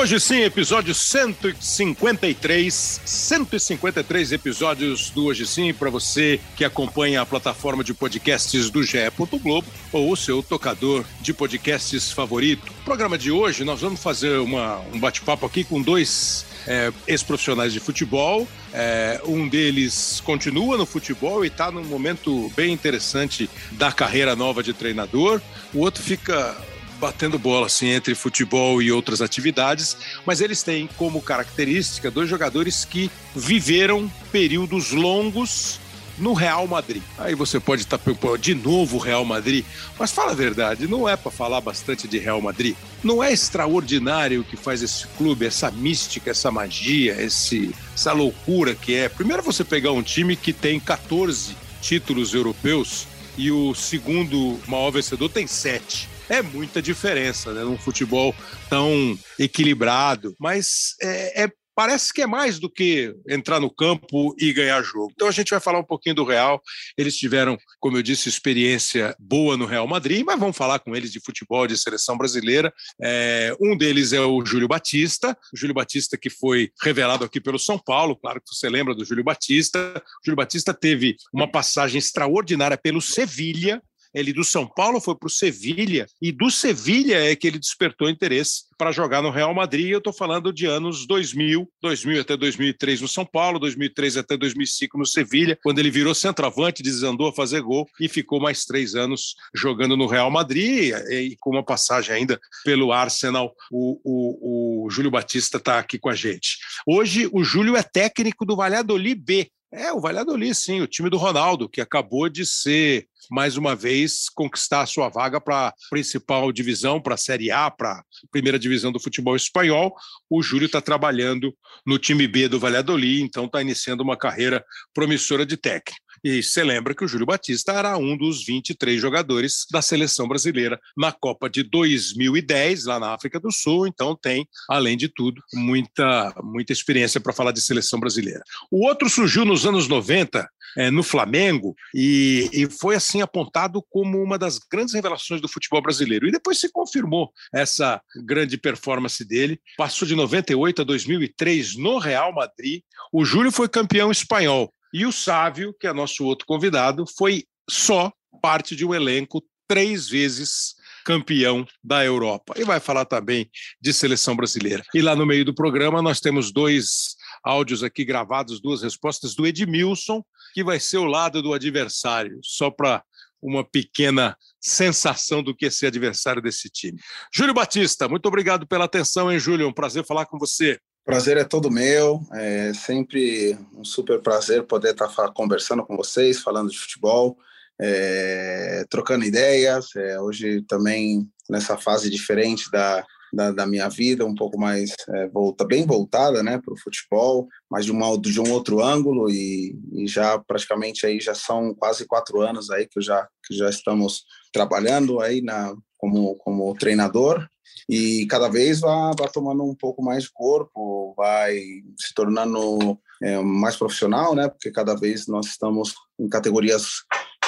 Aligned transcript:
Hoje 0.00 0.18
sim, 0.18 0.40
episódio 0.40 0.94
153, 0.94 3.02
153 3.04 4.32
episódios 4.32 5.10
do 5.10 5.26
Hoje 5.26 5.46
Sim 5.46 5.74
para 5.74 5.90
você 5.90 6.40
que 6.56 6.64
acompanha 6.64 7.20
a 7.20 7.26
plataforma 7.26 7.84
de 7.84 7.92
podcasts 7.92 8.70
do 8.70 8.82
GE. 8.82 8.96
Globo 9.42 9.68
ou 9.92 10.10
o 10.10 10.16
seu 10.16 10.42
tocador 10.42 11.04
de 11.20 11.34
podcasts 11.34 12.10
favorito. 12.12 12.72
No 12.78 12.82
programa 12.82 13.18
de 13.18 13.30
hoje 13.30 13.62
nós 13.62 13.82
vamos 13.82 14.02
fazer 14.02 14.38
uma, 14.38 14.78
um 14.90 14.98
bate-papo 14.98 15.44
aqui 15.44 15.64
com 15.64 15.82
dois 15.82 16.46
é, 16.66 16.90
ex-profissionais 17.06 17.70
de 17.70 17.78
futebol. 17.78 18.48
É, 18.72 19.20
um 19.26 19.46
deles 19.46 20.22
continua 20.24 20.78
no 20.78 20.86
futebol 20.86 21.44
e 21.44 21.48
está 21.48 21.70
num 21.70 21.84
momento 21.84 22.50
bem 22.56 22.72
interessante 22.72 23.50
da 23.72 23.92
carreira 23.92 24.34
nova 24.34 24.62
de 24.62 24.72
treinador. 24.72 25.42
O 25.74 25.80
outro 25.80 26.02
fica 26.02 26.56
batendo 27.00 27.38
bola 27.38 27.66
assim 27.66 27.88
entre 27.88 28.14
futebol 28.14 28.82
e 28.82 28.92
outras 28.92 29.22
atividades, 29.22 29.96
mas 30.26 30.40
eles 30.40 30.62
têm 30.62 30.88
como 30.98 31.22
característica 31.22 32.10
dois 32.10 32.28
jogadores 32.28 32.84
que 32.84 33.10
viveram 33.34 34.10
períodos 34.30 34.90
longos 34.90 35.80
no 36.18 36.34
Real 36.34 36.66
Madrid. 36.66 37.02
Aí 37.18 37.34
você 37.34 37.58
pode 37.58 37.82
estar 37.82 37.98
preocupado 37.98 38.36
de 38.36 38.54
novo 38.54 38.98
Real 38.98 39.24
Madrid, 39.24 39.64
mas 39.98 40.12
fala 40.12 40.32
a 40.32 40.34
verdade, 40.34 40.86
não 40.86 41.08
é 41.08 41.16
para 41.16 41.30
falar 41.30 41.62
bastante 41.62 42.06
de 42.06 42.18
Real 42.18 42.42
Madrid. 42.42 42.76
Não 43.02 43.24
é 43.24 43.32
extraordinário 43.32 44.42
o 44.42 44.44
que 44.44 44.56
faz 44.56 44.82
esse 44.82 45.06
clube, 45.16 45.46
essa 45.46 45.70
mística, 45.70 46.30
essa 46.30 46.50
magia, 46.50 47.20
esse, 47.20 47.74
essa 47.94 48.12
loucura 48.12 48.74
que 48.74 48.94
é. 48.94 49.08
Primeiro 49.08 49.42
você 49.42 49.64
pegar 49.64 49.92
um 49.92 50.02
time 50.02 50.36
que 50.36 50.52
tem 50.52 50.78
14 50.78 51.56
títulos 51.80 52.34
europeus 52.34 53.06
e 53.38 53.50
o 53.50 53.74
segundo 53.74 54.60
maior 54.68 54.90
vencedor 54.90 55.30
tem 55.30 55.46
sete 55.46 56.09
é 56.30 56.40
muita 56.40 56.80
diferença, 56.80 57.52
né? 57.52 57.62
Num 57.64 57.76
futebol 57.76 58.34
tão 58.70 59.18
equilibrado. 59.38 60.34
Mas 60.38 60.94
é, 61.02 61.44
é 61.44 61.52
parece 61.74 62.12
que 62.12 62.20
é 62.20 62.26
mais 62.26 62.58
do 62.58 62.68
que 62.68 63.14
entrar 63.26 63.58
no 63.58 63.70
campo 63.70 64.34
e 64.38 64.52
ganhar 64.52 64.82
jogo. 64.82 65.10
Então 65.14 65.26
a 65.26 65.30
gente 65.30 65.50
vai 65.50 65.60
falar 65.60 65.78
um 65.78 65.84
pouquinho 65.84 66.14
do 66.14 66.24
Real. 66.24 66.60
Eles 66.96 67.16
tiveram, 67.16 67.56
como 67.78 67.96
eu 67.96 68.02
disse, 68.02 68.28
experiência 68.28 69.16
boa 69.18 69.56
no 69.56 69.64
Real 69.64 69.88
Madrid, 69.88 70.22
mas 70.24 70.38
vamos 70.38 70.58
falar 70.58 70.78
com 70.80 70.94
eles 70.94 71.10
de 71.10 71.20
futebol, 71.20 71.66
de 71.66 71.78
seleção 71.78 72.18
brasileira. 72.18 72.70
É, 73.02 73.56
um 73.58 73.74
deles 73.76 74.12
é 74.12 74.20
o 74.20 74.44
Júlio 74.44 74.68
Batista, 74.68 75.36
o 75.54 75.56
Júlio 75.56 75.74
Batista 75.74 76.18
que 76.18 76.28
foi 76.28 76.70
revelado 76.82 77.24
aqui 77.24 77.40
pelo 77.40 77.58
São 77.58 77.78
Paulo, 77.78 78.14
claro 78.14 78.40
que 78.40 78.54
você 78.54 78.68
lembra 78.68 78.94
do 78.94 79.04
Júlio 79.04 79.24
Batista. 79.24 79.78
O 79.96 80.26
Júlio 80.26 80.36
Batista 80.36 80.74
teve 80.74 81.16
uma 81.32 81.50
passagem 81.50 81.98
extraordinária 81.98 82.76
pelo 82.76 83.00
Sevilha, 83.00 83.82
ele 84.14 84.32
do 84.32 84.44
São 84.44 84.66
Paulo 84.66 85.00
foi 85.00 85.14
para 85.14 85.26
o 85.26 85.30
Sevilha 85.30 86.06
e 86.20 86.32
do 86.32 86.50
Sevilha 86.50 87.16
é 87.16 87.36
que 87.36 87.46
ele 87.46 87.58
despertou 87.58 88.08
interesse 88.08 88.64
para 88.76 88.92
jogar 88.92 89.22
no 89.22 89.30
Real 89.30 89.54
Madrid. 89.54 89.90
Eu 89.90 89.98
estou 89.98 90.12
falando 90.12 90.52
de 90.52 90.66
anos 90.66 91.06
2000, 91.06 91.70
2000 91.82 92.20
até 92.20 92.36
2003 92.36 93.00
no 93.02 93.08
São 93.08 93.26
Paulo, 93.26 93.58
2003 93.58 94.16
até 94.16 94.36
2005 94.36 94.98
no 94.98 95.06
Sevilha, 95.06 95.58
quando 95.62 95.78
ele 95.78 95.90
virou 95.90 96.14
centroavante, 96.14 96.82
desandou 96.82 97.28
a 97.28 97.32
fazer 97.32 97.60
gol 97.60 97.86
e 98.00 98.08
ficou 98.08 98.40
mais 98.40 98.64
três 98.64 98.94
anos 98.94 99.34
jogando 99.54 99.96
no 99.96 100.06
Real 100.06 100.30
Madrid 100.30 100.94
e 101.10 101.36
com 101.38 101.50
uma 101.50 101.62
passagem 101.62 102.14
ainda 102.14 102.40
pelo 102.64 102.92
Arsenal. 102.92 103.54
O, 103.70 104.00
o, 104.02 104.86
o 104.86 104.90
Júlio 104.90 105.10
Batista 105.10 105.58
está 105.58 105.78
aqui 105.78 105.98
com 105.98 106.08
a 106.08 106.14
gente. 106.14 106.58
Hoje 106.86 107.28
o 107.32 107.44
Júlio 107.44 107.76
é 107.76 107.82
técnico 107.82 108.44
do 108.44 108.56
Valladolid 108.56 109.20
B. 109.20 109.50
É, 109.72 109.92
o 109.92 110.00
Valladolid, 110.00 110.52
sim, 110.52 110.80
o 110.80 110.86
time 110.86 111.08
do 111.08 111.16
Ronaldo, 111.16 111.68
que 111.68 111.80
acabou 111.80 112.28
de 112.28 112.44
ser 112.44 113.06
mais 113.30 113.56
uma 113.56 113.76
vez 113.76 114.28
conquistar 114.28 114.80
a 114.80 114.86
sua 114.86 115.08
vaga 115.08 115.40
para 115.40 115.68
a 115.68 115.74
principal 115.88 116.50
divisão, 116.50 117.00
para 117.00 117.14
a 117.14 117.18
Série 117.18 117.52
A, 117.52 117.70
para 117.70 117.92
a 117.92 118.02
primeira 118.32 118.58
divisão 118.58 118.90
do 118.90 118.98
futebol 118.98 119.36
espanhol. 119.36 119.94
O 120.28 120.42
Júlio 120.42 120.66
está 120.66 120.80
trabalhando 120.80 121.56
no 121.86 121.98
time 122.00 122.26
B 122.26 122.48
do 122.48 122.58
Valladolid, 122.58 123.22
então 123.22 123.44
está 123.44 123.62
iniciando 123.62 124.02
uma 124.02 124.16
carreira 124.16 124.64
promissora 124.92 125.46
de 125.46 125.56
técnico. 125.56 126.09
E 126.22 126.42
você 126.42 126.62
lembra 126.62 126.94
que 126.94 127.04
o 127.04 127.08
Júlio 127.08 127.26
Batista 127.26 127.72
era 127.72 127.96
um 127.96 128.16
dos 128.16 128.44
23 128.44 129.00
jogadores 129.00 129.66
da 129.70 129.80
seleção 129.80 130.28
brasileira 130.28 130.78
na 130.96 131.12
Copa 131.12 131.48
de 131.48 131.62
2010, 131.62 132.84
lá 132.84 132.98
na 132.98 133.14
África 133.14 133.40
do 133.40 133.50
Sul. 133.50 133.86
Então 133.86 134.14
tem, 134.14 134.46
além 134.68 134.96
de 134.96 135.08
tudo, 135.08 135.42
muita, 135.54 136.34
muita 136.42 136.72
experiência 136.72 137.20
para 137.20 137.32
falar 137.32 137.52
de 137.52 137.62
seleção 137.62 137.98
brasileira. 137.98 138.42
O 138.70 138.86
outro 138.86 139.08
surgiu 139.08 139.44
nos 139.44 139.64
anos 139.66 139.88
90, 139.88 140.48
é, 140.76 140.90
no 140.90 141.02
Flamengo, 141.02 141.74
e, 141.94 142.48
e 142.52 142.70
foi 142.70 142.94
assim 142.94 143.22
apontado 143.22 143.82
como 143.88 144.22
uma 144.22 144.38
das 144.38 144.58
grandes 144.58 144.94
revelações 144.94 145.40
do 145.40 145.48
futebol 145.48 145.82
brasileiro. 145.82 146.28
E 146.28 146.32
depois 146.32 146.58
se 146.58 146.70
confirmou 146.70 147.32
essa 147.52 148.00
grande 148.24 148.58
performance 148.58 149.24
dele. 149.24 149.58
Passou 149.76 150.06
de 150.06 150.14
98 150.14 150.82
a 150.82 150.84
2003 150.84 151.76
no 151.76 151.98
Real 151.98 152.32
Madrid. 152.34 152.82
O 153.12 153.24
Júlio 153.24 153.50
foi 153.50 153.68
campeão 153.68 154.10
espanhol 154.10 154.72
e 154.92 155.06
o 155.06 155.12
Sávio, 155.12 155.74
que 155.78 155.86
é 155.86 155.92
nosso 155.92 156.24
outro 156.24 156.46
convidado, 156.46 157.04
foi 157.16 157.44
só 157.68 158.12
parte 158.42 158.74
de 158.74 158.84
um 158.84 158.94
elenco 158.94 159.42
três 159.68 160.08
vezes 160.08 160.74
campeão 161.04 161.64
da 161.82 162.04
Europa. 162.04 162.54
E 162.56 162.64
vai 162.64 162.80
falar 162.80 163.04
também 163.04 163.48
de 163.80 163.92
seleção 163.92 164.34
brasileira. 164.34 164.82
E 164.94 165.00
lá 165.00 165.14
no 165.14 165.24
meio 165.24 165.44
do 165.44 165.54
programa 165.54 166.02
nós 166.02 166.20
temos 166.20 166.52
dois 166.52 167.14
áudios 167.42 167.82
aqui 167.82 168.04
gravados, 168.04 168.60
duas 168.60 168.82
respostas 168.82 169.34
do 169.34 169.46
Edmilson, 169.46 170.22
que 170.52 170.64
vai 170.64 170.80
ser 170.80 170.98
o 170.98 171.04
lado 171.04 171.40
do 171.40 171.54
adversário, 171.54 172.40
só 172.42 172.70
para 172.70 173.02
uma 173.42 173.64
pequena 173.64 174.36
sensação 174.60 175.42
do 175.42 175.54
que 175.54 175.66
é 175.66 175.70
ser 175.70 175.86
adversário 175.86 176.42
desse 176.42 176.68
time. 176.68 176.98
Júlio 177.32 177.54
Batista, 177.54 178.08
muito 178.08 178.26
obrigado 178.26 178.66
pela 178.66 178.84
atenção, 178.84 179.32
hein, 179.32 179.38
Júlio? 179.38 179.66
Um 179.66 179.72
prazer 179.72 180.04
falar 180.04 180.26
com 180.26 180.38
você. 180.38 180.78
Prazer 181.10 181.36
é 181.38 181.42
todo 181.42 181.72
meu, 181.72 182.20
é 182.32 182.72
sempre 182.72 183.58
um 183.76 183.84
super 183.84 184.20
prazer 184.22 184.62
poder 184.62 184.92
estar 184.92 185.08
conversando 185.34 185.84
com 185.84 185.96
vocês, 185.96 186.38
falando 186.38 186.70
de 186.70 186.78
futebol, 186.78 187.36
é, 187.80 188.84
trocando 188.88 189.24
ideias. 189.24 189.88
É, 189.96 190.20
hoje 190.20 190.62
também 190.68 191.28
nessa 191.50 191.76
fase 191.76 192.08
diferente 192.08 192.70
da, 192.70 193.04
da, 193.32 193.50
da, 193.50 193.66
minha 193.66 193.88
vida, 193.88 194.24
um 194.24 194.36
pouco 194.36 194.56
mais 194.56 194.94
é, 195.08 195.26
volta, 195.26 195.66
bem 195.66 195.84
voltada 195.84 196.44
né, 196.44 196.60
para 196.64 196.72
o 196.72 196.78
futebol, 196.78 197.48
mas 197.68 197.84
de, 197.84 197.90
uma, 197.90 198.16
de 198.16 198.40
um 198.40 198.52
outro 198.52 198.80
ângulo 198.80 199.28
e, 199.28 199.76
e, 199.92 200.06
já 200.06 200.38
praticamente 200.38 201.06
aí 201.06 201.18
já 201.18 201.34
são 201.34 201.74
quase 201.74 202.06
quatro 202.06 202.40
anos 202.40 202.70
aí 202.70 202.86
que 202.86 203.00
já, 203.00 203.26
que 203.44 203.56
já 203.56 203.68
estamos 203.68 204.22
trabalhando 204.52 205.20
aí 205.20 205.42
na, 205.42 205.74
como, 205.98 206.36
como 206.36 206.72
treinador 206.76 207.44
e 207.88 208.26
cada 208.26 208.48
vez 208.48 208.80
vai, 208.80 209.12
vai 209.18 209.28
tomando 209.28 209.64
um 209.64 209.74
pouco 209.74 210.02
mais 210.02 210.24
de 210.24 210.30
corpo, 210.32 211.14
vai 211.16 211.58
se 211.98 212.14
tornando 212.14 212.98
é, 213.22 213.38
mais 213.40 213.76
profissional, 213.76 214.34
né? 214.34 214.48
Porque 214.48 214.70
cada 214.70 214.94
vez 214.94 215.26
nós 215.26 215.46
estamos 215.46 215.94
em 216.18 216.28
categorias 216.28 217.02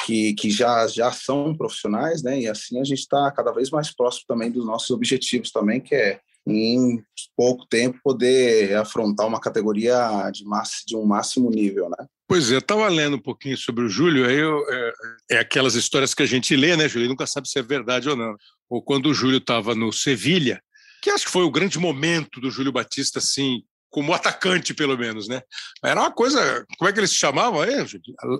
que, 0.05 0.35
que 0.35 0.51
já, 0.51 0.87
já 0.87 1.13
são 1.13 1.57
profissionais, 1.57 2.23
né? 2.23 2.41
E 2.41 2.49
assim 2.49 2.81
a 2.81 2.85
gente 2.85 3.01
está 3.01 3.31
cada 3.31 3.53
vez 3.53 3.71
mais 3.71 3.95
próximo 3.95 4.25
também 4.27 4.51
dos 4.51 4.67
nossos 4.67 4.91
objetivos 4.91 5.51
também, 5.51 5.81
que 5.81 5.95
é 5.95 6.21
em 6.47 7.03
pouco 7.37 7.67
tempo 7.67 8.01
poder 8.03 8.77
afrontar 8.77 9.27
uma 9.27 9.41
categoria 9.41 10.29
de, 10.33 10.45
massa, 10.45 10.83
de 10.87 10.97
um 10.97 11.05
máximo 11.05 11.51
nível, 11.51 11.89
né? 11.89 12.07
Pois 12.33 12.51
é, 12.51 12.55
eu 12.55 12.61
estava 12.61 12.89
lendo 12.89 13.17
um 13.17 13.21
pouquinho 13.21 13.59
sobre 13.59 13.85
o 13.85 13.91
Júlio, 13.91 14.27
aí 14.27 14.39
eu, 14.39 14.67
é, 14.67 14.93
é, 15.33 15.39
aquelas 15.41 15.75
histórias 15.75 16.15
que 16.15 16.23
a 16.23 16.27
gente 16.27 16.57
lê, 16.57 16.75
né, 16.75 16.89
Júlio? 16.89 17.07
Nunca 17.07 17.27
sabe 17.27 17.47
se 17.47 17.59
é 17.59 17.63
verdade 17.63 18.09
ou 18.09 18.17
não. 18.17 18.35
Ou 18.71 18.83
quando 18.83 19.11
o 19.11 19.13
Júlio 19.13 19.37
estava 19.37 19.75
no 19.75 19.93
Sevilha, 19.93 20.59
que 21.03 21.11
acho 21.11 21.27
que 21.27 21.31
foi 21.31 21.43
o 21.43 21.51
grande 21.51 21.79
momento 21.79 22.41
do 22.41 22.51
Júlio 22.51 22.73
Batista, 22.73 23.19
assim, 23.19 23.63
como 23.91 24.15
atacante, 24.15 24.73
pelo 24.73 24.97
menos, 24.97 25.29
né? 25.29 25.43
Era 25.85 26.01
uma 26.01 26.11
coisa, 26.11 26.65
como 26.79 26.89
é 26.89 26.93
que 26.95 27.01
eles 27.01 27.11
se 27.11 27.17
chamavam 27.17 27.61
aí, 27.61 27.75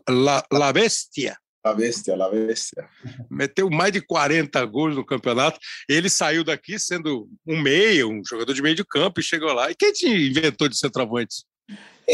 La, 0.09 0.43
La 0.51 0.73
Bestia. 0.73 1.37
La 1.63 1.75
Bestia, 1.75 2.17
La 2.17 2.31
Bestia. 2.31 2.89
Meteu 3.31 3.69
mais 3.69 3.93
de 3.93 4.01
40 4.01 4.65
gols 4.65 4.97
no 4.97 5.05
campeonato. 5.05 5.61
Ele 5.87 6.09
saiu 6.09 6.43
daqui 6.43 6.79
sendo 6.79 7.29
um 7.47 7.61
meio, 7.61 8.09
um 8.09 8.23
jogador 8.27 8.55
de 8.55 8.63
meio 8.63 8.75
de 8.75 8.87
campo 8.87 9.21
e 9.21 9.23
chegou 9.23 9.53
lá. 9.53 9.71
E 9.71 9.75
quem 9.75 9.93
te 9.93 10.07
inventou 10.07 10.67
de 10.67 10.79
centroavante? 10.79 11.45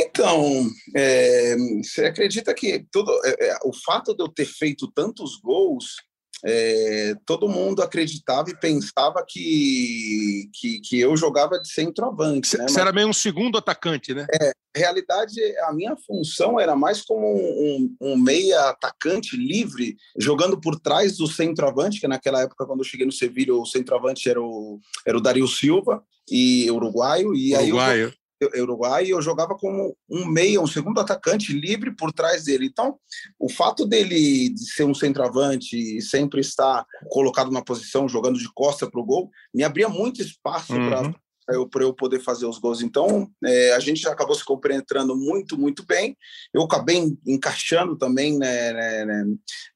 Então, 0.01 0.71
é, 0.95 1.57
você 1.83 2.05
acredita 2.05 2.55
que 2.55 2.87
tudo, 2.93 3.11
é, 3.25 3.49
é, 3.49 3.59
o 3.65 3.73
fato 3.73 4.15
de 4.15 4.23
eu 4.23 4.29
ter 4.29 4.45
feito 4.45 4.87
tantos 4.93 5.41
gols, 5.41 5.97
é, 6.45 7.15
todo 7.27 7.49
mundo 7.49 7.83
acreditava 7.83 8.49
e 8.49 8.57
pensava 8.57 9.25
que, 9.27 10.49
que, 10.55 10.81
que 10.81 11.01
eu 11.01 11.17
jogava 11.17 11.59
de 11.59 11.69
centroavante. 11.69 12.51
Você 12.51 12.59
né? 12.59 12.67
era 12.79 12.93
meio 12.93 13.09
um 13.09 13.13
segundo 13.13 13.59
atacante, 13.59 14.15
né? 14.15 14.25
É, 14.41 14.53
realidade, 14.77 15.41
a 15.65 15.73
minha 15.73 15.97
função 16.07 16.61
era 16.61 16.77
mais 16.77 17.03
como 17.03 17.27
um, 17.27 17.97
um, 18.01 18.13
um, 18.13 18.17
meia 18.17 18.69
atacante 18.69 19.37
livre, 19.37 19.97
jogando 20.17 20.61
por 20.61 20.79
trás 20.79 21.17
do 21.17 21.27
centroavante, 21.27 21.99
que 21.99 22.07
naquela 22.07 22.43
época, 22.43 22.65
quando 22.67 22.81
eu 22.81 22.85
cheguei 22.85 23.05
no 23.05 23.11
Sevilha, 23.11 23.53
o 23.53 23.67
centroavante 23.67 24.31
era 24.31 24.41
o, 24.41 24.79
era 25.05 25.19
o 25.19 25.21
Dario 25.21 25.49
Silva, 25.49 26.05
e 26.31 26.71
uruguaio. 26.71 27.35
E 27.35 27.55
uruguaio. 27.55 27.91
aí 27.91 28.01
eu, 28.01 28.13
Uruguai 28.61 29.07
e 29.07 29.11
eu 29.11 29.21
jogava 29.21 29.55
como 29.57 29.97
um 30.09 30.27
meia, 30.27 30.61
um 30.61 30.67
segundo 30.67 31.01
atacante 31.01 31.53
livre 31.53 31.95
por 31.95 32.13
trás 32.13 32.45
dele. 32.45 32.67
Então, 32.67 32.97
o 33.39 33.49
fato 33.49 33.87
dele 33.87 34.51
de 34.51 34.73
ser 34.73 34.85
um 34.85 34.95
centroavante 34.95 35.77
e 35.77 36.01
sempre 36.01 36.41
estar 36.41 36.85
colocado 37.11 37.51
na 37.51 37.63
posição, 37.63 38.09
jogando 38.09 38.39
de 38.39 38.49
costa 38.55 38.89
para 38.89 39.01
o 39.01 39.05
gol, 39.05 39.31
me 39.53 39.65
abria 39.65 39.89
muito 39.89 40.23
espaço 40.23 40.73
uhum. 40.73 40.89
para 40.89 41.15
eu 41.49 41.95
poder 41.95 42.21
fazer 42.21 42.47
os 42.47 42.59
gols. 42.59 42.83
Então, 42.83 43.31
é, 43.45 43.73
a 43.73 43.79
gente 43.79 44.07
acabou 44.09 44.35
se 44.35 44.45
compreendendo 44.45 45.17
muito, 45.17 45.59
muito 45.59 45.85
bem. 45.85 46.17
Eu 46.53 46.63
acabei 46.63 47.17
encaixando 47.27 47.97
também 47.97 48.39
né, 48.39 48.73
né, 48.73 49.05
né, 49.05 49.25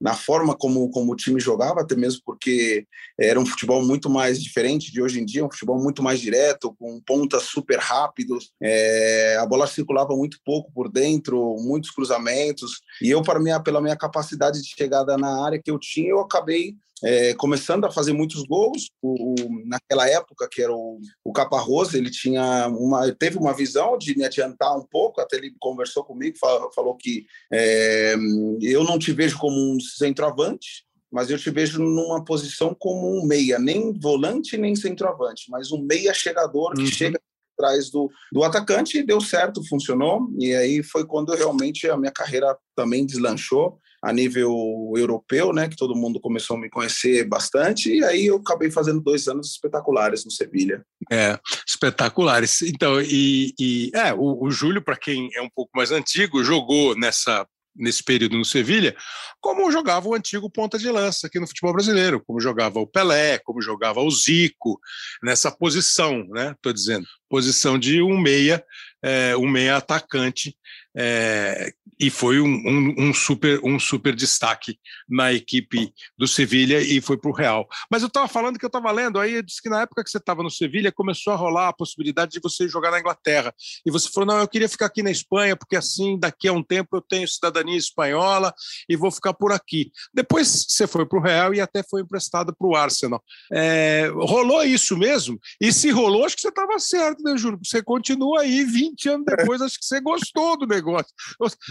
na 0.01 0.15
forma 0.15 0.57
como, 0.57 0.91
como 0.91 1.13
o 1.13 1.17
time 1.17 1.41
jogava, 1.41 1.81
até 1.81 1.97
mesmo 1.97 2.21
porque 2.25 2.87
era 3.19 3.39
um 3.39 3.47
futebol 3.47 3.85
muito 3.85 4.11
mais 4.11 4.43
diferente 4.43 4.93
de 4.93 5.03
hoje 5.03 5.21
em 5.21 5.25
dia, 5.25 5.45
um 5.45 5.51
futebol 5.51 5.81
muito 5.81 6.03
mais 6.03 6.21
direto, 6.21 6.75
com 6.79 7.01
pontas 7.01 7.45
super 7.45 7.79
rápidos. 7.79 8.53
É, 8.63 9.37
a 9.41 9.47
bola 9.47 9.67
circulava 9.67 10.15
muito 10.17 10.39
pouco 10.45 10.71
por 10.73 10.91
dentro, 10.91 11.57
muitos 11.61 11.91
cruzamentos. 11.91 12.81
E 13.01 13.11
eu, 13.11 13.23
para 13.23 13.41
minha, 13.41 13.61
pela 13.61 13.81
minha 13.81 13.97
capacidade 13.97 14.61
de 14.61 14.69
chegada 14.69 15.17
na 15.17 15.45
área 15.45 15.61
que 15.63 15.71
eu 15.71 15.79
tinha, 15.79 16.11
eu 16.11 16.21
acabei 16.21 16.77
é, 17.05 17.35
começando 17.35 17.85
a 17.85 17.91
fazer 17.91 18.13
muitos 18.13 18.43
gols. 18.45 18.91
O, 19.03 19.35
o, 19.35 19.67
naquela 19.67 20.09
época, 20.09 20.49
que 20.51 20.63
era 20.63 20.73
o, 20.73 21.01
o 21.25 21.33
Caparroso, 21.33 21.97
ele 21.97 22.11
tinha 22.11 22.69
uma, 22.69 23.11
teve 23.13 23.39
uma 23.39 23.53
visão 23.53 23.99
de 23.99 24.17
me 24.17 24.25
adiantar 24.25 24.77
um 24.77 24.87
pouco, 24.87 25.21
até 25.21 25.37
ele 25.37 25.55
conversou 25.61 26.05
comigo, 26.05 26.37
falou, 26.39 26.73
falou 26.73 26.97
que 26.97 27.27
é, 27.53 28.15
eu 28.61 28.85
não 28.85 28.99
te 28.99 29.13
vejo 29.13 29.39
como 29.39 29.57
um 29.57 29.81
centroavante, 29.81 30.85
mas 31.11 31.29
eu 31.29 31.39
te 31.39 31.51
vejo 31.51 31.83
numa 31.83 32.25
posição 32.25 32.75
como 32.79 33.19
um 33.19 33.27
meia, 33.27 33.59
nem 33.59 33.93
volante 33.93 34.57
nem 34.57 34.75
centroavante, 34.75 35.51
mas 35.51 35.71
um 35.71 35.83
meia 35.83 36.15
chegador 36.15 36.73
que 36.75 36.83
uhum. 36.83 36.87
chega 36.87 37.21
atrás 37.59 37.91
do, 37.91 38.11
do 38.33 38.43
atacante 38.43 38.99
e 38.99 39.03
deu 39.03 39.21
certo, 39.21 39.67
funcionou. 39.69 40.29
E 40.39 40.55
aí 40.55 40.83
foi 40.83 41.07
quando 41.07 41.35
realmente 41.35 41.89
a 41.89 41.97
minha 41.97 42.11
carreira 42.11 42.57
também 42.75 43.05
deslanchou 43.05 43.79
a 44.03 44.13
nível 44.13 44.93
europeu, 44.97 45.53
né, 45.53 45.69
que 45.69 45.77
todo 45.77 45.95
mundo 45.95 46.21
começou 46.21 46.57
a 46.57 46.61
me 46.61 46.69
conhecer 46.69 47.25
bastante, 47.25 47.95
e 47.95 48.05
aí 48.05 48.27
eu 48.27 48.37
acabei 48.37 48.71
fazendo 48.71 49.01
dois 49.01 49.29
anos 49.29 49.53
espetaculares 49.53 50.25
no 50.25 50.31
Sevilha. 50.31 50.85
É, 51.11 51.39
espetaculares. 51.67 52.63
Então, 52.63 53.01
e, 53.01 53.55
e 53.59 53.91
é, 53.95 54.13
o, 54.13 54.45
o 54.45 54.51
Júlio, 54.51 54.83
para 54.83 54.97
quem 54.97 55.31
é 55.37 55.41
um 55.41 55.49
pouco 55.49 55.71
mais 55.77 55.93
antigo, 55.93 56.43
jogou 56.43 56.97
nessa 56.97 57.47
nesse 57.75 58.03
período 58.03 58.37
no 58.37 58.45
Sevilha, 58.45 58.95
como 59.41 59.71
jogava 59.71 60.09
o 60.09 60.15
antigo 60.15 60.51
ponta 60.51 60.79
de 60.79 60.91
lança 60.91 61.27
aqui 61.27 61.41
no 61.41 61.47
futebol 61.47 61.73
brasileiro, 61.73 62.23
como 62.25 62.41
jogava 62.41 62.79
o 62.79 62.87
Pelé, 62.87 63.39
como 63.39 63.63
jogava 63.63 64.01
o 64.01 64.11
Zico, 64.11 64.79
nessa 65.23 65.51
posição, 65.51 66.27
né? 66.29 66.53
Estou 66.53 66.73
dizendo, 66.73 67.07
posição 67.29 67.79
de 67.79 68.03
um 68.03 68.19
meia, 68.19 68.63
é, 69.03 69.37
um 69.37 69.49
meia 69.49 69.77
atacante 69.77 70.55
é, 70.97 71.73
e 71.99 72.11
foi 72.11 72.41
um, 72.41 72.47
um, 72.47 72.95
um, 72.99 73.15
super, 73.15 73.61
um 73.65 73.79
super 73.79 74.15
destaque 74.15 74.79
na 75.09 75.33
equipe 75.33 75.93
do 76.19 76.27
Sevilha 76.27 76.81
e 76.81 77.01
foi 77.01 77.17
para 77.17 77.31
o 77.31 77.35
Real. 77.35 77.67
Mas 77.91 78.03
eu 78.03 78.09
estava 78.09 78.29
falando 78.29 78.59
que 78.59 78.65
eu 78.65 78.69
estava 78.69 78.91
lendo, 78.91 79.19
aí 79.19 79.35
eu 79.35 79.43
disse 79.43 79.63
que 79.63 79.69
na 79.69 79.83
época 79.83 80.03
que 80.05 80.11
você 80.11 80.19
estava 80.19 80.43
no 80.43 80.51
Sevilha 80.51 80.93
começou 80.93 81.33
a 81.33 81.37
rolar 81.37 81.69
a 81.69 81.73
possibilidade 81.73 82.33
de 82.33 82.41
você 82.41 82.69
jogar 82.69 82.91
na 82.91 83.01
Inglaterra. 83.01 83.55
E 83.87 83.91
você 83.91 84.11
falou: 84.11 84.27
não, 84.27 84.41
eu 84.41 84.49
queria 84.49 84.69
ficar 84.69 84.87
aqui 84.87 85.03
na 85.03 85.11
Espanha, 85.11 85.57
porque 85.57 85.77
assim 85.77 86.19
daqui 86.19 86.49
a 86.49 86.53
um 86.53 86.63
tempo 86.63 86.97
eu 86.97 87.01
tenho 87.01 87.27
cidadania 87.27 87.77
espanhola 87.77 88.53
e 88.89 88.97
vou 88.97 89.11
ficar 89.11 89.33
por 89.33 89.53
aqui. 89.53 89.91
Depois 90.13 90.67
você 90.69 90.87
foi 90.87 91.07
para 91.07 91.19
o 91.19 91.23
Real 91.23 91.55
e 91.55 91.61
até 91.61 91.83
foi 91.83 92.03
emprestado 92.03 92.55
para 92.55 92.67
o 92.67 92.77
Arsenal. 92.77 93.23
É, 93.53 94.11
rolou 94.13 94.63
isso 94.65 94.97
mesmo? 94.97 95.39
E 95.61 95.73
se 95.73 95.91
rolou, 95.91 96.25
acho 96.25 96.37
que 96.37 96.43
você 96.43 96.49
estava 96.49 96.79
certo, 96.79 97.23
né, 97.23 97.37
Júlio? 97.37 97.61
Você 97.65 97.83
continua 97.83 98.43
aí 98.43 98.65
20 98.65 99.09
anos 99.09 99.27
depois, 99.27 99.63
acho 99.63 99.79
que 99.79 99.85
você 99.85 100.01
gostou 100.01 100.59
do 100.59 100.67
negócio 100.67 100.82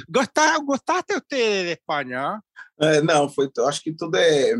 Gostar, 0.09 0.59
gostar 0.59 1.03
de 1.07 1.21
ter 1.21 1.77
espanhol? 1.77 2.39
É, 2.79 3.01
não, 3.01 3.29
foi. 3.29 3.49
Acho 3.67 3.81
que 3.83 3.93
tudo 3.93 4.17
é, 4.17 4.53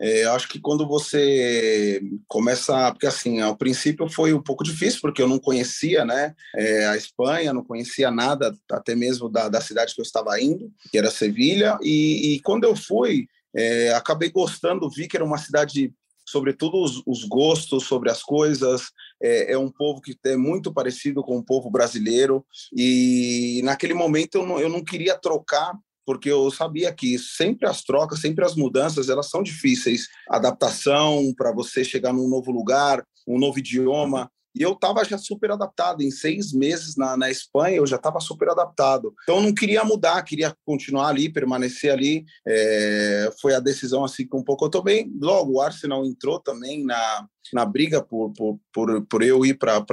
é. 0.00 0.24
Acho 0.26 0.48
que 0.48 0.60
quando 0.60 0.86
você 0.86 2.02
começa, 2.28 2.90
porque 2.92 3.06
assim, 3.06 3.40
ao 3.40 3.56
princípio 3.56 4.08
foi 4.10 4.34
um 4.34 4.42
pouco 4.42 4.62
difícil 4.62 5.00
porque 5.00 5.22
eu 5.22 5.28
não 5.28 5.38
conhecia, 5.38 6.04
né, 6.04 6.34
é, 6.54 6.86
a 6.86 6.96
Espanha, 6.96 7.52
não 7.52 7.64
conhecia 7.64 8.10
nada, 8.10 8.54
até 8.70 8.94
mesmo 8.94 9.28
da, 9.28 9.48
da 9.48 9.60
cidade 9.60 9.94
que 9.94 10.00
eu 10.00 10.04
estava 10.04 10.38
indo, 10.40 10.70
que 10.90 10.98
era 10.98 11.10
Sevilha, 11.10 11.78
e, 11.80 12.34
e 12.34 12.40
quando 12.40 12.64
eu 12.64 12.76
fui, 12.76 13.26
é, 13.54 13.94
acabei 13.94 14.30
gostando, 14.30 14.90
vi 14.90 15.08
que 15.08 15.16
era 15.16 15.24
uma 15.24 15.38
cidade 15.38 15.92
sobretudo 16.32 16.82
os, 16.82 17.02
os, 17.06 17.24
gostos 17.24 17.84
sobre 17.84 18.10
as 18.10 18.22
coisas. 18.22 18.90
É, 19.22 19.52
é, 19.52 19.58
um 19.58 19.70
povo 19.70 20.00
que 20.00 20.16
é 20.24 20.36
muito 20.36 20.72
parecido 20.72 21.22
com 21.22 21.36
o 21.36 21.44
povo 21.44 21.70
brasileiro. 21.70 22.44
E 22.74 23.60
naquele 23.62 23.92
momento 23.92 24.36
eu 24.36 24.46
não, 24.46 24.58
eu 24.58 24.70
não 24.70 24.82
queria 24.82 25.16
trocar 25.16 25.72
porque 26.04 26.28
eu 26.28 26.50
sabia 26.50 26.92
que 26.92 27.16
sempre 27.18 27.68
as 27.68 27.82
trocas, 27.82 28.20
sempre 28.20 28.44
as 28.44 28.56
mudanças, 28.56 29.08
elas 29.08 29.28
são 29.28 29.42
difíceis. 29.42 30.08
Adaptação 30.28 31.32
para 31.36 31.52
você 31.52 31.84
chegar 31.84 32.12
num 32.12 32.28
novo 32.28 32.50
lugar, 32.50 33.04
um 33.28 33.38
novo 33.38 33.58
idioma. 33.58 34.28
E 34.54 34.62
eu 34.62 34.72
estava 34.72 35.04
já 35.04 35.18
super 35.18 35.50
adaptado. 35.50 36.02
Em 36.02 36.10
seis 36.10 36.52
meses 36.52 36.96
na, 36.96 37.16
na 37.16 37.30
Espanha, 37.30 37.76
eu 37.76 37.86
já 37.86 37.96
estava 37.96 38.20
super 38.20 38.48
adaptado. 38.50 39.14
Então, 39.22 39.40
não 39.40 39.54
queria 39.54 39.84
mudar, 39.84 40.22
queria 40.22 40.54
continuar 40.64 41.08
ali, 41.08 41.32
permanecer 41.32 41.92
ali. 41.92 42.24
É, 42.46 43.30
foi 43.40 43.54
a 43.54 43.60
decisão 43.60 44.04
assim 44.04 44.26
que 44.26 44.36
um 44.36 44.44
pouco 44.44 44.64
eu 44.64 44.70
tomei. 44.70 45.10
Logo, 45.20 45.52
o 45.52 45.60
Arsenal 45.60 46.04
entrou 46.04 46.38
também 46.38 46.84
na, 46.84 47.26
na 47.52 47.64
briga 47.64 48.02
por, 48.02 48.32
por, 48.32 48.58
por, 48.72 49.06
por 49.06 49.22
eu 49.22 49.44
ir 49.44 49.54
para 49.54 49.84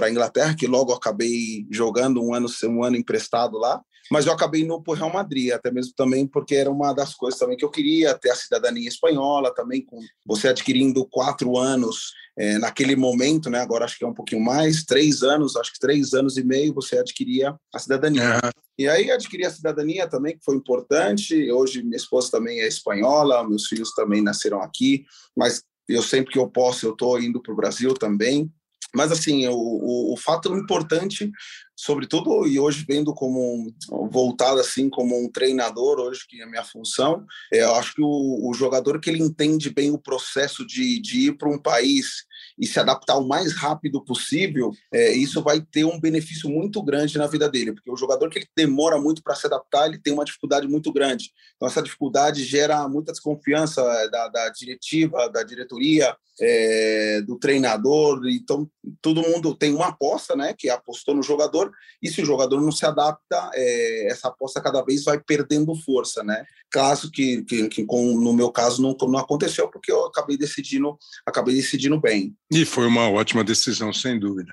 a 0.00 0.10
Inglaterra, 0.10 0.54
que 0.54 0.66
logo 0.66 0.92
acabei 0.92 1.66
jogando 1.70 2.22
um 2.22 2.34
ano, 2.34 2.48
um 2.64 2.84
ano 2.84 2.96
emprestado 2.96 3.58
lá 3.58 3.82
mas 4.10 4.26
eu 4.26 4.32
acabei 4.32 4.62
indo 4.62 4.80
para 4.82 4.92
o 4.92 4.96
Real 4.96 5.12
Madrid, 5.12 5.52
até 5.52 5.70
mesmo 5.70 5.92
também 5.96 6.26
porque 6.26 6.54
era 6.54 6.70
uma 6.70 6.92
das 6.92 7.14
coisas 7.14 7.38
também 7.38 7.56
que 7.56 7.64
eu 7.64 7.70
queria, 7.70 8.14
ter 8.14 8.30
a 8.30 8.34
cidadania 8.34 8.88
espanhola 8.88 9.54
também, 9.54 9.84
com 9.84 9.98
você 10.24 10.48
adquirindo 10.48 11.06
quatro 11.06 11.56
anos 11.56 12.12
é, 12.38 12.58
naquele 12.58 12.94
momento, 12.94 13.50
né? 13.50 13.60
Agora 13.60 13.84
acho 13.84 13.98
que 13.98 14.04
é 14.04 14.08
um 14.08 14.14
pouquinho 14.14 14.42
mais, 14.42 14.84
três 14.84 15.22
anos, 15.22 15.56
acho 15.56 15.72
que 15.72 15.80
três 15.80 16.14
anos 16.14 16.36
e 16.36 16.44
meio 16.44 16.72
você 16.72 16.98
adquiria 16.98 17.54
a 17.74 17.78
cidadania. 17.78 18.34
Uhum. 18.34 18.50
E 18.78 18.88
aí 18.88 19.10
adquiri 19.10 19.44
a 19.44 19.50
cidadania 19.50 20.06
também, 20.06 20.38
que 20.38 20.44
foi 20.44 20.54
importante. 20.56 21.50
Hoje 21.50 21.82
minha 21.82 21.96
esposa 21.96 22.30
também 22.30 22.60
é 22.60 22.68
espanhola, 22.68 23.46
meus 23.48 23.66
filhos 23.66 23.92
também 23.92 24.22
nasceram 24.22 24.62
aqui, 24.62 25.04
mas 25.36 25.62
eu 25.88 26.02
sempre 26.02 26.32
que 26.32 26.38
eu 26.38 26.48
posso 26.48 26.86
eu 26.86 26.92
estou 26.92 27.20
indo 27.20 27.42
para 27.42 27.52
o 27.52 27.56
Brasil 27.56 27.92
também. 27.94 28.52
Mas 28.94 29.12
assim, 29.12 29.46
o, 29.48 29.54
o, 29.54 30.14
o 30.14 30.16
fato 30.16 30.54
importante 30.56 31.30
sobretudo 31.76 32.44
e 32.44 32.58
hoje 32.58 32.84
vendo 32.88 33.14
como 33.14 33.54
um, 33.54 34.08
voltado 34.08 34.58
assim 34.58 34.90
como 34.90 35.16
um 35.16 35.30
treinador 35.30 36.00
hoje 36.00 36.26
que 36.28 36.40
é 36.40 36.44
a 36.44 36.48
minha 36.48 36.64
função 36.64 37.24
é, 37.52 37.62
eu 37.62 37.72
acho 37.76 37.94
que 37.94 38.02
o, 38.02 38.48
o, 38.50 38.52
jogador 38.52 39.00
que 39.00 39.08
ele 39.08 39.22
entende 39.22 39.70
bem 39.70 39.92
o 39.92 39.98
processo 39.98 40.66
de, 40.66 41.00
de 41.00 41.28
ir 41.28 41.38
para 41.38 41.48
um 41.48 41.56
país 41.56 42.24
e 42.58 42.66
se 42.66 42.80
adaptar 42.80 43.16
o 43.16 43.26
mais 43.26 43.54
rápido 43.54 44.02
possível, 44.04 44.70
é, 44.92 45.12
isso 45.12 45.42
vai 45.42 45.60
ter 45.60 45.84
um 45.84 45.98
benefício 46.00 46.48
muito 46.48 46.82
grande 46.82 47.18
na 47.18 47.26
vida 47.26 47.48
dele, 47.48 47.72
porque 47.72 47.90
o 47.90 47.96
jogador 47.96 48.28
que 48.28 48.38
ele 48.38 48.48
demora 48.56 49.00
muito 49.00 49.22
para 49.22 49.34
se 49.34 49.46
adaptar, 49.46 49.86
ele 49.86 49.98
tem 49.98 50.12
uma 50.12 50.24
dificuldade 50.24 50.66
muito 50.66 50.92
grande. 50.92 51.30
Então, 51.56 51.68
essa 51.68 51.82
dificuldade 51.82 52.44
gera 52.44 52.88
muita 52.88 53.12
desconfiança 53.12 53.80
é, 53.80 54.08
da, 54.08 54.28
da 54.28 54.48
diretiva, 54.50 55.28
da 55.28 55.42
diretoria, 55.42 56.16
é, 56.40 57.20
do 57.22 57.38
treinador. 57.38 58.20
Então, 58.28 58.68
todo 59.00 59.22
mundo 59.22 59.54
tem 59.54 59.74
uma 59.74 59.88
aposta, 59.88 60.34
né, 60.36 60.54
que 60.56 60.68
apostou 60.68 61.14
no 61.14 61.22
jogador, 61.22 61.70
e 62.02 62.08
se 62.08 62.22
o 62.22 62.24
jogador 62.24 62.60
não 62.60 62.72
se 62.72 62.86
adapta, 62.86 63.50
é, 63.54 64.10
essa 64.10 64.28
aposta 64.28 64.60
cada 64.60 64.82
vez 64.82 65.04
vai 65.04 65.18
perdendo 65.18 65.74
força, 65.74 66.22
né? 66.22 66.44
Caso 66.70 67.10
que, 67.10 67.42
que, 67.44 67.68
que 67.68 67.84
com, 67.84 68.14
no 68.18 68.32
meu 68.32 68.50
caso 68.50 68.82
não, 68.82 68.96
não 69.08 69.18
aconteceu, 69.18 69.68
porque 69.68 69.90
eu 69.90 70.06
acabei 70.06 70.36
decidindo, 70.36 70.98
acabei 71.26 71.54
decidindo 71.54 71.98
bem. 72.00 72.36
E 72.52 72.64
foi 72.64 72.86
uma 72.86 73.10
ótima 73.10 73.42
decisão, 73.42 73.92
sem 73.92 74.18
dúvida. 74.18 74.52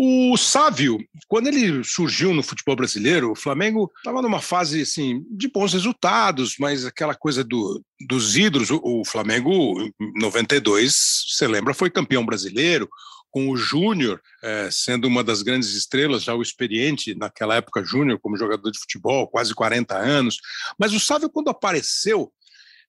O 0.00 0.36
Sávio, 0.36 0.96
quando 1.26 1.48
ele 1.48 1.82
surgiu 1.82 2.32
no 2.32 2.40
futebol 2.40 2.76
brasileiro, 2.76 3.32
o 3.32 3.34
Flamengo 3.34 3.90
estava 3.96 4.22
numa 4.22 4.40
fase 4.40 4.82
assim, 4.82 5.24
de 5.28 5.48
bons 5.48 5.72
resultados, 5.72 6.54
mas 6.60 6.86
aquela 6.86 7.16
coisa 7.16 7.42
do, 7.42 7.82
dos 8.06 8.36
ídolos. 8.36 8.70
O, 8.70 8.80
o 8.84 9.04
Flamengo, 9.04 9.50
em 9.80 9.92
92, 10.20 10.94
você 11.28 11.48
lembra, 11.48 11.74
foi 11.74 11.90
campeão 11.90 12.24
brasileiro, 12.24 12.88
com 13.28 13.50
o 13.50 13.56
Júnior 13.56 14.22
é, 14.40 14.70
sendo 14.70 15.08
uma 15.08 15.24
das 15.24 15.42
grandes 15.42 15.74
estrelas, 15.74 16.22
já 16.22 16.32
o 16.32 16.42
experiente 16.42 17.16
naquela 17.16 17.56
época 17.56 17.84
Júnior 17.84 18.20
como 18.20 18.36
jogador 18.36 18.70
de 18.70 18.78
futebol, 18.78 19.26
quase 19.26 19.52
40 19.52 19.96
anos. 19.96 20.38
Mas 20.78 20.92
o 20.92 21.00
Sávio, 21.00 21.28
quando 21.28 21.50
apareceu, 21.50 22.32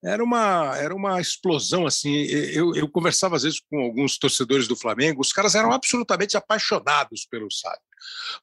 era 0.03 0.23
uma, 0.23 0.77
era 0.77 0.95
uma 0.95 1.19
explosão 1.19 1.85
assim. 1.85 2.13
Eu, 2.13 2.73
eu 2.75 2.87
conversava 2.89 3.35
às 3.35 3.43
vezes 3.43 3.61
com 3.69 3.79
alguns 3.79 4.17
torcedores 4.17 4.67
do 4.67 4.75
Flamengo, 4.75 5.21
os 5.21 5.33
caras 5.33 5.55
eram 5.55 5.71
absolutamente 5.71 6.37
apaixonados 6.37 7.25
pelo 7.29 7.51
Sávio. 7.51 7.79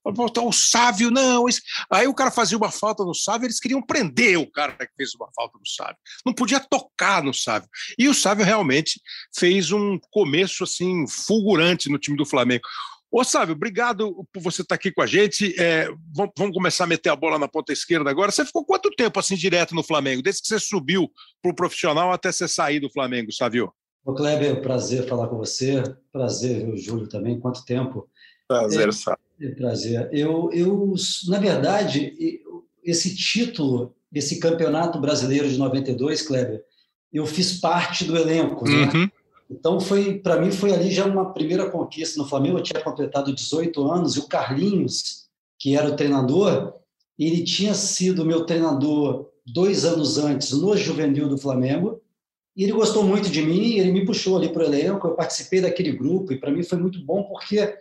O 0.05 0.53
Sávio, 0.53 1.11
não. 1.11 1.47
Aí 1.91 2.07
o 2.07 2.15
cara 2.15 2.31
fazia 2.31 2.59
uma 2.59 2.71
falta 2.71 3.05
no 3.05 3.15
Sávio, 3.15 3.47
eles 3.47 3.59
queriam 3.59 3.83
prender 3.83 4.39
o 4.39 4.51
cara 4.51 4.73
que 4.73 4.95
fez 4.97 5.15
uma 5.15 5.29
falta 5.35 5.59
no 5.59 5.67
Sávio. 5.67 5.97
Não 6.25 6.33
podia 6.33 6.61
tocar 6.61 7.23
no 7.23 7.33
Sávio. 7.33 7.69
E 7.99 8.09
o 8.09 8.15
Sávio 8.15 8.45
realmente 8.45 9.01
fez 9.35 9.73
um 9.73 9.99
começo 10.11 10.65
assim 10.65 11.07
fulgurante 11.09 11.89
no 11.89 11.99
time 11.99 12.17
do 12.17 12.27
Flamengo. 12.27 12.65
Ô, 13.11 13.23
Sávio, 13.23 13.55
obrigado 13.55 14.27
por 14.33 14.43
você 14.43 14.63
estar 14.63 14.75
aqui 14.75 14.91
com 14.91 15.01
a 15.01 15.07
gente. 15.07 15.55
É, 15.61 15.89
vamos, 16.15 16.33
vamos, 16.37 16.55
começar 16.55 16.85
a 16.85 16.89
meter 16.89 17.11
a 17.11 17.17
bola 17.17 17.39
na 17.39 17.49
ponta 17.49 17.73
esquerda 17.73 18.11
agora. 18.11 18.33
Você 18.33 18.45
ficou 18.45 18.65
quanto 18.65 18.91
tempo 18.91 19.19
assim 19.19 19.37
direto 19.37 19.75
no 19.75 19.83
Flamengo? 19.83 20.23
Desde 20.23 20.43
que 20.43 20.49
você 20.49 20.59
subiu 20.59 21.11
para 21.41 21.53
o 21.53 21.55
profissional 21.55 22.13
até 22.13 22.33
você 22.33 22.49
sair 22.49 22.81
do 22.81 22.91
Flamengo, 22.91 23.33
Sávio? 23.33 23.73
Ô 24.05 24.13
Kleber, 24.15 24.61
prazer 24.61 25.07
falar 25.07 25.29
com 25.29 25.37
você. 25.37 25.83
Prazer 26.13 26.67
ver 26.67 26.73
o 26.73 26.77
Júlio 26.77 27.09
também. 27.09 27.39
Quanto 27.39 27.65
tempo? 27.65 28.09
Prazer, 28.49 28.89
é, 28.89 28.93
sabe. 28.93 29.19
É 29.41 29.49
prazer. 29.51 30.09
Eu, 30.13 30.51
eu, 30.53 30.95
na 31.29 31.39
verdade, 31.39 32.13
esse 32.85 33.15
título, 33.15 33.95
esse 34.13 34.39
campeonato 34.39 35.01
brasileiro 35.01 35.49
de 35.49 35.59
92, 35.59 36.23
Kleber, 36.23 36.63
eu 37.13 37.27
fiz 37.27 37.61
parte 37.61 38.05
do 38.05 38.17
elenco, 38.17 38.65
né? 38.65 39.11
Então 39.51 39.81
foi, 39.81 40.19
para 40.19 40.41
mim, 40.41 40.51
foi 40.51 40.73
ali 40.73 40.91
já 40.91 41.07
uma 41.07 41.33
primeira 41.33 41.71
conquista 41.71 42.21
no 42.21 42.29
Flamengo. 42.29 42.59
Eu 42.59 42.63
tinha 42.63 42.83
completado 42.83 43.35
18 43.35 43.91
anos 43.91 44.17
e 44.17 44.21
o 44.21 44.27
Carlinhos, 44.27 45.27
que 45.59 45.77
era 45.77 45.89
o 45.89 45.97
treinador, 45.97 46.75
ele 47.19 47.43
tinha 47.45 47.75
sido 47.75 48.25
meu 48.25 48.45
treinador 48.45 49.31
dois 49.47 49.85
anos 49.85 50.19
antes 50.19 50.53
no 50.53 50.77
juvenil 50.77 51.29
do 51.29 51.39
Flamengo. 51.39 52.01
E 52.57 52.65
ele 52.65 52.73
gostou 52.73 53.03
muito 53.03 53.31
de 53.31 53.43
mim, 53.43 53.79
ele 53.79 53.93
me 53.93 54.05
puxou 54.05 54.37
ali 54.37 54.49
para 54.49 54.63
o 54.63 54.67
elenco. 54.67 55.07
Eu 55.07 55.15
participei 55.15 55.61
daquele 55.61 55.93
grupo 55.93 56.33
e 56.33 56.41
para 56.41 56.51
mim 56.51 56.63
foi 56.63 56.79
muito 56.79 57.05
bom 57.05 57.23
porque 57.25 57.77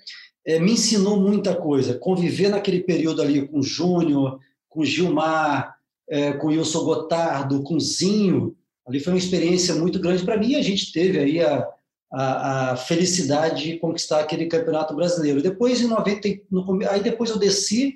é, 0.46 0.60
me 0.60 0.74
ensinou 0.74 1.20
muita 1.20 1.56
coisa. 1.56 1.98
Conviver 1.98 2.50
naquele 2.50 2.82
período 2.82 3.22
ali 3.22 3.48
com 3.48 3.60
o 3.60 3.64
Júnior, 3.64 4.40
com 4.70 4.82
o 4.82 4.86
Gilmar, 4.86 5.76
é, 6.08 6.34
com 6.34 6.48
o 6.48 6.50
Wilson 6.50 6.84
Gotardo, 6.84 7.64
com 7.64 7.76
o 7.76 7.80
Zinho, 7.80 8.56
ali 8.88 9.00
foi 9.00 9.14
uma 9.14 9.20
experiência 9.20 9.76
muito 9.76 10.00
grande 10.00 10.24
para 10.24 10.38
mim. 10.38 10.56
A 10.56 10.62
gente 10.62 10.92
teve 10.92 11.20
aí 11.20 11.42
a, 11.42 11.68
a, 12.12 12.72
a, 12.72 12.76
felicidade 12.76 13.64
de 13.64 13.80
conquistar 13.80 14.20
aquele 14.20 14.46
campeonato 14.46 14.96
brasileiro. 14.96 15.42
Depois, 15.42 15.82
em 15.82 15.88
90, 15.88 16.30
no, 16.52 16.80
aí 16.90 17.02
depois 17.02 17.30
eu 17.30 17.40
desci 17.40 17.96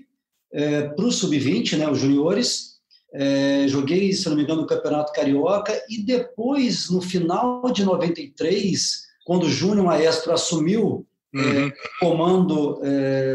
é, 0.52 0.84
para 0.84 1.06
o 1.06 1.12
sub-20, 1.12 1.78
né, 1.78 1.90
os 1.90 2.00
juniores. 2.00 2.80
É, 3.14 3.66
joguei, 3.68 4.14
se 4.14 4.30
não 4.30 4.36
me 4.36 4.44
engano, 4.44 4.62
no 4.62 4.68
Campeonato 4.68 5.12
Carioca 5.14 5.74
e 5.90 6.04
depois, 6.04 6.90
no 6.92 7.02
final 7.02 7.72
de 7.72 7.84
93, 7.84 9.02
quando 9.26 9.44
o 9.44 9.50
Júnior 9.50 9.86
Maestro 9.86 10.32
assumiu 10.32 11.08
é, 11.34 11.38
uhum. 11.40 11.68
é, 11.68 11.74
comando 12.00 12.82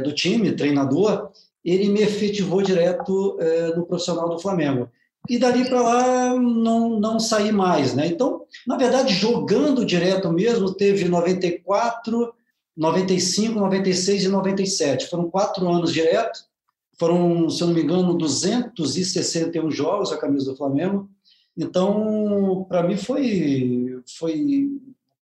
do 0.04 0.12
time, 0.12 0.52
treinador, 0.52 1.30
ele 1.64 1.88
me 1.88 2.02
efetivou 2.02 2.62
direto 2.62 3.38
é, 3.40 3.74
no 3.74 3.86
profissional 3.86 4.28
do 4.28 4.38
Flamengo. 4.38 4.90
E 5.28 5.38
dali 5.38 5.66
para 5.68 5.80
lá 5.80 6.34
não, 6.34 7.00
não 7.00 7.18
saí 7.18 7.50
mais. 7.50 7.94
Né? 7.94 8.06
Então, 8.06 8.42
na 8.66 8.76
verdade, 8.76 9.14
jogando 9.14 9.84
direto 9.84 10.30
mesmo, 10.32 10.72
teve 10.72 11.08
94, 11.08 12.34
95, 12.76 13.58
96 13.58 14.24
e 14.24 14.28
97. 14.28 15.08
Foram 15.08 15.30
quatro 15.30 15.68
anos 15.68 15.92
direto. 15.92 16.40
Foram, 16.98 17.48
se 17.48 17.62
eu 17.62 17.68
não 17.68 17.74
me 17.74 17.82
engano, 17.82 18.16
261 18.16 19.70
jogos 19.70 20.12
a 20.12 20.18
camisa 20.18 20.50
do 20.50 20.56
Flamengo. 20.56 21.08
Então, 21.56 22.66
para 22.68 22.82
mim 22.82 22.96
foi, 22.96 24.00
foi, 24.18 24.68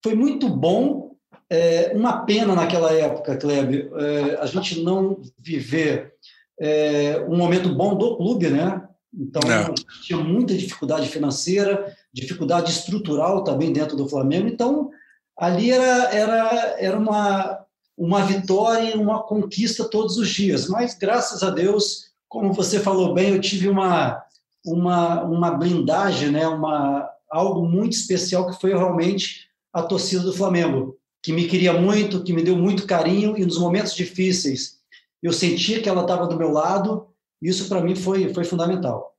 foi 0.04 0.16
muito 0.16 0.50
bom 0.50 1.12
é, 1.52 1.92
uma 1.94 2.26
pena 2.26 2.56
naquela 2.56 2.94
época, 2.94 3.36
Kleber, 3.36 3.92
é, 3.94 4.38
a 4.38 4.46
gente 4.46 4.82
não 4.82 5.20
viver 5.38 6.14
é, 6.58 7.26
um 7.28 7.36
momento 7.36 7.76
bom 7.76 7.94
do 7.94 8.16
clube, 8.16 8.50
né? 8.50 8.88
Então, 9.14 9.42
não. 9.48 9.74
tinha 10.04 10.20
muita 10.20 10.56
dificuldade 10.56 11.08
financeira, 11.10 11.96
dificuldade 12.14 12.72
estrutural 12.72 13.44
também 13.44 13.74
dentro 13.74 13.98
do 13.98 14.08
Flamengo. 14.08 14.48
Então, 14.48 14.90
ali 15.38 15.72
era, 15.72 16.14
era, 16.14 16.76
era 16.80 16.98
uma, 16.98 17.60
uma 17.98 18.24
vitória 18.24 18.96
e 18.96 18.98
uma 18.98 19.24
conquista 19.24 19.90
todos 19.90 20.18
os 20.18 20.30
dias. 20.30 20.68
Mas, 20.68 20.98
graças 20.98 21.44
a 21.44 21.50
Deus, 21.50 22.12
como 22.28 22.54
você 22.54 22.80
falou 22.80 23.14
bem, 23.14 23.34
eu 23.34 23.42
tive 23.42 23.68
uma, 23.68 24.24
uma, 24.66 25.24
uma 25.24 25.52
blindagem, 25.52 26.32
né? 26.32 26.48
uma, 26.48 27.10
algo 27.30 27.68
muito 27.68 27.94
especial 27.94 28.50
que 28.50 28.60
foi 28.60 28.72
realmente 28.72 29.50
a 29.74 29.82
torcida 29.84 30.24
do 30.24 30.34
Flamengo 30.34 30.98
que 31.22 31.32
me 31.32 31.48
queria 31.48 31.74
muito, 31.74 32.24
que 32.24 32.34
me 32.34 32.42
deu 32.42 32.58
muito 32.58 32.88
carinho 32.88 33.38
e 33.38 33.46
nos 33.46 33.58
momentos 33.58 33.94
difíceis 33.94 34.80
eu 35.22 35.32
sentia 35.32 35.82
que 35.82 35.88
ela 35.88 36.02
estava 36.02 36.26
do 36.26 36.36
meu 36.36 36.52
lado. 36.52 37.08
Isso 37.42 37.68
para 37.68 37.82
mim 37.82 37.96
foi 37.96 38.34
foi 38.34 38.44
fundamental. 38.44 39.12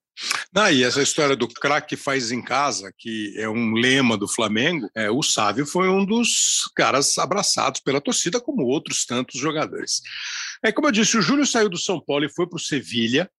Não, 0.55 0.71
e 0.71 0.83
essa 0.83 1.03
história 1.03 1.35
do 1.35 1.49
craque 1.49 1.97
faz 1.97 2.31
em 2.31 2.43
casa, 2.43 2.93
que 2.99 3.35
é 3.39 3.49
um 3.49 3.73
lema 3.73 4.19
do 4.19 4.29
Flamengo, 4.29 4.87
é, 4.95 5.11
o 5.11 5.23
Sávio 5.23 5.65
foi 5.65 5.89
um 5.89 6.05
dos 6.05 6.71
caras 6.77 7.17
abraçados 7.17 7.81
pela 7.81 8.01
torcida, 8.01 8.39
como 8.39 8.67
outros 8.67 9.07
tantos 9.07 9.41
jogadores. 9.41 10.03
É 10.63 10.71
como 10.71 10.89
eu 10.89 10.93
disse, 10.93 11.17
o 11.17 11.23
Júlio 11.23 11.47
saiu 11.47 11.71
do 11.71 11.79
São 11.79 11.99
Paulo 11.99 12.27
e 12.27 12.33
foi 12.33 12.47
para 12.47 12.59
o 12.59 12.61
Sevilha, 12.61 13.31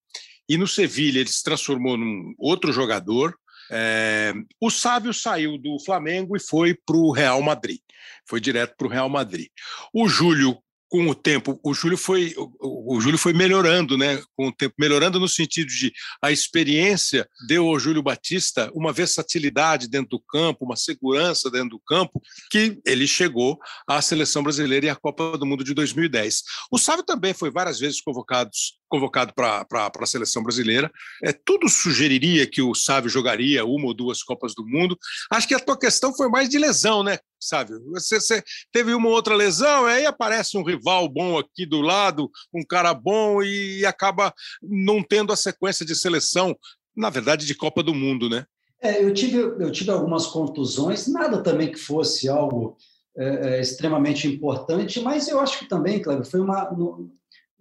e 0.50 0.58
no 0.58 0.68
Sevilha 0.68 1.20
ele 1.20 1.30
se 1.30 1.44
transformou 1.44 1.96
num 1.96 2.34
outro 2.40 2.74
jogador. 2.74 3.38
É, 3.70 4.34
o 4.60 4.72
Sávio 4.72 5.14
saiu 5.14 5.60
do 5.60 5.78
Flamengo 5.86 6.36
e 6.36 6.40
foi 6.40 6.74
para 6.74 6.98
o 6.98 7.12
Real 7.12 7.42
Madrid 7.44 7.80
foi 8.26 8.40
direto 8.40 8.76
para 8.78 8.88
o 8.88 8.90
Real 8.90 9.10
Madrid. 9.10 9.48
O 9.94 10.08
Júlio 10.08 10.58
com 10.94 11.08
o 11.08 11.16
tempo, 11.16 11.60
o 11.64 11.74
Júlio 11.74 11.98
foi 11.98 12.36
o, 12.38 12.98
o, 12.98 13.02
Júlio 13.02 13.18
foi 13.18 13.34
melhorando, 13.34 13.98
né? 13.98 14.22
Com 14.38 14.50
o 14.50 14.52
tempo 14.52 14.76
melhorando 14.78 15.20
no 15.20 15.28
sentido 15.28 15.68
de 15.68 15.92
a 16.22 16.32
experiência 16.32 17.28
deu 17.48 17.68
ao 17.68 17.80
Júlio 17.80 18.04
Batista 18.04 18.70
uma 18.76 18.94
versatilidade 18.94 19.88
dentro 19.88 20.10
do 20.10 20.20
campo, 20.20 20.66
uma 20.66 20.76
segurança 20.76 21.50
dentro 21.50 21.70
do 21.70 21.80
campo, 21.80 22.22
que 22.52 22.80
ele 22.86 23.08
chegou 23.08 23.58
à 23.88 24.04
seleção 24.04 24.44
brasileira 24.44 24.86
e 24.86 24.90
à 24.90 24.96
Copa 24.96 25.36
do 25.36 25.48
Mundo 25.48 25.64
de 25.64 25.74
2010. 25.74 26.44
O 26.72 26.78
Sávio 26.78 27.04
também 27.04 27.34
foi 27.34 27.50
várias 27.50 27.80
vezes 27.80 28.00
convocados 28.00 28.78
convocado 28.94 29.34
para 29.34 29.66
a 29.72 30.06
seleção 30.06 30.44
brasileira. 30.44 30.92
É, 31.24 31.34
tudo 31.34 31.68
sugeriria 31.68 32.46
que 32.46 32.62
o 32.62 32.76
Sávio 32.76 33.10
jogaria 33.10 33.66
uma 33.66 33.88
ou 33.88 33.94
duas 33.94 34.22
Copas 34.22 34.54
do 34.54 34.64
Mundo. 34.64 34.96
Acho 35.32 35.48
que 35.48 35.56
a 35.56 35.60
tua 35.60 35.76
questão 35.76 36.14
foi 36.14 36.30
mais 36.30 36.48
de 36.48 36.60
lesão, 36.60 37.02
né, 37.02 37.18
Sávio? 37.40 37.82
Você, 37.94 38.22
você 38.22 38.44
teve 38.72 38.94
uma 38.94 39.10
outra 39.10 39.36
lesão, 39.36 39.86
aí 39.86 40.06
aparece 40.06 40.60
um 40.60 40.64
rival 40.64 41.10
bom 41.10 41.40
aqui 41.40 41.66
do 41.66 41.82
lado, 41.82 42.30
um 42.54 42.64
cara 42.64 42.94
bom, 42.94 43.42
e 43.42 43.84
acaba 43.84 44.32
não 44.62 45.02
tendo 45.02 45.34
a 45.34 45.36
sequência 45.36 45.84
de 45.84 45.96
seleção, 45.96 46.56
na 46.96 47.10
verdade, 47.10 47.48
de 47.48 47.56
Copa 47.56 47.82
do 47.82 47.96
Mundo, 47.96 48.30
né? 48.30 48.46
É, 48.80 49.04
eu 49.04 49.12
tive, 49.12 49.38
eu 49.38 49.72
tive 49.72 49.90
algumas 49.90 50.28
contusões, 50.28 51.08
nada 51.08 51.42
também 51.42 51.72
que 51.72 51.80
fosse 51.80 52.30
algo 52.30 52.78
é, 53.18 53.56
é 53.56 53.62
extremamente 53.62 54.28
importante, 54.28 55.00
mas 55.00 55.28
eu 55.28 55.40
acho 55.40 55.58
que 55.58 55.66
também, 55.66 56.00
Cleber, 56.00 56.26
foi 56.26 56.40
uma. 56.40 56.70
No, 56.72 57.12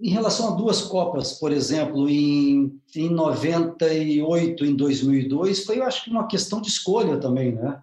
em 0.01 0.11
relação 0.11 0.49
a 0.53 0.57
duas 0.57 0.83
Copas, 0.83 1.35
por 1.35 1.53
exemplo, 1.53 2.09
em, 2.09 2.81
em 2.95 3.09
98 3.09 4.65
em 4.65 4.75
2002, 4.75 5.65
foi, 5.65 5.79
eu 5.79 5.85
acho 5.85 6.05
que 6.05 6.11
uma 6.11 6.27
questão 6.27 6.61
de 6.61 6.69
escolha 6.69 7.19
também, 7.19 7.53
né? 7.53 7.81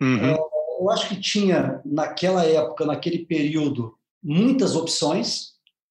Uhum. 0.00 0.24
É, 0.24 0.38
eu 0.80 0.90
acho 0.90 1.08
que 1.08 1.20
tinha, 1.20 1.80
naquela 1.84 2.44
época, 2.44 2.84
naquele 2.84 3.20
período, 3.20 3.94
muitas 4.22 4.74
opções. 4.74 5.50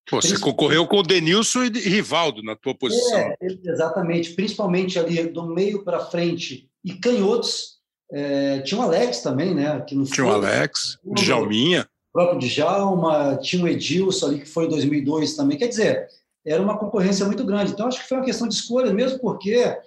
Pô, 0.10 0.22
você 0.22 0.40
concorreu 0.40 0.88
com 0.88 0.98
o 0.98 1.04
Denilson 1.04 1.66
e 1.66 1.70
Rivaldo 1.70 2.42
na 2.42 2.56
tua 2.56 2.76
posição. 2.76 3.18
É, 3.18 3.36
exatamente, 3.64 4.32
principalmente 4.32 4.98
ali 4.98 5.24
do 5.28 5.46
meio 5.46 5.84
para 5.84 6.06
frente 6.06 6.70
e 6.84 6.94
canhotos. 6.94 7.80
É, 8.12 8.62
tinha 8.62 8.82
o 8.82 8.84
Alex 8.84 9.22
também, 9.22 9.54
né? 9.54 9.80
Que 9.82 10.04
tinha 10.06 10.26
o 10.26 10.32
Alex, 10.32 10.98
o 11.04 11.14
Djalminha 11.14 11.88
próprio 12.12 12.39
Djalma, 12.39 13.38
tinha 13.38 13.63
o 13.63 13.68
Edilson 13.68 14.28
ali, 14.28 14.39
que 14.39 14.50
foi 14.50 14.66
em 14.66 14.70
2002 14.70 15.36
também. 15.36 15.58
Quer 15.58 15.68
dizer, 15.68 16.08
era 16.46 16.62
uma 16.62 16.78
concorrência 16.78 17.25
muito 17.25 17.44
grande. 17.44 17.72
Então, 17.72 17.88
acho 17.88 18.01
que 18.01 18.08
foi 18.08 18.18
uma 18.18 18.25
questão 18.25 18.48
de 18.48 18.56
escolha 18.56 18.94
mesmo, 18.94 19.20
porque 19.20 19.78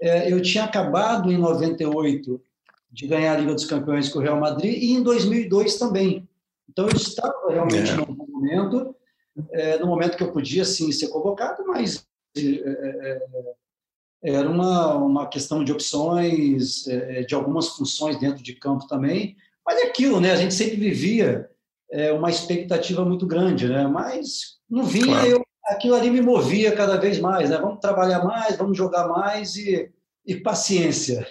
é, 0.00 0.32
eu 0.32 0.40
tinha 0.40 0.64
acabado 0.64 1.30
em 1.30 1.36
98 1.36 2.40
de 2.90 3.06
ganhar 3.06 3.34
a 3.34 3.38
Liga 3.38 3.54
dos 3.54 3.66
Campeões 3.66 4.08
com 4.08 4.18
o 4.18 4.22
Real 4.22 4.40
Madrid 4.40 4.82
e 4.82 4.92
em 4.92 5.02
2002 5.02 5.76
também. 5.76 6.28
Então, 6.68 6.86
eu 6.86 6.96
estava 6.96 7.34
realmente 7.50 7.90
é. 7.90 7.96
num 7.96 8.06
momento, 8.06 8.94
é, 9.52 9.78
no 9.78 9.86
momento 9.86 10.16
que 10.16 10.22
eu 10.22 10.32
podia, 10.32 10.64
sim, 10.64 10.90
ser 10.92 11.08
convocado, 11.08 11.64
mas 11.66 12.06
é, 12.36 12.40
é, 12.40 13.22
é, 14.22 14.32
era 14.34 14.48
uma, 14.48 14.94
uma 14.94 15.28
questão 15.28 15.62
de 15.62 15.72
opções, 15.72 16.84
de 17.26 17.34
algumas 17.34 17.68
funções 17.68 18.18
dentro 18.18 18.42
de 18.42 18.54
campo 18.54 18.86
também. 18.88 19.36
Mas 19.64 19.80
é 19.80 19.84
aquilo, 19.84 20.20
né? 20.20 20.32
A 20.32 20.36
gente 20.36 20.54
sempre 20.54 20.76
vivia 20.76 21.48
é, 21.90 22.12
uma 22.12 22.30
expectativa 22.30 23.04
muito 23.04 23.26
grande, 23.26 23.68
né? 23.68 23.86
Mas 23.86 24.58
não 24.68 24.84
vinha, 24.84 25.06
claro. 25.06 25.28
eu, 25.28 25.46
aquilo 25.66 25.94
ali 25.94 26.10
me 26.10 26.20
movia 26.20 26.74
cada 26.74 26.96
vez 26.96 27.18
mais, 27.18 27.50
né? 27.50 27.58
Vamos 27.58 27.80
trabalhar 27.80 28.24
mais, 28.24 28.56
vamos 28.56 28.76
jogar 28.76 29.08
mais 29.08 29.56
e, 29.56 29.90
e 30.26 30.36
paciência. 30.36 31.26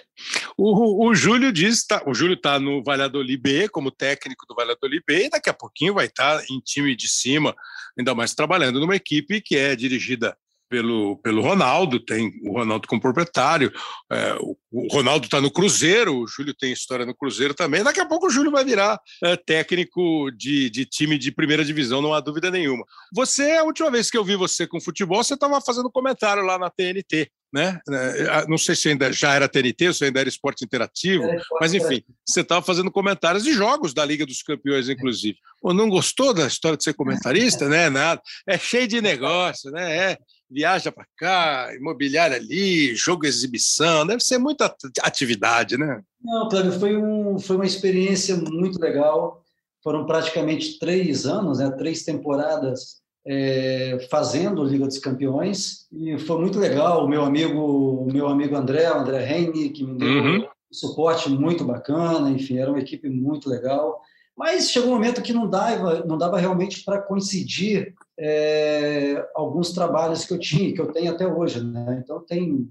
O, 0.56 1.06
o 1.06 1.14
Júlio 1.14 1.52
diz, 1.52 1.86
tá, 1.86 2.02
o 2.06 2.12
Júlio 2.12 2.34
está 2.34 2.58
no 2.58 2.82
Valladolid 2.82 3.40
B 3.40 3.68
como 3.68 3.90
técnico 3.90 4.44
do 4.46 4.54
Valladolid 4.54 5.02
B 5.06 5.26
e 5.26 5.30
daqui 5.30 5.48
a 5.48 5.54
pouquinho 5.54 5.94
vai 5.94 6.06
estar 6.06 6.38
tá 6.38 6.44
em 6.50 6.58
time 6.60 6.96
de 6.96 7.08
cima, 7.08 7.54
ainda 7.96 8.14
mais 8.14 8.34
trabalhando 8.34 8.80
numa 8.80 8.96
equipe 8.96 9.40
que 9.40 9.56
é 9.56 9.76
dirigida 9.76 10.36
pelo, 10.68 11.16
pelo 11.18 11.42
Ronaldo, 11.42 11.98
tem 11.98 12.32
o 12.42 12.52
Ronaldo 12.52 12.86
como 12.86 13.00
proprietário, 13.00 13.72
é, 14.10 14.34
o, 14.40 14.56
o, 14.70 14.92
Ronaldo 14.92 15.26
está 15.26 15.40
no 15.40 15.50
Cruzeiro, 15.50 16.16
o 16.16 16.26
Júlio 16.26 16.54
tem 16.54 16.72
história 16.72 17.06
no 17.06 17.14
Cruzeiro 17.14 17.54
também. 17.54 17.82
Daqui 17.82 18.00
a 18.00 18.06
pouco 18.06 18.26
o 18.26 18.30
Júlio 18.30 18.50
vai 18.50 18.64
virar 18.64 19.00
é, 19.22 19.36
técnico 19.36 20.30
de, 20.30 20.70
de 20.70 20.84
time 20.84 21.18
de 21.18 21.32
primeira 21.32 21.64
divisão, 21.64 22.02
não 22.02 22.14
há 22.14 22.20
dúvida 22.20 22.50
nenhuma. 22.50 22.84
Você, 23.12 23.52
a 23.52 23.64
última 23.64 23.90
vez 23.90 24.10
que 24.10 24.18
eu 24.18 24.24
vi 24.24 24.36
você 24.36 24.66
com 24.66 24.80
futebol, 24.80 25.22
você 25.22 25.34
estava 25.34 25.60
fazendo 25.60 25.90
comentário 25.90 26.44
lá 26.44 26.58
na 26.58 26.70
TNT 26.70 27.30
né? 27.52 27.80
É, 27.90 28.46
não 28.46 28.58
sei 28.58 28.76
se 28.76 28.88
ainda 28.88 29.12
já 29.12 29.34
era 29.34 29.48
TNT, 29.48 29.92
se 29.94 30.04
ainda 30.04 30.20
era 30.20 30.28
esporte 30.28 30.64
interativo, 30.64 31.24
era 31.24 31.36
esporte 31.36 31.60
mas 31.60 31.74
enfim, 31.74 32.02
você 32.26 32.40
estava 32.40 32.64
fazendo 32.64 32.90
comentários 32.90 33.42
de 33.42 33.52
jogos 33.52 33.94
da 33.94 34.04
Liga 34.04 34.26
dos 34.26 34.42
Campeões, 34.42 34.88
inclusive. 34.88 35.38
Ou 35.62 35.72
não 35.72 35.88
gostou 35.88 36.34
da 36.34 36.46
história 36.46 36.76
de 36.76 36.84
ser 36.84 36.94
comentarista, 36.94 37.68
né? 37.68 37.88
Nada. 37.88 38.20
É 38.46 38.58
cheio 38.58 38.86
de 38.86 39.00
negócio, 39.00 39.70
né? 39.70 40.12
É, 40.12 40.18
viaja 40.50 40.90
para 40.90 41.06
cá, 41.16 41.74
imobiliário 41.74 42.36
ali, 42.36 42.94
jogo 42.94 43.26
exibição, 43.26 44.06
deve 44.06 44.22
ser 44.22 44.38
muita 44.38 44.74
atividade, 45.02 45.76
né? 45.76 46.02
Não, 46.22 46.48
Cláudio, 46.48 46.72
foi, 46.72 46.96
um, 46.96 47.38
foi 47.38 47.56
uma 47.56 47.66
experiência 47.66 48.36
muito 48.36 48.80
legal. 48.80 49.42
Foram 49.82 50.06
praticamente 50.06 50.78
três 50.78 51.26
anos, 51.26 51.58
né? 51.58 51.70
Três 51.70 52.02
temporadas 52.02 52.98
é, 53.26 54.06
fazendo 54.10 54.64
Liga 54.64 54.86
dos 54.86 54.98
Campeões 54.98 55.86
e 55.92 56.18
foi 56.18 56.40
muito 56.40 56.58
legal. 56.58 57.04
O 57.04 57.08
meu 57.08 57.22
amigo, 57.22 57.60
o 57.60 58.12
meu 58.12 58.26
amigo 58.26 58.56
André, 58.56 58.90
o 58.90 58.98
André 58.98 59.24
Reine, 59.24 59.70
que 59.70 59.84
me 59.84 59.98
deu 59.98 60.08
uhum. 60.08 60.38
um 60.38 60.48
suporte 60.72 61.28
muito 61.28 61.64
bacana. 61.64 62.30
Enfim, 62.30 62.58
era 62.58 62.70
uma 62.70 62.80
equipe 62.80 63.08
muito 63.08 63.48
legal. 63.48 64.00
Mas 64.36 64.70
chegou 64.70 64.90
um 64.90 64.94
momento 64.94 65.22
que 65.22 65.32
não 65.32 65.48
dava, 65.48 66.04
não 66.04 66.16
dava 66.16 66.38
realmente 66.38 66.84
para 66.84 67.02
coincidir 67.02 67.94
é, 68.18 69.28
alguns 69.34 69.72
trabalhos 69.72 70.24
que 70.24 70.32
eu 70.32 70.38
tinha, 70.38 70.72
que 70.74 70.80
eu 70.80 70.90
tenho 70.92 71.12
até 71.12 71.26
hoje. 71.26 71.62
Né? 71.62 72.00
Então, 72.02 72.20
tem, 72.24 72.68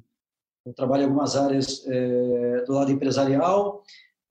eu 0.66 0.74
trabalho 0.74 1.04
em 1.04 1.06
algumas 1.06 1.36
áreas 1.36 1.84
é, 1.88 2.64
do 2.66 2.74
lado 2.74 2.92
empresarial. 2.92 3.82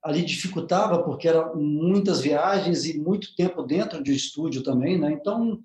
Ali 0.03 0.23
dificultava 0.23 1.03
porque 1.03 1.27
eram 1.27 1.55
muitas 1.55 2.21
viagens 2.21 2.85
e 2.85 2.97
muito 2.97 3.35
tempo 3.35 3.63
dentro 3.63 4.01
de 4.01 4.15
estúdio 4.15 4.63
também, 4.63 4.97
né? 4.97 5.11
Então 5.11 5.59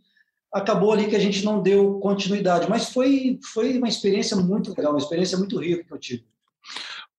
acabou 0.52 0.92
ali 0.92 1.06
que 1.08 1.16
a 1.16 1.18
gente 1.18 1.44
não 1.44 1.62
deu 1.62 1.98
continuidade, 2.00 2.68
mas 2.68 2.92
foi, 2.92 3.38
foi 3.52 3.78
uma 3.78 3.88
experiência 3.88 4.36
muito 4.36 4.74
legal, 4.76 4.92
uma 4.92 4.98
experiência 4.98 5.38
muito 5.38 5.58
rica 5.58 5.84
que 5.84 5.92
eu 5.92 5.98
tive. 5.98 6.24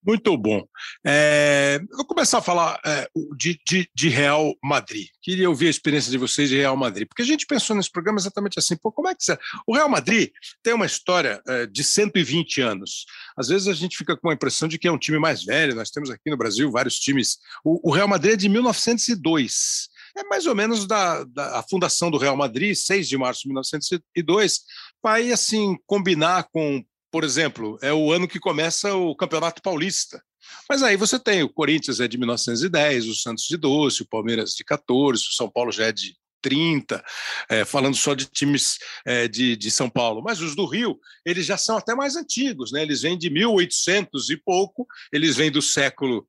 Muito 0.05 0.35
bom. 0.37 0.65
É, 1.05 1.79
vou 1.91 2.05
começar 2.05 2.39
a 2.39 2.41
falar 2.41 2.79
é, 2.85 3.09
de, 3.37 3.59
de, 3.65 3.89
de, 3.93 4.09
Real 4.09 4.53
Madrid. 4.61 5.07
Queria 5.21 5.49
ouvir 5.49 5.67
a 5.67 5.69
experiência 5.69 6.11
de 6.11 6.17
vocês 6.17 6.49
de 6.49 6.57
Real 6.57 6.75
Madrid, 6.75 7.07
porque 7.07 7.21
a 7.21 7.25
gente 7.25 7.45
pensou 7.45 7.75
nesse 7.75 7.91
programa 7.91 8.19
exatamente 8.19 8.59
assim: 8.59 8.75
pô, 8.75 8.91
como 8.91 9.07
é 9.07 9.15
que 9.15 9.23
você. 9.23 9.37
O 9.65 9.73
Real 9.73 9.87
Madrid 9.87 10.31
tem 10.61 10.73
uma 10.73 10.85
história 10.85 11.41
é, 11.47 11.65
de 11.65 11.83
120 11.83 12.61
anos. 12.61 13.05
Às 13.37 13.47
vezes 13.47 13.67
a 13.67 13.73
gente 13.73 13.97
fica 13.97 14.17
com 14.17 14.29
a 14.29 14.33
impressão 14.33 14.67
de 14.67 14.77
que 14.77 14.87
é 14.87 14.91
um 14.91 14.97
time 14.97 15.17
mais 15.17 15.43
velho. 15.43 15.75
Nós 15.75 15.89
temos 15.89 16.09
aqui 16.09 16.29
no 16.29 16.37
Brasil 16.37 16.69
vários 16.71 16.99
times. 16.99 17.37
O, 17.63 17.89
o 17.89 17.93
Real 17.93 18.07
Madrid 18.07 18.33
é 18.33 18.37
de 18.37 18.49
1902 18.49 19.93
é 20.15 20.23
mais 20.25 20.45
ou 20.45 20.53
menos 20.53 20.85
da, 20.85 21.23
da 21.23 21.59
a 21.59 21.63
fundação 21.63 22.11
do 22.11 22.17
Real 22.17 22.37
Madrid, 22.37 22.75
6 22.75 23.07
de 23.07 23.17
março 23.17 23.41
de 23.41 23.47
1902, 23.47 24.61
vai 25.01 25.31
assim 25.31 25.75
combinar 25.85 26.43
com, 26.51 26.83
por 27.13 27.23
exemplo, 27.23 27.77
é 27.79 27.93
o 27.93 28.11
ano 28.11 28.27
que 28.27 28.39
começa 28.39 28.95
o 28.95 29.15
Campeonato 29.15 29.61
Paulista. 29.61 30.19
Mas 30.67 30.81
aí 30.81 30.97
você 30.97 31.19
tem 31.19 31.43
o 31.43 31.53
Corinthians 31.53 31.99
é 31.99 32.07
de 32.07 32.17
1910, 32.17 33.05
o 33.05 33.13
Santos 33.13 33.43
de 33.43 33.55
12, 33.55 34.01
o 34.01 34.07
Palmeiras 34.07 34.55
de 34.55 34.63
14, 34.63 35.21
o 35.21 35.33
São 35.33 35.47
Paulo 35.47 35.71
já 35.71 35.85
é 35.85 35.91
de 35.91 36.15
30, 36.43 37.03
é, 37.49 37.65
falando 37.65 37.95
só 37.95 38.13
de 38.13 38.25
times 38.25 38.77
é, 39.05 39.27
de, 39.27 39.55
de 39.55 39.71
São 39.71 39.89
Paulo. 39.89 40.21
Mas 40.21 40.41
os 40.41 40.55
do 40.55 40.65
Rio, 40.65 40.99
eles 41.25 41.45
já 41.45 41.57
são 41.57 41.77
até 41.77 41.95
mais 41.95 42.15
antigos, 42.15 42.71
né? 42.71 42.83
Eles 42.83 43.01
vêm 43.01 43.17
de 43.17 43.29
1800 43.29 44.29
e 44.29 44.37
pouco, 44.37 44.85
eles 45.11 45.35
vêm 45.35 45.49
do 45.49 45.61
século 45.61 46.27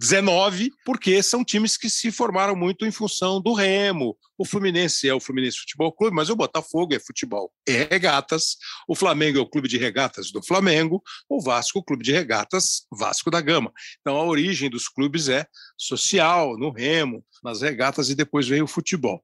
XIX, 0.00 0.70
porque 0.84 1.22
são 1.22 1.42
times 1.42 1.76
que 1.76 1.88
se 1.88 2.12
formaram 2.12 2.54
muito 2.54 2.84
em 2.84 2.92
função 2.92 3.40
do 3.40 3.54
remo. 3.54 4.16
O 4.36 4.44
Fluminense 4.44 5.08
é 5.08 5.14
o 5.14 5.20
Fluminense 5.20 5.58
Futebol 5.58 5.92
Clube, 5.92 6.14
mas 6.14 6.28
o 6.28 6.36
Botafogo 6.36 6.94
é 6.94 6.98
futebol 6.98 7.52
e 7.66 7.72
regatas. 7.72 8.56
O 8.86 8.94
Flamengo 8.94 9.38
é 9.38 9.40
o 9.40 9.46
clube 9.46 9.68
de 9.68 9.78
regatas 9.78 10.30
do 10.30 10.42
Flamengo. 10.42 11.02
O 11.28 11.40
Vasco, 11.40 11.78
o 11.78 11.82
clube 11.82 12.04
de 12.04 12.12
regatas 12.12 12.84
Vasco 12.90 13.30
da 13.30 13.40
Gama. 13.40 13.72
Então 14.00 14.16
a 14.16 14.24
origem 14.24 14.68
dos 14.68 14.88
clubes 14.88 15.28
é 15.28 15.46
social, 15.78 16.58
no 16.58 16.70
remo, 16.70 17.24
nas 17.44 17.60
regatas 17.60 18.08
e 18.08 18.14
depois 18.14 18.48
veio 18.48 18.64
o 18.64 18.68
futebol. 18.68 19.22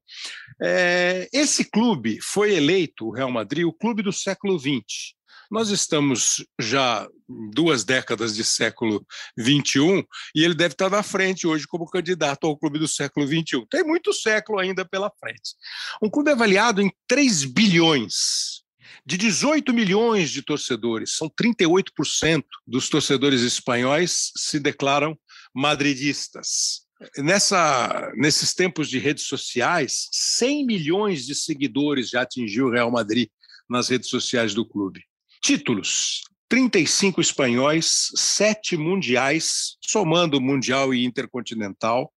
É, 0.63 1.29
esse 1.33 1.65
clube 1.65 2.19
foi 2.21 2.55
eleito, 2.55 3.07
o 3.07 3.11
Real 3.11 3.31
Madrid, 3.31 3.65
o 3.65 3.73
clube 3.73 4.03
do 4.03 4.13
século 4.13 4.59
XX. 4.59 5.15
Nós 5.51 5.71
estamos 5.71 6.45
já 6.61 7.09
duas 7.53 7.83
décadas 7.83 8.37
de 8.37 8.45
século 8.45 9.05
XXI 9.37 10.07
e 10.33 10.45
ele 10.45 10.55
deve 10.55 10.75
estar 10.75 10.89
na 10.89 11.03
frente 11.03 11.45
hoje 11.45 11.67
como 11.67 11.91
candidato 11.91 12.47
ao 12.47 12.57
clube 12.57 12.79
do 12.79 12.87
século 12.87 13.27
XXI. 13.27 13.67
Tem 13.69 13.83
muito 13.83 14.13
século 14.13 14.61
ainda 14.61 14.85
pela 14.85 15.11
frente. 15.19 15.57
Um 16.01 16.09
clube 16.09 16.31
avaliado 16.31 16.81
em 16.81 16.93
3 17.09 17.45
bilhões 17.47 18.61
de 19.05 19.17
18 19.17 19.73
milhões 19.73 20.31
de 20.31 20.43
torcedores, 20.43 21.17
são 21.17 21.29
38% 21.29 22.45
dos 22.67 22.89
torcedores 22.89 23.41
espanhóis 23.43 24.31
se 24.37 24.61
declaram 24.61 25.19
madridistas. 25.55 26.83
Nessa, 27.19 28.13
nesses 28.15 28.53
tempos 28.53 28.89
de 28.89 28.99
redes 28.99 29.25
sociais, 29.25 30.09
100 30.13 30.67
milhões 30.67 31.25
de 31.25 31.35
seguidores 31.35 32.11
já 32.11 32.23
atingiu 32.23 32.67
o 32.67 32.71
Real 32.71 32.91
Madrid 32.91 33.29
nas 33.69 33.89
redes 33.89 34.11
sociais 34.11 34.53
do 34.53 34.67
clube. 34.67 35.05
Títulos: 35.43 36.23
35 36.49 37.21
espanhóis, 37.21 38.11
7 38.15 38.77
mundiais, 38.77 39.77
somando 39.81 40.41
Mundial 40.41 40.93
e 40.93 41.05
Intercontinental, 41.05 42.13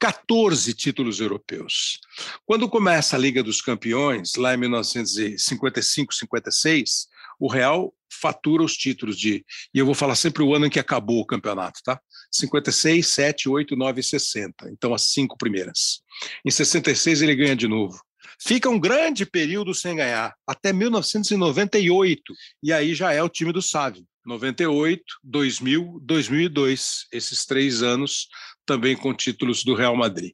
14 0.00 0.72
títulos 0.74 1.20
europeus. 1.20 2.00
Quando 2.44 2.68
começa 2.68 3.16
a 3.16 3.18
Liga 3.18 3.42
dos 3.42 3.60
Campeões, 3.60 4.34
lá 4.36 4.54
em 4.54 4.58
1955-56, 4.58 7.06
o 7.38 7.48
Real 7.48 7.94
fatura 8.10 8.62
os 8.62 8.76
títulos 8.76 9.18
de. 9.18 9.44
E 9.72 9.78
eu 9.78 9.86
vou 9.86 9.94
falar 9.94 10.14
sempre 10.14 10.42
o 10.42 10.54
ano 10.54 10.66
em 10.66 10.70
que 10.70 10.78
acabou 10.78 11.20
o 11.20 11.26
campeonato, 11.26 11.80
tá? 11.84 11.98
56, 12.34 13.06
7, 13.06 13.48
8, 13.48 13.76
9 13.76 14.00
e 14.00 14.04
60. 14.04 14.70
Então, 14.70 14.92
as 14.92 15.02
cinco 15.02 15.36
primeiras. 15.38 16.00
Em 16.44 16.50
66, 16.50 17.22
ele 17.22 17.36
ganha 17.36 17.54
de 17.54 17.68
novo. 17.68 18.00
Fica 18.40 18.68
um 18.68 18.78
grande 18.78 19.24
período 19.24 19.72
sem 19.72 19.96
ganhar, 19.96 20.34
até 20.46 20.72
1998. 20.72 22.22
E 22.62 22.72
aí 22.72 22.94
já 22.94 23.12
é 23.12 23.22
o 23.22 23.28
time 23.28 23.52
do 23.52 23.62
Sávio. 23.62 24.04
98, 24.26 25.02
2000, 25.22 26.00
2002. 26.02 27.06
Esses 27.12 27.46
três 27.46 27.82
anos 27.82 28.28
também 28.66 28.96
com 28.96 29.14
títulos 29.14 29.62
do 29.62 29.74
Real 29.74 29.96
Madrid. 29.96 30.32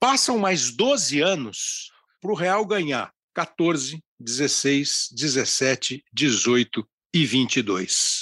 Passam 0.00 0.38
mais 0.38 0.74
12 0.74 1.20
anos 1.20 1.90
para 2.20 2.32
o 2.32 2.34
Real 2.34 2.64
ganhar 2.66 3.12
14, 3.34 4.02
16, 4.18 5.08
17, 5.12 6.04
18 6.12 6.86
e 7.14 7.24
22. 7.24 8.19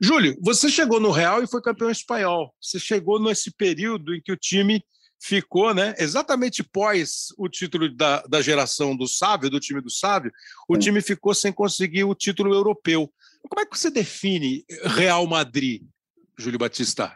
Júlio, 0.00 0.36
você 0.40 0.70
chegou 0.70 0.98
no 0.98 1.10
Real 1.10 1.42
e 1.42 1.46
foi 1.46 1.60
campeão 1.60 1.90
espanhol. 1.90 2.54
Você 2.60 2.78
chegou 2.78 3.20
nesse 3.20 3.50
período 3.50 4.14
em 4.14 4.20
que 4.20 4.32
o 4.32 4.36
time 4.36 4.82
ficou, 5.22 5.74
né, 5.74 5.94
exatamente 5.98 6.62
pós 6.62 7.26
o 7.36 7.46
título 7.46 7.94
da, 7.94 8.22
da 8.22 8.40
geração 8.40 8.96
do 8.96 9.06
Sábio, 9.06 9.50
do 9.50 9.60
time 9.60 9.82
do 9.82 9.90
Sábio, 9.90 10.32
o 10.66 10.78
time 10.78 11.02
ficou 11.02 11.34
sem 11.34 11.52
conseguir 11.52 12.04
o 12.04 12.14
título 12.14 12.54
europeu. 12.54 13.12
Como 13.46 13.60
é 13.60 13.66
que 13.66 13.78
você 13.78 13.90
define 13.90 14.64
Real 14.82 15.26
Madrid, 15.26 15.82
Júlio 16.38 16.58
Batista? 16.58 17.14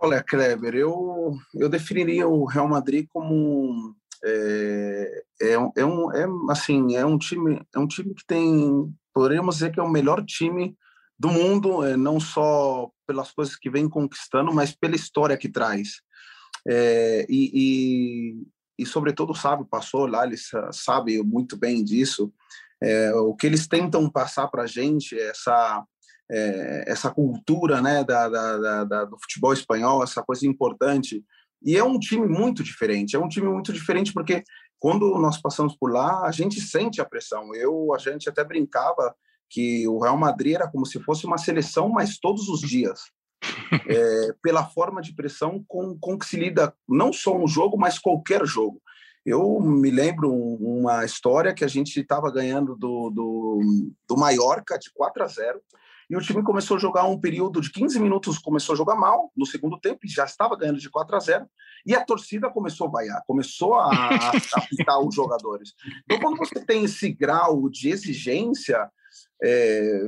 Olha, 0.00 0.22
Kleber, 0.22 0.76
eu, 0.76 1.36
eu 1.54 1.68
definiria 1.68 2.28
o 2.28 2.44
Real 2.44 2.68
Madrid 2.68 3.06
como 3.12 3.94
é, 4.24 5.24
é, 5.40 5.52
é, 5.76 5.84
um, 5.84 6.12
é 6.12 6.26
assim 6.50 6.94
é 6.94 7.04
um 7.04 7.18
time 7.18 7.60
é 7.74 7.78
um 7.78 7.88
time 7.88 8.14
que 8.14 8.24
tem 8.24 8.92
poderíamos 9.12 9.56
dizer 9.56 9.72
que 9.72 9.80
é 9.80 9.82
o 9.82 9.90
melhor 9.90 10.24
time 10.24 10.76
do 11.22 11.30
mundo, 11.30 11.84
é, 11.84 11.96
não 11.96 12.18
só 12.18 12.90
pelas 13.06 13.30
coisas 13.30 13.54
que 13.54 13.70
vem 13.70 13.88
conquistando, 13.88 14.52
mas 14.52 14.74
pela 14.74 14.96
história 14.96 15.36
que 15.36 15.48
traz. 15.48 16.00
É, 16.66 17.24
e, 17.28 17.50
e, 17.54 18.82
e, 18.82 18.84
sobretudo, 18.84 19.32
Sábio 19.32 19.64
passou 19.64 20.06
lá, 20.06 20.26
ele 20.26 20.34
sabe 20.72 21.22
muito 21.22 21.56
bem 21.56 21.84
disso. 21.84 22.32
É, 22.82 23.14
o 23.14 23.36
que 23.36 23.46
eles 23.46 23.68
tentam 23.68 24.10
passar 24.10 24.48
para 24.48 24.64
a 24.64 24.66
gente, 24.66 25.16
essa, 25.16 25.84
é, 26.28 26.86
essa 26.88 27.08
cultura 27.08 27.80
né, 27.80 28.02
da, 28.02 28.28
da, 28.28 28.84
da, 28.84 29.04
do 29.04 29.16
futebol 29.20 29.52
espanhol, 29.52 30.02
essa 30.02 30.24
coisa 30.24 30.44
importante. 30.44 31.24
E 31.64 31.76
é 31.76 31.84
um 31.84 32.00
time 32.00 32.26
muito 32.26 32.64
diferente, 32.64 33.14
é 33.14 33.18
um 33.20 33.28
time 33.28 33.46
muito 33.46 33.72
diferente 33.72 34.12
porque 34.12 34.42
quando 34.80 35.16
nós 35.20 35.40
passamos 35.40 35.76
por 35.76 35.92
lá, 35.92 36.26
a 36.26 36.32
gente 36.32 36.60
sente 36.60 37.00
a 37.00 37.04
pressão. 37.04 37.54
Eu, 37.54 37.94
a 37.94 37.98
gente 37.98 38.28
até 38.28 38.42
brincava 38.42 39.14
que 39.52 39.86
o 39.86 40.00
Real 40.00 40.16
Madrid 40.16 40.54
era 40.54 40.66
como 40.66 40.86
se 40.86 40.98
fosse 40.98 41.26
uma 41.26 41.36
seleção, 41.36 41.88
mas 41.90 42.18
todos 42.18 42.48
os 42.48 42.60
dias. 42.60 43.00
É, 43.88 44.28
pela 44.42 44.66
forma 44.66 45.00
de 45.00 45.14
pressão 45.14 45.64
com, 45.66 45.98
com 45.98 46.18
que 46.18 46.26
se 46.26 46.36
lida 46.36 46.74
não 46.86 47.10
só 47.10 47.34
um 47.34 47.48
jogo, 47.48 47.78
mas 47.78 47.98
qualquer 47.98 48.44
jogo. 48.46 48.80
Eu 49.24 49.60
me 49.60 49.90
lembro 49.90 50.30
uma 50.30 51.04
história 51.06 51.54
que 51.54 51.64
a 51.64 51.68
gente 51.68 51.98
estava 51.98 52.30
ganhando 52.30 52.76
do, 52.76 53.10
do, 53.10 53.60
do 54.06 54.16
Mallorca 54.16 54.78
de 54.78 54.92
4 54.92 55.24
a 55.24 55.26
0 55.26 55.60
e 56.10 56.16
o 56.16 56.20
time 56.20 56.42
começou 56.42 56.76
a 56.76 56.80
jogar 56.80 57.04
um 57.04 57.18
período 57.18 57.60
de 57.60 57.72
15 57.72 57.98
minutos, 57.98 58.38
começou 58.38 58.74
a 58.74 58.76
jogar 58.76 58.94
mal 58.94 59.32
no 59.34 59.46
segundo 59.46 59.80
tempo, 59.80 60.00
e 60.04 60.08
já 60.08 60.26
estava 60.26 60.54
ganhando 60.56 60.78
de 60.78 60.90
4 60.90 61.16
a 61.16 61.18
0 61.18 61.46
e 61.86 61.94
a 61.94 62.04
torcida 62.04 62.50
começou 62.50 62.88
a 62.88 62.90
vaiar, 62.90 63.22
começou 63.26 63.74
a, 63.74 63.90
a 63.90 64.32
pitar 64.68 65.00
os 65.00 65.14
jogadores. 65.14 65.72
Então, 66.04 66.20
quando 66.20 66.36
você 66.36 66.64
tem 66.64 66.84
esse 66.84 67.10
grau 67.10 67.68
de 67.70 67.88
exigência, 67.88 68.90
é, 69.44 70.00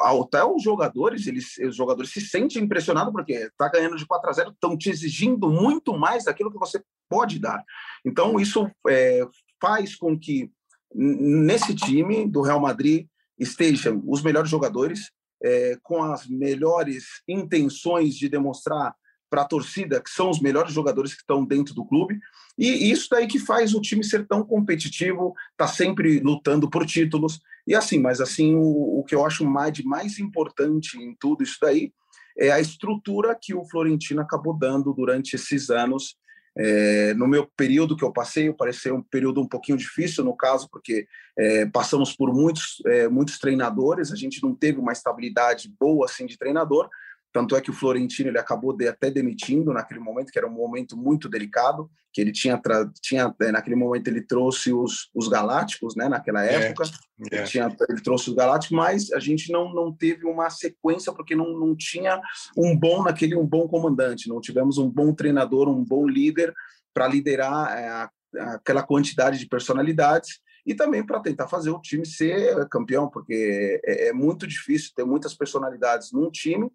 até 0.00 0.44
os 0.44 0.62
jogadores, 0.62 1.26
eles, 1.26 1.56
os 1.58 1.74
jogadores 1.74 2.10
se 2.12 2.20
sentem 2.20 2.62
impressionados 2.62 3.12
porque 3.12 3.32
está 3.32 3.68
ganhando 3.70 3.96
de 3.96 4.06
4 4.06 4.28
a 4.28 4.32
0, 4.32 4.50
estão 4.50 4.76
te 4.76 4.90
exigindo 4.90 5.48
muito 5.48 5.96
mais 5.96 6.24
daquilo 6.24 6.50
que 6.50 6.58
você 6.58 6.82
pode 7.08 7.38
dar. 7.38 7.64
Então, 8.04 8.38
isso 8.38 8.70
é, 8.88 9.26
faz 9.60 9.96
com 9.96 10.18
que 10.18 10.50
nesse 10.94 11.74
time 11.74 12.28
do 12.28 12.42
Real 12.42 12.60
Madrid 12.60 13.06
estejam 13.38 14.02
os 14.06 14.22
melhores 14.22 14.50
jogadores, 14.50 15.10
é, 15.42 15.78
com 15.82 16.02
as 16.02 16.26
melhores 16.26 17.22
intenções 17.26 18.14
de 18.14 18.28
demonstrar 18.28 18.94
para 19.30 19.42
a 19.42 19.46
torcida 19.46 20.02
que 20.02 20.10
são 20.10 20.28
os 20.28 20.40
melhores 20.40 20.72
jogadores 20.72 21.14
que 21.14 21.20
estão 21.20 21.44
dentro 21.44 21.72
do 21.72 21.86
clube. 21.86 22.18
E 22.58 22.90
isso 22.90 23.08
daí 23.10 23.28
que 23.28 23.38
faz 23.38 23.72
o 23.74 23.80
time 23.80 24.04
ser 24.04 24.26
tão 24.26 24.44
competitivo, 24.44 25.32
tá 25.56 25.66
sempre 25.68 26.18
lutando 26.20 26.68
por 26.68 26.84
títulos. 26.84 27.40
E 27.70 27.74
assim, 27.76 28.00
mas 28.00 28.20
assim, 28.20 28.56
o, 28.56 28.98
o 28.98 29.04
que 29.04 29.14
eu 29.14 29.24
acho 29.24 29.44
mais, 29.44 29.72
de 29.72 29.84
mais 29.84 30.18
importante 30.18 30.98
em 30.98 31.14
tudo 31.14 31.44
isso 31.44 31.56
daí 31.62 31.92
é 32.36 32.50
a 32.50 32.58
estrutura 32.58 33.38
que 33.40 33.54
o 33.54 33.64
Florentino 33.64 34.20
acabou 34.20 34.58
dando 34.58 34.92
durante 34.92 35.36
esses 35.36 35.70
anos. 35.70 36.16
É, 36.58 37.14
no 37.14 37.28
meu 37.28 37.46
período 37.56 37.96
que 37.96 38.04
eu 38.04 38.12
passei, 38.12 38.52
pareceu 38.52 38.96
um 38.96 39.02
período 39.04 39.40
um 39.40 39.46
pouquinho 39.46 39.78
difícil, 39.78 40.24
no 40.24 40.36
caso, 40.36 40.68
porque 40.68 41.06
é, 41.38 41.64
passamos 41.66 42.12
por 42.12 42.34
muitos, 42.34 42.82
é, 42.86 43.08
muitos 43.08 43.38
treinadores, 43.38 44.10
a 44.10 44.16
gente 44.16 44.42
não 44.42 44.52
teve 44.52 44.80
uma 44.80 44.92
estabilidade 44.92 45.72
boa 45.78 46.06
assim 46.06 46.26
de 46.26 46.36
treinador, 46.36 46.88
tanto 47.32 47.54
é 47.54 47.60
que 47.60 47.70
o 47.70 47.74
Florentino 47.74 48.28
ele 48.28 48.38
acabou 48.38 48.76
de, 48.76 48.88
até 48.88 49.10
demitindo 49.10 49.72
naquele 49.72 50.00
momento, 50.00 50.32
que 50.32 50.38
era 50.38 50.48
um 50.48 50.52
momento 50.52 50.96
muito 50.96 51.28
delicado, 51.28 51.90
que 52.12 52.20
ele 52.20 52.32
tinha, 52.32 52.60
tinha 53.00 53.34
é, 53.40 53.52
naquele 53.52 53.76
momento 53.76 54.08
ele 54.08 54.22
trouxe 54.22 54.72
os, 54.72 55.08
os 55.14 55.28
Galácticos, 55.28 55.94
né, 55.94 56.08
naquela 56.08 56.44
é, 56.44 56.68
época, 56.68 56.84
é, 56.84 57.36
é. 57.36 57.38
Ele, 57.38 57.46
tinha, 57.46 57.76
ele 57.88 58.02
trouxe 58.02 58.30
os 58.30 58.34
Galácticos, 58.34 58.76
mas 58.76 59.12
a 59.12 59.20
gente 59.20 59.52
não, 59.52 59.72
não 59.72 59.92
teve 59.92 60.26
uma 60.26 60.50
sequência 60.50 61.12
porque 61.12 61.36
não, 61.36 61.56
não 61.58 61.76
tinha 61.76 62.20
um 62.56 62.76
bom 62.76 63.04
naquele 63.04 63.36
um 63.36 63.46
bom 63.46 63.68
comandante, 63.68 64.28
não 64.28 64.40
tivemos 64.40 64.76
um 64.78 64.90
bom 64.90 65.14
treinador, 65.14 65.68
um 65.68 65.84
bom 65.84 66.06
líder 66.06 66.52
para 66.92 67.06
liderar 67.06 67.78
é, 67.78 67.88
a, 67.88 68.10
aquela 68.54 68.82
quantidade 68.82 69.38
de 69.38 69.46
personalidades 69.46 70.40
e 70.66 70.74
também 70.74 71.04
para 71.04 71.20
tentar 71.20 71.48
fazer 71.48 71.70
o 71.70 71.80
time 71.80 72.04
ser 72.04 72.68
campeão, 72.68 73.08
porque 73.08 73.80
é, 73.84 74.08
é 74.08 74.12
muito 74.12 74.48
difícil 74.48 74.90
ter 74.96 75.04
muitas 75.04 75.32
personalidades 75.34 76.12
num 76.12 76.28
time 76.28 76.68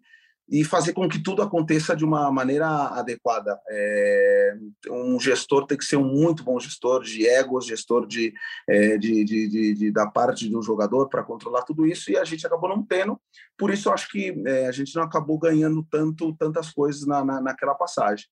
e 0.48 0.64
fazer 0.64 0.92
com 0.92 1.08
que 1.08 1.22
tudo 1.22 1.42
aconteça 1.42 1.96
de 1.96 2.04
uma 2.04 2.30
maneira 2.30 2.68
adequada. 2.68 3.58
É, 3.68 4.54
um 4.90 5.18
gestor 5.18 5.66
tem 5.66 5.76
que 5.76 5.84
ser 5.84 5.96
um 5.96 6.04
muito 6.04 6.44
bom 6.44 6.58
gestor 6.60 7.02
de 7.02 7.26
egos, 7.26 7.66
gestor 7.66 8.06
de, 8.06 8.32
é, 8.68 8.96
de, 8.96 9.24
de, 9.24 9.74
de, 9.74 9.92
da 9.92 10.06
parte 10.06 10.48
do 10.48 10.62
jogador 10.62 11.08
para 11.08 11.24
controlar 11.24 11.62
tudo 11.62 11.86
isso, 11.86 12.10
e 12.10 12.16
a 12.16 12.24
gente 12.24 12.46
acabou 12.46 12.68
não 12.68 12.82
tendo. 12.82 13.20
Por 13.58 13.72
isso, 13.72 13.90
acho 13.90 14.08
que 14.10 14.34
é, 14.46 14.66
a 14.66 14.72
gente 14.72 14.94
não 14.94 15.02
acabou 15.02 15.38
ganhando 15.38 15.84
tanto 15.90 16.34
tantas 16.36 16.70
coisas 16.70 17.06
na, 17.06 17.24
na, 17.24 17.40
naquela 17.40 17.74
passagem. 17.74 18.26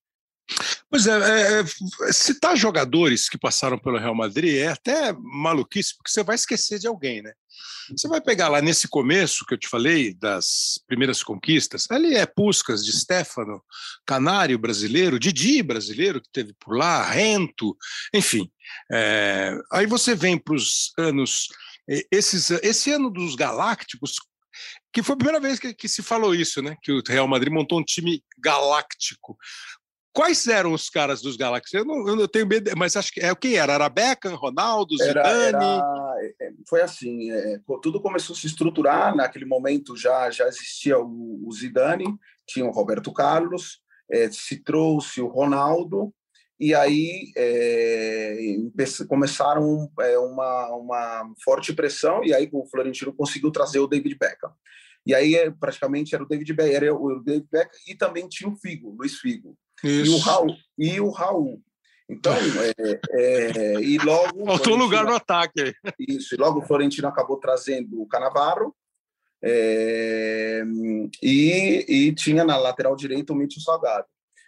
Pois 0.89 1.07
é, 1.07 1.11
é, 1.11 1.59
é, 1.61 2.13
citar 2.13 2.55
jogadores 2.55 3.27
que 3.27 3.37
passaram 3.37 3.77
pelo 3.77 3.97
Real 3.97 4.15
Madrid 4.15 4.57
é 4.57 4.67
até 4.67 5.13
maluquice, 5.13 5.95
porque 5.97 6.11
você 6.11 6.23
vai 6.23 6.35
esquecer 6.35 6.79
de 6.79 6.87
alguém, 6.87 7.21
né? 7.21 7.33
Você 7.95 8.07
vai 8.07 8.19
pegar 8.21 8.49
lá 8.49 8.61
nesse 8.61 8.87
começo 8.87 9.45
que 9.45 9.53
eu 9.53 9.57
te 9.57 9.67
falei, 9.67 10.13
das 10.13 10.79
primeiras 10.87 11.23
conquistas, 11.23 11.89
ali 11.89 12.15
é 12.15 12.25
Puscas 12.25 12.83
de 12.83 12.91
Stefano, 12.91 13.63
Canário 14.05 14.57
brasileiro, 14.57 15.19
Didi 15.19 15.61
brasileiro 15.61 16.21
que 16.21 16.29
teve 16.31 16.53
por 16.59 16.77
lá, 16.77 17.03
Rento, 17.03 17.75
enfim. 18.13 18.49
É, 18.91 19.57
aí 19.71 19.85
você 19.85 20.15
vem 20.15 20.37
para 20.37 20.55
os 20.55 20.91
anos. 20.97 21.47
Esses, 22.11 22.49
esse 22.49 22.91
ano 22.91 23.11
dos 23.11 23.35
Galácticos, 23.35 24.15
que 24.91 25.03
foi 25.03 25.13
a 25.13 25.17
primeira 25.17 25.39
vez 25.39 25.59
que, 25.59 25.73
que, 25.73 25.87
se 25.87 26.01
falou 26.01 26.33
isso, 26.33 26.61
né? 26.61 26.75
Que 26.81 26.91
o 26.91 27.03
Real 27.07 27.27
Madrid 27.27 27.53
montou 27.53 27.79
um 27.79 27.83
time 27.83 28.23
galáctico. 28.39 29.37
Quais 30.15 30.47
eram 30.47 30.71
os 30.71 30.89
caras 30.89 31.21
dos 31.21 31.35
Galáxias? 31.35 31.73
Eu 31.73 31.85
não, 31.85 32.07
eu 32.07 32.15
não 32.15 32.25
tenho 32.25 32.47
medo, 32.47 32.71
mas 32.77 32.95
acho 32.95 33.11
que 33.11 33.19
é 33.19 33.33
o 33.33 33.35
que 33.35 33.57
era? 33.57 33.73
Era 33.73 33.89
Beckham, 33.89 34.33
Ronaldo, 34.35 34.97
Zidane? 34.97 35.19
Era, 35.19 35.59
era, 35.59 36.15
é, 36.39 36.51
foi 36.69 36.81
assim, 36.81 37.29
é, 37.29 37.59
tudo 37.83 38.01
começou 38.01 38.33
a 38.33 38.39
se 38.39 38.47
estruturar, 38.47 39.13
naquele 39.13 39.43
momento 39.43 39.93
já, 39.97 40.31
já 40.31 40.47
existia 40.47 40.97
o, 40.97 41.45
o 41.45 41.51
Zidane, 41.51 42.05
tinha 42.47 42.65
o 42.65 42.71
Roberto 42.71 43.11
Carlos, 43.11 43.81
é, 44.09 44.31
se 44.31 44.63
trouxe 44.63 45.19
o 45.19 45.27
Ronaldo, 45.27 46.13
e 46.57 46.73
aí 46.73 47.33
é, 47.35 48.37
começaram 49.09 49.91
é, 49.99 50.17
uma, 50.17 50.69
uma 50.77 51.33
forte 51.43 51.73
pressão, 51.73 52.23
e 52.23 52.33
aí 52.33 52.47
o 52.53 52.65
Florentino 52.65 53.13
conseguiu 53.13 53.51
trazer 53.51 53.79
o 53.79 53.87
David 53.87 54.17
Beckham. 54.17 54.53
E 55.05 55.13
aí 55.13 55.35
é, 55.35 55.51
praticamente 55.51 56.15
era 56.15 56.23
o 56.23 56.27
David 56.27 56.53
Beckham, 56.53 56.73
era 56.73 56.95
o 56.95 57.19
David 57.19 57.49
Beckham 57.51 57.79
e 57.85 57.95
também 57.95 58.29
tinha 58.29 58.49
o 58.49 58.55
Figo, 58.55 58.95
Luiz 58.97 59.15
Figo. 59.19 59.57
Isso. 59.85 60.11
E 60.11 60.15
o 60.15 60.19
Raul. 60.19 60.55
E 60.77 61.01
o 61.01 61.09
Raul. 61.09 61.61
Então, 62.09 62.33
é, 62.33 62.99
é, 63.11 63.81
e 63.81 63.97
logo. 63.97 64.45
Faltou 64.45 64.75
lugar 64.75 65.05
no 65.05 65.15
ataque. 65.15 65.73
Isso, 65.99 66.35
e 66.35 66.37
logo 66.37 66.59
o 66.59 66.65
Florentino 66.65 67.07
acabou 67.07 67.37
trazendo 67.37 68.01
o 68.01 68.07
Canavaro. 68.07 68.75
É, 69.43 70.63
e, 71.21 71.85
e 71.87 72.15
tinha 72.15 72.43
na 72.43 72.57
lateral 72.57 72.95
direita 72.95 73.33
o 73.33 73.35
Mitchell 73.35 73.61
Salgado. 73.61 74.07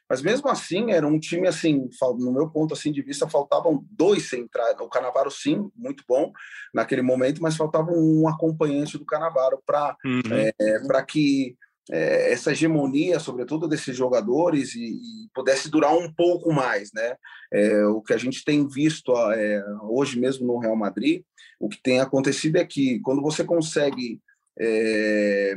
Mas 0.09 0.21
mesmo 0.21 0.47
assim, 0.47 0.91
era 0.91 1.05
um 1.05 1.19
time 1.19 1.47
assim, 1.47 1.89
no 2.17 2.31
meu 2.31 2.49
ponto 2.49 2.73
assim 2.73 2.91
de 2.91 3.01
vista, 3.01 3.27
faltavam 3.27 3.85
dois 3.91 4.29
centrais. 4.29 4.77
O 4.79 4.87
Canavaro, 4.87 5.29
sim, 5.29 5.69
muito 5.75 6.03
bom 6.07 6.31
naquele 6.73 7.01
momento, 7.01 7.41
mas 7.41 7.57
faltava 7.57 7.91
um 7.91 8.27
acompanhante 8.27 8.97
do 8.97 9.05
Canavaro 9.05 9.61
para 9.65 9.97
uhum. 10.05 10.21
é, 10.31 11.03
que 11.05 11.57
é, 11.91 12.31
essa 12.31 12.51
hegemonia, 12.51 13.19
sobretudo 13.19 13.67
desses 13.67 13.95
jogadores, 13.95 14.75
e, 14.75 14.85
e, 14.85 15.29
pudesse 15.33 15.69
durar 15.69 15.95
um 15.95 16.11
pouco 16.11 16.51
mais, 16.51 16.91
né? 16.93 17.15
É, 17.51 17.85
o 17.85 18.01
que 18.01 18.13
a 18.13 18.17
gente 18.17 18.43
tem 18.43 18.67
visto 18.67 19.11
é, 19.31 19.63
hoje 19.83 20.19
mesmo 20.19 20.45
no 20.45 20.59
Real 20.59 20.75
Madrid, 20.75 21.23
o 21.59 21.69
que 21.69 21.81
tem 21.81 21.99
acontecido 21.99 22.57
é 22.57 22.65
que 22.65 22.99
quando 22.99 23.21
você 23.21 23.43
consegue 23.43 24.21
é, 24.59 25.55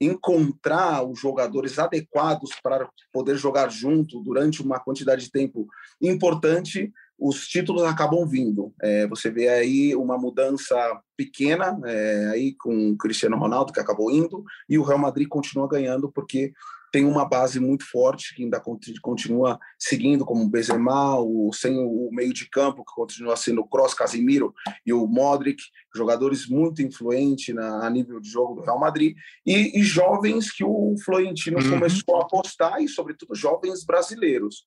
encontrar 0.00 1.04
os 1.04 1.18
jogadores 1.18 1.78
adequados 1.78 2.50
para 2.62 2.88
poder 3.12 3.36
jogar 3.36 3.70
junto 3.70 4.22
durante 4.22 4.62
uma 4.62 4.78
quantidade 4.78 5.24
de 5.24 5.30
tempo 5.30 5.66
importante, 6.00 6.92
os 7.18 7.46
títulos 7.46 7.82
acabam 7.84 8.26
vindo. 8.26 8.72
É, 8.82 9.06
você 9.06 9.30
vê 9.30 9.48
aí 9.48 9.94
uma 9.94 10.18
mudança 10.18 10.76
pequena, 11.16 11.78
é, 11.84 12.28
aí 12.32 12.54
com 12.54 12.90
o 12.90 12.96
Cristiano 12.96 13.36
Ronaldo, 13.36 13.72
que 13.72 13.80
acabou 13.80 14.10
indo, 14.10 14.44
e 14.68 14.78
o 14.78 14.82
Real 14.82 14.98
Madrid 14.98 15.28
continua 15.28 15.68
ganhando, 15.68 16.10
porque 16.10 16.52
tem 16.94 17.04
uma 17.04 17.24
base 17.24 17.58
muito 17.58 17.84
forte, 17.90 18.32
que 18.36 18.44
ainda 18.44 18.62
continua 19.02 19.58
seguindo, 19.76 20.24
como 20.24 20.44
o 20.44 20.48
Benzema, 20.48 21.18
o, 21.18 21.52
sem 21.52 21.76
o 21.76 22.08
meio 22.12 22.32
de 22.32 22.48
campo, 22.48 22.84
que 22.84 22.94
continua 22.94 23.36
sendo 23.36 23.62
o 23.62 23.66
Kroos, 23.66 23.94
Casemiro 23.94 24.54
e 24.86 24.92
o 24.92 25.04
Modric, 25.04 25.60
jogadores 25.92 26.48
muito 26.48 26.82
influentes 26.82 27.52
na, 27.52 27.84
a 27.84 27.90
nível 27.90 28.20
de 28.20 28.30
jogo 28.30 28.54
do 28.54 28.62
Real 28.62 28.78
Madrid, 28.78 29.16
e, 29.44 29.76
e 29.76 29.82
jovens 29.82 30.52
que 30.52 30.62
o 30.62 30.94
Florentino 31.04 31.58
uhum. 31.58 31.70
começou 31.70 32.16
a 32.16 32.22
apostar, 32.22 32.80
e 32.80 32.86
sobretudo 32.86 33.34
jovens 33.34 33.84
brasileiros 33.84 34.64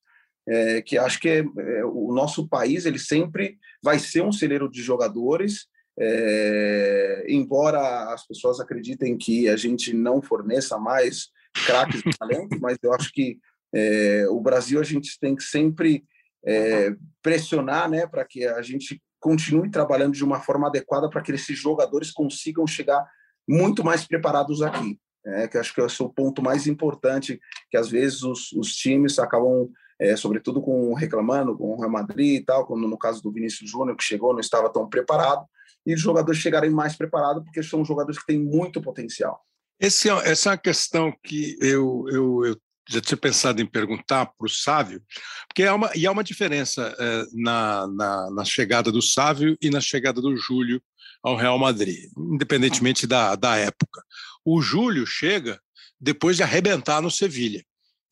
é, 0.47 0.81
que 0.81 0.97
acho 0.97 1.19
que 1.19 1.29
é, 1.29 1.39
é, 1.39 1.85
o 1.85 2.13
nosso 2.13 2.47
país 2.47 2.85
ele 2.85 2.99
sempre 2.99 3.57
vai 3.83 3.99
ser 3.99 4.21
um 4.21 4.31
celeiro 4.31 4.69
de 4.69 4.81
jogadores, 4.81 5.67
é, 5.99 7.25
embora 7.27 8.13
as 8.13 8.25
pessoas 8.25 8.59
acreditem 8.59 9.17
que 9.17 9.49
a 9.49 9.57
gente 9.57 9.93
não 9.93 10.21
forneça 10.21 10.77
mais 10.77 11.29
craques 11.65 12.01
de 12.01 12.17
talento, 12.17 12.57
mas 12.61 12.77
eu 12.81 12.93
acho 12.93 13.11
que 13.11 13.37
é, 13.73 14.25
o 14.29 14.39
Brasil 14.39 14.79
a 14.79 14.83
gente 14.83 15.19
tem 15.19 15.35
que 15.35 15.43
sempre 15.43 16.05
é, 16.45 16.95
pressionar, 17.21 17.89
né, 17.89 18.07
para 18.07 18.23
que 18.23 18.45
a 18.45 18.61
gente 18.61 19.01
continue 19.19 19.69
trabalhando 19.69 20.13
de 20.13 20.23
uma 20.23 20.39
forma 20.39 20.67
adequada 20.67 21.09
para 21.09 21.21
que 21.21 21.31
esses 21.33 21.57
jogadores 21.57 22.11
consigam 22.11 22.65
chegar 22.65 23.05
muito 23.47 23.83
mais 23.83 24.07
preparados 24.07 24.61
aqui. 24.61 24.99
É, 25.25 25.45
que 25.45 25.57
acho 25.57 25.73
que 25.73 25.81
esse 25.81 26.01
é 26.01 26.05
o 26.05 26.09
ponto 26.09 26.41
mais 26.41 26.67
importante, 26.67 27.37
que 27.69 27.75
às 27.75 27.89
vezes 27.89 28.23
os, 28.23 28.53
os 28.53 28.73
times 28.73 29.19
acabam 29.19 29.69
é, 29.99 30.15
sobretudo 30.15 30.61
com 30.61 30.93
reclamando 30.93 31.57
com 31.57 31.71
o 31.71 31.79
Real 31.79 31.91
Madrid 31.91 32.41
e 32.41 32.45
tal, 32.45 32.65
como 32.65 32.87
no 32.87 32.97
caso 32.97 33.21
do 33.21 33.31
Vinícius 33.31 33.69
Júnior, 33.69 33.97
que 33.97 34.03
chegou, 34.03 34.33
não 34.33 34.39
estava 34.39 34.71
tão 34.71 34.87
preparado, 34.87 35.45
e 35.85 35.93
os 35.93 36.01
jogadores 36.01 36.39
chegarem 36.39 36.69
mais 36.69 36.95
preparados, 36.95 37.43
porque 37.43 37.63
são 37.63 37.83
jogadores 37.83 38.19
que 38.19 38.25
têm 38.25 38.39
muito 38.39 38.81
potencial. 38.81 39.41
Esse, 39.79 40.09
é, 40.09 40.13
essa 40.29 40.49
é 40.49 40.51
uma 40.51 40.57
questão 40.57 41.13
que 41.23 41.57
eu, 41.61 42.05
eu, 42.09 42.45
eu 42.45 42.57
já 42.89 43.01
tinha 43.01 43.17
pensado 43.17 43.61
em 43.61 43.65
perguntar 43.65 44.25
para 44.25 44.45
o 44.45 44.49
Sávio, 44.49 45.01
porque 45.47 45.63
há 45.63 45.73
uma, 45.73 45.91
e 45.95 46.05
há 46.05 46.11
uma 46.11 46.23
diferença 46.23 46.95
é, 46.99 47.23
na, 47.33 47.87
na, 47.87 48.31
na, 48.31 48.45
chegada 48.45 48.91
do 48.91 49.01
Sávio 49.01 49.57
e 49.61 49.69
na 49.69 49.81
chegada 49.81 50.21
do 50.21 50.35
Júlio 50.37 50.81
ao 51.23 51.35
Real 51.35 51.57
Madrid, 51.57 52.09
independentemente 52.17 53.05
da, 53.05 53.35
da 53.35 53.55
época. 53.57 54.01
O 54.45 54.61
Júlio 54.61 55.05
chega 55.05 55.59
depois 55.99 56.37
de 56.37 56.43
arrebentar 56.43 57.01
no 57.01 57.11
Sevilha, 57.11 57.63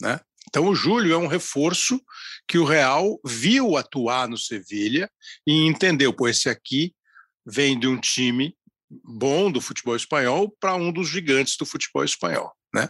né? 0.02 0.19
Então 0.47 0.67
o 0.67 0.75
Júlio 0.75 1.13
é 1.13 1.17
um 1.17 1.27
reforço 1.27 2.01
que 2.47 2.58
o 2.58 2.65
Real 2.65 3.19
viu 3.25 3.77
atuar 3.77 4.27
no 4.27 4.38
Sevilha 4.38 5.10
e 5.45 5.65
entendeu, 5.65 6.13
pô, 6.13 6.27
esse 6.27 6.49
aqui 6.49 6.93
vem 7.45 7.77
de 7.77 7.88
um 7.88 7.99
time 7.99 8.55
bom 8.89 9.51
do 9.51 9.62
futebol 9.62 9.95
espanhol 9.95 10.55
para 10.60 10.75
um 10.75 10.91
dos 10.91 11.10
gigantes 11.10 11.58
do 11.58 11.65
futebol 11.65 12.03
espanhol, 12.03 12.53
né? 12.73 12.89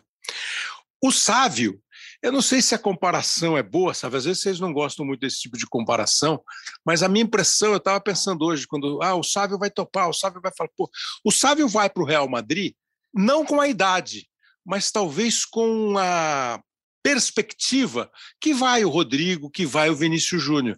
O 1.02 1.12
Sávio, 1.12 1.82
eu 2.22 2.32
não 2.32 2.42
sei 2.42 2.62
se 2.62 2.74
a 2.74 2.80
comparação 2.80 3.58
é 3.58 3.64
boa, 3.64 3.94
sabe? 3.94 4.18
Às 4.18 4.26
vezes 4.26 4.42
vocês 4.42 4.60
não 4.60 4.74
gostam 4.74 5.06
muito 5.06 5.20
desse 5.20 5.40
tipo 5.40 5.58
de 5.58 5.68
comparação, 5.68 6.42
mas 6.84 7.04
a 7.04 7.08
minha 7.08 7.24
impressão, 7.24 7.72
eu 7.72 7.78
estava 7.78 8.02
pensando 8.02 8.44
hoje, 8.46 8.66
quando 8.66 9.02
ah, 9.04 9.16
o 9.16 9.24
Sávio 9.24 9.58
vai 9.58 9.70
topar, 9.70 10.10
o 10.10 10.14
Sávio 10.14 10.42
vai 10.42 10.52
falar, 10.58 10.70
pô, 10.76 10.90
o 11.24 11.32
Sávio 11.32 11.68
vai 11.68 11.90
para 11.90 12.02
o 12.02 12.06
Real 12.06 12.28
Madrid, 12.28 12.74
não 13.14 13.46
com 13.46 13.62
a 13.62 13.68
idade, 13.68 14.28
mas 14.66 14.92
talvez 14.92 15.46
com 15.46 15.96
a 15.98 16.60
perspectiva 17.06 18.12
que 18.42 18.52
vai 18.52 18.84
o 18.84 18.90
Rodrigo, 18.90 19.52
que 19.52 19.64
vai 19.64 19.92
o 19.92 19.96
Vinícius 19.96 20.42
Júnior. 20.42 20.76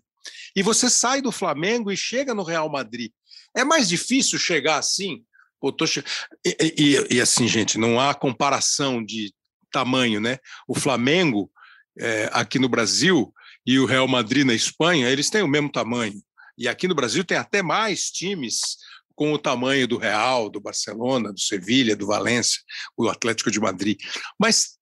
E 0.54 0.62
você 0.62 0.90
sai 0.90 1.22
do 1.22 1.32
Flamengo 1.32 1.90
e 1.90 1.96
chega 1.96 2.36
no 2.36 2.44
Real 2.44 2.70
Madrid. 2.70 3.14
É 3.56 3.64
mais 3.64 3.88
difícil 3.88 4.38
chegar 4.38 4.78
assim? 4.78 5.24
Pô, 5.58 5.74
che... 5.88 6.04
e, 6.46 6.58
e, 6.78 7.16
e, 7.16 7.22
assim, 7.22 7.48
gente, 7.48 7.78
não 7.78 7.98
há 7.98 8.14
comparação 8.14 9.02
de 9.02 9.34
tamanho, 9.72 10.20
né? 10.20 10.38
O 10.68 10.76
Flamengo 10.76 11.50
é, 11.98 12.30
aqui 12.34 12.60
no 12.60 12.68
Brasil 12.68 13.34
e 13.66 13.80
o 13.80 13.86
Real 13.86 14.08
Madrid 14.08 14.46
na 14.46 14.54
Espanha, 14.54 15.10
eles 15.10 15.30
têm 15.30 15.44
o 15.44 15.48
mesmo 15.48 15.72
tamanho. 15.72 16.22
E 16.58 16.68
aqui 16.68 16.90
no 16.90 16.96
Brasil 16.96 17.24
tem 17.24 17.38
até 17.38 17.62
mais 17.62 18.12
times 18.12 18.76
com 19.18 19.34
o 19.34 19.40
tamanho 19.40 19.88
do 19.88 19.98
Real, 19.98 20.48
do 20.48 20.62
Barcelona, 20.62 21.34
do 21.34 21.40
Sevilha, 21.40 21.96
do 21.96 22.06
Valência, 22.06 22.62
o 22.96 23.10
Atlético 23.10 23.50
de 23.50 23.60
Madrid. 23.60 24.00
Mas 24.40 24.78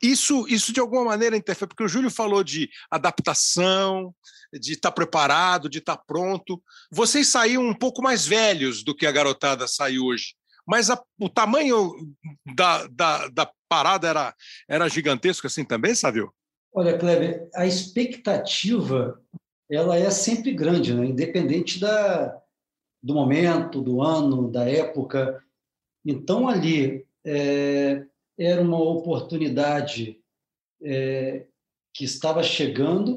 isso, 0.00 0.46
isso 0.48 0.72
de 0.72 0.78
alguma 0.78 1.04
maneira 1.04 1.36
interfere, 1.36 1.68
porque 1.68 1.82
o 1.82 1.88
Júlio 1.88 2.08
falou 2.08 2.44
de 2.44 2.70
adaptação, 2.88 4.14
de 4.52 4.74
estar 4.74 4.90
tá 4.90 4.94
preparado, 4.94 5.68
de 5.68 5.78
estar 5.78 5.96
tá 5.96 6.04
pronto. 6.06 6.62
Vocês 6.88 7.26
saíram 7.26 7.66
um 7.66 7.74
pouco 7.74 8.00
mais 8.00 8.24
velhos 8.24 8.84
do 8.84 8.94
que 8.94 9.06
a 9.06 9.12
garotada 9.12 9.66
sai 9.66 9.98
hoje, 9.98 10.36
mas 10.64 10.88
a, 10.88 11.02
o 11.20 11.28
tamanho 11.28 11.92
da, 12.54 12.86
da, 12.86 13.28
da, 13.28 13.50
parada 13.68 14.06
era, 14.06 14.34
era 14.68 14.88
gigantesco 14.88 15.48
assim 15.48 15.64
também, 15.64 15.96
Savio? 15.96 16.32
Olha, 16.72 16.96
Kleber, 16.96 17.48
a 17.56 17.66
expectativa 17.66 19.20
ela 19.68 19.96
é 19.96 20.10
sempre 20.10 20.52
grande, 20.52 20.94
né? 20.94 21.06
independente 21.06 21.80
da, 21.80 22.39
do 23.02 23.14
momento, 23.14 23.80
do 23.80 24.02
ano, 24.02 24.50
da 24.50 24.68
época. 24.68 25.42
Então, 26.04 26.48
ali 26.48 27.06
é, 27.24 28.04
era 28.38 28.60
uma 28.62 28.80
oportunidade 28.80 30.20
é, 30.82 31.46
que 31.92 32.04
estava 32.04 32.42
chegando 32.42 33.16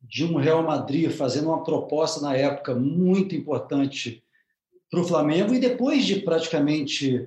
de 0.00 0.24
um 0.24 0.36
Real 0.36 0.62
Madrid 0.62 1.10
fazendo 1.10 1.48
uma 1.48 1.62
proposta 1.62 2.20
na 2.20 2.36
época 2.36 2.74
muito 2.74 3.34
importante 3.34 4.22
para 4.90 5.00
o 5.00 5.04
Flamengo 5.04 5.52
e 5.52 5.58
depois 5.58 6.06
de 6.06 6.20
praticamente, 6.20 7.26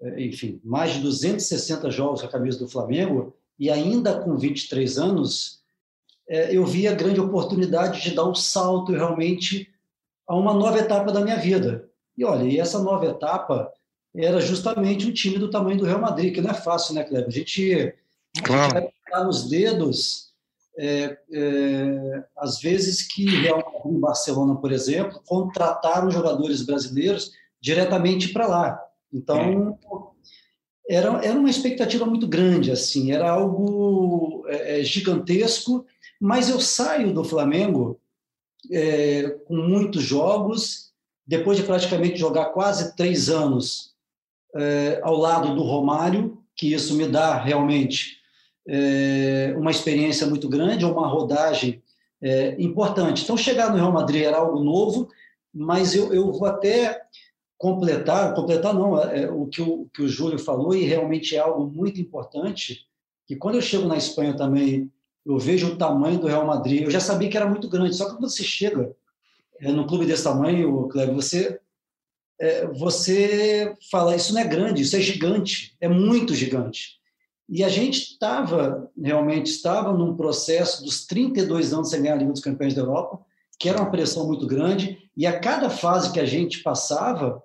é, 0.00 0.22
enfim, 0.22 0.60
mais 0.64 0.94
de 0.94 1.00
260 1.00 1.90
jogos 1.90 2.20
com 2.20 2.26
a 2.26 2.30
camisa 2.30 2.58
do 2.58 2.68
Flamengo 2.68 3.36
e 3.58 3.70
ainda 3.70 4.18
com 4.20 4.36
23 4.36 4.98
anos, 4.98 5.60
é, 6.28 6.56
eu 6.56 6.64
vi 6.64 6.88
a 6.88 6.94
grande 6.94 7.20
oportunidade 7.20 8.00
de 8.02 8.14
dar 8.14 8.28
um 8.28 8.34
salto 8.34 8.92
realmente 8.92 9.71
a 10.26 10.36
uma 10.36 10.54
nova 10.54 10.78
etapa 10.78 11.12
da 11.12 11.20
minha 11.20 11.36
vida. 11.36 11.88
E 12.16 12.24
olha, 12.24 12.44
e 12.44 12.58
essa 12.58 12.78
nova 12.78 13.06
etapa 13.06 13.72
era 14.14 14.40
justamente 14.40 15.06
um 15.06 15.12
time 15.12 15.38
do 15.38 15.50
tamanho 15.50 15.78
do 15.78 15.84
Real 15.84 16.00
Madrid, 16.00 16.34
que 16.34 16.40
não 16.40 16.50
é 16.50 16.54
fácil, 16.54 16.94
né, 16.94 17.04
Kleber? 17.04 17.28
A 17.28 17.30
gente, 17.30 17.94
claro. 18.44 18.76
a 18.76 18.80
gente 18.80 18.82
vai 18.82 18.92
ficar 19.04 19.24
nos 19.24 19.48
dedos, 19.48 20.32
é, 20.78 21.18
é, 21.32 22.24
às 22.36 22.60
vezes, 22.60 23.02
que 23.02 23.24
Real 23.24 23.58
Madrid 23.58 23.96
e 23.96 24.00
Barcelona, 24.00 24.56
por 24.56 24.70
exemplo, 24.70 25.22
contrataram 25.26 26.10
jogadores 26.10 26.62
brasileiros 26.62 27.32
diretamente 27.60 28.28
para 28.28 28.46
lá. 28.46 28.82
Então, 29.12 29.78
era, 30.88 31.24
era 31.24 31.38
uma 31.38 31.50
expectativa 31.50 32.04
muito 32.04 32.26
grande, 32.26 32.70
assim, 32.70 33.12
era 33.12 33.30
algo 33.30 34.44
é, 34.48 34.80
é 34.80 34.84
gigantesco, 34.84 35.86
mas 36.20 36.50
eu 36.50 36.60
saio 36.60 37.14
do 37.14 37.24
Flamengo 37.24 37.98
é, 38.70 39.30
com 39.46 39.56
muitos 39.56 40.02
jogos, 40.02 40.92
depois 41.26 41.56
de 41.56 41.64
praticamente 41.64 42.16
jogar 42.16 42.46
quase 42.46 42.94
três 42.96 43.28
anos 43.28 43.92
é, 44.54 45.00
ao 45.02 45.16
lado 45.16 45.54
do 45.54 45.62
Romário, 45.62 46.38
que 46.54 46.72
isso 46.72 46.94
me 46.94 47.06
dá 47.06 47.36
realmente 47.36 48.18
é, 48.68 49.54
uma 49.56 49.70
experiência 49.70 50.26
muito 50.26 50.48
grande, 50.48 50.84
uma 50.84 51.06
rodagem 51.06 51.82
é, 52.20 52.54
importante. 52.62 53.24
Então, 53.24 53.36
chegar 53.36 53.70
no 53.70 53.76
Real 53.76 53.92
Madrid 53.92 54.22
era 54.22 54.38
algo 54.38 54.60
novo, 54.60 55.08
mas 55.52 55.94
eu, 55.94 56.12
eu 56.14 56.32
vou 56.32 56.46
até 56.46 57.02
completar, 57.58 58.34
completar 58.34 58.74
não, 58.74 59.00
é, 59.00 59.22
é, 59.22 59.30
o, 59.30 59.46
que 59.46 59.62
o 59.62 59.88
que 59.92 60.02
o 60.02 60.08
Júlio 60.08 60.38
falou, 60.38 60.74
e 60.74 60.84
realmente 60.84 61.36
é 61.36 61.38
algo 61.38 61.66
muito 61.66 62.00
importante, 62.00 62.86
que 63.26 63.36
quando 63.36 63.56
eu 63.56 63.62
chego 63.62 63.86
na 63.86 63.96
Espanha 63.96 64.36
também 64.36 64.90
eu 65.24 65.38
vejo 65.38 65.68
o 65.68 65.76
tamanho 65.76 66.18
do 66.18 66.26
Real 66.26 66.46
Madrid. 66.46 66.82
Eu 66.82 66.90
já 66.90 67.00
sabia 67.00 67.28
que 67.28 67.36
era 67.36 67.48
muito 67.48 67.68
grande, 67.68 67.96
só 67.96 68.06
que 68.06 68.16
quando 68.16 68.28
você 68.28 68.42
chega 68.42 68.94
é, 69.60 69.70
no 69.70 69.86
clube 69.86 70.06
desse 70.06 70.24
tamanho, 70.24 70.88
Cleber, 70.88 71.14
você 71.14 71.60
é, 72.40 72.66
você 72.66 73.76
fala 73.90 74.16
isso 74.16 74.34
não 74.34 74.40
é 74.40 74.44
grande, 74.44 74.82
isso 74.82 74.96
é 74.96 75.00
gigante, 75.00 75.76
é 75.80 75.88
muito 75.88 76.34
gigante. 76.34 77.00
E 77.48 77.62
a 77.62 77.68
gente 77.68 77.98
estava 77.98 78.90
realmente 79.00 79.48
estava 79.48 79.92
num 79.92 80.16
processo 80.16 80.82
dos 80.82 81.06
32 81.06 81.72
anos 81.72 81.90
sem 81.90 82.02
ganhar 82.02 82.14
a 82.14 82.16
Liga 82.16 82.32
dos 82.32 82.40
Campeões 82.40 82.74
da 82.74 82.82
Europa, 82.82 83.20
que 83.58 83.68
era 83.68 83.78
uma 83.78 83.90
pressão 83.90 84.26
muito 84.26 84.46
grande, 84.46 85.08
e 85.16 85.24
a 85.24 85.38
cada 85.38 85.70
fase 85.70 86.12
que 86.12 86.18
a 86.18 86.24
gente 86.24 86.62
passava, 86.62 87.40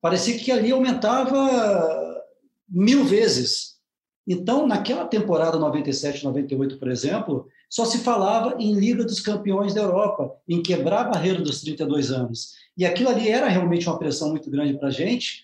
parecia 0.00 0.36
que 0.36 0.50
ali 0.50 0.72
aumentava 0.72 2.24
mil 2.68 3.04
vezes 3.04 3.73
então, 4.26 4.66
naquela 4.66 5.06
temporada 5.06 5.58
97, 5.58 6.24
98, 6.24 6.78
por 6.78 6.90
exemplo, 6.90 7.46
só 7.68 7.84
se 7.84 7.98
falava 7.98 8.56
em 8.58 8.72
Liga 8.74 9.04
dos 9.04 9.20
Campeões 9.20 9.74
da 9.74 9.82
Europa, 9.82 10.34
em 10.48 10.62
quebrar 10.62 11.02
a 11.02 11.10
barreira 11.10 11.42
dos 11.42 11.60
32 11.60 12.10
anos. 12.10 12.54
E 12.76 12.86
aquilo 12.86 13.10
ali 13.10 13.28
era 13.28 13.48
realmente 13.48 13.86
uma 13.86 13.98
pressão 13.98 14.30
muito 14.30 14.50
grande 14.50 14.78
para 14.78 14.88
a 14.88 14.92
gente, 14.92 15.42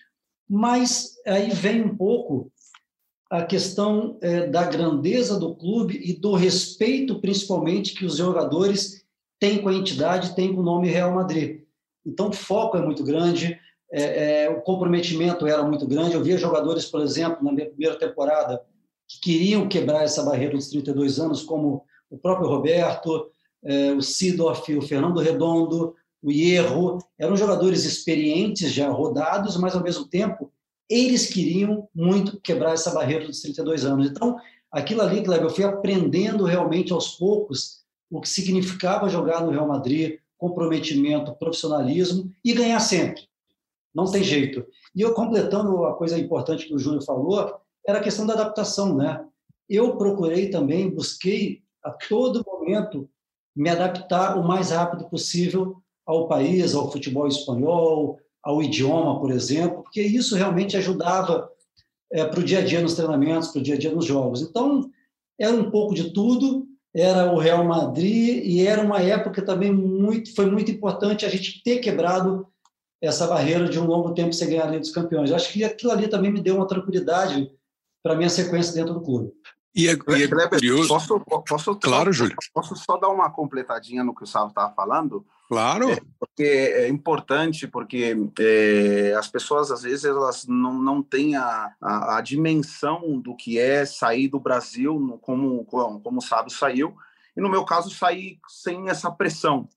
mas 0.49 1.15
aí 1.25 1.51
vem 1.51 1.83
um 1.83 1.95
pouco 1.95 2.51
a 3.29 3.43
questão 3.43 4.17
é, 4.21 4.47
da 4.47 4.63
grandeza 4.65 5.39
do 5.39 5.55
clube 5.55 6.01
e 6.03 6.13
do 6.13 6.33
respeito, 6.33 7.21
principalmente, 7.21 7.93
que 7.93 8.03
os 8.03 8.17
jogadores 8.17 9.05
têm 9.39 9.61
com 9.61 9.69
a 9.69 9.73
entidade, 9.73 10.35
têm 10.35 10.53
com 10.53 10.59
o 10.59 10.65
nome 10.65 10.89
Real 10.89 11.13
Madrid. 11.13 11.61
Então, 12.05 12.29
o 12.29 12.33
foco 12.33 12.77
é 12.77 12.81
muito 12.81 13.03
grande, 13.03 13.57
é, 13.91 14.43
é, 14.43 14.49
o 14.49 14.61
comprometimento 14.61 15.45
era 15.45 15.63
muito 15.63 15.87
grande. 15.87 16.13
Eu 16.13 16.23
via 16.23 16.37
jogadores, 16.37 16.85
por 16.85 17.01
exemplo, 17.01 17.43
na 17.43 17.51
minha 17.51 17.69
primeira 17.69 17.97
temporada, 17.97 18.61
que 19.11 19.19
queriam 19.19 19.67
quebrar 19.67 20.03
essa 20.03 20.23
barreira 20.23 20.55
dos 20.55 20.69
32 20.69 21.19
anos, 21.19 21.43
como 21.43 21.83
o 22.09 22.17
próprio 22.17 22.47
Roberto, 22.47 23.29
é, 23.63 23.91
o 23.91 24.01
Sidorf, 24.01 24.73
o 24.73 24.81
Fernando 24.81 25.19
Redondo, 25.19 25.95
o 26.23 26.31
Hierro, 26.31 26.99
eram 27.19 27.35
jogadores 27.35 27.83
experientes, 27.83 28.71
já 28.71 28.89
rodados, 28.89 29.57
mas 29.57 29.75
ao 29.75 29.83
mesmo 29.83 30.07
tempo 30.07 30.51
eles 30.89 31.27
queriam 31.27 31.87
muito 31.93 32.39
quebrar 32.39 32.73
essa 32.73 32.91
barreira 32.91 33.25
dos 33.25 33.41
32 33.41 33.85
anos. 33.85 34.09
Então, 34.09 34.37
aquilo 34.71 35.01
ali, 35.01 35.23
Kleber, 35.23 35.45
eu 35.45 35.49
fui 35.49 35.63
aprendendo 35.63 36.45
realmente 36.45 36.93
aos 36.93 37.15
poucos 37.15 37.81
o 38.09 38.19
que 38.19 38.29
significava 38.29 39.09
jogar 39.09 39.41
no 39.41 39.51
Real 39.51 39.67
Madrid, 39.67 40.19
comprometimento, 40.37 41.33
profissionalismo 41.35 42.31
e 42.43 42.53
ganhar 42.53 42.79
sempre. 42.79 43.23
Não 43.93 44.05
tem 44.05 44.23
jeito. 44.23 44.65
E 44.95 45.01
eu 45.01 45.13
completando 45.13 45.85
a 45.85 45.93
coisa 45.95 46.17
importante 46.17 46.65
que 46.65 46.73
o 46.73 46.79
Júnior 46.79 47.03
falou, 47.03 47.60
era 47.87 47.99
a 47.99 48.03
questão 48.03 48.25
da 48.25 48.33
adaptação, 48.33 48.95
né? 48.95 49.25
Eu 49.69 49.95
procurei 49.97 50.49
também, 50.49 50.89
busquei 50.89 51.61
a 51.83 51.91
todo 51.91 52.43
momento 52.45 53.09
me 53.55 53.69
adaptar 53.69 54.37
o 54.37 54.43
mais 54.43 54.71
rápido 54.71 55.09
possível 55.09 55.77
ao 56.05 56.27
país, 56.27 56.73
ao 56.73 56.91
futebol 56.91 57.27
espanhol, 57.27 58.19
ao 58.43 58.61
idioma, 58.61 59.19
por 59.19 59.31
exemplo, 59.31 59.83
porque 59.83 60.01
isso 60.01 60.35
realmente 60.35 60.75
ajudava 60.77 61.49
é, 62.11 62.25
para 62.25 62.39
o 62.39 62.43
dia 62.43 62.59
a 62.59 62.65
dia 62.65 62.81
nos 62.81 62.95
treinamentos, 62.95 63.49
para 63.49 63.59
o 63.59 63.63
dia 63.63 63.75
a 63.75 63.77
dia 63.77 63.93
nos 63.93 64.05
jogos. 64.05 64.41
Então, 64.41 64.89
era 65.39 65.53
um 65.53 65.69
pouco 65.69 65.93
de 65.93 66.11
tudo, 66.11 66.67
era 66.93 67.31
o 67.31 67.37
Real 67.37 67.63
Madrid 67.63 68.43
e 68.43 68.65
era 68.65 68.81
uma 68.81 68.99
época 69.01 69.41
também 69.41 69.71
muito, 69.71 70.33
foi 70.35 70.49
muito 70.49 70.71
importante 70.71 71.25
a 71.25 71.29
gente 71.29 71.63
ter 71.63 71.79
quebrado 71.79 72.47
essa 73.01 73.25
barreira 73.27 73.67
de 73.67 73.79
um 73.79 73.85
longo 73.85 74.13
tempo 74.13 74.33
sem 74.33 74.49
ganhar 74.49 74.63
a 74.63 74.67
Liga 74.67 74.81
dos 74.81 74.91
Campeões. 74.91 75.29
Eu 75.29 75.35
acho 75.35 75.51
que 75.51 75.63
aquilo 75.63 75.91
ali 75.91 76.07
também 76.07 76.31
me 76.31 76.41
deu 76.41 76.57
uma 76.57 76.67
tranquilidade 76.67 77.49
para 78.03 78.15
minha 78.15 78.29
sequência 78.29 78.73
dentro 78.73 78.93
do 78.93 79.01
clube. 79.01 79.31
E 79.73 79.87
é, 79.87 79.93
e 79.93 80.23
é 80.23 80.47
curioso. 80.49 80.87
Posso, 80.89 81.19
posso, 81.47 81.75
claro, 81.77 82.13
só, 82.13 82.23
Júlio. 82.23 82.35
Posso 82.53 82.75
só 82.75 82.97
dar 82.97 83.07
uma 83.07 83.31
completadinha 83.31 84.03
no 84.03 84.13
que 84.13 84.23
o 84.23 84.27
Sávio 84.27 84.49
estava 84.49 84.73
falando? 84.73 85.25
Claro. 85.47 85.89
É, 85.89 85.97
porque 86.19 86.43
é 86.43 86.89
importante, 86.89 87.67
porque 87.67 88.17
é, 88.39 89.13
as 89.17 89.29
pessoas, 89.29 89.71
às 89.71 89.83
vezes, 89.83 90.03
elas 90.03 90.45
não, 90.45 90.73
não 90.73 91.01
têm 91.01 91.35
a, 91.35 91.73
a, 91.81 92.17
a, 92.17 92.21
dimensão 92.21 93.19
do 93.19 93.35
que 93.35 93.57
é 93.57 93.85
sair 93.85 94.27
do 94.27 94.39
Brasil, 94.39 95.17
como, 95.21 95.63
como, 95.65 96.01
como 96.01 96.19
o 96.19 96.21
Sávio 96.21 96.51
saiu, 96.51 96.95
e 97.35 97.41
no 97.41 97.49
meu 97.49 97.63
caso, 97.63 97.89
sair 97.89 98.39
sem 98.47 98.89
essa 98.89 99.09
pressão. 99.09 99.69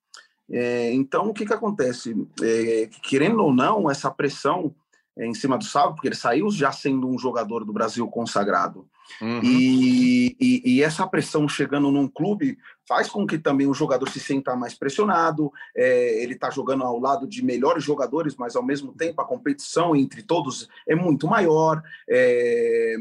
É, 0.51 0.93
então, 0.93 1.29
o 1.29 1.35
que, 1.35 1.47
que 1.47 1.55
acontece? 1.55 2.17
É, 2.43 2.89
querendo 3.03 3.43
ou 3.43 3.53
não, 3.53 3.89
essa 3.89 4.11
pressão 4.11 4.75
em 5.17 5.35
cima 5.35 5.57
do 5.57 5.65
Sábio, 5.65 5.95
porque 5.95 6.09
ele 6.09 6.17
saiu 6.17 6.51
já 6.51 6.73
sendo 6.73 7.09
um 7.09 7.19
jogador 7.19 7.65
do 7.65 7.73
Brasil 7.73 8.07
consagrado. 8.09 8.89
Uhum. 9.21 9.41
E, 9.43 10.37
e, 10.41 10.63
e, 10.65 10.83
essa 10.83 11.07
pressão 11.07 11.47
chegando 11.49 11.91
num 11.91 12.09
clube 12.09 12.59
faz 12.89 13.09
com 13.09 13.27
que 13.27 13.39
também 13.39 13.67
o 13.67 13.75
jogador 13.75 14.09
se 14.09 14.19
sinta 14.19 14.57
mais 14.57 14.75
pressionado. 14.75 15.53
É, 15.77 16.23
ele 16.23 16.35
está 16.35 16.51
jogando 16.51 16.85
ao 16.85 16.99
lado 16.99 17.27
de 17.27 17.45
melhores 17.45 17.85
jogadores, 17.85 18.35
mas 18.37 18.57
ao 18.57 18.63
mesmo 18.63 18.93
tempo 18.93 19.21
a 19.21 19.27
competição 19.27 19.95
entre 19.95 20.23
todos 20.23 20.69
é 20.89 20.95
muito 20.95 21.29
maior. 21.29 21.83
É, 22.09 22.97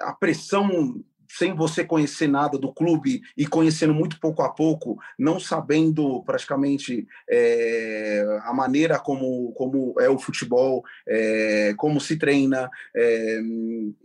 a 0.00 0.12
pressão 0.12 1.02
sem 1.28 1.54
você 1.54 1.84
conhecer 1.84 2.26
nada 2.26 2.58
do 2.58 2.72
clube 2.72 3.20
e 3.36 3.46
conhecendo 3.46 3.92
muito 3.92 4.18
pouco 4.18 4.42
a 4.42 4.48
pouco, 4.48 4.98
não 5.18 5.38
sabendo 5.38 6.22
praticamente 6.24 7.06
é, 7.28 8.40
a 8.44 8.52
maneira 8.54 8.98
como, 8.98 9.52
como 9.52 9.94
é 10.00 10.08
o 10.08 10.18
futebol, 10.18 10.82
é, 11.06 11.74
como 11.76 12.00
se 12.00 12.16
treina. 12.16 12.70
É, 12.96 13.40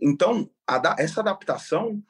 então, 0.00 0.48
a, 0.66 0.96
essa 0.98 1.20
adaptação 1.20 2.02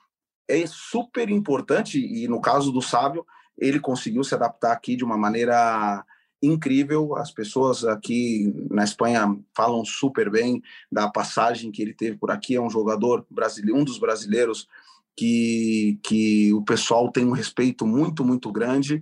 é 0.48 0.66
super 0.66 1.30
importante 1.30 1.98
e 1.98 2.26
no 2.26 2.40
caso 2.40 2.72
do 2.72 2.82
Sábio, 2.82 3.24
ele 3.56 3.78
conseguiu 3.78 4.24
se 4.24 4.34
adaptar 4.34 4.72
aqui 4.72 4.96
de 4.96 5.04
uma 5.04 5.16
maneira 5.16 6.04
incrível. 6.42 7.16
As 7.16 7.30
pessoas 7.30 7.84
aqui 7.84 8.52
na 8.70 8.84
Espanha 8.84 9.36
falam 9.54 9.84
super 9.84 10.28
bem 10.28 10.62
da 10.90 11.08
passagem 11.08 11.70
que 11.70 11.80
ele 11.80 11.94
teve 11.94 12.16
por 12.16 12.30
aqui. 12.30 12.56
É 12.56 12.60
um 12.60 12.68
jogador 12.68 13.24
brasileiro, 13.30 13.78
um 13.78 13.84
dos 13.84 13.98
brasileiros 13.98 14.68
que, 15.16 15.98
que 16.02 16.52
o 16.52 16.62
pessoal 16.62 17.10
tem 17.10 17.24
um 17.24 17.32
respeito 17.32 17.86
muito, 17.86 18.24
muito 18.24 18.50
grande. 18.50 19.00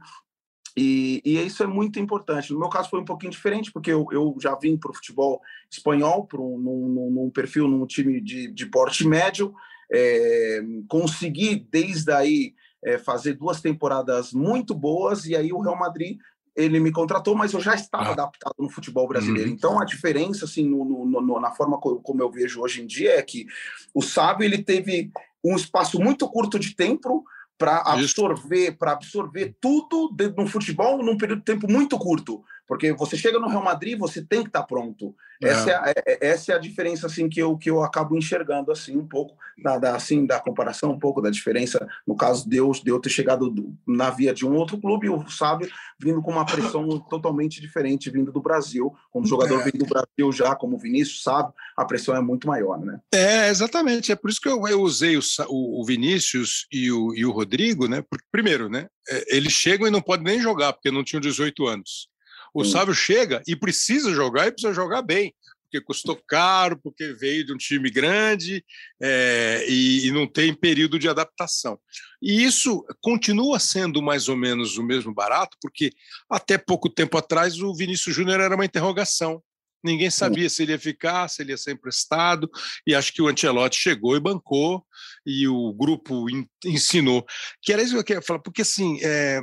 E, 0.76 1.20
e, 1.24 1.38
isso 1.44 1.62
é 1.62 1.66
muito 1.66 1.98
importante. 1.98 2.52
No 2.52 2.58
meu 2.58 2.68
caso 2.68 2.90
foi 2.90 3.00
um 3.00 3.04
pouquinho 3.04 3.32
diferente, 3.32 3.70
porque 3.70 3.92
eu, 3.92 4.06
eu 4.10 4.36
já 4.40 4.54
vim 4.56 4.76
para 4.76 4.90
o 4.90 4.94
futebol 4.94 5.40
espanhol, 5.70 6.26
para 6.26 6.40
um, 6.40 6.58
num, 6.58 7.10
num, 7.10 7.30
perfil, 7.30 7.68
num 7.68 7.86
time 7.86 8.20
de, 8.20 8.50
de 8.50 8.66
porte 8.66 9.06
médio. 9.06 9.54
É, 9.92 10.60
consegui, 10.88 11.66
desde 11.70 12.10
aí, 12.12 12.54
é, 12.82 12.98
fazer 12.98 13.34
duas 13.34 13.60
temporadas 13.60 14.32
muito 14.32 14.74
boas, 14.74 15.26
e 15.26 15.36
aí 15.36 15.52
o 15.52 15.60
Real 15.60 15.78
Madrid 15.78 16.18
ele 16.54 16.78
me 16.80 16.92
contratou, 16.92 17.34
mas 17.34 17.52
eu 17.52 17.60
já 17.60 17.74
estava 17.74 18.10
ah. 18.10 18.12
adaptado 18.12 18.54
no 18.58 18.68
futebol 18.68 19.08
brasileiro. 19.08 19.48
Uhum. 19.48 19.54
Então 19.54 19.80
a 19.80 19.84
diferença, 19.84 20.44
assim, 20.44 20.68
no, 20.68 20.84
no, 20.84 21.20
no, 21.20 21.40
na 21.40 21.50
forma 21.52 21.78
como 21.78 22.22
eu 22.22 22.30
vejo 22.30 22.60
hoje 22.60 22.82
em 22.82 22.86
dia 22.86 23.18
é 23.18 23.22
que 23.22 23.46
o 23.94 24.02
Sábio 24.02 24.44
ele 24.44 24.62
teve 24.62 25.10
um 25.44 25.56
espaço 25.56 26.00
muito 26.00 26.28
curto 26.28 26.58
de 26.58 26.74
tempo 26.74 27.24
para 27.58 27.78
absorver, 27.78 28.72
para 28.72 28.92
absorver 28.92 29.54
tudo 29.60 30.14
no 30.36 30.46
futebol 30.48 31.02
num 31.02 31.16
período 31.16 31.38
de 31.38 31.44
tempo 31.44 31.70
muito 31.70 31.98
curto. 31.98 32.42
Porque 32.72 32.90
você 32.94 33.18
chega 33.18 33.38
no 33.38 33.48
Real 33.48 33.62
Madrid, 33.62 33.98
você 33.98 34.22
tem 34.22 34.40
que 34.40 34.48
estar 34.48 34.62
tá 34.62 34.66
pronto. 34.66 35.14
É. 35.42 35.48
Essa, 35.48 35.70
é 35.70 35.74
a, 35.74 35.88
é, 35.88 35.92
é, 36.06 36.26
essa 36.28 36.52
é 36.52 36.54
a 36.54 36.58
diferença 36.58 37.06
assim 37.06 37.28
que 37.28 37.38
eu, 37.38 37.54
que 37.58 37.68
eu 37.68 37.82
acabo 37.82 38.16
enxergando 38.16 38.72
assim 38.72 38.96
um 38.96 39.06
pouco 39.06 39.36
da, 39.62 39.76
da 39.76 39.94
assim 39.94 40.24
da 40.24 40.40
comparação, 40.40 40.92
um 40.92 40.98
pouco 40.98 41.20
da 41.20 41.28
diferença 41.28 41.86
no 42.06 42.16
caso 42.16 42.44
de 42.44 42.48
Deus 42.48 42.80
de 42.80 42.90
eu 42.90 42.98
ter 42.98 43.10
chegado 43.10 43.54
na 43.86 44.08
via 44.08 44.32
de 44.32 44.46
um 44.46 44.54
outro 44.54 44.80
clube, 44.80 45.10
o 45.10 45.28
Sábio 45.28 45.68
vindo 46.00 46.22
com 46.22 46.30
uma 46.30 46.46
pressão 46.46 46.98
totalmente 47.10 47.60
diferente 47.60 48.08
vindo 48.08 48.32
do 48.32 48.40
Brasil. 48.40 48.90
Como 49.10 49.26
jogador 49.26 49.60
é. 49.60 49.64
vindo 49.64 49.84
do 49.84 49.86
Brasil 49.86 50.32
já, 50.32 50.54
como 50.54 50.78
Vinícius 50.78 51.22
sabe, 51.22 51.52
a 51.76 51.84
pressão 51.84 52.16
é 52.16 52.22
muito 52.22 52.46
maior, 52.46 52.80
né? 52.80 53.00
É, 53.12 53.50
exatamente. 53.50 54.12
É 54.12 54.16
por 54.16 54.30
isso 54.30 54.40
que 54.40 54.48
eu, 54.48 54.66
eu 54.66 54.80
usei 54.80 55.18
o, 55.18 55.22
o, 55.48 55.84
Vinícius 55.84 56.66
e 56.72 56.90
o, 56.90 57.14
e 57.14 57.26
o 57.26 57.32
Rodrigo, 57.32 57.86
né? 57.86 58.02
Porque, 58.08 58.24
primeiro, 58.32 58.70
né? 58.70 58.88
É, 59.06 59.36
eles 59.36 59.52
chegam 59.52 59.86
e 59.86 59.90
não 59.90 60.00
podem 60.00 60.24
nem 60.24 60.40
jogar, 60.40 60.72
porque 60.72 60.90
não 60.90 61.04
tinham 61.04 61.20
18 61.20 61.66
anos. 61.66 62.11
O 62.54 62.64
Sávio 62.64 62.94
chega 62.94 63.42
e 63.46 63.56
precisa 63.56 64.12
jogar 64.12 64.46
e 64.46 64.52
precisa 64.52 64.74
jogar 64.74 65.02
bem, 65.02 65.34
porque 65.64 65.80
custou 65.80 66.20
caro, 66.26 66.78
porque 66.82 67.14
veio 67.14 67.46
de 67.46 67.52
um 67.52 67.56
time 67.56 67.90
grande 67.90 68.62
é, 69.00 69.64
e, 69.66 70.06
e, 70.06 70.10
não 70.12 70.26
tem 70.26 70.52
período 70.54 70.98
de 70.98 71.08
adaptação. 71.08 71.78
E 72.20 72.44
isso 72.44 72.84
continua 73.00 73.58
sendo 73.58 74.02
mais 74.02 74.28
ou 74.28 74.36
menos 74.36 74.76
o 74.76 74.82
mesmo 74.82 75.14
barato, 75.14 75.56
porque 75.60 75.92
até 76.28 76.58
pouco 76.58 76.90
tempo 76.90 77.16
atrás 77.16 77.58
o 77.60 77.74
Vinícius 77.74 78.14
Júnior 78.14 78.40
era 78.40 78.54
uma 78.54 78.66
interrogação. 78.66 79.42
Ninguém 79.82 80.10
sabia 80.10 80.48
se 80.48 80.62
ele 80.62 80.72
ia 80.72 80.78
ficar, 80.78 81.28
se 81.28 81.42
ele 81.42 81.50
ia 81.50 81.56
ser 81.56 81.72
emprestado, 81.72 82.48
e 82.86 82.94
acho 82.94 83.12
que 83.12 83.20
o 83.20 83.26
Ancelotti 83.26 83.76
chegou 83.76 84.14
e 84.14 84.20
bancou, 84.20 84.86
e 85.26 85.48
o 85.48 85.72
grupo 85.72 86.26
ensinou. 86.64 87.26
Que 87.60 87.72
era 87.72 87.82
isso 87.82 87.94
que 87.94 87.98
eu 87.98 88.04
queria 88.04 88.22
falar, 88.22 88.38
porque 88.38 88.62
assim, 88.62 89.00
é, 89.02 89.40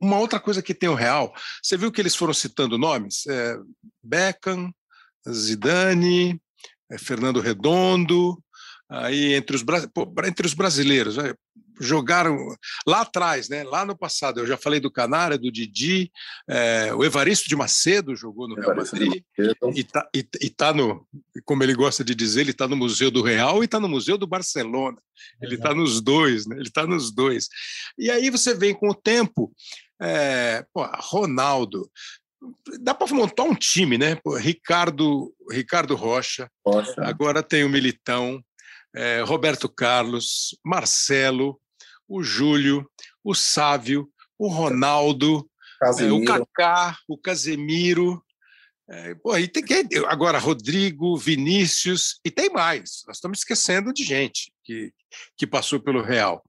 uma 0.00 0.18
outra 0.18 0.38
coisa 0.38 0.62
que 0.62 0.74
tem 0.74 0.88
o 0.88 0.94
Real, 0.94 1.34
você 1.62 1.76
viu 1.76 1.90
que 1.90 2.00
eles 2.00 2.14
foram 2.14 2.32
citando 2.32 2.78
nomes? 2.78 3.26
É, 3.26 3.56
Beckham, 4.02 4.72
Zidane, 5.28 6.40
é, 6.90 6.98
Fernando 6.98 7.40
Redondo, 7.40 8.42
aí 8.88 9.34
entre 9.34 9.56
os, 9.56 9.64
pô, 9.92 10.12
entre 10.24 10.46
os 10.46 10.54
brasileiros? 10.54 11.16
Jogaram 11.80 12.54
lá 12.86 13.00
atrás, 13.02 13.48
né? 13.48 13.62
lá 13.64 13.84
no 13.84 13.96
passado. 13.96 14.40
Eu 14.40 14.46
já 14.46 14.56
falei 14.56 14.80
do 14.80 14.90
Canária, 14.90 15.38
do 15.38 15.50
Didi, 15.50 16.10
é, 16.48 16.94
o 16.94 17.04
Evaristo 17.04 17.48
de 17.48 17.56
Macedo 17.56 18.14
jogou 18.14 18.48
no 18.48 18.54
Real 18.54 18.76
Madrid 18.76 19.22
e 19.74 19.80
está 19.80 20.08
e, 20.14 20.26
e 20.40 20.50
tá 20.50 20.72
no, 20.72 21.06
como 21.44 21.62
ele 21.62 21.74
gosta 21.74 22.04
de 22.04 22.14
dizer, 22.14 22.42
ele 22.42 22.50
está 22.50 22.68
no 22.68 22.76
Museu 22.76 23.10
do 23.10 23.22
Real 23.22 23.62
e 23.62 23.64
está 23.64 23.80
no 23.80 23.88
Museu 23.88 24.16
do 24.16 24.26
Barcelona. 24.26 24.98
Ele 25.40 25.54
está 25.54 25.74
nos 25.74 26.00
dois, 26.00 26.46
né? 26.46 26.56
ele 26.56 26.68
está 26.68 26.86
nos 26.86 27.12
dois. 27.12 27.48
E 27.98 28.10
aí 28.10 28.30
você 28.30 28.54
vem 28.54 28.74
com 28.74 28.88
o 28.88 28.94
tempo, 28.94 29.52
é, 30.00 30.64
pô, 30.72 30.84
Ronaldo, 30.94 31.88
dá 32.80 32.94
para 32.94 33.14
montar 33.14 33.44
um 33.44 33.54
time, 33.54 33.96
né? 33.96 34.16
Pô, 34.16 34.36
Ricardo, 34.36 35.32
Ricardo 35.50 35.94
Rocha, 35.94 36.50
Rocha, 36.66 36.94
agora 36.98 37.42
tem 37.42 37.64
o 37.64 37.68
Militão, 37.68 38.42
é, 38.94 39.22
Roberto 39.22 39.68
Carlos, 39.68 40.56
Marcelo, 40.64 41.60
o 42.08 42.22
Júlio, 42.22 42.88
o 43.24 43.34
Sávio, 43.34 44.08
o 44.38 44.48
Ronaldo, 44.48 45.48
é, 45.98 46.12
o 46.12 46.24
Kaká, 46.24 46.96
o 47.08 47.16
Casemiro. 47.16 48.22
É, 48.88 49.14
pô, 49.14 49.36
e 49.38 49.48
tem 49.48 49.64
que, 49.64 49.96
agora 50.06 50.38
Rodrigo, 50.38 51.16
Vinícius, 51.16 52.20
e 52.24 52.30
tem 52.30 52.50
mais. 52.50 53.02
Nós 53.06 53.16
estamos 53.16 53.38
esquecendo 53.38 53.92
de 53.92 54.04
gente 54.04 54.52
que, 54.64 54.92
que 55.36 55.46
passou 55.46 55.80
pelo 55.80 56.02
Real. 56.02 56.42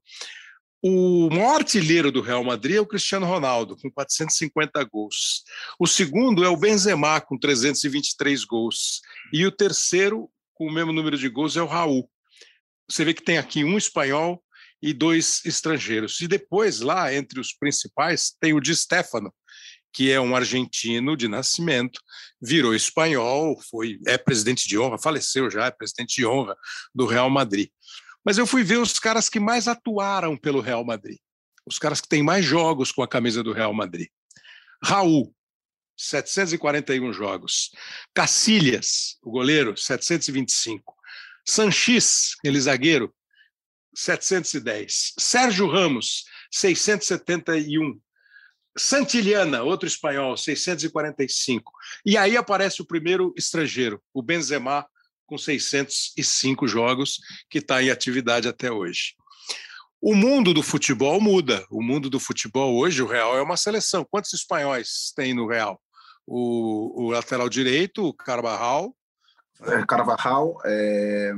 O 0.86 1.30
maior 1.30 1.56
artilheiro 1.56 2.12
do 2.12 2.20
Real 2.20 2.44
Madrid 2.44 2.76
é 2.76 2.80
o 2.80 2.86
Cristiano 2.86 3.24
Ronaldo, 3.24 3.74
com 3.74 3.90
450 3.90 4.84
gols. 4.84 5.42
O 5.80 5.86
segundo 5.86 6.44
é 6.44 6.48
o 6.48 6.58
Benzema, 6.58 7.22
com 7.22 7.38
323 7.38 8.44
gols. 8.44 9.00
E 9.32 9.46
o 9.46 9.50
terceiro, 9.50 10.30
com 10.52 10.66
o 10.66 10.70
mesmo 10.70 10.92
número 10.92 11.16
de 11.16 11.26
gols, 11.30 11.56
é 11.56 11.62
o 11.62 11.66
Raul. 11.66 12.06
Você 12.88 13.04
vê 13.04 13.14
que 13.14 13.22
tem 13.22 13.38
aqui 13.38 13.64
um 13.64 13.78
espanhol 13.78 14.42
e 14.82 14.92
dois 14.92 15.40
estrangeiros. 15.44 16.20
E 16.20 16.28
depois, 16.28 16.80
lá 16.80 17.12
entre 17.14 17.40
os 17.40 17.52
principais, 17.54 18.32
tem 18.38 18.52
o 18.52 18.60
Di 18.60 18.76
Stefano, 18.76 19.32
que 19.92 20.10
é 20.10 20.20
um 20.20 20.36
argentino 20.36 21.16
de 21.16 21.28
nascimento, 21.28 22.00
virou 22.42 22.74
espanhol, 22.74 23.58
foi 23.70 23.98
é 24.06 24.18
presidente 24.18 24.68
de 24.68 24.78
honra, 24.78 24.98
faleceu 24.98 25.48
já, 25.50 25.66
é 25.66 25.70
presidente 25.70 26.16
de 26.16 26.26
honra 26.26 26.56
do 26.94 27.06
Real 27.06 27.30
Madrid. 27.30 27.70
Mas 28.24 28.36
eu 28.36 28.46
fui 28.46 28.64
ver 28.64 28.78
os 28.78 28.98
caras 28.98 29.28
que 29.28 29.38
mais 29.38 29.68
atuaram 29.68 30.36
pelo 30.36 30.60
Real 30.60 30.84
Madrid, 30.84 31.18
os 31.64 31.78
caras 31.78 32.00
que 32.00 32.08
têm 32.08 32.22
mais 32.22 32.44
jogos 32.44 32.90
com 32.90 33.02
a 33.02 33.08
camisa 33.08 33.42
do 33.42 33.52
Real 33.52 33.72
Madrid. 33.72 34.08
Raul, 34.82 35.34
741 35.96 37.12
jogos. 37.12 37.70
Cacilhas, 38.12 39.16
o 39.22 39.30
goleiro, 39.30 39.76
725. 39.76 40.94
Sanchis, 41.44 42.36
aquele 42.38 42.60
zagueiro, 42.60 43.14
710. 43.94 45.14
Sérgio 45.18 45.68
Ramos, 45.68 46.24
671. 46.50 48.00
Santillana, 48.76 49.62
outro 49.62 49.86
espanhol, 49.86 50.36
645. 50.36 51.72
E 52.04 52.16
aí 52.16 52.36
aparece 52.36 52.82
o 52.82 52.86
primeiro 52.86 53.32
estrangeiro, 53.36 54.02
o 54.12 54.20
Benzema, 54.20 54.84
com 55.26 55.38
605 55.38 56.66
jogos, 56.66 57.20
que 57.48 57.58
está 57.58 57.82
em 57.82 57.90
atividade 57.90 58.48
até 58.48 58.70
hoje. 58.70 59.14
O 60.00 60.14
mundo 60.14 60.52
do 60.52 60.62
futebol 60.62 61.20
muda. 61.20 61.64
O 61.70 61.82
mundo 61.82 62.10
do 62.10 62.20
futebol 62.20 62.76
hoje, 62.76 63.00
o 63.00 63.06
Real 63.06 63.38
é 63.38 63.42
uma 63.42 63.56
seleção. 63.56 64.04
Quantos 64.04 64.34
espanhóis 64.34 65.12
tem 65.16 65.32
no 65.32 65.46
Real? 65.46 65.80
O, 66.26 67.04
o 67.04 67.10
lateral 67.10 67.48
direito, 67.48 68.04
o 68.04 68.12
Carvajal. 68.12 68.94
É, 69.62 69.86
Carvajal, 69.86 70.58
é, 70.64 71.32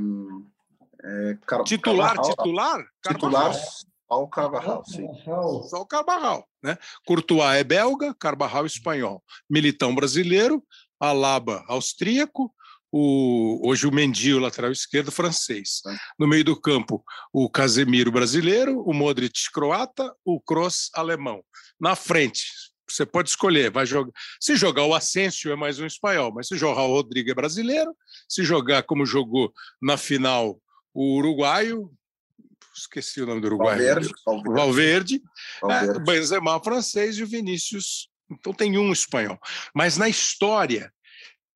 É, 1.03 1.37
Car 1.45 1.63
titular, 1.63 2.15
Carvajal, 2.15 2.35
titular? 2.35 2.87
Titular, 3.07 3.55
Al 4.09 4.27
Carvajal, 4.27 4.83
sim. 4.85 5.07
Só 5.69 5.81
o 5.81 5.85
Carvajal, 5.85 6.47
né? 6.63 6.77
Courtois 7.05 7.57
é 7.57 7.63
belga, 7.63 8.15
Carvajal 8.19 8.65
espanhol. 8.65 9.23
Militão 9.49 9.93
brasileiro, 9.93 10.63
Alaba 10.99 11.63
austríaco, 11.67 12.53
o, 12.91 13.69
hoje 13.69 13.85
o 13.85 13.91
Mendy, 13.91 14.33
o 14.33 14.39
lateral 14.39 14.71
esquerdo, 14.71 15.11
francês. 15.11 15.81
No 16.17 16.27
meio 16.27 16.43
do 16.43 16.59
campo, 16.59 17.03
o 17.33 17.49
Casemiro 17.49 18.11
brasileiro, 18.11 18.81
o 18.81 18.93
Modric 18.93 19.51
croata, 19.53 20.13
o 20.25 20.39
Kroos 20.39 20.89
alemão. 20.93 21.43
Na 21.79 21.95
frente, 21.95 22.45
você 22.89 23.05
pode 23.05 23.29
escolher, 23.29 23.69
vai 23.69 23.85
jogar. 23.85 24.11
Se 24.39 24.55
jogar 24.55 24.83
o 24.85 24.95
Asensio 24.95 25.51
é 25.51 25.55
mais 25.55 25.79
um 25.79 25.85
espanhol, 25.85 26.31
mas 26.33 26.47
se 26.47 26.57
jogar 26.57 26.83
o 26.83 26.93
Rodrigo 26.93 27.29
é 27.29 27.33
brasileiro, 27.33 27.95
se 28.27 28.43
jogar 28.43 28.83
como 28.83 29.05
jogou 29.05 29.53
na 29.81 29.97
final 29.97 30.59
o 30.93 31.17
uruguaio, 31.17 31.91
esqueci 32.75 33.21
o 33.21 33.25
nome 33.25 33.41
do 33.41 33.47
uruguaio. 33.47 33.77
Valverde. 33.77 34.13
Valverde. 34.25 34.53
Valverde, 34.55 35.23
Valverde. 35.61 35.99
É, 35.99 36.03
Benzema 36.03 36.63
francês 36.63 37.17
e 37.17 37.23
o 37.23 37.27
Vinícius. 37.27 38.09
Então 38.29 38.53
tem 38.53 38.77
um 38.77 38.91
espanhol. 38.91 39.39
Mas 39.73 39.97
na 39.97 40.07
história, 40.07 40.93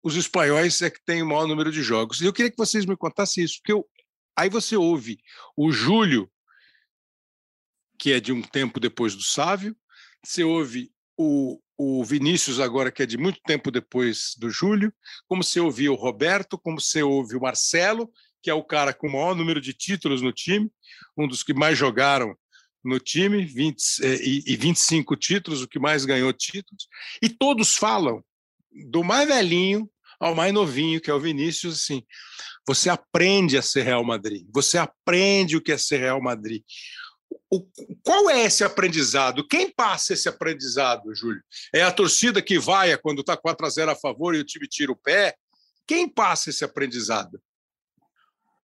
os 0.02 0.16
espanhóis 0.16 0.80
é 0.82 0.90
que 0.90 1.02
têm 1.04 1.22
o 1.22 1.26
maior 1.26 1.46
número 1.46 1.70
de 1.70 1.82
jogos. 1.82 2.20
E 2.20 2.24
eu 2.24 2.32
queria 2.32 2.50
que 2.50 2.56
vocês 2.56 2.86
me 2.86 2.96
contassem 2.96 3.44
isso, 3.44 3.58
porque 3.58 3.72
eu... 3.72 3.88
aí 4.36 4.48
você 4.48 4.76
ouve 4.76 5.18
o 5.56 5.70
Júlio, 5.70 6.30
que 7.98 8.12
é 8.12 8.20
de 8.20 8.32
um 8.32 8.40
tempo 8.40 8.80
depois 8.80 9.14
do 9.14 9.22
Sávio, 9.22 9.76
você 10.24 10.42
ouve 10.42 10.90
o, 11.22 11.60
o 11.76 12.02
Vinícius 12.02 12.58
agora, 12.58 12.90
que 12.90 13.02
é 13.02 13.06
de 13.06 13.18
muito 13.18 13.40
tempo 13.42 13.70
depois 13.70 14.34
do 14.38 14.48
Júlio, 14.48 14.90
como 15.28 15.44
você 15.44 15.60
ouviu 15.60 15.92
o 15.92 15.96
Roberto, 15.96 16.56
como 16.56 16.80
você 16.80 17.02
ouve 17.02 17.36
o 17.36 17.40
Marcelo, 17.42 18.10
que 18.42 18.48
é 18.48 18.54
o 18.54 18.64
cara 18.64 18.94
com 18.94 19.06
o 19.06 19.12
maior 19.12 19.36
número 19.36 19.60
de 19.60 19.74
títulos 19.74 20.22
no 20.22 20.32
time, 20.32 20.70
um 21.18 21.28
dos 21.28 21.42
que 21.42 21.52
mais 21.52 21.76
jogaram 21.76 22.34
no 22.82 22.98
time, 22.98 23.44
20, 23.44 23.78
e, 24.02 24.44
e 24.46 24.56
25 24.56 25.14
títulos, 25.14 25.60
o 25.60 25.68
que 25.68 25.78
mais 25.78 26.06
ganhou 26.06 26.32
títulos, 26.32 26.88
e 27.20 27.28
todos 27.28 27.74
falam 27.74 28.24
do 28.88 29.04
mais 29.04 29.28
velhinho 29.28 29.90
ao 30.18 30.34
mais 30.34 30.54
novinho, 30.54 31.02
que 31.02 31.10
é 31.10 31.14
o 31.14 31.20
Vinícius, 31.20 31.82
assim, 31.82 32.02
você 32.66 32.88
aprende 32.88 33.58
a 33.58 33.62
ser 33.62 33.82
Real 33.82 34.04
Madrid, 34.04 34.46
você 34.50 34.78
aprende 34.78 35.54
o 35.54 35.60
que 35.60 35.72
é 35.72 35.76
ser 35.76 35.98
Real 35.98 36.22
Madrid. 36.22 36.62
O, 37.50 37.66
qual 38.04 38.30
é 38.30 38.44
esse 38.44 38.62
aprendizado? 38.62 39.46
Quem 39.46 39.68
passa 39.68 40.12
esse 40.12 40.28
aprendizado, 40.28 41.12
Júlio? 41.12 41.42
É 41.74 41.82
a 41.82 41.90
torcida 41.90 42.40
que 42.40 42.60
vai 42.60 42.96
quando 42.96 43.20
está 43.20 43.36
4 43.36 43.66
a 43.66 43.68
0 43.68 43.90
a 43.90 43.96
favor 43.96 44.36
e 44.36 44.38
o 44.38 44.44
time 44.44 44.68
tira 44.68 44.92
o 44.92 44.96
pé? 44.96 45.34
Quem 45.84 46.08
passa 46.08 46.50
esse 46.50 46.64
aprendizado? 46.64 47.42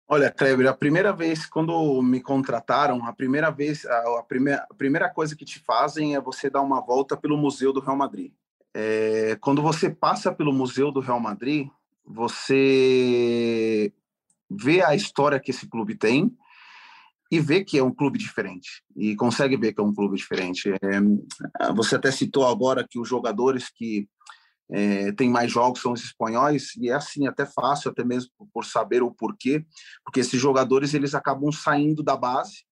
Olha, 0.07 0.31
Kleber, 0.31 0.67
a 0.67 0.73
primeira 0.73 1.11
vez 1.11 1.45
quando 1.45 2.01
me 2.01 2.21
contrataram, 2.21 3.05
a 3.05 3.13
primeira 3.13 3.51
vez, 3.51 3.85
a, 3.85 4.23
primeira, 4.23 4.65
a 4.67 4.73
primeira 4.73 5.09
coisa 5.09 5.35
que 5.35 5.43
te 5.43 5.59
fazem 5.59 6.15
é 6.15 6.21
você 6.21 6.49
dar 6.49 6.61
uma 6.61 6.79
volta 6.79 7.17
pelo 7.17 7.37
Museu 7.37 7.73
do 7.73 7.81
Real 7.81 7.97
Madrid. 7.97 8.31
É, 8.73 9.37
quando 9.41 9.61
você 9.61 9.89
passa 9.89 10.31
pelo 10.31 10.53
Museu 10.53 10.91
do 10.91 11.01
Real 11.01 11.19
Madrid, 11.19 11.67
você 12.05 13.93
vê 14.49 14.81
a 14.81 14.95
história 14.95 15.39
que 15.39 15.51
esse 15.51 15.67
clube 15.67 15.95
tem 15.95 16.35
e 17.31 17.39
vê 17.39 17.63
que 17.63 17.77
é 17.77 17.83
um 17.83 17.93
clube 17.93 18.17
diferente 18.17 18.83
e 18.95 19.15
consegue 19.15 19.55
ver 19.55 19.73
que 19.73 19.81
é 19.81 19.83
um 19.83 19.93
clube 19.93 20.17
diferente. 20.17 20.71
É, 20.71 21.71
você 21.73 21.95
até 21.95 22.11
citou 22.11 22.47
agora 22.47 22.85
que 22.87 22.99
os 22.99 23.07
jogadores 23.07 23.69
que 23.69 24.07
é, 24.71 25.11
têm 25.11 25.29
mais 25.29 25.51
jogos 25.51 25.81
são 25.81 25.93
os 25.93 26.03
espanhóis 26.03 26.75
e 26.77 26.89
é 26.89 26.93
assim 26.93 27.27
até 27.27 27.45
fácil 27.45 27.91
até 27.91 28.03
mesmo 28.03 28.31
por 28.53 28.65
saber 28.65 29.03
o 29.03 29.11
porquê, 29.11 29.65
porque 30.03 30.19
esses 30.19 30.39
jogadores 30.39 30.93
eles 30.93 31.13
acabam 31.15 31.51
saindo 31.51 32.03
da 32.03 32.15
base 32.15 32.69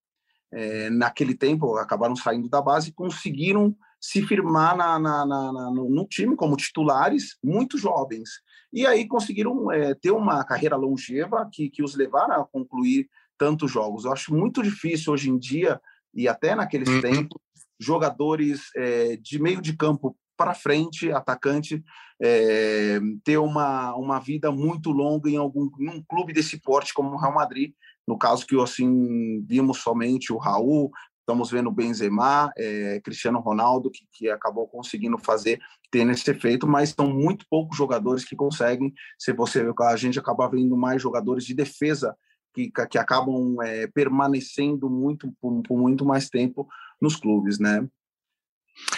é, 0.51 0.89
naquele 0.89 1.35
tempo 1.35 1.75
acabaram 1.77 2.15
saindo 2.15 2.49
da 2.49 2.61
base 2.61 2.89
e 2.89 2.93
conseguiram 2.93 3.75
se 3.99 4.21
firmar 4.21 4.77
na, 4.77 4.99
na, 4.99 5.25
na, 5.25 5.51
no, 5.71 5.89
no, 5.89 6.07
time 6.07 6.35
como 6.35 6.55
titulares 6.55 7.37
muito 7.43 7.77
jovens. 7.77 8.29
E 8.71 8.85
aí 8.85 9.07
conseguiram 9.07 9.71
é, 9.71 9.95
ter 9.95 10.11
uma 10.11 10.43
carreira 10.43 10.75
longeva 10.75 11.49
que, 11.51 11.69
que 11.69 11.83
os 11.83 11.95
levaram 11.95 12.41
a 12.41 12.45
concluir 12.45 13.09
tantos 13.37 13.71
jogos. 13.71 14.05
Eu 14.05 14.13
acho 14.13 14.33
muito 14.33 14.61
difícil 14.61 15.13
hoje 15.13 15.29
em 15.29 15.37
dia, 15.37 15.79
e 16.13 16.27
até 16.27 16.55
naqueles 16.55 16.89
uhum. 16.89 17.01
tempos, 17.01 17.41
jogadores 17.79 18.69
é, 18.75 19.17
de 19.17 19.39
meio 19.39 19.61
de 19.61 19.75
campo 19.75 20.17
para 20.35 20.53
frente, 20.53 21.11
atacante, 21.11 21.83
é, 22.21 22.99
ter 23.23 23.37
uma, 23.37 23.95
uma 23.95 24.19
vida 24.19 24.51
muito 24.51 24.91
longa 24.91 25.29
em 25.29 25.37
algum 25.37 25.69
num 25.77 26.03
clube 26.07 26.33
desse 26.33 26.59
porte 26.59 26.93
como 26.93 27.11
o 27.11 27.17
Real 27.17 27.33
Madrid. 27.33 27.73
No 28.07 28.17
caso 28.17 28.45
que 28.45 28.59
assim 28.61 29.43
vimos 29.45 29.79
somente 29.79 30.31
o 30.31 30.37
Raul, 30.37 30.91
Estamos 31.27 31.51
vendo 31.51 31.69
Benzema, 31.69 32.49
é, 32.57 33.01
Cristiano 33.01 33.41
Ronaldo, 33.41 33.91
que, 33.91 34.07
que 34.13 34.29
acabou 34.29 34.65
conseguindo 34.65 35.17
fazer, 35.17 35.59
ter 35.91 36.05
nesse 36.05 36.31
efeito, 36.31 36.65
mas 36.65 36.91
são 36.91 37.13
muito 37.13 37.45
poucos 37.49 37.77
jogadores 37.77 38.23
que 38.23 38.33
conseguem. 38.33 38.93
Se 39.19 39.33
você 39.33 39.69
a 39.77 39.95
gente 39.97 40.17
acaba 40.17 40.47
vendo 40.47 40.77
mais 40.77 41.01
jogadores 41.01 41.43
de 41.43 41.53
defesa 41.53 42.15
que, 42.57 42.71
que 42.87 42.97
acabam 42.97 43.61
é, 43.61 43.85
permanecendo 43.87 44.89
muito 44.89 45.31
por, 45.39 45.61
por, 45.61 45.77
muito 45.77 46.03
mais 46.03 46.27
tempo 46.27 46.67
nos 46.99 47.15
clubes, 47.15 47.59
né? 47.59 47.87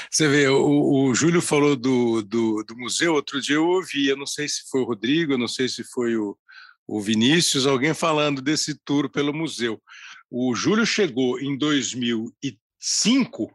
Você 0.09 0.27
vê, 0.27 0.47
o, 0.47 1.07
o 1.07 1.13
Júlio 1.15 1.41
falou 1.41 1.75
do, 1.75 2.21
do, 2.21 2.63
do, 2.63 2.77
museu, 2.77 3.13
outro 3.13 3.41
dia 3.41 3.55
eu 3.55 3.67
ouvi, 3.67 4.07
eu 4.07 4.17
não 4.17 4.25
sei 4.25 4.47
se 4.47 4.69
foi 4.69 4.81
o 4.81 4.85
Rodrigo, 4.85 5.33
eu 5.33 5.37
não 5.37 5.47
sei 5.47 5.67
se 5.67 5.83
foi 5.83 6.15
o, 6.15 6.37
o 6.87 7.01
Vinícius, 7.01 7.65
alguém 7.65 7.93
falando 7.93 8.41
desse 8.41 8.77
tour 8.83 9.09
pelo 9.09 9.33
museu. 9.33 9.81
O 10.29 10.55
Júlio 10.55 10.85
chegou 10.85 11.39
em 11.39 11.57
2005 11.57 13.51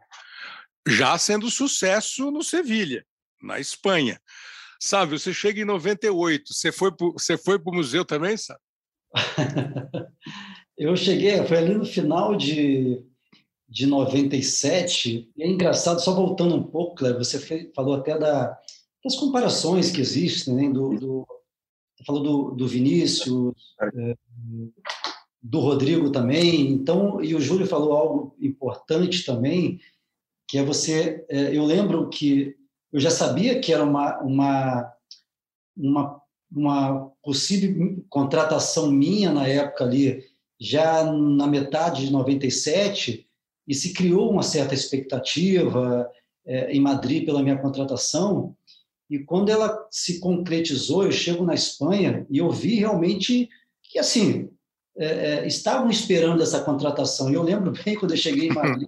já 0.87 1.17
sendo 1.17 1.49
sucesso 1.49 2.29
no 2.31 2.43
Sevilha, 2.43 3.03
na 3.41 3.59
Espanha. 3.59 4.19
Sabe, 4.79 5.17
você 5.17 5.33
chega 5.33 5.61
em 5.61 5.65
98, 5.65 6.53
você 6.53 6.71
foi 6.71 6.91
para 6.91 7.71
o 7.71 7.75
museu 7.75 8.03
também, 8.03 8.37
sabe? 8.37 8.59
Eu 10.77 10.95
cheguei, 10.95 11.41
foi 11.45 11.57
ali 11.57 11.73
no 11.73 11.85
final 11.85 12.35
de, 12.35 13.01
de 13.67 13.85
97, 13.85 15.31
e 15.35 15.43
é 15.43 15.47
engraçado, 15.47 16.01
só 16.01 16.13
voltando 16.13 16.55
um 16.55 16.63
pouco, 16.63 16.95
Cleber, 16.95 17.23
você 17.23 17.71
falou 17.73 17.95
até 17.95 18.17
da, 18.17 18.59
das 19.03 19.15
comparações 19.15 19.89
que 19.89 20.01
existem, 20.01 20.53
né, 20.53 20.69
do, 20.69 20.89
do, 20.99 21.27
falou 22.05 22.21
do, 22.21 22.51
do 22.55 22.67
Vinícius, 22.67 23.53
é, 23.81 24.15
do 25.41 25.59
Rodrigo 25.59 26.11
também. 26.11 26.71
Então, 26.71 27.21
e 27.21 27.35
o 27.35 27.39
Júlio 27.39 27.67
falou 27.67 27.93
algo 27.93 28.35
importante 28.39 29.23
também, 29.25 29.79
que 30.47 30.57
é 30.57 30.63
você. 30.63 31.25
É, 31.29 31.55
eu 31.55 31.63
lembro 31.63 32.09
que 32.09 32.55
eu 32.91 32.99
já 32.99 33.11
sabia 33.11 33.59
que 33.59 33.73
era 33.73 33.83
uma, 33.83 34.19
uma, 34.21 34.93
uma, 35.77 36.21
uma 36.51 37.11
possível 37.25 38.05
contratação 38.09 38.91
minha 38.91 39.33
na 39.33 39.47
época 39.47 39.83
ali, 39.83 40.23
já 40.59 41.03
na 41.11 41.47
metade 41.47 42.05
de 42.05 42.11
97, 42.11 43.27
e 43.67 43.73
se 43.73 43.93
criou 43.93 44.31
uma 44.31 44.43
certa 44.43 44.75
expectativa 44.75 46.09
é, 46.45 46.71
em 46.71 46.79
Madrid 46.79 47.25
pela 47.25 47.41
minha 47.41 47.57
contratação. 47.57 48.55
E 49.09 49.19
quando 49.19 49.49
ela 49.49 49.87
se 49.91 50.19
concretizou, 50.19 51.03
eu 51.03 51.11
chego 51.11 51.43
na 51.43 51.55
Espanha 51.55 52.25
e 52.29 52.37
eu 52.37 52.49
vi 52.51 52.75
realmente 52.75 53.49
que, 53.83 53.99
assim, 53.99 54.49
é, 54.97 55.05
é, 55.05 55.47
estavam 55.47 55.89
esperando 55.89 56.41
essa 56.41 56.61
contratação. 56.61 57.29
E 57.29 57.33
eu 57.33 57.43
lembro 57.43 57.73
bem 57.83 57.95
quando 57.95 58.11
eu 58.11 58.17
cheguei 58.17 58.49
em 58.49 58.53
Madrid, 58.55 58.87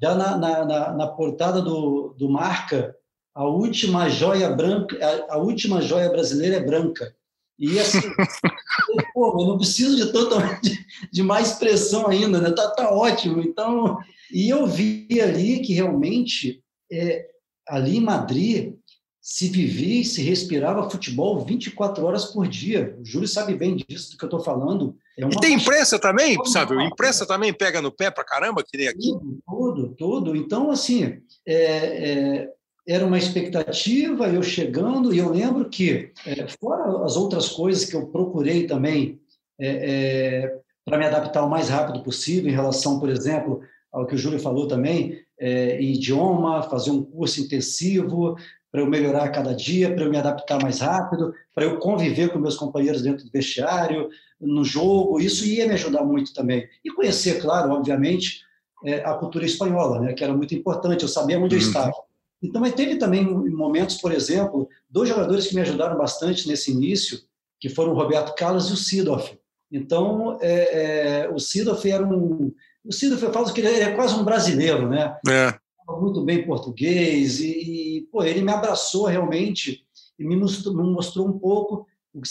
já 0.00 0.14
na, 0.14 0.36
na, 0.36 0.64
na, 0.64 0.92
na 0.92 1.06
portada 1.06 1.62
do, 1.62 2.14
do 2.18 2.28
Marca, 2.28 2.96
a 3.34 3.44
última 3.44 4.08
joia 4.08 4.48
branca, 4.48 4.96
a, 5.00 5.34
a, 5.34 5.36
última 5.36 5.82
joia 5.82 6.08
brasileira 6.08 6.56
é 6.56 6.64
branca. 6.64 7.14
E 7.58 7.78
assim, 7.78 8.00
pô, 9.14 9.40
eu 9.40 9.46
não 9.46 9.58
preciso 9.58 9.96
de 9.96 10.12
totalmente 10.12 10.86
de 11.10 11.22
mais 11.22 11.52
pressão 11.54 12.08
ainda, 12.08 12.40
né? 12.40 12.50
Tá, 12.50 12.70
tá 12.70 12.90
ótimo. 12.90 13.40
Então, 13.40 13.98
e 14.32 14.48
eu 14.48 14.66
vi 14.66 15.06
ali 15.20 15.60
que 15.60 15.72
realmente 15.72 16.62
é, 16.92 17.26
ali 17.68 17.96
em 17.96 18.02
Madrid 18.02 18.74
se 19.20 19.48
vivia 19.48 20.02
e 20.02 20.04
se 20.04 20.22
respirava 20.22 20.88
futebol 20.88 21.44
24 21.44 22.04
horas 22.04 22.26
por 22.26 22.46
dia. 22.46 22.96
O 23.00 23.04
Júlio 23.04 23.26
sabe 23.26 23.56
bem 23.56 23.74
disso 23.74 24.12
do 24.12 24.18
que 24.18 24.24
eu 24.24 24.28
estou 24.28 24.40
falando. 24.40 24.96
É 25.18 25.24
e 25.24 25.40
tem 25.40 25.54
imprensa 25.54 25.98
também, 25.98 26.36
sabe? 26.44 26.78
A 26.78 26.84
imprensa 26.84 27.26
também 27.26 27.52
pega 27.52 27.82
no 27.82 27.90
pé 27.90 28.08
para 28.08 28.22
caramba, 28.22 28.62
que 28.62 28.78
nem 28.78 28.86
aqui. 28.86 29.10
Tudo, 29.10 29.42
tudo, 29.44 29.94
tudo. 29.96 30.36
Então, 30.36 30.70
assim, 30.70 31.20
é, 31.44 31.54
é, 31.54 32.52
era 32.86 33.04
uma 33.04 33.18
expectativa, 33.18 34.28
eu 34.28 34.42
chegando, 34.42 35.12
e 35.12 35.18
eu 35.18 35.30
lembro 35.30 35.68
que, 35.68 36.12
é, 36.24 36.46
fora 36.60 37.04
as 37.04 37.16
outras 37.16 37.48
coisas 37.48 37.84
que 37.84 37.96
eu 37.96 38.06
procurei 38.06 38.66
também 38.66 39.20
é, 39.58 39.68
é, 39.68 40.58
para 40.84 40.98
me 40.98 41.06
adaptar 41.06 41.42
o 41.44 41.50
mais 41.50 41.68
rápido 41.68 42.02
possível, 42.02 42.50
em 42.50 42.54
relação, 42.54 43.00
por 43.00 43.08
exemplo, 43.08 43.60
ao 43.92 44.06
que 44.06 44.14
o 44.14 44.18
Júlio 44.18 44.38
falou 44.38 44.68
também, 44.68 45.18
é, 45.38 45.80
em 45.80 45.94
idioma, 45.94 46.62
fazer 46.62 46.90
um 46.90 47.02
curso 47.02 47.40
intensivo, 47.40 48.36
para 48.70 48.82
eu 48.82 48.90
melhorar 48.90 49.24
a 49.24 49.30
cada 49.30 49.54
dia, 49.54 49.92
para 49.94 50.04
eu 50.04 50.10
me 50.10 50.18
adaptar 50.18 50.62
mais 50.62 50.80
rápido, 50.80 51.32
para 51.54 51.64
eu 51.64 51.78
conviver 51.78 52.28
com 52.28 52.38
meus 52.38 52.56
companheiros 52.56 53.00
dentro 53.00 53.24
do 53.24 53.30
vestiário, 53.30 54.10
no 54.38 54.64
jogo. 54.64 55.18
Isso 55.18 55.46
ia 55.46 55.66
me 55.66 55.72
ajudar 55.74 56.04
muito 56.04 56.34
também. 56.34 56.68
E 56.84 56.90
conhecer, 56.90 57.40
claro, 57.40 57.72
obviamente, 57.72 58.42
é, 58.84 58.96
a 58.96 59.14
cultura 59.14 59.46
espanhola, 59.46 60.00
né, 60.00 60.12
que 60.12 60.22
era 60.22 60.34
muito 60.34 60.54
importante. 60.54 61.02
Eu 61.02 61.08
sabia 61.08 61.38
onde 61.38 61.54
uhum. 61.54 61.62
eu 61.62 61.66
estava. 61.66 62.05
Então, 62.46 62.60
mas 62.60 62.74
teve 62.74 62.96
também 62.96 63.24
momentos, 63.24 63.96
por 63.96 64.12
exemplo, 64.12 64.68
dois 64.88 65.08
jogadores 65.08 65.46
que 65.46 65.54
me 65.54 65.60
ajudaram 65.60 65.96
bastante 65.98 66.48
nesse 66.48 66.70
início, 66.70 67.20
que 67.60 67.68
foram 67.68 67.92
o 67.92 67.96
Roberto 67.96 68.34
Carlos 68.34 68.70
e 68.70 68.72
o 68.72 68.76
Sidoff. 68.76 69.38
Então, 69.70 70.38
é, 70.40 71.24
é, 71.24 71.30
o 71.30 71.38
Sidoff 71.38 71.88
era 71.90 72.04
um... 72.04 72.52
O 72.84 72.92
Sidoff, 72.92 73.22
eu 73.22 73.32
falo 73.32 73.52
que 73.52 73.60
ele 73.60 73.80
é 73.80 73.94
quase 73.94 74.14
um 74.14 74.24
brasileiro, 74.24 74.88
né? 74.88 75.16
É. 75.28 75.54
Muito 76.00 76.24
bem 76.24 76.46
português 76.46 77.40
e, 77.40 77.98
e, 77.98 78.02
pô, 78.12 78.22
ele 78.22 78.42
me 78.42 78.52
abraçou 78.52 79.06
realmente 79.06 79.84
e 80.18 80.24
me 80.24 80.36
mostrou, 80.36 80.74
me 80.74 80.82
mostrou 80.82 81.28
um 81.28 81.38
pouco 81.38 81.86
o 82.12 82.20
que 82.20 82.28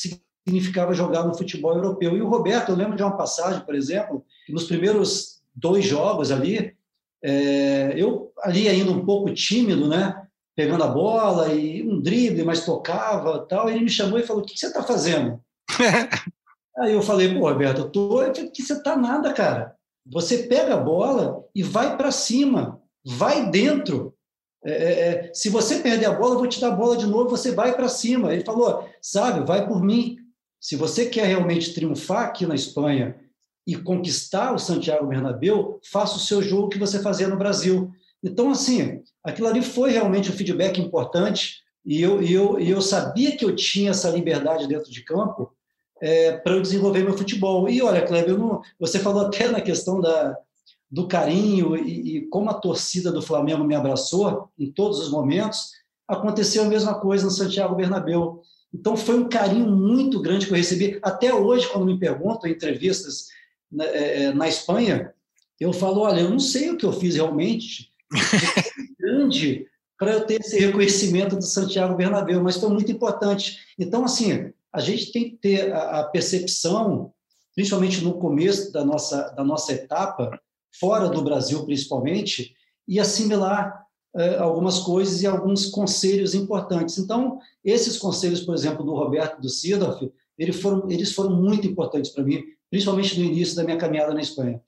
significava 0.47 0.93
jogar 0.93 1.23
no 1.23 1.35
futebol 1.35 1.73
europeu. 1.73 2.15
E 2.15 2.21
o 2.21 2.27
Roberto, 2.27 2.69
eu 2.69 2.75
lembro 2.75 2.95
de 2.95 3.03
uma 3.03 3.15
passagem, 3.15 3.65
por 3.65 3.75
exemplo, 3.75 4.25
que 4.45 4.53
nos 4.53 4.65
primeiros 4.65 5.41
dois 5.55 5.85
jogos 5.85 6.31
ali, 6.31 6.74
é, 7.27 7.93
eu 7.95 8.31
ali 8.43 8.69
ainda 8.69 8.91
um 8.91 9.03
pouco 9.03 9.33
tímido, 9.33 9.87
né? 9.87 10.27
Pegando 10.55 10.83
a 10.83 10.87
bola 10.87 11.51
e 11.51 11.81
um 11.81 11.99
drible, 11.99 12.43
mas 12.43 12.63
tocava 12.63 13.39
tal. 13.47 13.67
Ele 13.67 13.79
me 13.79 13.89
chamou 13.89 14.19
e 14.19 14.23
falou: 14.23 14.43
O 14.43 14.45
que 14.45 14.57
você 14.57 14.67
está 14.67 14.83
fazendo? 14.83 15.41
Aí 16.77 16.93
eu 16.93 17.01
falei: 17.01 17.33
Pô, 17.33 17.49
Roberto, 17.49 17.79
eu 17.79 17.89
tô. 17.89 18.31
Que 18.53 18.61
você 18.61 18.73
está 18.73 18.95
nada, 18.95 19.33
cara. 19.33 19.75
Você 20.05 20.43
pega 20.43 20.75
a 20.75 20.79
bola 20.79 21.43
e 21.55 21.63
vai 21.63 21.97
para 21.97 22.11
cima, 22.11 22.79
vai 23.03 23.49
dentro. 23.49 24.13
É, 24.63 24.71
é, 24.71 24.91
é, 25.07 25.31
se 25.33 25.49
você 25.49 25.79
perder 25.79 26.05
a 26.05 26.13
bola, 26.13 26.35
eu 26.35 26.39
vou 26.39 26.47
te 26.47 26.61
dar 26.61 26.67
a 26.67 26.75
bola 26.75 26.95
de 26.95 27.07
novo, 27.07 27.29
você 27.29 27.51
vai 27.51 27.75
para 27.75 27.89
cima. 27.89 28.31
Ele 28.31 28.45
falou: 28.45 28.87
Sabe, 29.01 29.43
vai 29.47 29.67
por 29.67 29.81
mim. 29.83 30.17
Se 30.61 30.75
você 30.75 31.07
quer 31.07 31.25
realmente 31.25 31.73
triunfar 31.73 32.25
aqui 32.25 32.45
na 32.45 32.53
Espanha 32.53 33.19
e 33.65 33.75
conquistar 33.75 34.53
o 34.53 34.59
Santiago 34.59 35.07
Bernabéu, 35.07 35.79
faça 35.83 36.17
o 36.17 36.19
seu 36.19 36.41
jogo 36.41 36.69
que 36.69 36.77
você 36.77 37.01
fazia 37.01 37.27
no 37.27 37.37
Brasil. 37.37 37.91
Então, 38.23 38.51
assim, 38.51 39.01
aquilo 39.23 39.47
ali 39.47 39.61
foi 39.61 39.91
realmente 39.91 40.29
um 40.29 40.33
feedback 40.33 40.79
importante 40.79 41.63
e 41.85 42.01
eu, 42.01 42.21
eu, 42.21 42.59
eu 42.59 42.81
sabia 42.81 43.35
que 43.35 43.45
eu 43.45 43.55
tinha 43.55 43.91
essa 43.91 44.09
liberdade 44.09 44.67
dentro 44.67 44.91
de 44.91 45.03
campo 45.03 45.51
é, 46.01 46.37
para 46.37 46.53
eu 46.53 46.61
desenvolver 46.61 47.03
meu 47.03 47.17
futebol. 47.17 47.69
E 47.69 47.81
olha, 47.81 48.05
Kleber, 48.05 48.37
você 48.79 48.99
falou 48.99 49.25
até 49.25 49.47
na 49.47 49.61
questão 49.61 49.99
da, 49.99 50.37
do 50.89 51.07
carinho 51.07 51.75
e, 51.75 52.17
e, 52.17 52.21
como 52.27 52.49
a 52.49 52.55
torcida 52.55 53.11
do 53.11 53.21
Flamengo 53.21 53.63
me 53.63 53.75
abraçou 53.75 54.49
em 54.57 54.71
todos 54.71 54.99
os 54.99 55.11
momentos, 55.11 55.71
aconteceu 56.07 56.63
a 56.63 56.67
mesma 56.67 56.99
coisa 56.99 57.25
no 57.25 57.31
Santiago 57.31 57.75
Bernabéu. 57.75 58.41
Então 58.73 58.97
foi 58.97 59.17
um 59.17 59.29
carinho 59.29 59.67
muito 59.69 60.21
grande 60.21 60.45
que 60.45 60.51
eu 60.51 60.57
recebi. 60.57 60.99
Até 61.01 61.33
hoje, 61.33 61.67
quando 61.69 61.85
me 61.85 61.97
perguntam 61.97 62.49
em 62.49 62.53
entrevistas 62.53 63.27
na, 63.71 63.85
é, 63.85 64.23
é, 64.23 64.33
na 64.33 64.47
Espanha, 64.47 65.13
eu 65.59 65.71
falo, 65.71 66.01
olha, 66.01 66.21
eu 66.21 66.29
não 66.29 66.39
sei 66.39 66.69
o 66.69 66.77
que 66.77 66.85
eu 66.85 66.93
fiz 66.93 67.15
realmente, 67.15 67.91
grande 68.99 69.67
para 69.97 70.13
eu 70.13 70.25
ter 70.25 70.41
esse 70.41 70.59
reconhecimento 70.59 71.35
do 71.35 71.45
Santiago 71.45 71.95
Bernabéu, 71.95 72.43
mas 72.43 72.57
foi 72.57 72.69
muito 72.69 72.91
importante. 72.91 73.59
Então, 73.79 74.03
assim, 74.03 74.51
a 74.71 74.79
gente 74.79 75.11
tem 75.11 75.29
que 75.29 75.37
ter 75.37 75.71
a, 75.71 76.01
a 76.01 76.03
percepção, 76.03 77.13
principalmente 77.55 78.03
no 78.03 78.15
começo 78.15 78.71
da 78.71 78.83
nossa, 78.83 79.29
da 79.29 79.43
nossa 79.43 79.71
etapa, 79.71 80.37
fora 80.77 81.07
do 81.07 81.23
Brasil 81.23 81.65
principalmente, 81.65 82.53
e 82.85 82.99
assimilar 82.99 83.85
uh, 84.13 84.43
algumas 84.43 84.79
coisas 84.79 85.21
e 85.21 85.27
alguns 85.27 85.67
conselhos 85.67 86.35
importantes. 86.35 86.97
Então, 86.97 87.39
esses 87.63 87.97
conselhos, 87.97 88.41
por 88.41 88.53
exemplo, 88.53 88.83
do 88.83 88.93
Roberto 88.93 89.41
do 89.41 89.47
Sidoff, 89.47 90.11
eles 90.37 90.59
foram, 90.59 90.91
eles 90.91 91.13
foram 91.13 91.41
muito 91.41 91.65
importantes 91.65 92.11
para 92.11 92.23
mim, 92.23 92.43
principalmente 92.75 93.17
no 93.17 93.25
início 93.25 93.55
da 93.55 93.63
minha 93.63 93.77
caminhada 93.77 94.13
na 94.13 94.19
Espanha. 94.19 94.59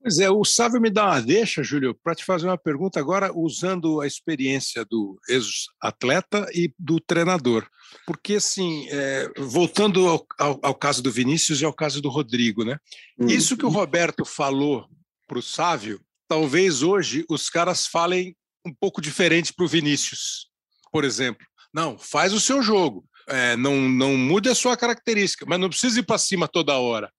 Pois 0.00 0.20
é, 0.20 0.30
o 0.30 0.44
Sávio 0.44 0.80
me 0.80 0.90
dá 0.90 1.06
uma 1.06 1.20
deixa, 1.20 1.60
Júlio, 1.60 1.92
para 1.92 2.14
te 2.14 2.24
fazer 2.24 2.46
uma 2.46 2.56
pergunta 2.56 3.00
agora 3.00 3.36
usando 3.36 4.00
a 4.00 4.06
experiência 4.06 4.84
do 4.84 5.18
ex-atleta 5.28 6.46
e 6.54 6.72
do 6.78 7.00
treinador. 7.00 7.66
Porque, 8.06 8.34
assim, 8.34 8.86
é, 8.90 9.28
voltando 9.36 10.06
ao, 10.06 10.24
ao, 10.38 10.60
ao, 10.62 10.74
caso 10.74 11.02
do 11.02 11.10
Vinícius 11.10 11.60
e 11.60 11.64
ao 11.64 11.72
caso 11.72 12.00
do 12.00 12.08
Rodrigo, 12.08 12.64
né? 12.64 12.78
Uhum. 13.18 13.26
Isso 13.26 13.56
que 13.56 13.66
o 13.66 13.70
Roberto 13.70 14.24
falou 14.24 14.86
para 15.26 15.40
o 15.40 15.42
Sávio, 15.42 16.00
talvez 16.28 16.80
hoje 16.84 17.24
os 17.28 17.50
caras 17.50 17.88
falem 17.88 18.36
um 18.64 18.72
pouco 18.72 19.00
diferente 19.00 19.52
para 19.52 19.64
o 19.64 19.68
Vinícius, 19.68 20.48
por 20.92 21.04
exemplo. 21.04 21.44
Não, 21.74 21.98
faz 21.98 22.32
o 22.32 22.40
seu 22.40 22.62
jogo, 22.62 23.04
é, 23.26 23.56
não, 23.56 23.76
não 23.88 24.16
mude 24.16 24.48
a 24.48 24.54
sua 24.54 24.76
característica, 24.76 25.44
mas 25.46 25.58
não 25.58 25.68
precisa 25.68 25.98
ir 25.98 26.04
para 26.04 26.18
cima 26.18 26.46
toda 26.46 26.78
hora. 26.78 27.12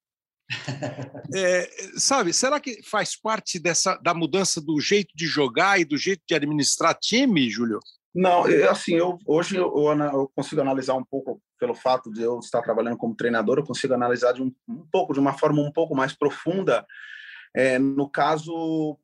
É, 1.35 1.69
sabe, 1.95 2.33
será 2.33 2.59
que 2.59 2.81
faz 2.83 3.15
parte 3.15 3.59
dessa 3.59 3.95
da 3.97 4.15
mudança 4.15 4.59
do 4.59 4.79
jeito 4.79 5.09
de 5.15 5.27
jogar 5.27 5.79
e 5.79 5.85
do 5.85 5.95
jeito 5.95 6.23
de 6.27 6.33
administrar 6.33 6.97
time, 6.99 7.49
Júlio? 7.49 7.79
Não, 8.13 8.45
assim, 8.69 8.95
eu, 8.95 9.19
hoje 9.25 9.55
eu, 9.55 9.71
eu, 10.11 10.31
consigo 10.35 10.61
analisar 10.61 10.95
um 10.95 11.03
pouco, 11.03 11.39
pelo 11.59 11.75
fato 11.75 12.11
de 12.11 12.23
eu 12.23 12.39
estar 12.39 12.61
trabalhando 12.61 12.97
como 12.97 13.15
treinador, 13.15 13.59
eu 13.59 13.63
consigo 13.63 13.93
analisar 13.93 14.33
de 14.33 14.41
um, 14.41 14.51
um 14.67 14.83
pouco, 14.91 15.13
de 15.13 15.19
uma 15.19 15.33
forma 15.33 15.61
um 15.61 15.71
pouco 15.71 15.95
mais 15.95 16.13
profunda. 16.13 16.85
É, 17.55 17.77
no 17.77 18.09
caso, 18.09 18.97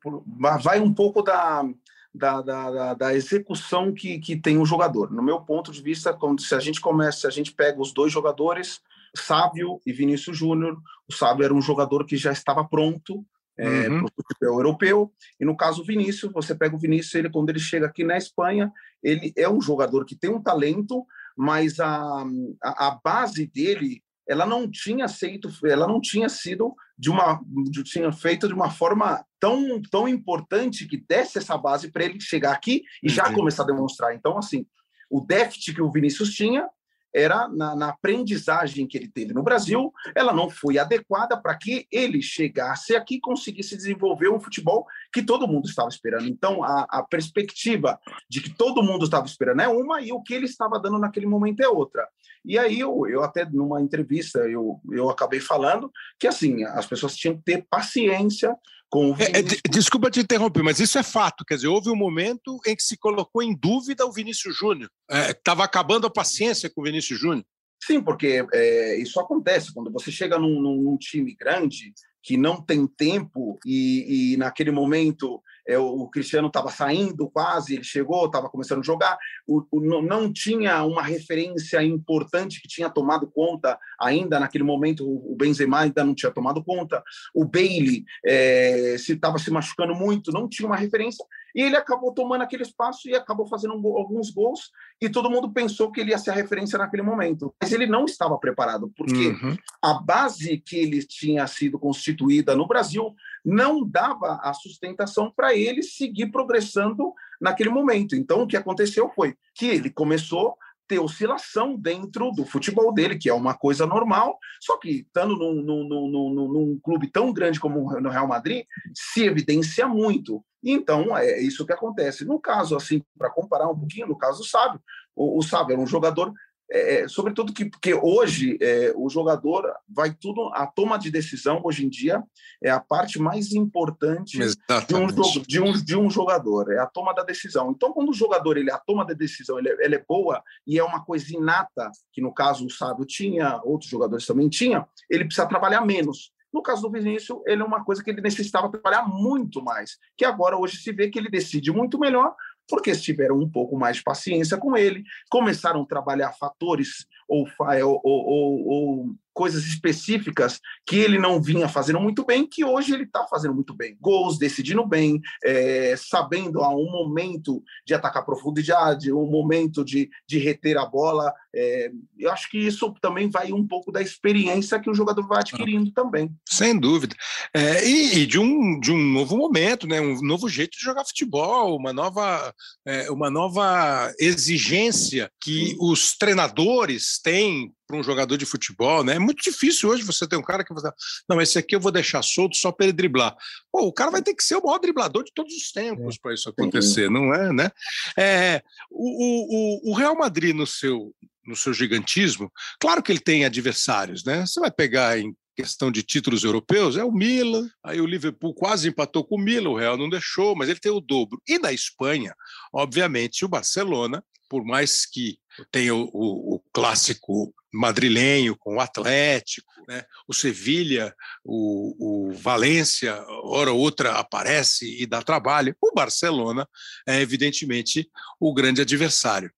vai 0.60 0.80
um 0.80 0.92
pouco 0.92 1.22
da, 1.22 1.64
da, 2.12 2.42
da, 2.42 2.94
da, 2.94 3.14
execução 3.14 3.92
que, 3.92 4.18
que 4.18 4.36
tem 4.36 4.58
o 4.58 4.66
jogador. 4.66 5.12
No 5.12 5.22
meu 5.22 5.40
ponto 5.40 5.70
de 5.70 5.82
vista, 5.82 6.12
quando, 6.12 6.40
se 6.40 6.54
a 6.54 6.60
gente 6.60 6.80
começa, 6.80 7.20
se 7.20 7.26
a 7.26 7.30
gente 7.30 7.52
pega 7.52 7.80
os 7.80 7.92
dois 7.92 8.12
jogadores, 8.12 8.80
Sábio 9.16 9.80
e 9.86 9.92
Vinícius 9.92 10.36
Júnior. 10.36 10.76
O 11.08 11.12
Sábio 11.12 11.44
era 11.44 11.54
um 11.54 11.62
jogador 11.62 12.04
que 12.04 12.16
já 12.16 12.32
estava 12.32 12.64
pronto 12.64 13.24
é, 13.58 13.88
uhum. 13.88 13.98
para 13.98 14.06
o 14.06 14.24
futebol 14.28 14.58
europeu. 14.58 15.12
E 15.40 15.44
no 15.44 15.56
caso 15.56 15.82
o 15.82 15.84
Vinícius, 15.84 16.32
você 16.32 16.54
pega 16.54 16.76
o 16.76 16.78
Vinícius, 16.78 17.14
ele 17.14 17.30
quando 17.30 17.50
ele 17.50 17.58
chega 17.58 17.86
aqui 17.86 18.04
na 18.04 18.16
Espanha, 18.16 18.72
ele 19.02 19.32
é 19.36 19.48
um 19.48 19.60
jogador 19.60 20.04
que 20.04 20.16
tem 20.16 20.30
um 20.30 20.42
talento, 20.42 21.04
mas 21.36 21.80
a, 21.80 22.24
a, 22.62 22.88
a 22.88 23.00
base 23.02 23.46
dele 23.46 24.02
ela 24.28 24.44
não 24.44 24.68
tinha 24.68 25.06
sido, 25.06 25.48
ela 25.64 25.86
não 25.86 26.00
tinha 26.00 26.28
sido 26.28 26.74
de 26.98 27.08
uma, 27.10 27.40
de, 27.70 27.84
tinha 27.84 28.10
feito 28.10 28.48
de 28.48 28.54
uma 28.54 28.70
forma 28.70 29.24
tão, 29.38 29.80
tão 29.82 30.08
importante 30.08 30.86
que 30.86 30.96
desse 30.96 31.38
essa 31.38 31.56
base 31.56 31.92
para 31.92 32.04
ele 32.04 32.20
chegar 32.20 32.52
aqui 32.52 32.82
e 33.02 33.08
já 33.08 33.32
começar 33.32 33.62
a 33.62 33.66
demonstrar. 33.66 34.14
Então, 34.14 34.36
assim, 34.36 34.66
o 35.08 35.20
déficit 35.20 35.74
que 35.74 35.82
o 35.82 35.90
Vinícius 35.90 36.30
tinha 36.30 36.68
era 37.16 37.48
na, 37.48 37.74
na, 37.74 37.88
aprendizagem 37.88 38.86
que 38.86 38.98
ele 38.98 39.08
teve 39.08 39.32
no 39.32 39.42
Brasil, 39.42 39.90
ela 40.14 40.34
não 40.34 40.50
foi 40.50 40.76
adequada 40.76 41.34
para 41.34 41.56
que 41.56 41.86
ele 41.90 42.20
chegasse 42.20 42.94
aqui 42.94 43.16
e 43.16 43.20
conseguisse 43.20 43.74
desenvolver 43.74 44.28
um 44.28 44.38
futebol 44.38 44.86
que 45.10 45.22
todo 45.22 45.48
mundo 45.48 45.66
estava 45.66 45.88
esperando. 45.88 46.28
Então, 46.28 46.62
a, 46.62 46.86
a, 46.90 47.02
perspectiva 47.02 47.98
de 48.28 48.42
que 48.42 48.50
todo 48.50 48.82
mundo 48.82 49.06
estava 49.06 49.24
esperando 49.26 49.62
é 49.62 49.68
uma 49.68 50.02
e 50.02 50.12
o 50.12 50.20
que 50.20 50.34
ele 50.34 50.44
estava 50.44 50.78
dando 50.78 50.98
naquele 50.98 51.26
momento 51.26 51.60
é 51.60 51.68
outra. 51.68 52.06
E 52.44 52.58
aí, 52.58 52.80
eu, 52.80 53.06
eu 53.08 53.22
até 53.22 53.46
numa 53.46 53.80
entrevista, 53.80 54.40
eu, 54.40 54.78
eu 54.92 55.08
acabei 55.08 55.40
falando 55.40 55.90
que, 56.20 56.26
assim, 56.26 56.64
as 56.64 56.86
pessoas 56.86 57.16
tinham 57.16 57.36
que 57.36 57.42
ter 57.42 57.66
paciência 57.70 58.54
com 58.88 59.10
o 59.10 59.14
é, 59.14 59.40
é, 59.40 59.42
desculpa 59.68 60.10
te 60.10 60.20
interromper, 60.20 60.62
mas 60.62 60.80
isso 60.80 60.98
é 60.98 61.02
fato. 61.02 61.44
Quer 61.44 61.56
dizer, 61.56 61.68
houve 61.68 61.90
um 61.90 61.96
momento 61.96 62.60
em 62.66 62.74
que 62.74 62.82
se 62.82 62.96
colocou 62.96 63.42
em 63.42 63.54
dúvida 63.54 64.06
o 64.06 64.12
Vinícius 64.12 64.56
Júnior. 64.56 64.90
Estava 65.10 65.62
é, 65.62 65.66
acabando 65.66 66.06
a 66.06 66.10
paciência 66.10 66.70
com 66.70 66.80
o 66.80 66.84
Vinícius 66.84 67.18
Júnior. 67.18 67.44
Sim, 67.82 68.00
porque 68.00 68.44
é, 68.52 68.96
isso 68.98 69.20
acontece 69.20 69.72
quando 69.72 69.92
você 69.92 70.10
chega 70.10 70.38
num, 70.38 70.60
num, 70.60 70.96
time 70.96 71.34
grande 71.34 71.92
que 72.26 72.36
não 72.36 72.60
tem 72.60 72.88
tempo 72.88 73.56
e, 73.64 74.32
e 74.32 74.36
naquele 74.36 74.72
momento 74.72 75.40
é, 75.64 75.78
o 75.78 76.08
Cristiano 76.08 76.48
estava 76.48 76.72
saindo 76.72 77.30
quase, 77.30 77.74
ele 77.74 77.84
chegou, 77.84 78.26
estava 78.26 78.48
começando 78.48 78.80
a 78.80 78.82
jogar, 78.82 79.16
o, 79.46 79.64
o, 79.70 80.02
não 80.02 80.32
tinha 80.32 80.82
uma 80.82 81.02
referência 81.02 81.80
importante 81.84 82.60
que 82.60 82.66
tinha 82.66 82.90
tomado 82.90 83.28
conta 83.28 83.78
ainda 84.00 84.40
naquele 84.40 84.64
momento, 84.64 85.08
o, 85.08 85.36
Benzema 85.36 85.82
ainda 85.82 86.02
não 86.02 86.16
tinha 86.16 86.32
tomado 86.32 86.64
conta, 86.64 87.00
o 87.32 87.44
Bailey 87.44 88.04
é, 88.24 88.96
se 88.98 89.12
estava 89.12 89.38
se 89.38 89.50
machucando 89.52 89.94
muito, 89.94 90.32
não 90.32 90.48
tinha 90.48 90.66
uma 90.66 90.76
referência, 90.76 91.24
e 91.56 91.62
ele 91.62 91.74
acabou 91.74 92.12
tomando 92.12 92.42
aquele 92.42 92.62
espaço 92.62 93.08
e 93.08 93.14
acabou 93.14 93.46
fazendo 93.46 93.72
alguns 93.96 94.30
gols, 94.30 94.70
e 95.00 95.08
todo 95.08 95.30
mundo 95.30 95.50
pensou 95.50 95.90
que 95.90 96.02
ele 96.02 96.10
ia 96.10 96.18
ser 96.18 96.30
a 96.30 96.34
referência 96.34 96.78
naquele 96.78 97.02
momento. 97.02 97.54
Mas 97.60 97.72
ele 97.72 97.86
não 97.86 98.04
estava 98.04 98.36
preparado, 98.36 98.92
porque 98.94 99.28
uhum. 99.28 99.56
a 99.82 99.94
base 99.94 100.58
que 100.58 100.76
ele 100.76 101.02
tinha 101.02 101.46
sido 101.46 101.78
constituída 101.78 102.54
no 102.54 102.68
Brasil 102.68 103.14
não 103.42 103.82
dava 103.82 104.38
a 104.42 104.52
sustentação 104.52 105.32
para 105.34 105.54
ele 105.54 105.82
seguir 105.82 106.30
progressando 106.30 107.14
naquele 107.40 107.70
momento. 107.70 108.14
Então, 108.14 108.42
o 108.42 108.46
que 108.46 108.56
aconteceu 108.56 109.08
foi 109.08 109.34
que 109.54 109.66
ele 109.66 109.88
começou 109.88 110.56
ter 110.86 110.98
oscilação 110.98 111.76
dentro 111.76 112.30
do 112.30 112.44
futebol 112.44 112.92
dele, 112.92 113.18
que 113.18 113.28
é 113.28 113.34
uma 113.34 113.54
coisa 113.54 113.86
normal, 113.86 114.38
só 114.60 114.78
que 114.78 115.00
estando 115.00 115.36
num, 115.36 115.54
num, 115.54 115.88
num, 115.88 116.48
num 116.48 116.80
clube 116.82 117.08
tão 117.08 117.32
grande 117.32 117.60
como 117.60 118.00
no 118.00 118.10
Real 118.10 118.28
Madrid, 118.28 118.64
se 118.94 119.24
evidencia 119.24 119.86
muito. 119.86 120.44
Então, 120.62 121.16
é 121.16 121.40
isso 121.40 121.64
que 121.64 121.72
acontece. 121.72 122.24
No 122.24 122.40
caso, 122.40 122.76
assim, 122.76 123.02
para 123.16 123.30
comparar 123.30 123.68
um 123.68 123.78
pouquinho, 123.78 124.08
no 124.08 124.18
caso 124.18 124.38
do 124.38 124.44
Sábio, 124.44 124.80
o, 125.14 125.38
o 125.38 125.42
Sábio 125.42 125.74
era 125.74 125.80
um 125.80 125.86
jogador 125.86 126.32
é, 126.70 127.02
é, 127.02 127.08
sobretudo 127.08 127.52
que 127.52 127.64
porque 127.66 127.94
hoje 127.94 128.58
é, 128.60 128.92
o 128.96 129.08
jogador 129.08 129.72
vai 129.88 130.12
tudo 130.12 130.50
a 130.52 130.66
toma 130.66 130.98
de 130.98 131.10
decisão 131.10 131.60
hoje 131.64 131.86
em 131.86 131.88
dia 131.88 132.22
é 132.62 132.70
a 132.70 132.80
parte 132.80 133.20
mais 133.20 133.52
importante 133.52 134.38
de 134.38 134.94
um, 134.94 135.06
de, 135.42 135.60
um, 135.60 135.72
de 135.72 135.96
um 135.96 136.10
jogador 136.10 136.72
é 136.72 136.78
a 136.78 136.86
toma 136.86 137.14
da 137.14 137.22
decisão. 137.22 137.70
Então 137.70 137.92
quando 137.92 138.10
o 138.10 138.14
jogador 138.14 138.56
ele 138.56 138.70
a 138.70 138.78
toma 138.78 139.04
da 139.04 139.14
decisão 139.14 139.58
ele, 139.58 139.68
ele 139.80 139.94
é 139.94 140.04
boa 140.06 140.42
e 140.66 140.78
é 140.78 140.82
uma 140.82 141.04
coisa 141.04 141.26
inata 141.32 141.90
que 142.12 142.20
no 142.20 142.34
caso 142.34 142.66
o 142.66 142.70
Sábio 142.70 143.04
tinha 143.04 143.60
outros 143.64 143.90
jogadores 143.90 144.26
também 144.26 144.48
tinham 144.48 144.86
ele 145.08 145.24
precisa 145.24 145.46
trabalhar 145.46 145.82
menos. 145.82 146.34
No 146.52 146.62
caso 146.62 146.80
do 146.82 146.90
Vinícius, 146.90 147.38
ele 147.46 147.60
é 147.60 147.64
uma 147.64 147.84
coisa 147.84 148.02
que 148.02 148.08
ele 148.08 148.22
necessitava 148.22 148.70
trabalhar 148.70 149.06
muito 149.06 149.62
mais, 149.62 149.98
que 150.16 150.24
agora 150.24 150.56
hoje 150.56 150.78
se 150.78 150.90
vê 150.90 151.10
que 151.10 151.18
ele 151.18 151.28
decide 151.28 151.70
muito 151.70 151.98
melhor, 151.98 152.34
porque 152.68 152.92
tiveram 152.92 153.38
um 153.38 153.48
pouco 153.48 153.76
mais 153.76 153.98
de 153.98 154.02
paciência 154.02 154.56
com 154.56 154.76
ele, 154.76 155.04
começaram 155.30 155.82
a 155.82 155.86
trabalhar 155.86 156.32
fatores 156.32 157.06
ou, 157.28 157.46
ou, 157.82 158.00
ou, 158.04 158.66
ou 158.66 159.14
coisas 159.36 159.66
específicas 159.66 160.58
que 160.86 160.96
ele 160.96 161.18
não 161.18 161.42
vinha 161.42 161.68
fazendo 161.68 162.00
muito 162.00 162.24
bem, 162.24 162.46
que 162.46 162.64
hoje 162.64 162.94
ele 162.94 163.02
está 163.02 163.26
fazendo 163.26 163.54
muito 163.54 163.74
bem. 163.74 163.94
Gols, 164.00 164.38
decidindo 164.38 164.86
bem, 164.86 165.20
é, 165.44 165.94
sabendo 165.94 166.62
a 166.62 166.70
um 166.70 166.90
momento 166.90 167.62
de 167.84 167.92
atacar 167.92 168.24
profundidade, 168.24 169.12
um 169.12 169.26
momento 169.26 169.84
de, 169.84 170.08
de 170.26 170.38
reter 170.38 170.78
a 170.78 170.86
bola. 170.86 171.30
É, 171.54 171.90
eu 172.18 172.32
acho 172.32 172.48
que 172.50 172.56
isso 172.56 172.94
também 172.98 173.28
vai 173.28 173.52
um 173.52 173.66
pouco 173.66 173.92
da 173.92 174.00
experiência 174.00 174.80
que 174.80 174.88
o 174.88 174.94
jogador 174.94 175.28
vai 175.28 175.40
adquirindo 175.40 175.90
também. 175.92 176.34
Sem 176.48 176.78
dúvida. 176.78 177.14
É, 177.52 177.86
e, 177.86 178.20
e, 178.20 178.26
de, 178.26 178.38
um, 178.38 178.80
de 178.80 178.90
um 178.90 179.12
novo 179.12 179.36
momento, 179.36 179.86
né? 179.86 180.00
um 180.00 180.18
novo 180.22 180.48
jeito 180.48 180.78
de 180.78 180.82
jogar 180.82 181.04
futebol, 181.04 181.76
uma 181.76 181.92
nova, 181.92 182.54
é, 182.86 183.10
uma 183.10 183.28
nova 183.30 184.10
exigência 184.18 185.30
que 185.42 185.76
os 185.78 186.16
treinadores 186.16 187.20
têm 187.22 187.75
para 187.86 187.96
um 187.96 188.02
jogador 188.02 188.36
de 188.36 188.44
futebol, 188.44 189.04
né? 189.04 189.14
É 189.14 189.18
muito 189.18 189.42
difícil 189.42 189.88
hoje 189.88 190.02
você 190.02 190.26
ter 190.26 190.36
um 190.36 190.42
cara 190.42 190.64
que 190.64 190.74
você. 190.74 190.90
Não, 191.28 191.40
esse 191.40 191.58
aqui 191.58 191.76
eu 191.76 191.80
vou 191.80 191.92
deixar 191.92 192.22
solto 192.22 192.56
só 192.56 192.72
para 192.72 192.86
ele 192.86 192.92
driblar. 192.92 193.36
Pô, 193.70 193.86
o 193.86 193.92
cara 193.92 194.10
vai 194.10 194.22
ter 194.22 194.34
que 194.34 194.42
ser 194.42 194.56
o 194.56 194.64
maior 194.64 194.78
driblador 194.78 195.24
de 195.24 195.32
todos 195.34 195.54
os 195.54 195.70
tempos 195.70 196.16
é. 196.16 196.18
para 196.20 196.34
isso 196.34 196.48
acontecer, 196.48 197.10
não 197.10 197.32
é, 197.32 197.52
né? 197.52 197.70
É, 198.18 198.62
o, 198.90 199.90
o, 199.90 199.92
o 199.92 199.94
Real 199.94 200.16
Madrid, 200.16 200.54
no 200.54 200.66
seu, 200.66 201.14
no 201.46 201.54
seu 201.54 201.72
gigantismo, 201.72 202.52
claro 202.80 203.02
que 203.02 203.12
ele 203.12 203.20
tem 203.20 203.44
adversários, 203.44 204.24
né? 204.24 204.44
Você 204.44 204.60
vai 204.60 204.70
pegar 204.70 205.18
em 205.18 205.34
questão 205.56 205.90
de 205.90 206.02
títulos 206.02 206.44
europeus, 206.44 206.96
é 206.96 207.04
o 207.04 207.10
Milan, 207.10 207.66
aí 207.82 207.98
o 207.98 208.06
Liverpool 208.06 208.52
quase 208.52 208.88
empatou 208.88 209.24
com 209.24 209.36
o 209.36 209.40
Milan, 209.40 209.70
o 209.70 209.76
Real 209.76 209.96
não 209.96 210.10
deixou, 210.10 210.54
mas 210.54 210.68
ele 210.68 210.78
tem 210.78 210.92
o 210.92 211.00
dobro. 211.00 211.40
E 211.48 211.58
na 211.58 211.72
Espanha, 211.72 212.34
obviamente, 212.72 213.44
o 213.44 213.48
Barcelona, 213.48 214.22
por 214.50 214.64
mais 214.64 215.06
que 215.06 215.38
tenha 215.70 215.94
o, 215.94 216.10
o, 216.12 216.54
o 216.56 216.62
clássico 216.72 217.54
madrilenho 217.72 218.56
com 218.56 218.76
o 218.76 218.80
Atlético, 218.80 219.72
né? 219.86 220.04
o 220.26 220.32
Sevilha, 220.32 221.14
o, 221.44 222.28
o 222.28 222.32
Valência, 222.32 223.22
hora 223.44 223.72
ou 223.72 223.78
outra 223.78 224.14
aparece 224.14 225.00
e 225.00 225.06
dá 225.06 225.22
trabalho. 225.22 225.76
O 225.80 225.92
Barcelona 225.94 226.66
é 227.06 227.20
evidentemente 227.20 228.08
o 228.40 228.52
grande 228.54 228.80
adversário. 228.80 229.50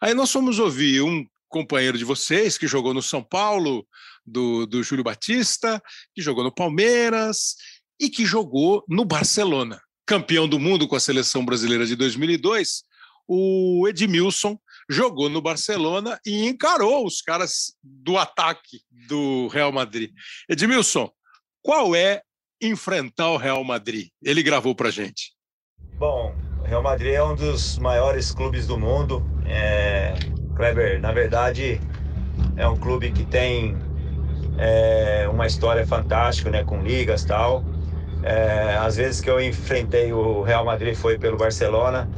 Aí 0.00 0.14
nós 0.14 0.30
fomos 0.30 0.58
ouvir 0.58 1.02
um 1.02 1.26
companheiro 1.48 1.96
de 1.96 2.04
vocês 2.04 2.58
que 2.58 2.66
jogou 2.66 2.94
no 2.94 3.02
São 3.02 3.22
Paulo, 3.22 3.86
do, 4.26 4.66
do 4.66 4.82
Júlio 4.82 5.04
Batista, 5.04 5.82
que 6.14 6.22
jogou 6.22 6.42
no 6.42 6.52
Palmeiras 6.52 7.56
e 8.00 8.08
que 8.08 8.24
jogou 8.24 8.84
no 8.88 9.04
Barcelona. 9.04 9.80
Campeão 10.06 10.48
do 10.48 10.58
mundo 10.58 10.88
com 10.88 10.96
a 10.96 11.00
seleção 11.00 11.44
brasileira 11.44 11.86
de 11.86 11.96
2002, 11.96 12.82
o 13.26 13.86
Edmilson 13.88 14.58
jogou 14.88 15.28
no 15.28 15.40
Barcelona 15.40 16.18
e 16.26 16.46
encarou 16.46 17.06
os 17.06 17.20
caras 17.20 17.74
do 17.82 18.16
ataque 18.18 18.80
do 19.08 19.48
Real 19.48 19.72
Madrid. 19.72 20.10
Edmilson, 20.48 21.10
qual 21.62 21.94
é 21.94 22.22
enfrentar 22.60 23.30
o 23.30 23.36
Real 23.36 23.62
Madrid? 23.64 24.08
Ele 24.22 24.42
gravou 24.42 24.74
para 24.74 24.90
gente. 24.90 25.32
Bom, 25.96 26.34
o 26.60 26.64
Real 26.64 26.82
Madrid 26.82 27.14
é 27.14 27.22
um 27.22 27.34
dos 27.34 27.78
maiores 27.78 28.32
clubes 28.32 28.66
do 28.66 28.78
mundo. 28.78 29.24
É... 29.46 30.14
Kleber, 30.56 31.00
na 31.00 31.12
verdade, 31.12 31.80
é 32.56 32.66
um 32.66 32.76
clube 32.76 33.10
que 33.10 33.24
tem 33.24 33.76
é, 34.56 35.28
uma 35.28 35.46
história 35.46 35.84
fantástica, 35.86 36.50
né, 36.50 36.62
com 36.62 36.80
ligas 36.80 37.24
tal. 37.24 37.64
É, 38.22 38.76
às 38.80 38.96
vezes 38.96 39.20
que 39.20 39.28
eu 39.28 39.40
enfrentei 39.40 40.12
o 40.12 40.42
Real 40.42 40.64
Madrid 40.64 40.94
foi 40.94 41.18
pelo 41.18 41.36
Barcelona 41.36 42.08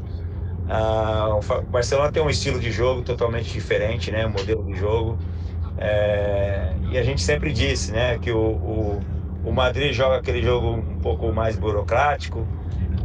ah, 0.69 1.39
o 1.39 1.63
Barcelona 1.71 2.11
tem 2.11 2.23
um 2.23 2.31
estilo 2.31 2.59
de 2.59 2.73
jogo 2.73 3.03
totalmente 3.03 3.53
diferente, 3.53 4.11
né? 4.11 4.27
Um 4.27 4.31
modelo 4.31 4.65
de 4.65 4.75
jogo. 4.75 5.19
É, 5.79 6.73
e 6.91 6.99
a 6.99 7.03
gente 7.03 7.23
sempre 7.23 7.53
disse, 7.53 7.93
né? 7.93 8.19
Que 8.19 8.33
o, 8.33 8.39
o, 8.39 9.03
o, 9.45 9.53
Madrid 9.53 9.93
joga 9.93 10.17
aquele 10.17 10.43
jogo 10.43 10.71
um 10.71 10.99
pouco 11.01 11.33
mais 11.33 11.57
burocrático, 11.57 12.47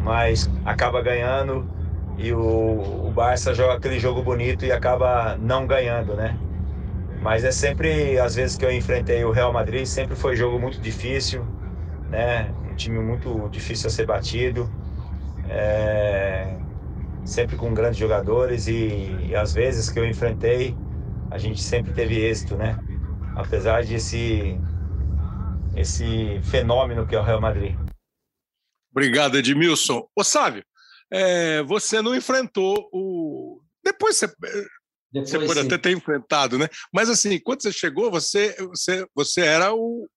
mas 0.01 0.49
acaba 0.65 1.01
ganhando. 1.01 1.69
E 2.17 2.33
o, 2.33 3.07
o 3.07 3.11
Barça 3.11 3.53
joga 3.53 3.73
aquele 3.73 3.99
jogo 3.99 4.21
bonito 4.21 4.65
e 4.65 4.71
acaba 4.71 5.37
não 5.37 5.67
ganhando, 5.67 6.15
né? 6.15 6.37
Mas 7.21 7.43
é 7.43 7.51
sempre, 7.51 8.17
às 8.19 8.33
vezes 8.35 8.57
que 8.57 8.65
eu 8.65 8.71
enfrentei 8.71 9.23
o 9.23 9.31
Real 9.31 9.53
Madrid, 9.53 9.85
sempre 9.85 10.15
foi 10.15 10.35
jogo 10.35 10.59
muito 10.59 10.79
difícil, 10.81 11.45
né? 12.09 12.51
Um 12.71 12.75
time 12.75 12.99
muito 12.99 13.47
difícil 13.49 13.87
a 13.87 13.91
ser 13.91 14.07
batido. 14.07 14.67
É, 15.47 16.55
sempre 17.25 17.55
com 17.55 17.73
grandes 17.73 17.99
jogadores 17.99 18.67
e, 18.67 19.15
e 19.27 19.35
às 19.35 19.53
vezes 19.53 19.89
que 19.89 19.99
eu 19.99 20.07
enfrentei, 20.07 20.75
a 21.29 21.37
gente 21.37 21.61
sempre 21.61 21.93
teve 21.93 22.19
êxito, 22.19 22.55
né? 22.55 22.77
Apesar 23.35 23.83
desse 23.85 24.59
esse 25.75 26.41
fenômeno 26.43 27.07
que 27.07 27.15
é 27.15 27.19
o 27.19 27.23
Real 27.23 27.39
Madrid. 27.39 27.75
Obrigado, 28.91 29.37
Edmilson. 29.37 30.05
Ô, 30.15 30.23
Sávio, 30.23 30.63
é, 31.09 31.63
você 31.63 32.01
não 32.01 32.15
enfrentou 32.15 32.89
o. 32.91 33.61
Depois 33.83 34.17
você. 34.17 34.27
Depois, 35.11 35.29
você 35.29 35.39
pode 35.39 35.59
sim. 35.59 35.65
até 35.65 35.77
ter 35.77 35.91
enfrentado, 35.91 36.57
né? 36.57 36.67
Mas 36.93 37.09
assim, 37.09 37.39
quando 37.39 37.61
você 37.61 37.71
chegou, 37.71 38.11
você, 38.11 38.55
você, 38.59 39.05
você 39.13 39.41
era 39.41 39.73
o, 39.73 40.09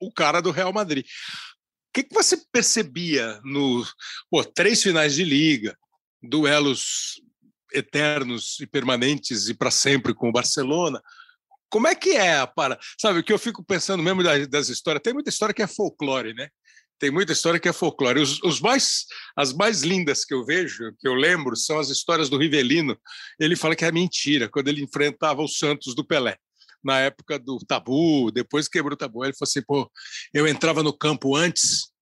o 0.00 0.12
cara 0.12 0.40
do 0.40 0.50
Real 0.50 0.72
Madrid. 0.72 1.04
O 1.04 1.92
que, 1.92 2.02
que 2.04 2.14
você 2.14 2.38
percebia 2.52 3.40
no 3.44 3.84
pô, 4.30 4.44
três 4.44 4.82
finais 4.82 5.14
de 5.14 5.24
liga, 5.24 5.76
duelos 6.22 7.20
eternos 7.72 8.58
e 8.60 8.66
permanentes 8.66 9.48
e 9.48 9.54
para 9.54 9.70
sempre 9.70 10.14
com 10.14 10.28
o 10.28 10.32
Barcelona. 10.32 11.02
Como 11.70 11.86
é 11.86 11.94
que 11.94 12.10
é 12.10 12.46
para, 12.46 12.78
sabe, 12.98 13.20
o 13.20 13.22
que 13.22 13.32
eu 13.32 13.38
fico 13.38 13.62
pensando 13.62 14.02
mesmo 14.02 14.22
das, 14.22 14.48
das, 14.48 14.68
histórias, 14.68 15.02
tem 15.02 15.12
muita 15.12 15.28
história 15.28 15.54
que 15.54 15.62
é 15.62 15.66
folclore, 15.66 16.32
né? 16.32 16.48
Tem 16.98 17.10
muita 17.10 17.32
história 17.32 17.60
que 17.60 17.68
é 17.68 17.72
folclore. 17.72 18.20
Os, 18.20 18.42
os, 18.42 18.60
mais, 18.60 19.04
as 19.36 19.52
mais 19.52 19.82
lindas 19.82 20.24
que 20.24 20.34
eu 20.34 20.44
vejo, 20.44 20.92
que 20.98 21.06
eu 21.06 21.14
lembro, 21.14 21.54
são 21.54 21.78
as 21.78 21.90
histórias 21.90 22.28
do 22.28 22.38
Rivelino. 22.38 22.98
Ele 23.38 23.54
fala 23.54 23.76
que 23.76 23.84
é 23.84 23.92
mentira, 23.92 24.48
quando 24.48 24.68
ele 24.68 24.82
enfrentava 24.82 25.42
o 25.42 25.48
Santos 25.48 25.94
do 25.94 26.04
Pelé 26.04 26.36
na 26.82 26.98
época 27.00 27.38
do 27.38 27.58
tabu, 27.58 28.30
depois 28.32 28.66
quebrou 28.66 28.94
o 28.94 28.96
tabu. 28.96 29.24
Ele 29.24 29.34
falou 29.34 29.48
assim: 29.48 29.62
pô, 29.62 29.90
eu 30.32 30.46
entrava 30.46 30.82
no 30.82 30.96
campo 30.96 31.36
antes 31.36 31.92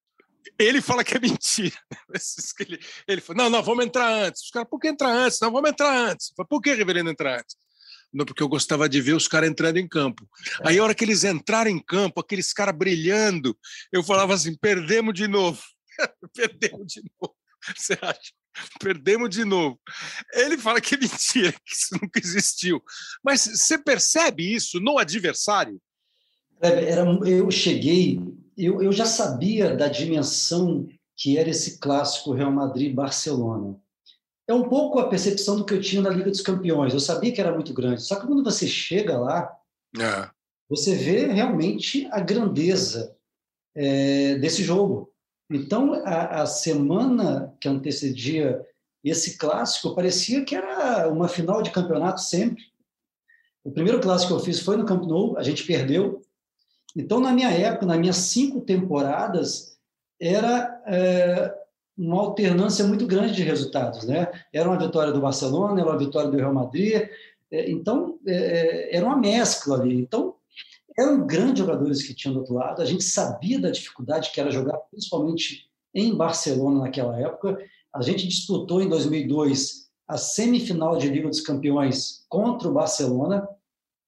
ele 0.59 0.81
fala 0.81 1.05
que 1.05 1.17
é 1.17 1.21
mentira. 1.21 1.77
Ele, 2.61 2.79
ele 3.07 3.21
fala, 3.21 3.45
não, 3.45 3.51
não, 3.51 3.63
vamos 3.63 3.85
entrar 3.85 4.11
antes. 4.11 4.43
Os 4.43 4.51
caras, 4.51 4.69
por 4.69 4.81
que 4.81 4.89
entrar 4.89 5.11
antes? 5.11 5.39
Não, 5.41 5.53
vamos 5.53 5.71
entrar 5.71 5.95
antes. 5.95 6.33
Falo, 6.35 6.49
por 6.49 6.61
que, 6.61 6.73
reverendo, 6.73 7.11
entrar 7.11 7.39
antes? 7.39 7.57
Não, 8.13 8.25
porque 8.25 8.43
eu 8.43 8.49
gostava 8.49 8.89
de 8.89 9.01
ver 9.01 9.15
os 9.15 9.29
caras 9.29 9.51
entrando 9.51 9.77
em 9.77 9.87
campo. 9.87 10.27
É. 10.63 10.71
Aí, 10.71 10.79
a 10.79 10.85
hora 10.85 10.95
que 10.95 11.05
eles 11.05 11.25
entraram 11.25 11.71
em 11.71 11.79
campo, 11.79 12.21
aqueles 12.21 12.53
caras 12.53 12.77
brilhando, 12.77 13.57
eu 13.93 14.03
falava 14.03 14.35
assim: 14.35 14.57
perdemos 14.57 15.13
de 15.13 15.29
novo. 15.29 15.63
perdemos 16.35 16.87
de 16.87 17.03
novo. 17.21 17.37
Você 17.77 17.99
acha? 18.01 18.33
Perdemos 18.81 19.29
de 19.29 19.45
novo. 19.45 19.79
Ele 20.33 20.57
fala 20.57 20.81
que 20.81 20.95
é 20.95 20.99
mentira, 20.99 21.53
que 21.53 21.75
isso 21.75 21.99
nunca 22.01 22.19
existiu. 22.19 22.83
Mas 23.23 23.43
você 23.43 23.77
percebe 23.77 24.55
isso 24.55 24.81
no 24.81 24.99
adversário? 24.99 25.81
Era, 26.61 27.03
eu 27.27 27.51
cheguei 27.51 28.19
eu, 28.57 28.83
eu 28.83 28.93
já 28.93 29.05
sabia 29.05 29.77
da 29.77 29.89
dimensão 29.89 30.89
que 31.17 31.39
era 31.39 31.49
esse 31.49 31.79
clássico 31.79 32.33
Real 32.33 32.53
Madrid-Barcelona. 32.53 33.77
É 34.49 34.55
um 34.55 34.69
pouco 34.69 34.99
a 34.99 35.09
percepção 35.09 35.57
do 35.57 35.65
que 35.65 35.75
eu 35.75 35.81
tinha 35.81 36.03
na 36.03 36.11
Liga 36.11 36.31
dos 36.31 36.41
Campeões. 36.41 36.93
Eu 36.95 37.01
sabia 37.01 37.33
que 37.33 37.41
era 37.41 37.53
muito 37.53 37.75
grande. 37.75 38.03
Só 38.03 38.21
que 38.21 38.27
quando 38.27 38.45
você 38.45 38.67
chega 38.67 39.19
lá, 39.19 39.53
é. 39.99 40.31
você 40.69 40.95
vê 40.95 41.27
realmente 41.27 42.07
a 42.13 42.21
grandeza 42.21 43.17
é, 43.75 44.37
desse 44.37 44.63
jogo. 44.63 45.13
Então, 45.51 45.95
a, 46.05 46.43
a, 46.43 46.47
semana 46.47 47.55
que 47.61 47.69
antecedia 47.69 48.65
esse 49.03 49.37
clássico 49.37 49.95
parecia 49.95 50.45
que 50.45 50.55
era 50.55 51.09
uma 51.09 51.29
final 51.29 51.63
de 51.63 51.71
campeonato 51.71 52.21
sempre. 52.21 52.65
O 53.65 53.71
primeiro 53.71 54.01
clássico 54.01 54.35
que 54.35 54.41
eu 54.41 54.45
fiz 54.45 54.61
foi 54.61 54.77
no 54.77 54.87
Camp 54.87 55.05
Nou, 55.05 55.37
a 55.37 55.43
gente 55.43 55.65
perdeu. 55.65 56.23
Então, 56.97 57.21
na 57.21 57.31
minha 57.31 57.51
época, 57.51 57.85
nas 57.85 57.99
minhas 57.99 58.17
cinco 58.17 58.63
temporadas, 58.63 59.77
era 60.19 60.83
é, 60.87 61.55
uma 61.97 62.21
alternância 62.21 62.87
muito 62.87 63.07
grande 63.07 63.35
de 63.35 63.43
resultados. 63.43 64.05
Né? 64.05 64.27
Era 64.53 64.69
uma 64.69 64.79
vitória 64.79 65.13
do 65.13 65.21
Barcelona, 65.21 65.79
era 65.79 65.91
uma 65.91 65.99
vitória 65.99 66.31
do 66.31 66.37
Real 66.37 66.55
Madrid. 66.55 67.09
É, 67.51 67.71
então, 67.71 68.19
é, 68.27 68.35
é, 68.35 68.97
era 68.97 69.05
uma 69.05 69.17
mescla 69.17 69.79
ali. 69.79 69.95
Então, 69.95 70.37
eram 70.99 71.27
grandes 71.27 71.59
jogadores 71.59 72.03
que 72.03 72.15
tinham 72.15 72.33
do 72.33 72.41
outro 72.41 72.55
lado. 72.55 72.81
A 72.81 72.87
gente 72.87 73.05
sabia 73.05 73.61
da 73.61 73.71
dificuldade 73.71 74.31
que 74.33 74.41
era 74.41 74.51
jogar, 74.51 74.79
principalmente 74.91 75.67
em 75.95 76.17
Barcelona 76.17 76.81
naquela 76.81 77.19
época. 77.21 77.59
A 77.95 78.01
gente 78.01 78.27
disputou 78.27 78.81
em 78.81 78.89
2002 78.89 79.87
a 80.09 80.17
semifinal 80.17 80.97
de 80.97 81.09
Liga 81.09 81.29
dos 81.29 81.41
Campeões 81.41 82.25
contra 82.29 82.69
o 82.69 82.73
Barcelona. 82.73 83.47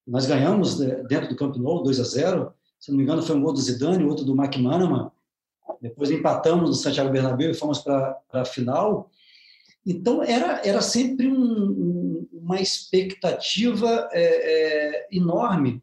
Nós 0.07 0.25
ganhamos 0.25 0.79
né, 0.79 1.03
dentro 1.09 1.29
do 1.29 1.37
Camp 1.37 1.57
Nou 1.57 1.83
2 1.83 2.01
a 2.01 2.05
0. 2.05 2.55
Se 2.79 2.91
não 2.91 2.99
me 2.99 3.03
engano, 3.03 3.23
foi 3.23 3.37
um 3.37 3.43
gol 3.43 3.53
do 3.53 3.61
Zidane, 3.61 4.05
outro 4.05 4.25
do 4.25 4.35
McManaman. 4.35 5.11
Depois 5.81 6.11
empatamos 6.11 6.69
no 6.69 6.75
Santiago 6.75 7.11
Bernabéu 7.11 7.51
e 7.51 7.55
fomos 7.55 7.79
para 7.79 8.21
a 8.33 8.45
final. 8.45 9.11
Então, 9.87 10.23
era, 10.23 10.61
era 10.65 10.81
sempre 10.81 11.29
um, 11.29 11.41
um, 11.41 12.29
uma 12.33 12.61
expectativa 12.61 14.09
é, 14.13 14.23
é, 14.23 15.09
enorme 15.11 15.83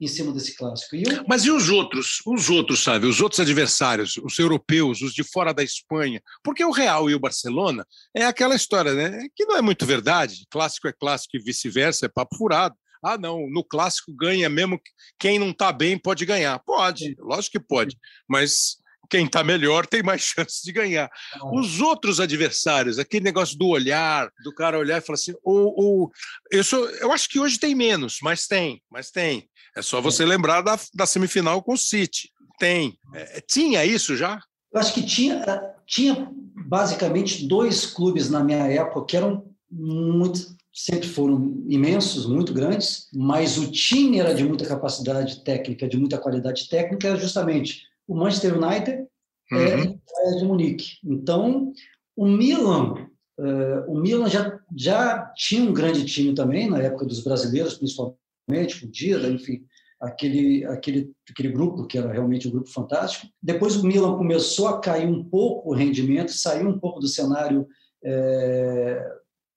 em 0.00 0.08
cima 0.08 0.32
desse 0.32 0.56
clássico. 0.56 0.96
E 0.96 1.04
eu... 1.04 1.24
Mas 1.28 1.44
e 1.44 1.50
os 1.50 1.68
outros? 1.68 2.20
Os 2.26 2.50
outros, 2.50 2.82
sabe? 2.82 3.06
Os 3.06 3.20
outros 3.20 3.40
adversários, 3.40 4.16
os 4.22 4.38
europeus, 4.38 5.00
os 5.02 5.14
de 5.14 5.22
fora 5.22 5.54
da 5.54 5.62
Espanha? 5.62 6.20
Porque 6.42 6.64
o 6.64 6.72
Real 6.72 7.08
e 7.08 7.14
o 7.14 7.20
Barcelona 7.20 7.86
é 8.14 8.24
aquela 8.24 8.54
história, 8.54 8.92
né? 8.92 9.26
Que 9.34 9.44
não 9.46 9.56
é 9.56 9.62
muito 9.62 9.86
verdade. 9.86 10.46
Clássico 10.50 10.88
é 10.88 10.92
clássico 10.92 11.36
e 11.36 11.40
vice-versa, 11.40 12.06
é 12.06 12.08
papo 12.08 12.36
furado. 12.36 12.74
Ah, 13.04 13.18
não, 13.18 13.48
no 13.50 13.62
clássico 13.62 14.14
ganha 14.14 14.48
mesmo 14.48 14.80
quem 15.18 15.38
não 15.38 15.50
está 15.50 15.72
bem 15.72 15.98
pode 15.98 16.24
ganhar. 16.24 16.58
Pode, 16.60 17.14
lógico 17.18 17.58
que 17.58 17.64
pode. 17.64 17.96
Mas 18.28 18.76
quem 19.10 19.26
está 19.26 19.44
melhor 19.44 19.86
tem 19.86 20.02
mais 20.02 20.22
chances 20.22 20.62
de 20.62 20.72
ganhar. 20.72 21.10
Os 21.52 21.80
outros 21.80 22.20
adversários, 22.20 22.98
aquele 22.98 23.24
negócio 23.24 23.56
do 23.58 23.68
olhar, 23.68 24.30
do 24.42 24.54
cara 24.54 24.78
olhar 24.78 24.98
e 24.98 25.00
falar 25.00 25.14
assim, 25.14 25.34
ou, 25.42 25.74
ou 25.76 26.10
eu, 26.50 26.64
sou, 26.64 26.88
eu 26.90 27.12
acho 27.12 27.28
que 27.28 27.38
hoje 27.38 27.58
tem 27.58 27.74
menos, 27.74 28.18
mas 28.22 28.46
tem, 28.46 28.82
mas 28.90 29.10
tem. 29.10 29.48
É 29.76 29.82
só 29.82 30.00
você 30.00 30.22
é. 30.22 30.26
lembrar 30.26 30.62
da, 30.62 30.78
da 30.94 31.06
semifinal 31.06 31.62
com 31.62 31.74
o 31.74 31.78
City. 31.78 32.30
Tem. 32.58 32.96
É, 33.14 33.40
tinha 33.40 33.84
isso 33.84 34.16
já? 34.16 34.40
Eu 34.72 34.80
acho 34.80 34.94
que 34.94 35.04
tinha, 35.04 35.44
tinha 35.86 36.28
basicamente 36.66 37.46
dois 37.46 37.86
clubes 37.86 38.30
na 38.30 38.42
minha 38.42 38.66
época 38.66 39.06
que 39.06 39.16
eram 39.16 39.44
muito, 39.70 40.54
sempre 40.74 41.06
foram 41.06 41.62
imensos, 41.68 42.26
muito 42.26 42.52
grandes, 42.52 43.08
mas 43.14 43.56
o 43.56 43.70
time 43.70 44.18
era 44.18 44.34
de 44.34 44.44
muita 44.44 44.66
capacidade 44.66 45.44
técnica, 45.44 45.86
de 45.86 45.96
muita 45.96 46.18
qualidade 46.18 46.68
técnica, 46.68 47.06
era 47.06 47.16
justamente 47.16 47.84
o 48.08 48.16
Manchester 48.16 48.58
United 48.58 49.06
uhum. 49.52 49.58
é, 49.58 49.84
e 49.84 50.34
o 50.34 50.38
de 50.38 50.44
Munique. 50.44 50.86
Então, 51.04 51.72
o 52.16 52.26
Milan, 52.26 53.06
uh, 53.38 53.84
o 53.86 54.00
Milan 54.00 54.28
já, 54.28 54.58
já 54.76 55.32
tinha 55.36 55.62
um 55.62 55.72
grande 55.72 56.04
time 56.04 56.34
também, 56.34 56.68
na 56.68 56.82
época 56.82 57.06
dos 57.06 57.22
brasileiros, 57.22 57.78
principalmente, 57.78 58.84
o 58.84 58.90
Dida, 58.90 59.28
enfim, 59.28 59.64
aquele, 60.00 60.64
aquele, 60.64 61.12
aquele 61.30 61.50
grupo 61.50 61.86
que 61.86 61.98
era 61.98 62.12
realmente 62.12 62.48
um 62.48 62.50
grupo 62.50 62.68
fantástico. 62.68 63.28
Depois 63.40 63.76
o 63.76 63.86
Milan 63.86 64.16
começou 64.16 64.66
a 64.66 64.80
cair 64.80 65.06
um 65.06 65.22
pouco 65.22 65.70
o 65.70 65.74
rendimento, 65.74 66.32
saiu 66.32 66.68
um 66.68 66.78
pouco 66.80 66.98
do 66.98 67.06
cenário 67.06 67.68
é, 68.02 69.08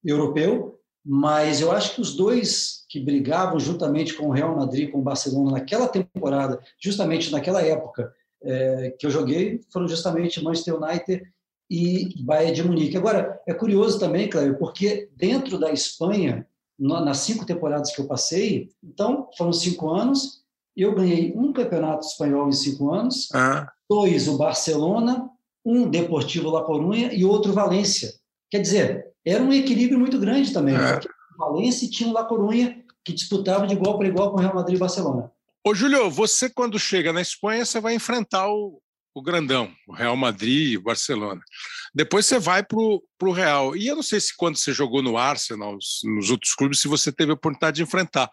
europeu, 0.06 0.77
mas 1.10 1.62
eu 1.62 1.72
acho 1.72 1.96
que 1.96 2.02
os 2.02 2.14
dois 2.14 2.84
que 2.90 3.00
brigavam 3.00 3.58
juntamente 3.58 4.14
com 4.14 4.28
o 4.28 4.32
Real 4.32 4.54
Madrid, 4.58 4.92
com 4.92 5.00
o 5.00 5.04
Barcelona 5.04 5.52
naquela 5.52 5.88
temporada, 5.88 6.60
justamente 6.78 7.32
naquela 7.32 7.62
época, 7.62 8.14
é, 8.44 8.94
que 9.00 9.06
eu 9.06 9.10
joguei 9.10 9.62
foram 9.72 9.88
justamente 9.88 10.44
Manchester 10.44 10.76
United 10.76 11.24
e 11.70 12.22
Bayern 12.22 12.54
de 12.54 12.64
Munique. 12.64 12.98
Agora, 12.98 13.40
é 13.48 13.54
curioso 13.54 13.98
também, 13.98 14.30
Cléber, 14.30 14.58
porque 14.58 15.10
dentro 15.16 15.58
da 15.58 15.72
Espanha, 15.72 16.46
nas 16.78 17.20
cinco 17.20 17.46
temporadas 17.46 17.96
que 17.96 18.02
eu 18.02 18.08
passei, 18.08 18.70
então 18.84 19.30
foram 19.38 19.54
cinco 19.54 19.90
anos, 19.90 20.44
eu 20.76 20.94
ganhei 20.94 21.34
um 21.38 21.54
campeonato 21.54 22.06
espanhol 22.06 22.50
em 22.50 22.52
cinco 22.52 22.92
anos, 22.94 23.30
ah. 23.34 23.72
dois 23.90 24.28
o 24.28 24.38
Barcelona, 24.38 25.30
um 25.66 25.90
Deportivo 25.90 26.50
La 26.50 26.66
Coruña 26.66 27.14
e 27.14 27.24
outro 27.24 27.54
Valência. 27.54 28.14
Quer 28.52 28.60
dizer, 28.60 29.08
era 29.30 29.44
um 29.44 29.54
equilíbrio 29.54 30.00
muito 30.00 30.20
grande 30.20 30.54
também, 30.54 30.76
é. 30.76 30.94
porque 30.94 31.08
o 31.08 31.38
Valência 31.38 31.90
tinha 31.90 32.10
o 32.10 32.14
La 32.14 32.26
Coruña 32.26 32.84
que 33.04 33.14
disputava 33.14 33.66
de 33.66 33.74
igual 33.74 33.98
para 33.98 34.08
igual 34.08 34.32
com 34.32 34.38
o 34.38 34.42
Real 34.42 34.56
Madrid 34.56 34.76
e 34.76 34.80
Barcelona. 34.80 35.32
Ô, 35.66 35.74
Júlio, 35.74 36.10
você 36.10 36.50
quando 36.50 36.80
chega 36.80 37.14
na 37.14 37.22
Espanha, 37.22 37.66
você 37.66 37.80
vai 37.80 37.94
enfrentar 37.94 38.50
o, 38.50 38.82
o 39.14 39.22
grandão, 39.22 39.72
o 39.88 39.94
Real 39.94 40.16
Madrid 40.16 40.74
e 40.74 40.78
o 40.78 40.84
Barcelona. 40.84 41.42
Depois 41.94 42.26
você 42.26 42.38
vai 42.38 42.64
para 42.64 42.78
o 42.78 43.32
Real. 43.32 43.76
E 43.76 43.88
eu 43.88 43.96
não 43.96 44.04
sei 44.04 44.20
se 44.20 44.36
quando 44.36 44.58
você 44.58 44.72
jogou 44.72 45.02
no 45.02 45.18
Arsenal, 45.18 45.74
nos 46.04 46.30
outros 46.30 46.54
clubes, 46.54 46.80
se 46.80 46.88
você 46.88 47.12
teve 47.12 47.32
a 47.32 47.36
oportunidade 47.36 47.78
de 47.78 47.84
enfrentar. 47.84 48.30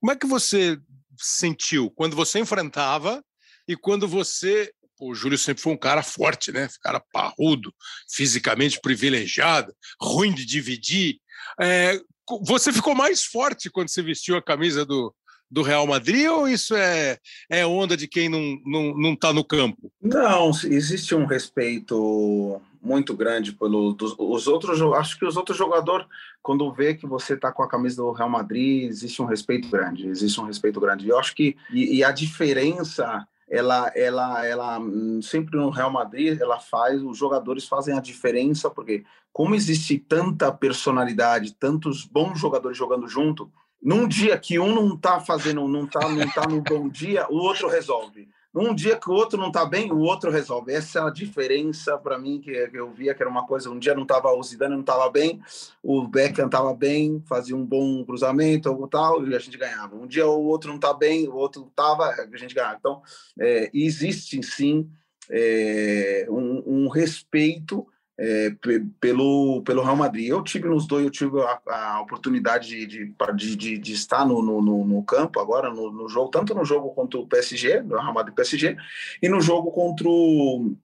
Como 0.00 0.12
é 0.12 0.16
que 0.16 0.26
você 0.26 0.78
sentiu 1.18 1.90
quando 1.90 2.14
você 2.14 2.38
enfrentava 2.38 3.22
e 3.66 3.76
quando 3.76 4.06
você. 4.06 4.72
O 5.00 5.14
Júlio 5.14 5.38
sempre 5.38 5.62
foi 5.62 5.72
um 5.72 5.78
cara 5.78 6.02
forte, 6.02 6.52
né? 6.52 6.68
Cara 6.82 7.02
parrudo, 7.12 7.72
fisicamente 8.10 8.80
privilegiado, 8.80 9.72
ruim 10.00 10.32
de 10.32 10.44
dividir. 10.44 11.18
É, 11.60 12.00
você 12.42 12.72
ficou 12.72 12.94
mais 12.94 13.24
forte 13.24 13.70
quando 13.70 13.88
você 13.88 14.02
vestiu 14.02 14.36
a 14.36 14.42
camisa 14.42 14.84
do, 14.84 15.14
do 15.50 15.62
Real 15.62 15.86
Madrid 15.86 16.28
ou 16.28 16.48
isso 16.48 16.74
é, 16.74 17.18
é 17.50 17.66
onda 17.66 17.96
de 17.96 18.06
quem 18.06 18.28
não 18.28 18.54
está 18.54 18.62
não, 18.66 18.94
não 18.94 19.16
tá 19.16 19.32
no 19.32 19.44
campo? 19.44 19.90
Não, 20.00 20.50
existe 20.50 21.14
um 21.14 21.24
respeito 21.24 22.60
muito 22.80 23.14
grande 23.16 23.52
pelos 23.52 23.96
os 24.18 24.46
outros. 24.46 24.80
Acho 24.80 25.18
que 25.18 25.24
os 25.24 25.36
outros 25.36 25.56
jogadores, 25.56 26.06
quando 26.42 26.72
vê 26.72 26.94
que 26.94 27.06
você 27.06 27.34
está 27.34 27.50
com 27.50 27.62
a 27.62 27.68
camisa 27.68 27.96
do 27.96 28.12
Real 28.12 28.28
Madrid, 28.28 28.84
existe 28.84 29.20
um 29.22 29.26
respeito 29.26 29.68
grande. 29.68 30.08
Existe 30.08 30.40
um 30.40 30.44
respeito 30.44 30.80
grande. 30.80 31.08
Eu 31.08 31.18
acho 31.18 31.34
que 31.34 31.56
e, 31.72 31.96
e 31.96 32.04
a 32.04 32.12
diferença 32.12 33.26
ela, 33.50 33.90
ela, 33.94 34.46
ela 34.46 34.80
sempre 35.22 35.56
no 35.56 35.70
Real 35.70 35.90
Madrid 35.90 36.40
ela 36.40 36.60
faz, 36.60 37.02
os 37.02 37.16
jogadores 37.16 37.66
fazem 37.66 37.96
a 37.96 38.00
diferença 38.00 38.68
porque 38.68 39.04
como 39.32 39.54
existe 39.54 39.98
tanta 39.98 40.52
personalidade, 40.52 41.54
tantos 41.54 42.04
bons 42.04 42.38
jogadores 42.38 42.76
jogando 42.76 43.08
junto, 43.08 43.50
num 43.80 44.08
dia 44.08 44.36
que 44.38 44.58
um 44.58 44.74
não 44.74 44.94
está 44.94 45.20
fazendo, 45.20 45.66
não 45.68 45.84
está 45.84 46.08
não 46.08 46.28
tá 46.30 46.46
no 46.46 46.60
bom 46.60 46.88
dia, 46.88 47.26
o 47.30 47.36
outro 47.36 47.68
resolve. 47.68 48.28
Num 48.58 48.74
dia 48.74 48.96
que 48.96 49.08
o 49.08 49.12
outro 49.12 49.38
não 49.38 49.48
está 49.48 49.64
bem, 49.64 49.92
o 49.92 50.00
outro 50.00 50.32
resolve. 50.32 50.72
Essa 50.72 50.98
é 50.98 51.02
a 51.02 51.10
diferença 51.10 51.96
para 51.96 52.18
mim 52.18 52.40
que 52.40 52.50
eu 52.72 52.90
via 52.90 53.14
que 53.14 53.22
era 53.22 53.30
uma 53.30 53.46
coisa. 53.46 53.70
Um 53.70 53.78
dia 53.78 53.94
não 53.94 54.02
estava 54.02 54.32
o 54.32 54.42
Zidane 54.42 54.74
não 54.74 54.80
estava 54.80 55.08
bem, 55.08 55.40
o 55.80 56.08
Beckham 56.08 56.46
estava 56.46 56.74
bem, 56.74 57.22
fazia 57.28 57.54
um 57.54 57.64
bom 57.64 58.04
cruzamento 58.04 58.68
ou 58.68 58.88
tal 58.88 59.24
e 59.24 59.32
a 59.32 59.38
gente 59.38 59.56
ganhava. 59.56 59.94
Um 59.94 60.08
dia 60.08 60.26
o 60.26 60.42
outro 60.42 60.70
não 60.70 60.74
está 60.74 60.92
bem, 60.92 61.28
o 61.28 61.36
outro 61.36 61.68
estava, 61.70 62.08
a 62.08 62.36
gente 62.36 62.52
ganhava. 62.52 62.76
Então 62.80 63.00
é, 63.38 63.70
existe 63.72 64.42
sim 64.42 64.90
é, 65.30 66.26
um, 66.28 66.62
um 66.66 66.88
respeito 66.88 67.86
é, 68.18 68.52
pelo, 69.00 69.62
pelo 69.62 69.82
Real 69.82 69.96
Madrid. 69.96 70.28
Eu 70.28 70.42
tive 70.42 70.68
nos 70.68 70.86
dois, 70.86 71.04
eu 71.04 71.10
tive 71.10 71.40
a, 71.40 71.60
a 71.66 72.00
oportunidade 72.00 72.68
de, 72.68 72.86
de, 72.86 73.56
de, 73.56 73.78
de 73.78 73.92
estar 73.92 74.26
no, 74.26 74.42
no, 74.42 74.60
no, 74.60 75.02
campo 75.04 75.38
agora, 75.38 75.70
no, 75.70 75.92
no, 75.92 76.08
jogo, 76.08 76.30
tanto 76.30 76.54
no 76.54 76.64
jogo 76.64 76.90
contra 76.90 77.20
o 77.20 77.26
PSG, 77.26 77.82
do 77.82 77.96
Real 77.96 78.12
Madrid 78.12 78.34
PSG, 78.34 78.76
e 79.22 79.28
no 79.28 79.40
jogo 79.40 79.70
contra 79.70 80.08
o 80.08 80.74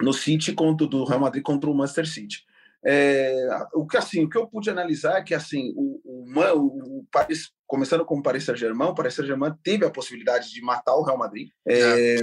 no 0.00 0.12
City, 0.12 0.52
contra, 0.52 0.86
do 0.86 1.04
Real 1.04 1.20
Madrid 1.20 1.42
contra 1.42 1.70
o 1.70 1.74
Manchester 1.74 2.08
City. 2.08 2.44
É, 2.82 3.46
o 3.74 3.86
que 3.86 3.98
assim, 3.98 4.24
o 4.24 4.28
que 4.28 4.38
eu 4.38 4.46
pude 4.46 4.70
analisar 4.70 5.18
é 5.18 5.22
que 5.22 5.34
assim, 5.34 5.72
o, 5.76 6.00
o, 6.02 7.00
o 7.00 7.06
Paris, 7.12 7.50
começando 7.66 8.06
com 8.06 8.18
o 8.18 8.22
Paris 8.22 8.44
Saint-Germain, 8.44 8.88
o 8.88 8.94
Paris 8.94 9.14
Saint-Germain 9.14 9.52
teve 9.62 9.84
a 9.84 9.90
possibilidade 9.90 10.50
de 10.50 10.62
matar 10.62 10.94
o 10.94 11.02
Real 11.02 11.18
Madrid. 11.18 11.50
É, 11.68 12.16
é. 12.16 12.20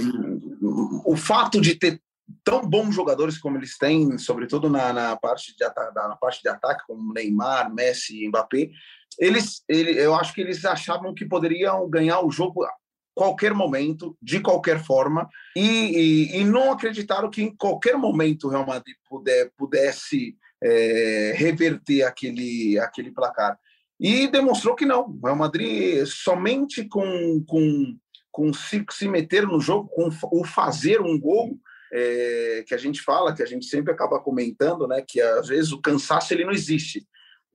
O 1.04 1.16
fato 1.16 1.60
de 1.60 1.76
ter 1.76 2.02
tão 2.44 2.60
bons 2.62 2.94
jogadores 2.94 3.38
como 3.38 3.56
eles 3.56 3.76
têm, 3.78 4.18
sobretudo 4.18 4.68
na, 4.68 4.92
na 4.92 5.16
parte, 5.16 5.54
de 5.56 5.64
na 5.94 6.16
parte 6.16 6.42
de 6.42 6.48
ataque, 6.48 6.84
como 6.86 7.12
Neymar, 7.12 7.72
Messi 7.72 8.26
Mbappé, 8.28 8.70
eles, 9.18 9.62
ele, 9.68 9.98
eu 9.98 10.14
acho 10.14 10.32
que 10.34 10.40
eles 10.40 10.64
achavam 10.64 11.14
que 11.14 11.26
poderiam 11.26 11.88
ganhar 11.88 12.20
o 12.20 12.30
jogo 12.30 12.64
a 12.64 12.72
qualquer 13.14 13.52
momento, 13.52 14.16
de 14.22 14.40
qualquer 14.40 14.84
forma, 14.84 15.28
e, 15.56 15.60
e, 15.60 16.40
e 16.40 16.44
não 16.44 16.70
acreditaram 16.70 17.28
que 17.28 17.42
em 17.42 17.54
qualquer 17.56 17.96
momento 17.96 18.46
o 18.46 18.50
Real 18.50 18.66
Madrid 18.66 18.94
puder, 19.08 19.50
pudesse 19.56 20.36
é, 20.62 21.34
reverter 21.36 22.02
aquele, 22.02 22.78
aquele 22.78 23.10
placar. 23.10 23.58
E 23.98 24.28
demonstrou 24.28 24.76
que 24.76 24.86
não. 24.86 25.18
O 25.20 25.26
Real 25.26 25.36
Madrid 25.36 26.06
somente 26.06 26.84
com, 26.84 27.42
com, 27.44 27.96
com 28.30 28.52
se, 28.52 28.84
se 28.90 29.08
meter 29.08 29.44
no 29.44 29.60
jogo, 29.60 29.88
com 29.88 30.08
o 30.30 30.44
fazer 30.44 31.00
um 31.00 31.18
gol, 31.18 31.58
é, 31.92 32.64
que 32.66 32.74
a 32.74 32.78
gente 32.78 33.02
fala, 33.02 33.34
que 33.34 33.42
a 33.42 33.46
gente 33.46 33.66
sempre 33.66 33.92
acaba 33.92 34.20
comentando, 34.20 34.86
né, 34.86 35.02
que 35.06 35.20
às 35.20 35.48
vezes 35.48 35.72
o 35.72 35.80
cansaço 35.80 36.32
ele 36.32 36.44
não 36.44 36.52
existe. 36.52 37.06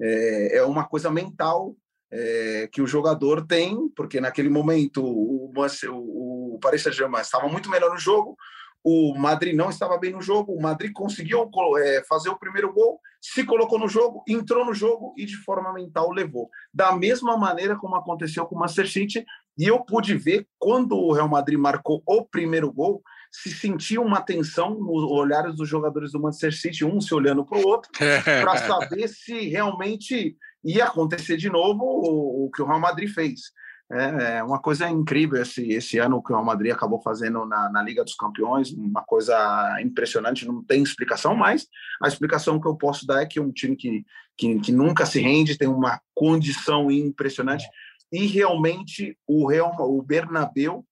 É, 0.01 0.57
é 0.57 0.63
uma 0.63 0.85
coisa 0.85 1.09
mental, 1.09 1.75
é, 2.11 2.69
que 2.71 2.81
o 2.81 2.87
jogador 2.87 3.45
tem, 3.45 3.89
porque 3.95 4.21
naquele 4.21 4.49
momento 4.49 5.03
o, 5.03 5.51
o, 5.51 6.55
o 6.55 6.59
Paris 6.59 6.83
Saint-Germain 6.83 7.21
estava 7.21 7.47
muito 7.47 7.69
melhor 7.69 7.91
no 7.91 7.97
jogo, 7.97 8.37
o 8.83 9.15
Madrid 9.17 9.55
não 9.55 9.69
estava 9.69 9.97
bem 9.97 10.11
no 10.11 10.21
jogo, 10.21 10.53
o 10.53 10.61
Madrid 10.61 10.91
conseguiu 10.91 11.49
é, 11.77 12.03
fazer 12.03 12.29
o 12.29 12.37
primeiro 12.37 12.71
gol, 12.73 12.99
se 13.21 13.45
colocou 13.45 13.79
no 13.79 13.87
jogo, 13.87 14.21
entrou 14.27 14.65
no 14.65 14.73
jogo 14.73 15.13
e 15.17 15.25
de 15.25 15.37
forma 15.37 15.71
mental 15.73 16.11
levou. 16.11 16.49
Da 16.73 16.91
mesma 16.91 17.37
maneira 17.37 17.77
como 17.77 17.95
aconteceu 17.95 18.45
com 18.45 18.55
o 18.55 18.59
Manchester 18.59 18.91
City, 18.91 19.25
e 19.57 19.65
eu 19.65 19.79
pude 19.79 20.15
ver 20.15 20.47
quando 20.59 20.97
o 20.97 21.13
Real 21.13 21.29
Madrid 21.29 21.57
marcou 21.57 22.03
o 22.05 22.25
primeiro 22.25 22.71
gol, 22.71 23.01
se 23.33 23.51
sentia 23.51 23.99
uma 23.99 24.21
tensão 24.21 24.75
nos 24.75 25.03
olhares 25.03 25.55
dos 25.55 25.67
jogadores 25.67 26.11
do 26.11 26.21
Manchester 26.21 26.55
City, 26.55 26.85
um 26.85 27.01
se 27.01 27.13
olhando 27.15 27.43
para 27.43 27.57
o 27.57 27.67
outro, 27.67 27.89
para 28.41 28.57
saber 28.57 29.07
se 29.07 29.49
realmente 29.49 30.37
ia 30.63 30.85
acontecer 30.85 31.35
de 31.35 31.49
novo 31.49 31.83
o, 31.83 32.45
o 32.45 32.51
que 32.51 32.61
o 32.61 32.65
Real 32.65 32.79
Madrid 32.79 33.09
fez. 33.09 33.51
É, 33.91 34.37
é 34.37 34.43
uma 34.43 34.59
coisa 34.59 34.87
incrível 34.87 35.41
esse, 35.41 35.67
esse 35.71 35.97
ano 35.97 36.21
que 36.23 36.31
o 36.31 36.35
Real 36.35 36.45
Madrid 36.45 36.71
acabou 36.71 37.01
fazendo 37.01 37.45
na, 37.45 37.69
na, 37.69 37.81
Liga 37.81 38.03
dos 38.03 38.15
Campeões, 38.15 38.71
uma 38.71 39.03
coisa 39.03 39.35
impressionante, 39.81 40.47
não 40.47 40.63
tem 40.63 40.81
explicação, 40.81 41.35
mas 41.35 41.67
a 42.01 42.07
explicação 42.07 42.61
que 42.61 42.67
eu 42.67 42.75
posso 42.75 43.05
dar 43.05 43.21
é 43.21 43.25
que 43.25 43.39
é 43.39 43.41
um 43.41 43.51
time 43.51 43.75
que, 43.75 44.05
que, 44.37 44.59
que 44.59 44.71
nunca 44.71 45.05
se 45.05 45.19
rende, 45.19 45.57
tem 45.57 45.67
uma 45.67 45.99
condição 46.15 46.89
impressionante, 46.89 47.65
e 48.11 48.25
realmente 48.25 49.17
o 49.27 49.47
Real, 49.47 49.75
o 49.79 50.01
Bernabeu 50.01 50.85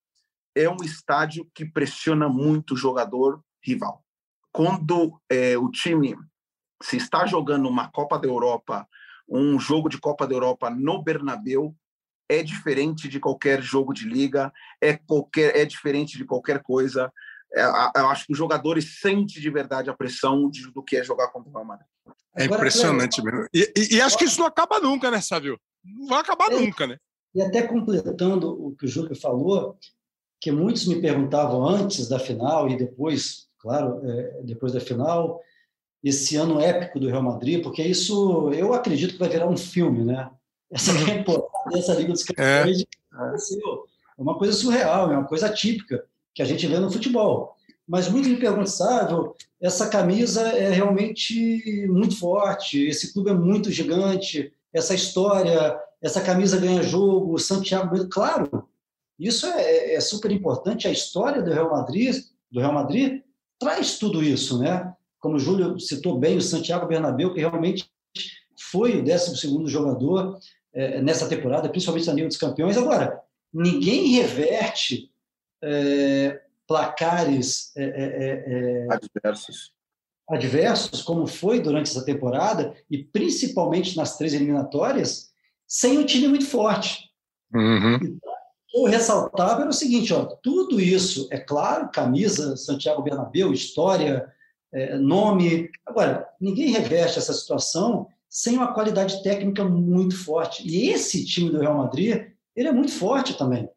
é 0.55 0.69
um 0.69 0.77
estádio 0.83 1.49
que 1.53 1.65
pressiona 1.65 2.27
muito 2.27 2.73
o 2.73 2.77
jogador 2.77 3.41
rival. 3.63 4.03
Quando 4.51 5.19
é, 5.29 5.57
o 5.57 5.69
time 5.69 6.15
se 6.81 6.97
está 6.97 7.25
jogando 7.25 7.69
uma 7.69 7.89
Copa 7.91 8.17
da 8.17 8.27
Europa, 8.27 8.87
um 9.29 9.59
jogo 9.59 9.87
de 9.87 9.99
Copa 9.99 10.27
da 10.27 10.33
Europa 10.33 10.69
no 10.69 11.01
Bernabeu, 11.01 11.75
é 12.27 12.41
diferente 12.41 13.07
de 13.07 13.19
qualquer 13.19 13.61
jogo 13.61 13.93
de 13.93 14.07
liga, 14.07 14.51
é 14.81 14.97
qualquer 14.97 15.55
é 15.55 15.65
diferente 15.65 16.17
de 16.17 16.25
qualquer 16.25 16.61
coisa. 16.61 17.11
É, 17.53 17.63
eu 17.63 18.07
acho 18.07 18.25
que 18.25 18.31
os 18.31 18.37
jogadores 18.37 18.99
sentem 18.99 19.41
de 19.41 19.49
verdade 19.49 19.89
a 19.89 19.93
pressão 19.93 20.49
de, 20.49 20.71
do 20.71 20.81
que 20.81 20.97
é 20.97 21.03
jogar 21.03 21.27
contra 21.29 21.49
o 21.49 21.53
Real 21.53 21.65
Madrid. 21.65 21.87
É 22.37 22.45
impressionante 22.45 23.21
mesmo. 23.21 23.47
E, 23.53 23.73
e, 23.77 23.95
e, 23.95 24.01
acho 24.01 24.17
que 24.17 24.23
isso 24.23 24.39
não 24.39 24.47
acaba 24.47 24.79
nunca, 24.79 25.11
né, 25.11 25.19
Sávio? 25.19 25.59
Não 25.83 26.07
vai 26.07 26.21
acabar 26.21 26.49
é, 26.49 26.55
nunca, 26.55 26.87
né? 26.87 26.97
E 27.35 27.41
até 27.41 27.63
completando 27.63 28.49
o 28.49 28.75
que 28.75 28.85
o 28.85 28.87
Júlio 28.87 29.15
falou, 29.15 29.77
que 30.41 30.51
muitos 30.51 30.87
me 30.87 30.99
perguntavam 30.99 31.65
antes 31.65 32.09
da 32.09 32.19
final 32.19 32.67
e 32.67 32.75
depois, 32.75 33.47
claro, 33.59 34.01
é, 34.03 34.41
depois 34.43 34.73
da 34.73 34.79
final, 34.81 35.39
esse 36.03 36.35
ano 36.35 36.59
épico 36.59 36.99
do 36.99 37.07
Real 37.07 37.23
Madrid, 37.23 37.61
porque 37.63 37.83
isso 37.83 38.51
eu 38.51 38.73
acredito 38.73 39.13
que 39.13 39.19
vai 39.19 39.29
virar 39.29 39.47
um 39.47 39.55
filme, 39.55 40.03
né? 40.03 40.29
essa 40.71 40.93
uhum. 40.93 41.05
temporada 41.05 41.47
dessa 41.71 41.93
Liga 41.93 42.13
dos 42.13 42.23
Campeões 42.23 42.81
é. 42.81 42.83
é 42.83 44.21
uma 44.21 44.37
coisa 44.37 44.53
surreal, 44.53 45.11
é 45.11 45.17
uma 45.17 45.27
coisa 45.27 45.49
típica 45.49 46.03
que 46.33 46.41
a 46.41 46.45
gente 46.45 46.65
vê 46.65 46.79
no 46.79 46.89
futebol. 46.89 47.55
Mas 47.85 48.07
muitos 48.07 48.31
me 48.31 48.37
perguntam, 48.37 48.67
Sávio, 48.67 49.35
essa 49.61 49.89
camisa 49.89 50.41
é 50.41 50.69
realmente 50.69 51.85
muito 51.89 52.17
forte, 52.17 52.87
esse 52.87 53.11
clube 53.11 53.31
é 53.31 53.33
muito 53.33 53.69
gigante, 53.69 54.53
essa 54.71 54.95
história, 54.95 55.77
essa 56.01 56.21
camisa 56.21 56.57
ganha 56.57 56.81
jogo, 56.81 57.37
Santiago, 57.37 58.07
claro, 58.07 58.65
isso 59.27 59.45
é, 59.45 59.61
é, 59.61 59.95
é 59.95 59.99
super 59.99 60.31
importante. 60.31 60.87
A 60.87 60.91
história 60.91 61.41
do 61.41 61.51
Real 61.51 61.69
Madrid, 61.69 62.15
do 62.51 62.59
Real 62.59 62.73
Madrid, 62.73 63.21
traz 63.59 63.99
tudo 63.99 64.23
isso, 64.23 64.57
né? 64.59 64.93
Como 65.19 65.35
o 65.35 65.39
Júlio 65.39 65.79
citou 65.79 66.17
bem, 66.17 66.37
o 66.37 66.41
Santiago 66.41 66.87
Bernabéu, 66.87 67.33
que 67.33 67.39
realmente 67.39 67.89
foi 68.71 68.99
o 68.99 69.03
12 69.03 69.37
segundo 69.37 69.69
jogador 69.69 70.39
é, 70.73 71.01
nessa 71.01 71.29
temporada, 71.29 71.69
principalmente 71.69 72.07
na 72.07 72.13
Liga 72.13 72.27
dos 72.27 72.37
Campeões. 72.37 72.77
Agora, 72.77 73.21
ninguém 73.53 74.07
reverte 74.15 75.11
é, 75.63 76.41
placares 76.67 77.75
é, 77.75 77.83
é, 77.83 78.43
é, 78.47 78.87
adversos. 78.89 79.73
adversos, 80.27 81.01
como 81.01 81.27
foi 81.27 81.59
durante 81.59 81.91
essa 81.91 82.03
temporada, 82.03 82.73
e 82.89 83.03
principalmente 83.03 83.95
nas 83.95 84.17
três 84.17 84.33
eliminatórias, 84.33 85.31
sem 85.67 85.97
um 85.97 86.05
time 86.05 86.27
muito 86.27 86.45
forte. 86.45 87.09
Uhum. 87.53 87.95
Então, 87.95 88.30
o 88.73 88.87
ressaltável 88.87 89.61
era 89.61 89.69
o 89.69 89.73
seguinte: 89.73 90.13
ó, 90.13 90.25
tudo 90.25 90.79
isso, 90.79 91.27
é 91.31 91.37
claro, 91.37 91.89
camisa, 91.91 92.55
Santiago 92.55 93.01
Bernabéu, 93.01 93.51
história, 93.53 94.31
é, 94.71 94.97
nome. 94.97 95.69
Agora, 95.85 96.27
ninguém 96.39 96.71
reveste 96.71 97.19
essa 97.19 97.33
situação 97.33 98.07
sem 98.29 98.55
uma 98.55 98.73
qualidade 98.73 99.21
técnica 99.23 99.63
muito 99.63 100.15
forte. 100.15 100.65
E 100.65 100.89
esse 100.89 101.25
time 101.25 101.49
do 101.49 101.59
Real 101.59 101.77
Madrid, 101.77 102.27
ele 102.55 102.67
é 102.69 102.71
muito 102.71 102.91
forte 102.93 103.37
também. 103.37 103.69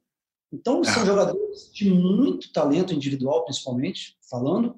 Então, 0.53 0.85
são 0.85 1.03
é. 1.03 1.07
jogadores 1.07 1.71
de 1.73 1.91
muito 1.91 2.53
talento 2.53 2.95
individual, 2.95 3.45
principalmente, 3.45 4.17
falando. 4.31 4.77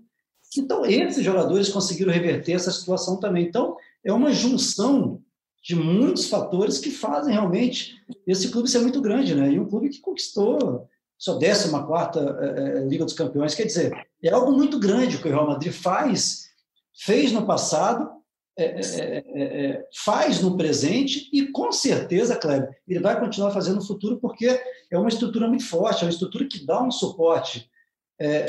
Então, 0.56 0.86
esses 0.86 1.22
jogadores 1.22 1.68
conseguiram 1.68 2.10
reverter 2.10 2.52
essa 2.52 2.70
situação 2.70 3.20
também. 3.20 3.44
Então, 3.44 3.76
é 4.02 4.10
uma 4.10 4.32
junção 4.32 5.20
de 5.66 5.74
muitos 5.74 6.28
fatores 6.28 6.78
que 6.78 6.92
fazem 6.92 7.34
realmente 7.34 8.00
esse 8.24 8.50
clube 8.50 8.70
ser 8.70 8.78
muito 8.78 9.00
grande, 9.00 9.34
né? 9.34 9.50
E 9.50 9.58
um 9.58 9.68
clube 9.68 9.88
que 9.88 10.00
conquistou 10.00 10.86
sua 11.18 11.40
14 11.40 11.70
quarta 11.86 12.20
é, 12.20 12.84
Liga 12.84 13.04
dos 13.04 13.14
Campeões, 13.14 13.54
quer 13.54 13.64
dizer, 13.64 14.06
é 14.22 14.30
algo 14.30 14.52
muito 14.52 14.78
grande 14.78 15.18
que 15.18 15.26
o 15.26 15.30
Real 15.30 15.48
Madrid 15.48 15.72
faz, 15.72 16.50
fez 16.94 17.32
no 17.32 17.44
passado 17.44 18.14
é 18.58 18.80
é, 18.80 19.88
faz 20.04 20.40
no 20.40 20.56
presente 20.56 21.28
e, 21.30 21.48
com 21.48 21.70
certeza, 21.70 22.36
Kleber, 22.36 22.70
ele 22.88 23.00
vai 23.00 23.18
continuar 23.20 23.50
fazendo 23.50 23.76
no 23.76 23.86
futuro 23.86 24.18
porque 24.18 24.46
é 24.90 24.96
uma 24.96 25.08
estrutura 25.08 25.46
muito 25.48 25.66
forte, 25.66 26.02
é 26.02 26.06
uma 26.06 26.12
estrutura 26.12 26.46
que 26.46 26.64
dá 26.64 26.82
um 26.82 26.90
suporte 26.90 27.68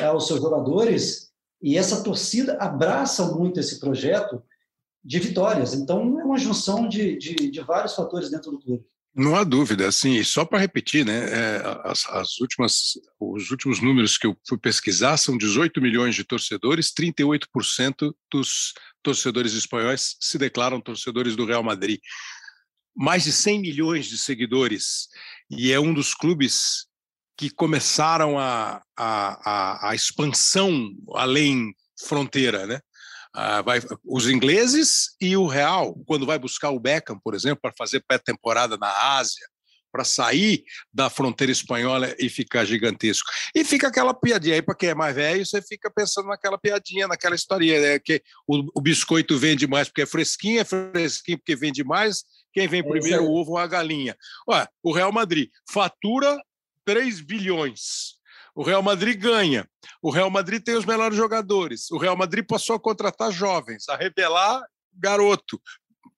aos 0.02 0.28
seus 0.28 0.40
jogadores 0.40 1.30
e 1.62 1.78
essa 1.78 2.04
torcida 2.04 2.58
abraça 2.58 3.34
muito 3.36 3.60
esse 3.60 3.82
projeto 3.82 4.42
de 5.08 5.20
vitórias. 5.20 5.74
Então, 5.74 6.20
é 6.20 6.24
uma 6.26 6.38
junção 6.38 6.90
de, 6.90 7.18
de, 7.18 7.34
de 7.50 7.62
vários 7.62 7.96
fatores 7.96 8.30
dentro 8.30 8.52
do 8.52 8.60
clube. 8.60 8.84
Não 9.16 9.36
há 9.36 9.44
dúvida, 9.44 9.88
assim, 9.88 10.22
só 10.22 10.44
para 10.44 10.60
repetir, 10.60 11.06
né, 11.06 11.30
é, 11.32 11.62
as, 11.86 12.06
as, 12.10 12.40
últimas, 12.40 13.00
os 13.20 13.50
últimos 13.50 13.80
números 13.80 14.18
que 14.18 14.28
eu 14.28 14.38
fui 14.48 14.58
pesquisar 14.60 15.16
são 15.16 15.38
18 15.38 15.82
milhões 15.82 16.14
de 16.14 16.26
torcedores, 16.26 16.94
38% 16.94 18.14
dos 18.32 18.74
torcedores 19.02 19.54
espanhóis 19.54 20.18
se 20.20 20.38
declaram 20.38 20.82
torcedores 20.82 21.36
do 21.38 21.46
Real 21.46 21.64
Madrid. 21.64 22.00
Mais 22.96 23.24
de 23.24 23.32
100 23.32 23.62
milhões 23.62 24.08
de 24.08 24.18
seguidores, 24.18 25.08
e 25.50 25.72
é 25.72 25.80
um 25.80 25.94
dos 25.94 26.14
clubes 26.14 26.86
que 27.38 27.50
começaram 27.50 28.38
a, 28.38 28.84
a, 28.96 29.52
a, 29.52 29.90
a 29.90 29.96
expansão 29.96 30.92
além 31.16 31.74
fronteira, 32.00 32.68
né? 32.68 32.82
Ah, 33.40 33.62
vai, 33.62 33.80
os 34.04 34.28
ingleses 34.28 35.16
e 35.22 35.38
o 35.38 35.46
Real, 35.46 35.94
quando 36.08 36.26
vai 36.26 36.40
buscar 36.40 36.72
o 36.72 36.80
Beckham, 36.80 37.20
por 37.20 37.36
exemplo, 37.36 37.60
para 37.62 37.72
fazer 37.78 38.04
pré-temporada 38.08 38.78
na 38.78 38.90
Ásia, 39.16 39.46
para 39.92 40.04
sair 40.04 40.64
da 40.92 41.08
fronteira 41.08 41.52
espanhola 41.52 42.16
e 42.18 42.30
ficar 42.30 42.66
gigantesco. 42.66 43.30
E 43.54 43.64
fica 43.64 43.90
aquela 43.90 44.12
piadinha 44.12 44.56
aí, 44.56 44.62
para 44.64 44.74
quem 44.74 44.90
é 44.90 44.96
mais 44.96 45.16
velho, 45.16 45.46
você 45.46 45.62
fica 45.62 45.92
pensando 45.96 46.30
naquela 46.30 46.58
piadinha, 46.58 47.08
naquela 47.08 47.36
historinha, 47.36 47.80
né? 47.80 48.00
que 48.00 48.24
o, 48.48 48.80
o, 48.80 48.82
biscoito 48.82 49.38
vende 49.38 49.68
mais 49.68 49.88
porque 49.88 50.02
é 50.02 50.08
fresquinho, 50.08 50.62
é 50.62 50.66
fresquinho 50.66 51.38
porque 51.38 51.56
vende 51.56 51.84
mais, 51.84 52.24
quem 52.52 52.68
vem 52.68 52.80
é 52.80 52.84
primeiro, 52.84 53.24
o 53.24 53.36
ovo 53.36 53.52
ou 53.52 53.58
a 53.60 53.68
galinha. 53.68 54.18
Ué, 54.50 54.68
o 54.82 54.92
Real 54.92 55.12
Madrid 55.12 55.48
fatura 55.72 56.42
3 56.86 57.22
bilhões, 57.22 58.17
o 58.58 58.64
Real 58.64 58.82
Madrid 58.82 59.16
ganha. 59.20 59.70
O 60.02 60.10
Real 60.10 60.32
Madrid 60.32 60.64
tem 60.64 60.76
os 60.76 60.84
melhores 60.84 61.16
jogadores. 61.16 61.92
O 61.92 61.98
Real 62.00 62.18
Madrid 62.18 62.44
passou 62.44 62.76
a 62.76 62.80
contratar 62.80 63.32
jovens, 63.32 63.88
a 63.88 63.96
revelar 63.96 64.66
garoto. 64.92 65.62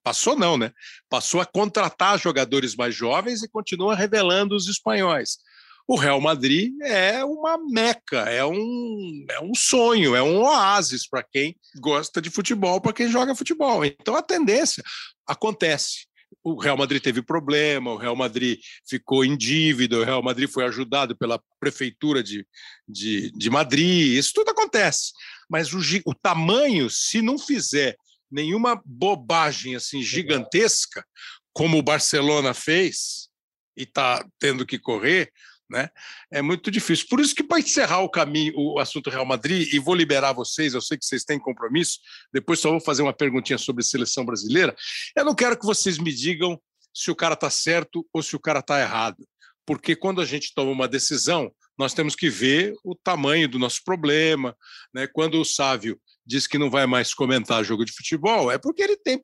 Passou 0.02 0.38
não, 0.38 0.58
né? 0.58 0.72
Passou 1.10 1.42
a 1.42 1.46
contratar 1.46 2.18
jogadores 2.18 2.78
mais 2.78 2.96
jovens 2.96 3.44
e 3.44 3.50
continua 3.50 3.94
revelando 3.94 4.56
os 4.56 4.70
espanhóis. 4.70 5.40
O 5.86 5.98
Real 5.98 6.22
Madrid 6.22 6.72
é 6.82 7.26
uma 7.26 7.58
meca, 7.58 8.20
é 8.20 8.46
um, 8.46 9.26
é 9.30 9.42
um 9.42 9.54
sonho, 9.54 10.16
é 10.16 10.24
um 10.24 10.38
oásis 10.38 11.06
para 11.10 11.22
quem 11.22 11.58
gosta 11.82 12.22
de 12.22 12.30
futebol, 12.30 12.80
para 12.80 12.94
quem 12.94 13.10
joga 13.10 13.36
futebol. 13.36 13.84
Então 13.84 14.16
a 14.16 14.22
tendência 14.22 14.82
acontece 15.28 16.08
o 16.44 16.60
Real 16.60 16.78
Madrid 16.78 17.02
teve 17.02 17.22
problema, 17.22 17.92
o 17.92 17.98
Real 17.98 18.16
Madrid 18.16 18.60
ficou 18.88 19.26
em 19.26 19.36
dívida, 19.36 19.98
o 19.98 20.04
Real 20.04 20.24
Madrid 20.24 20.50
foi 20.50 20.66
ajudado 20.66 21.18
pela 21.18 21.42
prefeitura 21.60 22.24
de, 22.24 22.46
de, 22.88 23.32
de 23.32 23.50
Madrid, 23.50 24.18
isso 24.18 24.32
tudo 24.34 24.50
acontece. 24.50 25.12
Mas 25.50 25.74
o, 25.74 25.80
o 26.06 26.14
tamanho, 26.14 26.90
se 26.90 27.22
não 27.22 27.38
fizer 27.38 27.96
nenhuma 28.32 28.82
bobagem 28.86 29.76
assim 29.76 30.02
gigantesca, 30.02 31.06
como 31.52 31.78
o 31.78 31.84
Barcelona 31.84 32.54
fez 32.54 33.30
e 33.76 33.84
está 33.84 34.26
tendo 34.40 34.66
que 34.66 34.78
correr, 34.78 35.32
né? 35.70 35.90
É 36.32 36.42
muito 36.42 36.72
difícil. 36.72 37.08
Por 37.10 37.20
isso 37.20 37.36
que 37.36 37.44
para 37.44 37.60
encerrar 37.60 38.00
o 38.00 38.10
caminho, 38.10 38.54
o 38.56 38.80
assunto 38.80 39.10
Real 39.10 39.26
Madrid, 39.26 39.72
e 39.72 39.80
vou 39.80 39.94
liberar 39.94 40.34
vocês, 40.34 40.74
eu 40.74 40.82
sei 40.82 40.98
que 40.98 41.06
vocês 41.06 41.24
têm 41.24 41.40
compromisso, 41.40 42.00
depois 42.34 42.60
só 42.60 42.72
vou 42.72 42.82
fazer 42.82 43.02
uma 43.04 43.14
perguntinha 43.14 43.58
sobre 43.58 43.84
seleção 43.84 44.26
brasileira. 44.26 44.76
Eu 45.16 45.24
não 45.24 45.36
quero 45.36 45.58
que 45.58 45.66
vocês 45.66 45.98
me 45.98 46.14
digam 46.14 46.60
se 46.94 47.12
o 47.12 47.16
cara 47.16 47.36
está 47.36 47.50
certo 47.50 48.06
ou 48.12 48.24
se 48.24 48.36
o 48.36 48.40
cara 48.40 48.60
está 48.60 48.80
errado. 48.80 49.28
Porque 49.66 49.96
quando 49.96 50.20
a 50.20 50.26
gente 50.26 50.54
toma 50.56 50.72
uma 50.72 50.88
decisão, 50.88 51.52
nós 51.78 51.94
temos 51.94 52.16
que 52.16 52.30
ver 52.30 52.74
o 52.84 52.96
tamanho 52.96 53.48
do 53.48 53.60
nosso 53.60 53.84
problema. 53.86 54.58
Né? 54.94 55.08
Quando 55.08 55.40
o 55.40 55.46
Sávio 55.46 56.00
diz 56.26 56.48
que 56.48 56.58
não 56.58 56.70
vai 56.70 56.86
mais 56.86 57.14
comentar 57.14 57.64
jogo 57.64 57.86
de 57.86 57.94
futebol, 57.94 58.52
é 58.52 58.58
porque 58.58 58.82
ele 58.82 58.98
tem 58.98 59.24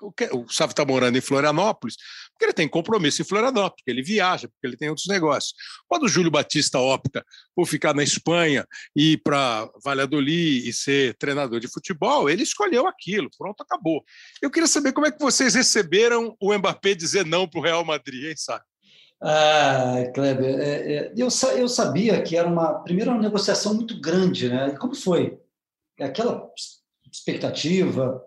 o 0.00 0.48
Sávio 0.50 0.72
está 0.72 0.84
morando 0.84 1.16
em 1.16 1.20
Florianópolis, 1.20 1.96
porque 2.32 2.44
ele 2.46 2.52
tem 2.52 2.68
compromisso 2.68 3.22
em 3.22 3.24
Florianópolis, 3.24 3.82
porque 3.82 3.90
ele 3.90 4.02
viaja, 4.02 4.48
porque 4.48 4.66
ele 4.66 4.76
tem 4.76 4.88
outros 4.88 5.06
negócios. 5.06 5.54
Quando 5.88 6.04
o 6.04 6.08
Júlio 6.08 6.30
Batista 6.30 6.78
opta 6.78 7.24
por 7.54 7.66
ficar 7.66 7.94
na 7.94 8.02
Espanha 8.02 8.66
e 8.94 9.12
ir 9.12 9.18
para 9.18 9.68
Valladolid 9.84 10.68
e 10.68 10.72
ser 10.72 11.14
treinador 11.16 11.60
de 11.60 11.68
futebol, 11.68 12.28
ele 12.28 12.42
escolheu 12.42 12.86
aquilo, 12.86 13.30
pronto, 13.38 13.62
acabou. 13.62 14.04
Eu 14.42 14.50
queria 14.50 14.66
saber 14.66 14.92
como 14.92 15.06
é 15.06 15.12
que 15.12 15.20
vocês 15.20 15.54
receberam 15.54 16.36
o 16.40 16.52
Mbappé 16.52 16.94
dizer 16.94 17.24
não 17.24 17.48
para 17.48 17.60
o 17.60 17.62
Real 17.62 17.84
Madrid, 17.84 18.24
hein, 18.24 18.36
sabe? 18.36 18.64
Ah, 19.22 20.04
Kleber, 20.14 20.60
é, 20.60 20.92
é, 20.92 21.12
eu, 21.16 21.28
eu 21.56 21.68
sabia 21.68 22.22
que 22.22 22.36
era 22.36 22.46
uma 22.46 22.82
primeira 22.82 23.10
uma 23.10 23.22
negociação 23.22 23.72
muito 23.74 23.98
grande, 23.98 24.50
né? 24.50 24.76
como 24.78 24.94
foi? 24.94 25.38
Aquela 25.98 26.46
expectativa, 27.10 28.20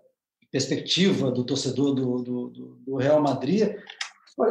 perspectiva 0.50 1.30
do 1.30 1.44
torcedor 1.44 1.94
do, 1.94 2.22
do, 2.22 2.48
do 2.86 2.96
Real 2.96 3.20
Madrid, 3.22 3.74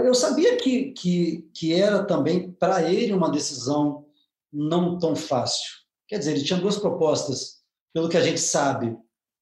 eu 0.04 0.14
sabia 0.14 0.58
que, 0.58 0.92
que, 0.92 1.50
que 1.54 1.74
era 1.74 2.04
também 2.04 2.52
para 2.52 2.92
ele 2.92 3.14
uma 3.14 3.32
decisão 3.32 4.06
não 4.52 4.98
tão 4.98 5.16
fácil. 5.16 5.70
Quer 6.08 6.20
dizer, 6.20 6.32
ele 6.32 6.44
tinha 6.44 6.60
duas 6.60 6.78
propostas, 6.78 7.62
pelo 7.94 8.10
que 8.10 8.18
a 8.18 8.22
gente 8.22 8.40
sabe, 8.40 8.98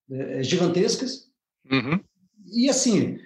é, 0.10 0.44
gigantescas. 0.44 1.30
Uhum. 1.70 2.00
E 2.54 2.70
assim, 2.70 3.18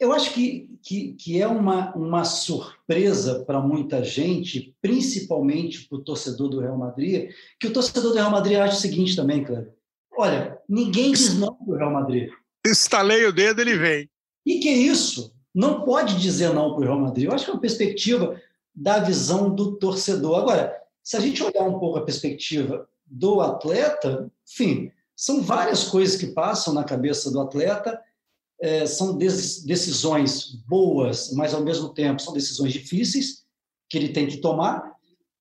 eu 0.00 0.12
acho 0.12 0.32
que, 0.32 0.78
que, 0.82 1.12
que 1.14 1.40
é 1.40 1.46
uma, 1.46 1.94
uma 1.94 2.24
surpresa 2.24 3.44
para 3.44 3.60
muita 3.60 4.02
gente, 4.02 4.74
principalmente 4.80 5.86
para 5.86 5.98
o 5.98 6.04
torcedor 6.04 6.48
do 6.48 6.60
Real 6.60 6.78
Madrid, 6.78 7.30
que 7.60 7.66
o 7.66 7.72
torcedor 7.72 8.12
do 8.12 8.16
Real 8.16 8.30
Madrid 8.30 8.58
acha 8.58 8.76
o 8.76 8.80
seguinte 8.80 9.14
também, 9.14 9.44
Cleber. 9.44 9.74
Olha, 10.16 10.58
ninguém 10.68 11.12
diz 11.12 11.38
não 11.38 11.54
para 11.54 11.74
o 11.74 11.76
Real 11.76 11.92
Madrid 11.92 12.30
estalei 12.70 13.24
o 13.26 13.32
dedo, 13.32 13.60
ele 13.60 13.76
vem. 13.76 14.10
E 14.46 14.60
que 14.60 14.70
isso? 14.70 15.32
Não 15.54 15.84
pode 15.84 16.18
dizer 16.18 16.52
não 16.52 16.72
para 16.72 16.80
o 16.80 16.84
Real 16.84 17.00
Madrid. 17.00 17.26
Eu 17.26 17.32
acho 17.32 17.44
que 17.44 17.50
é 17.50 17.54
uma 17.54 17.60
perspectiva 17.60 18.40
da 18.74 19.00
visão 19.00 19.54
do 19.54 19.76
torcedor. 19.76 20.38
Agora, 20.38 20.74
se 21.02 21.16
a 21.16 21.20
gente 21.20 21.42
olhar 21.42 21.64
um 21.64 21.78
pouco 21.78 21.98
a 21.98 22.04
perspectiva 22.04 22.88
do 23.06 23.40
atleta, 23.40 24.30
enfim, 24.48 24.92
são 25.16 25.42
várias 25.42 25.84
coisas 25.84 26.16
que 26.16 26.28
passam 26.28 26.72
na 26.72 26.84
cabeça 26.84 27.30
do 27.30 27.40
atleta, 27.40 28.00
é, 28.60 28.86
são 28.86 29.16
decisões 29.16 30.52
boas, 30.66 31.32
mas 31.32 31.54
ao 31.54 31.62
mesmo 31.62 31.88
tempo 31.90 32.20
são 32.20 32.32
decisões 32.32 32.72
difíceis 32.72 33.44
que 33.88 33.96
ele 33.96 34.10
tem 34.10 34.26
que 34.26 34.38
tomar. 34.38 34.96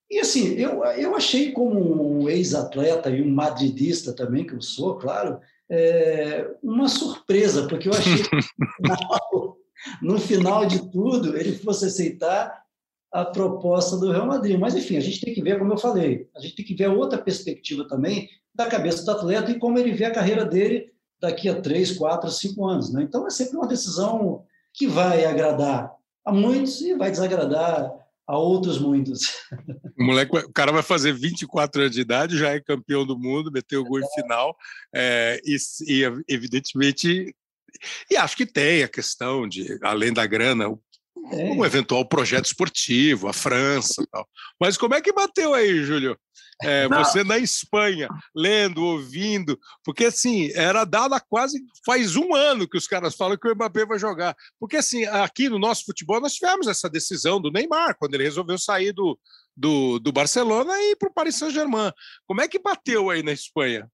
E 0.09 0.19
assim, 0.19 0.53
eu, 0.53 0.83
eu 0.83 1.15
achei 1.15 1.51
como 1.51 2.21
um 2.21 2.29
ex-atleta 2.29 3.09
e 3.09 3.21
um 3.21 3.29
madridista 3.29 4.13
também, 4.13 4.45
que 4.45 4.53
eu 4.53 4.61
sou, 4.61 4.95
claro, 4.95 5.39
é, 5.69 6.49
uma 6.63 6.87
surpresa, 6.87 7.67
porque 7.67 7.87
eu 7.87 7.93
achei 7.93 8.17
que 8.17 8.29
no 10.01 10.19
final 10.19 10.65
de 10.65 10.89
tudo 10.91 11.37
ele 11.37 11.57
fosse 11.57 11.85
aceitar 11.85 12.65
a 13.11 13.25
proposta 13.25 13.97
do 13.97 14.11
Real 14.11 14.27
Madrid. 14.27 14.59
Mas, 14.59 14.75
enfim, 14.75 14.97
a 14.97 15.01
gente 15.01 15.21
tem 15.21 15.33
que 15.33 15.41
ver, 15.41 15.59
como 15.59 15.73
eu 15.73 15.77
falei, 15.77 16.29
a 16.35 16.39
gente 16.39 16.55
tem 16.55 16.65
que 16.65 16.75
ver 16.75 16.89
outra 16.89 17.17
perspectiva 17.17 17.87
também 17.87 18.29
da 18.53 18.65
cabeça 18.67 19.03
do 19.03 19.11
atleta 19.11 19.51
e 19.51 19.59
como 19.59 19.77
ele 19.77 19.91
vê 19.91 20.05
a 20.05 20.13
carreira 20.13 20.45
dele 20.45 20.91
daqui 21.19 21.49
a 21.49 21.61
três, 21.61 21.91
quatro, 21.91 22.29
cinco 22.29 22.65
anos. 22.65 22.91
Né? 22.91 23.03
Então, 23.03 23.25
é 23.25 23.29
sempre 23.29 23.57
uma 23.57 23.67
decisão 23.67 24.43
que 24.73 24.87
vai 24.87 25.25
agradar 25.25 25.93
a 26.25 26.31
muitos 26.31 26.81
e 26.81 26.95
vai 26.95 27.09
desagradar 27.09 27.91
a 28.27 28.37
outros 28.37 28.77
muitos. 28.77 29.21
O, 29.97 30.03
moleque, 30.03 30.35
o 30.35 30.51
cara 30.51 30.71
vai 30.71 30.83
fazer 30.83 31.13
24 31.13 31.81
anos 31.81 31.95
de 31.95 32.01
idade, 32.01 32.37
já 32.37 32.51
é 32.51 32.59
campeão 32.59 33.05
do 33.05 33.17
mundo, 33.17 33.51
meteu 33.51 33.81
o 33.81 33.85
gol 33.85 33.99
em 33.99 34.09
final, 34.15 34.55
é, 34.93 35.39
e, 35.45 35.55
e, 35.87 36.03
evidentemente. 36.27 37.33
E 38.11 38.17
acho 38.17 38.35
que 38.35 38.45
tem 38.45 38.83
a 38.83 38.87
questão 38.87 39.47
de, 39.47 39.79
além 39.81 40.11
da 40.11 40.25
grana, 40.25 40.65
é. 40.65 40.67
um 41.35 41.63
eventual 41.63 42.05
projeto 42.07 42.45
esportivo, 42.45 43.27
a 43.27 43.33
França 43.33 44.05
tal. 44.11 44.27
Mas 44.59 44.77
como 44.77 44.95
é 44.95 45.01
que 45.01 45.13
bateu 45.13 45.53
aí, 45.53 45.83
Júlio? 45.83 46.17
É, 46.63 46.87
você 46.87 47.23
na 47.23 47.37
Espanha, 47.37 48.07
lendo, 48.35 48.83
ouvindo, 48.83 49.59
porque 49.83 50.05
assim, 50.05 50.51
era 50.55 50.85
dado 50.85 51.13
há 51.13 51.19
quase 51.19 51.63
faz 51.85 52.15
um 52.15 52.33
ano 52.33 52.67
que 52.67 52.77
os 52.77 52.87
caras 52.87 53.15
falam 53.15 53.37
que 53.37 53.47
o 53.47 53.53
Mbappé 53.53 53.85
vai 53.85 53.99
jogar. 53.99 54.35
Porque 54.59 54.77
assim, 54.77 55.05
aqui 55.05 55.49
no 55.49 55.59
nosso 55.59 55.85
futebol 55.85 56.19
nós 56.19 56.33
tivemos 56.33 56.67
essa 56.67 56.89
decisão 56.89 57.39
do 57.39 57.51
Neymar, 57.51 57.95
quando 57.97 58.15
ele 58.15 58.23
resolveu 58.23 58.57
sair 58.57 58.91
do, 58.91 59.19
do, 59.55 59.99
do 59.99 60.11
Barcelona 60.11 60.73
e 60.79 60.91
ir 60.91 60.95
para 60.95 61.09
o 61.09 61.13
Paris 61.13 61.35
Saint-Germain. 61.35 61.91
Como 62.25 62.41
é 62.41 62.47
que 62.47 62.59
bateu 62.59 63.09
aí 63.09 63.21
na 63.21 63.31
Espanha? 63.31 63.89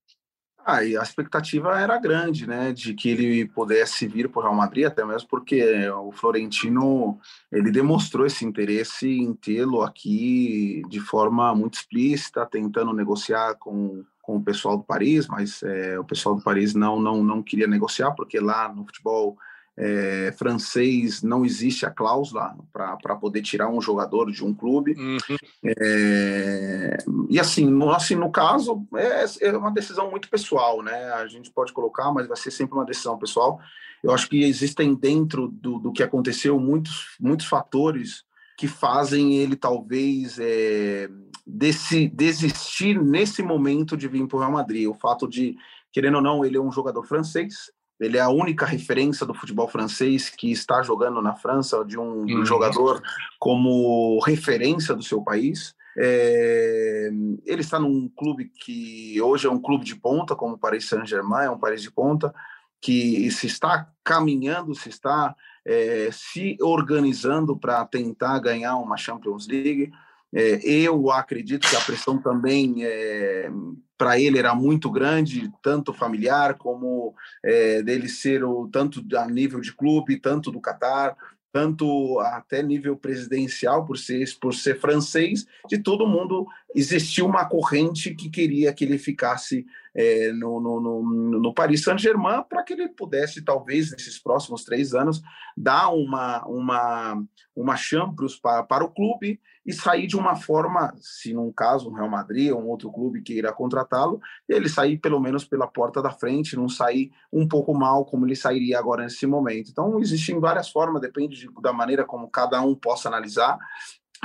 Ah, 0.66 0.82
e 0.82 0.96
a 0.96 1.02
expectativa 1.02 1.78
era 1.78 1.98
grande, 1.98 2.46
né, 2.46 2.72
de 2.72 2.94
que 2.94 3.10
ele 3.10 3.44
pudesse 3.44 4.06
vir 4.06 4.30
para 4.30 4.40
o 4.40 4.42
Real 4.42 4.54
Madrid, 4.54 4.86
até 4.86 5.04
mesmo 5.04 5.28
porque 5.28 5.90
o 5.90 6.10
Florentino 6.10 7.18
ele 7.52 7.70
demonstrou 7.70 8.24
esse 8.24 8.46
interesse 8.46 9.06
em 9.06 9.34
tê-lo 9.34 9.82
aqui 9.82 10.82
de 10.88 11.00
forma 11.00 11.54
muito 11.54 11.74
explícita, 11.74 12.46
tentando 12.46 12.94
negociar 12.94 13.56
com, 13.56 14.04
com 14.22 14.36
o 14.36 14.42
pessoal 14.42 14.78
do 14.78 14.84
Paris, 14.84 15.28
mas 15.28 15.62
é, 15.62 15.98
o 15.98 16.04
pessoal 16.04 16.34
do 16.34 16.42
Paris 16.42 16.74
não, 16.74 16.98
não, 16.98 17.22
não 17.22 17.42
queria 17.42 17.66
negociar, 17.66 18.12
porque 18.12 18.40
lá 18.40 18.66
no 18.72 18.86
futebol 18.86 19.36
é, 19.76 20.32
francês 20.38 21.22
não 21.22 21.44
existe 21.44 21.84
a 21.84 21.90
cláusula 21.90 22.56
para 22.72 23.16
poder 23.16 23.42
tirar 23.42 23.68
um 23.68 23.80
jogador 23.80 24.30
de 24.30 24.44
um 24.44 24.54
clube. 24.54 24.94
Uhum. 24.96 25.36
É, 25.64 26.96
e 27.28 27.40
assim 27.40 27.66
no, 27.66 27.90
assim, 27.90 28.14
no 28.14 28.30
caso, 28.30 28.86
é, 28.94 29.24
é, 29.48 29.56
uma 29.56 29.72
decisão 29.72 30.10
muito 30.10 30.28
pessoal, 30.28 30.82
né? 30.82 31.12
A 31.14 31.26
gente 31.26 31.50
pode 31.50 31.72
colocar, 31.72 32.12
mas 32.12 32.28
vai 32.28 32.36
ser 32.36 32.50
sempre 32.50 32.74
uma 32.74 32.84
decisão 32.84 33.18
pessoal. 33.18 33.60
Eu 34.02 34.12
acho 34.12 34.28
que 34.28 34.44
existem 34.44 34.94
dentro 34.94 35.48
do, 35.48 35.78
do 35.78 35.92
que 35.92 36.02
aconteceu 36.02 36.58
muitos, 36.60 37.16
muitos 37.18 37.46
fatores 37.46 38.24
que 38.56 38.68
fazem 38.68 39.34
ele 39.36 39.56
talvez 39.56 40.38
é, 40.38 41.08
desse, 41.44 42.08
desistir 42.08 43.02
nesse 43.02 43.42
momento 43.42 43.96
de 43.96 44.06
vir 44.06 44.26
para 44.28 44.36
o 44.36 44.40
Real 44.40 44.52
Madrid. 44.52 44.88
O 44.88 44.94
fato 44.94 45.28
de, 45.28 45.56
querendo 45.92 46.16
ou 46.16 46.22
não, 46.22 46.44
ele 46.44 46.56
é 46.56 46.60
um 46.60 46.70
jogador 46.70 47.02
francês, 47.02 47.72
ele 48.00 48.18
é 48.18 48.20
a 48.20 48.28
única 48.28 48.66
referência 48.66 49.24
do 49.24 49.34
futebol 49.34 49.68
francês 49.68 50.28
que 50.28 50.50
está 50.50 50.82
jogando 50.82 51.22
na 51.22 51.34
França, 51.34 51.84
de 51.84 51.98
um, 51.98 52.24
uhum. 52.24 52.44
jogador 52.44 53.02
como 53.38 54.18
referência 54.20 54.94
do 54.94 55.02
seu 55.02 55.22
país. 55.22 55.74
É, 55.96 57.08
ele 57.44 57.60
está 57.60 57.78
num 57.78 58.08
clube 58.08 58.50
que 58.64 59.20
hoje 59.22 59.46
é 59.46 59.50
um 59.50 59.60
clube 59.60 59.84
de 59.84 59.94
ponta, 59.94 60.34
como 60.34 60.54
o 60.54 60.58
Paris 60.58 60.88
Saint-Germain, 60.88 61.46
é 61.46 61.50
um 61.50 61.58
Paris 61.58 61.82
de 61.82 61.90
ponta, 61.90 62.34
que 62.82 63.30
se 63.30 63.46
está 63.46 63.88
caminhando, 64.02 64.74
se 64.74 64.88
está 64.88 65.34
é, 65.64 66.10
se 66.12 66.56
organizando 66.60 67.56
para 67.56 67.84
tentar 67.86 68.38
ganhar 68.40 68.76
uma 68.76 68.96
Champions 68.96 69.46
League. 69.46 69.90
É, 70.34 70.60
eu 70.64 71.10
acredito 71.12 71.68
que 71.68 71.76
a 71.76 71.80
pressão 71.80 72.18
também 72.18 72.84
é, 72.84 73.48
para 73.96 74.18
ele 74.18 74.38
era 74.38 74.54
muito 74.54 74.90
grande, 74.90 75.52
tanto 75.62 75.92
familiar 75.92 76.54
como 76.54 77.14
é, 77.42 77.82
dele 77.82 78.08
ser 78.08 78.42
o 78.42 78.68
tanto 78.68 79.04
a 79.16 79.26
nível 79.26 79.60
de 79.60 79.72
clube, 79.72 80.18
tanto 80.18 80.50
do 80.50 80.60
Catar, 80.60 81.16
tanto 81.52 82.18
até 82.18 82.64
nível 82.64 82.96
presidencial 82.96 83.84
por 83.86 83.96
ser 83.96 84.26
por 84.40 84.52
ser 84.52 84.80
francês, 84.80 85.46
de 85.68 85.78
todo 85.78 86.04
mundo 86.04 86.48
existia 86.74 87.24
uma 87.24 87.44
corrente 87.44 88.12
que 88.12 88.28
queria 88.28 88.72
que 88.72 88.84
ele 88.84 88.98
ficasse 88.98 89.64
é, 89.94 90.32
no, 90.32 90.60
no, 90.60 90.80
no, 90.80 91.40
no, 91.40 91.54
Paris 91.54 91.82
Saint-Germain 91.82 92.42
para 92.48 92.62
que 92.64 92.72
ele 92.72 92.88
pudesse, 92.88 93.42
talvez, 93.42 93.92
nesses 93.92 94.18
próximos 94.18 94.64
três 94.64 94.92
anos, 94.92 95.22
dar 95.56 95.88
uma, 95.90 96.44
uma, 96.46 97.22
uma 97.54 97.76
Champions 97.76 98.36
para, 98.36 98.64
para 98.64 98.84
o 98.84 98.90
clube 98.90 99.40
e 99.64 99.72
sair 99.72 100.06
de 100.06 100.16
uma 100.16 100.36
forma, 100.36 100.92
se 101.00 101.32
num 101.32 101.50
caso 101.52 101.88
um 101.88 101.94
Real 101.94 102.10
Madrid 102.10 102.50
ou 102.50 102.60
um 102.60 102.68
outro 102.68 102.90
clube 102.92 103.22
queira 103.22 103.52
contratá-lo, 103.52 104.20
ele 104.48 104.68
sair 104.68 104.98
pelo 104.98 105.20
menos 105.20 105.44
pela 105.44 105.66
porta 105.66 106.02
da 106.02 106.10
frente, 106.10 106.56
não 106.56 106.68
sair 106.68 107.10
um 107.32 107.46
pouco 107.46 107.72
mal 107.72 108.04
como 108.04 108.26
ele 108.26 108.36
sairia 108.36 108.78
agora 108.78 109.04
nesse 109.04 109.26
momento. 109.26 109.70
Então, 109.70 109.98
existem 110.00 110.38
várias 110.38 110.68
formas, 110.68 111.00
depende 111.00 111.36
de, 111.38 111.48
da 111.62 111.72
maneira 111.72 112.04
como 112.04 112.28
cada 112.28 112.60
um 112.60 112.74
possa 112.74 113.08
analisar, 113.08 113.58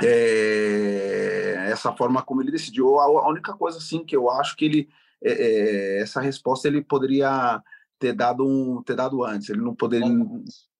é, 0.02 1.68
essa 1.70 1.92
forma 1.92 2.22
como 2.22 2.42
ele 2.42 2.50
decidiu. 2.50 2.98
A, 2.98 3.04
a 3.04 3.28
única 3.28 3.54
coisa 3.54 3.78
assim 3.78 4.04
que 4.04 4.16
eu 4.16 4.30
acho 4.30 4.56
que 4.56 4.64
ele 4.64 4.88
é, 5.22 5.32
é, 5.32 6.02
essa 6.02 6.20
resposta 6.20 6.68
ele 6.68 6.82
poderia 6.82 7.62
ter 7.98 8.14
dado 8.14 8.46
um 8.46 8.82
ter 8.82 8.96
dado 8.96 9.22
antes. 9.22 9.50
Ele 9.50 9.60
não 9.60 9.74
poderia 9.74 10.08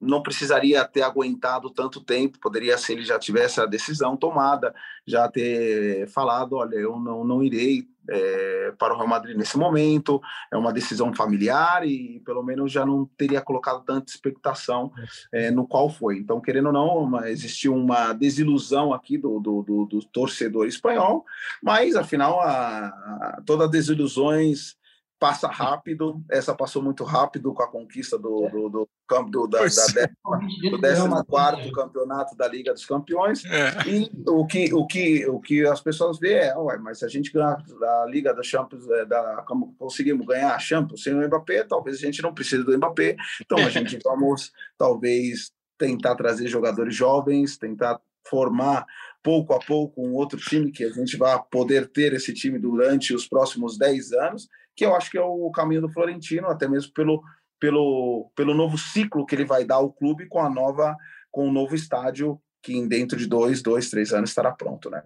não 0.00 0.22
precisaria 0.22 0.82
ter 0.86 1.02
aguentado 1.02 1.70
tanto 1.70 2.00
tempo. 2.00 2.38
Poderia 2.40 2.78
se 2.78 2.92
ele 2.92 3.04
já 3.04 3.18
tivesse 3.18 3.60
a 3.60 3.66
decisão 3.66 4.16
tomada, 4.16 4.74
já 5.06 5.28
ter 5.28 6.08
falado, 6.08 6.54
olha, 6.54 6.76
eu 6.76 6.98
não 6.98 7.22
não 7.22 7.42
irei 7.42 7.86
é, 8.10 8.72
para 8.78 8.92
o 8.92 8.96
Real 8.96 9.08
Madrid 9.08 9.36
nesse 9.36 9.56
momento. 9.56 10.20
É 10.52 10.56
uma 10.56 10.72
decisão 10.72 11.14
familiar 11.14 11.86
e 11.86 12.20
pelo 12.24 12.42
menos 12.42 12.72
já 12.72 12.84
não 12.84 13.08
teria 13.16 13.40
colocado 13.40 13.84
tanta 13.84 14.10
expectação 14.10 14.92
é, 15.32 15.50
no 15.50 15.66
qual 15.66 15.88
foi. 15.88 16.18
Então, 16.18 16.40
querendo 16.40 16.66
ou 16.66 16.72
não, 16.72 17.24
existiu 17.26 17.74
uma 17.74 18.12
desilusão 18.12 18.92
aqui 18.92 19.16
do, 19.16 19.38
do, 19.38 19.62
do, 19.62 19.86
do 19.86 20.04
torcedor 20.06 20.66
espanhol, 20.66 21.24
mas 21.62 21.94
afinal, 21.94 22.40
a, 22.40 22.86
a, 22.86 23.42
todas 23.46 23.66
as 23.66 23.70
desilusões 23.70 24.79
passa 25.20 25.48
rápido. 25.48 26.24
Essa 26.30 26.54
passou 26.54 26.82
muito 26.82 27.04
rápido 27.04 27.52
com 27.52 27.62
a 27.62 27.70
conquista 27.70 28.18
do, 28.18 28.48
do, 28.48 28.68
do 28.70 28.88
campo 29.06 29.30
do, 29.30 29.46
da, 29.46 29.58
da 29.58 29.64
décima, 29.66 31.22
do 31.22 31.26
14 31.26 31.70
campeonato 31.72 32.34
da 32.34 32.48
Liga 32.48 32.72
dos 32.72 32.86
Campeões. 32.86 33.44
É. 33.44 33.86
E 33.86 34.10
o 34.26 34.46
que, 34.46 34.72
o, 34.72 34.86
que, 34.86 35.26
o 35.26 35.38
que 35.38 35.66
as 35.66 35.82
pessoas 35.82 36.18
veem 36.18 36.38
é, 36.38 36.56
ué, 36.56 36.78
mas 36.78 37.00
se 37.00 37.04
a 37.04 37.08
gente 37.08 37.30
ganhar 37.30 37.62
a 37.82 38.06
Liga 38.08 38.32
da 38.34 38.42
Champions, 38.42 38.88
é, 38.88 39.04
da, 39.04 39.44
conseguimos 39.78 40.26
ganhar 40.26 40.54
a 40.54 40.58
Champions 40.58 41.02
sem 41.02 41.12
o 41.12 41.26
Mbappé, 41.26 41.64
talvez 41.64 41.98
a 41.98 42.00
gente 42.00 42.22
não 42.22 42.32
precise 42.32 42.64
do 42.64 42.76
Mbappé. 42.76 43.14
Então 43.42 43.58
a 43.58 43.68
gente 43.68 43.98
vamos 44.02 44.50
talvez 44.78 45.52
tentar 45.76 46.14
trazer 46.14 46.48
jogadores 46.48 46.96
jovens, 46.96 47.58
tentar 47.58 48.00
formar 48.26 48.86
pouco 49.22 49.52
a 49.52 49.58
pouco 49.58 50.02
um 50.02 50.14
outro 50.14 50.38
time 50.38 50.72
que 50.72 50.84
a 50.84 50.90
gente 50.90 51.18
vai 51.18 51.38
poder 51.50 51.88
ter 51.88 52.14
esse 52.14 52.32
time 52.32 52.58
durante 52.58 53.14
os 53.14 53.28
próximos 53.28 53.76
10 53.76 54.12
anos 54.12 54.48
que 54.76 54.84
eu 54.84 54.94
acho 54.94 55.10
que 55.10 55.18
é 55.18 55.22
o 55.22 55.50
caminho 55.50 55.82
do 55.82 55.92
Florentino, 55.92 56.48
até 56.48 56.68
mesmo 56.68 56.92
pelo, 56.92 57.22
pelo, 57.58 58.30
pelo 58.34 58.54
novo 58.54 58.78
ciclo 58.78 59.26
que 59.26 59.34
ele 59.34 59.44
vai 59.44 59.64
dar 59.64 59.76
ao 59.76 59.92
clube 59.92 60.26
com 60.28 60.40
a 60.40 60.50
nova 60.50 60.96
com 61.30 61.48
o 61.48 61.52
novo 61.52 61.74
estádio 61.74 62.40
que 62.62 62.86
dentro 62.86 63.16
de 63.16 63.26
dois, 63.26 63.62
dois, 63.62 63.88
três 63.88 64.12
anos 64.12 64.30
estará 64.30 64.52
pronto, 64.52 64.90
né? 64.90 65.02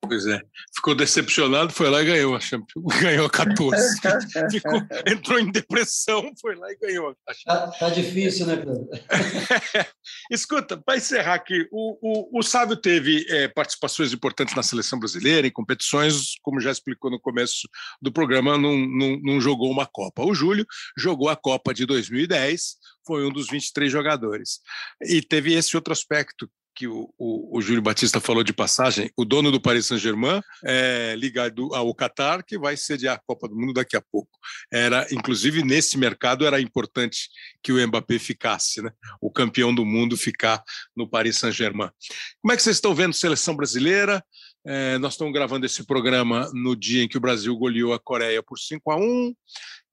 Pois 0.00 0.26
é. 0.26 0.40
Ficou 0.74 0.94
decepcionado, 0.94 1.72
foi 1.72 1.90
lá 1.90 2.02
e 2.02 2.06
ganhou 2.06 2.36
a 2.36 2.40
Champions. 2.40 2.84
Ganhou 3.00 3.26
a 3.26 3.30
14. 3.30 4.00
Ficou, 4.50 4.80
entrou 5.06 5.38
em 5.38 5.50
depressão, 5.50 6.32
foi 6.40 6.54
lá 6.54 6.70
e 6.70 6.76
ganhou 6.76 7.16
a 7.26 7.34
Champions. 7.34 7.44
Tá, 7.44 7.78
tá 7.78 7.90
difícil, 7.90 8.46
né, 8.46 8.56
Pedro? 8.56 8.88
Escuta, 10.30 10.76
para 10.76 10.96
encerrar 10.96 11.34
aqui, 11.34 11.66
o, 11.72 11.98
o, 12.00 12.38
o 12.38 12.42
Sábio 12.42 12.76
teve 12.76 13.26
é, 13.28 13.48
participações 13.48 14.12
importantes 14.12 14.54
na 14.54 14.62
seleção 14.62 14.98
brasileira, 14.98 15.46
em 15.46 15.52
competições, 15.52 16.34
como 16.42 16.60
já 16.60 16.70
explicou 16.70 17.10
no 17.10 17.20
começo 17.20 17.68
do 18.00 18.12
programa, 18.12 18.56
não, 18.56 18.76
não, 18.76 19.18
não 19.22 19.40
jogou 19.40 19.70
uma 19.70 19.86
Copa. 19.86 20.24
O 20.24 20.34
Júlio 20.34 20.66
jogou 20.96 21.28
a 21.28 21.36
Copa 21.36 21.74
de 21.74 21.86
2010, 21.86 22.76
foi 23.06 23.24
um 23.24 23.30
dos 23.30 23.48
23 23.48 23.90
jogadores. 23.90 24.60
E 25.02 25.22
teve 25.22 25.54
esse 25.54 25.76
outro 25.76 25.92
aspecto 25.92 26.50
que 26.76 26.86
o, 26.86 27.10
o, 27.18 27.58
o, 27.58 27.62
Júlio 27.62 27.80
Batista 27.80 28.20
falou 28.20 28.44
de 28.44 28.52
passagem, 28.52 29.10
o 29.16 29.24
dono 29.24 29.50
do 29.50 29.58
Paris 29.58 29.86
Saint-Germain 29.86 30.42
é 30.62 31.14
ligado 31.16 31.74
ao 31.74 31.94
Qatar, 31.94 32.44
que 32.44 32.58
vai 32.58 32.76
sediar 32.76 33.16
a 33.16 33.20
Copa 33.26 33.48
do 33.48 33.56
Mundo 33.56 33.72
daqui 33.72 33.96
a 33.96 34.02
pouco. 34.12 34.30
Era, 34.70 35.06
inclusive, 35.10 35.62
nesse 35.62 35.96
mercado 35.96 36.46
era 36.46 36.60
importante 36.60 37.30
que 37.62 37.72
o 37.72 37.86
Mbappé 37.88 38.18
ficasse, 38.18 38.82
né? 38.82 38.90
o 39.22 39.30
campeão 39.30 39.74
do 39.74 39.86
mundo 39.86 40.18
ficar 40.18 40.62
no 40.94 41.08
Paris 41.08 41.38
Saint-Germain. 41.38 41.88
Como 42.42 42.52
é 42.52 42.56
que 42.56 42.62
vocês 42.62 42.76
estão 42.76 42.94
vendo 42.94 43.14
seleção 43.14 43.56
brasileira? 43.56 44.22
É, 44.68 44.98
nós 44.98 45.12
estamos 45.12 45.32
gravando 45.32 45.64
esse 45.64 45.84
programa 45.86 46.50
no 46.52 46.74
dia 46.74 47.04
em 47.04 47.08
que 47.08 47.16
o 47.16 47.20
Brasil 47.20 47.56
goleou 47.56 47.92
a 47.92 48.00
Coreia 48.00 48.42
por 48.42 48.58
5 48.58 48.90
a 48.90 48.96
1 48.96 49.32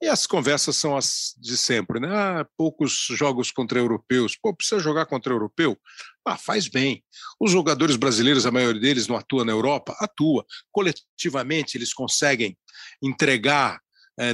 e 0.01 0.07
as 0.07 0.26
conversas 0.26 0.76
são 0.76 0.97
as 0.97 1.36
de 1.38 1.55
sempre, 1.55 1.99
né? 1.99 2.09
Ah, 2.11 2.47
poucos 2.57 3.05
jogos 3.11 3.51
contra 3.51 3.78
europeus. 3.78 4.36
Pô, 4.36 4.51
precisa 4.51 4.82
jogar 4.82 5.05
contra 5.05 5.32
europeu? 5.32 5.78
Ah, 6.26 6.38
faz 6.38 6.67
bem. 6.67 7.03
Os 7.39 7.51
jogadores 7.51 7.95
brasileiros, 7.95 8.47
a 8.47 8.51
maioria 8.51 8.82
deles 8.82 9.07
não 9.07 9.15
atua 9.15 9.45
na 9.45 9.51
Europa? 9.51 9.95
Atua. 9.99 10.43
Coletivamente, 10.71 11.78
eles 11.78 11.93
conseguem 11.93 12.57
entregar 12.99 13.80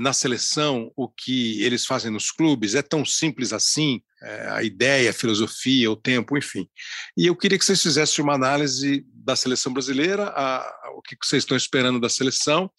na 0.02 0.12
seleção 0.12 0.92
o 0.96 1.08
que 1.08 1.64
eles 1.64 1.86
fazem 1.86 2.12
nos 2.12 2.32
clubes. 2.32 2.76
É 2.76 2.82
tão 2.82 3.06
simples 3.06 3.54
assim 3.54 4.02
é, 4.22 4.50
a 4.50 4.64
ideia, 4.64 5.10
a 5.10 5.14
filosofia, 5.14 5.90
o 5.90 5.96
tempo, 5.96 6.38
enfim. 6.38 6.68
E 7.16 7.26
eu 7.26 7.36
queria 7.36 7.58
que 7.58 7.64
vocês 7.64 7.82
fizessem 7.82 8.24
uma 8.24 8.34
análise 8.34 9.06
da 9.14 9.36
seleção 9.36 9.72
brasileira, 9.72 10.26
a, 10.28 10.58
a, 10.58 10.92
o 10.98 11.02
que 11.02 11.16
vocês 11.24 11.44
estão 11.44 11.56
esperando 11.56 12.00
da 12.00 12.10
seleção, 12.10 12.70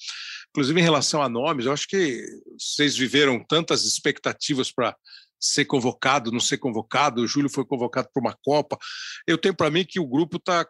inclusive 0.50 0.78
em 0.78 0.82
relação 0.82 1.22
a 1.22 1.28
nomes. 1.28 1.64
Eu 1.64 1.72
acho 1.72 1.88
que 1.88 2.22
vocês 2.58 2.96
viveram 2.96 3.42
tantas 3.42 3.84
expectativas 3.84 4.70
para 4.70 4.94
ser 5.40 5.64
convocado, 5.64 6.30
não 6.30 6.40
ser 6.40 6.58
convocado. 6.58 7.22
O 7.22 7.26
Júlio 7.26 7.48
foi 7.48 7.64
convocado 7.64 8.10
para 8.12 8.20
uma 8.20 8.36
Copa. 8.42 8.76
Eu 9.26 9.38
tenho 9.38 9.54
para 9.56 9.70
mim 9.70 9.86
que 9.88 9.98
o 9.98 10.06
grupo 10.06 10.36
está 10.36 10.66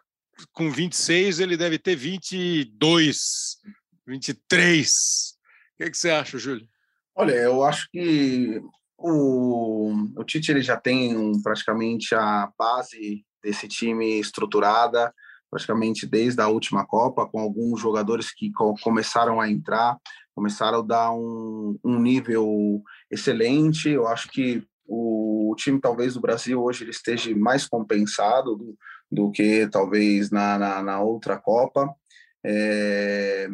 com 0.53 0.71
26, 0.71 1.39
ele 1.41 1.57
deve 1.57 1.77
ter 1.77 1.95
22, 1.95 3.57
23. 4.07 5.40
Que, 5.81 5.89
que 5.89 5.97
você 5.97 6.11
acha, 6.11 6.37
Júlio? 6.37 6.67
Olha, 7.15 7.31
eu 7.31 7.63
acho 7.63 7.89
que 7.89 8.61
o, 8.99 9.91
o 10.15 10.23
Tite 10.23 10.51
ele 10.51 10.61
já 10.61 10.77
tem 10.77 11.41
praticamente 11.41 12.13
a 12.13 12.51
base 12.57 13.25
desse 13.43 13.67
time 13.67 14.19
estruturada, 14.19 15.11
praticamente 15.49 16.05
desde 16.05 16.39
a 16.39 16.47
última 16.47 16.85
Copa, 16.85 17.25
com 17.25 17.39
alguns 17.39 17.81
jogadores 17.81 18.31
que 18.31 18.51
começaram 18.83 19.41
a 19.41 19.49
entrar 19.49 19.97
começaram 20.33 20.79
a 20.79 20.81
dar 20.83 21.11
um, 21.11 21.77
um 21.83 21.99
nível 21.99 22.81
excelente. 23.09 23.89
Eu 23.89 24.07
acho 24.07 24.29
que 24.29 24.63
o, 24.87 25.51
o, 25.51 25.55
time 25.55 25.81
talvez 25.81 26.13
do 26.13 26.21
Brasil 26.21 26.61
hoje 26.63 26.83
ele 26.83 26.91
esteja 26.91 27.35
mais 27.35 27.67
compensado 27.67 28.55
do, 28.55 28.77
do 29.11 29.31
que 29.31 29.67
talvez 29.67 30.29
na, 30.31 30.57
na, 30.57 30.81
na 30.81 31.01
outra 31.01 31.37
Copa. 31.37 31.93
É, 32.43 33.47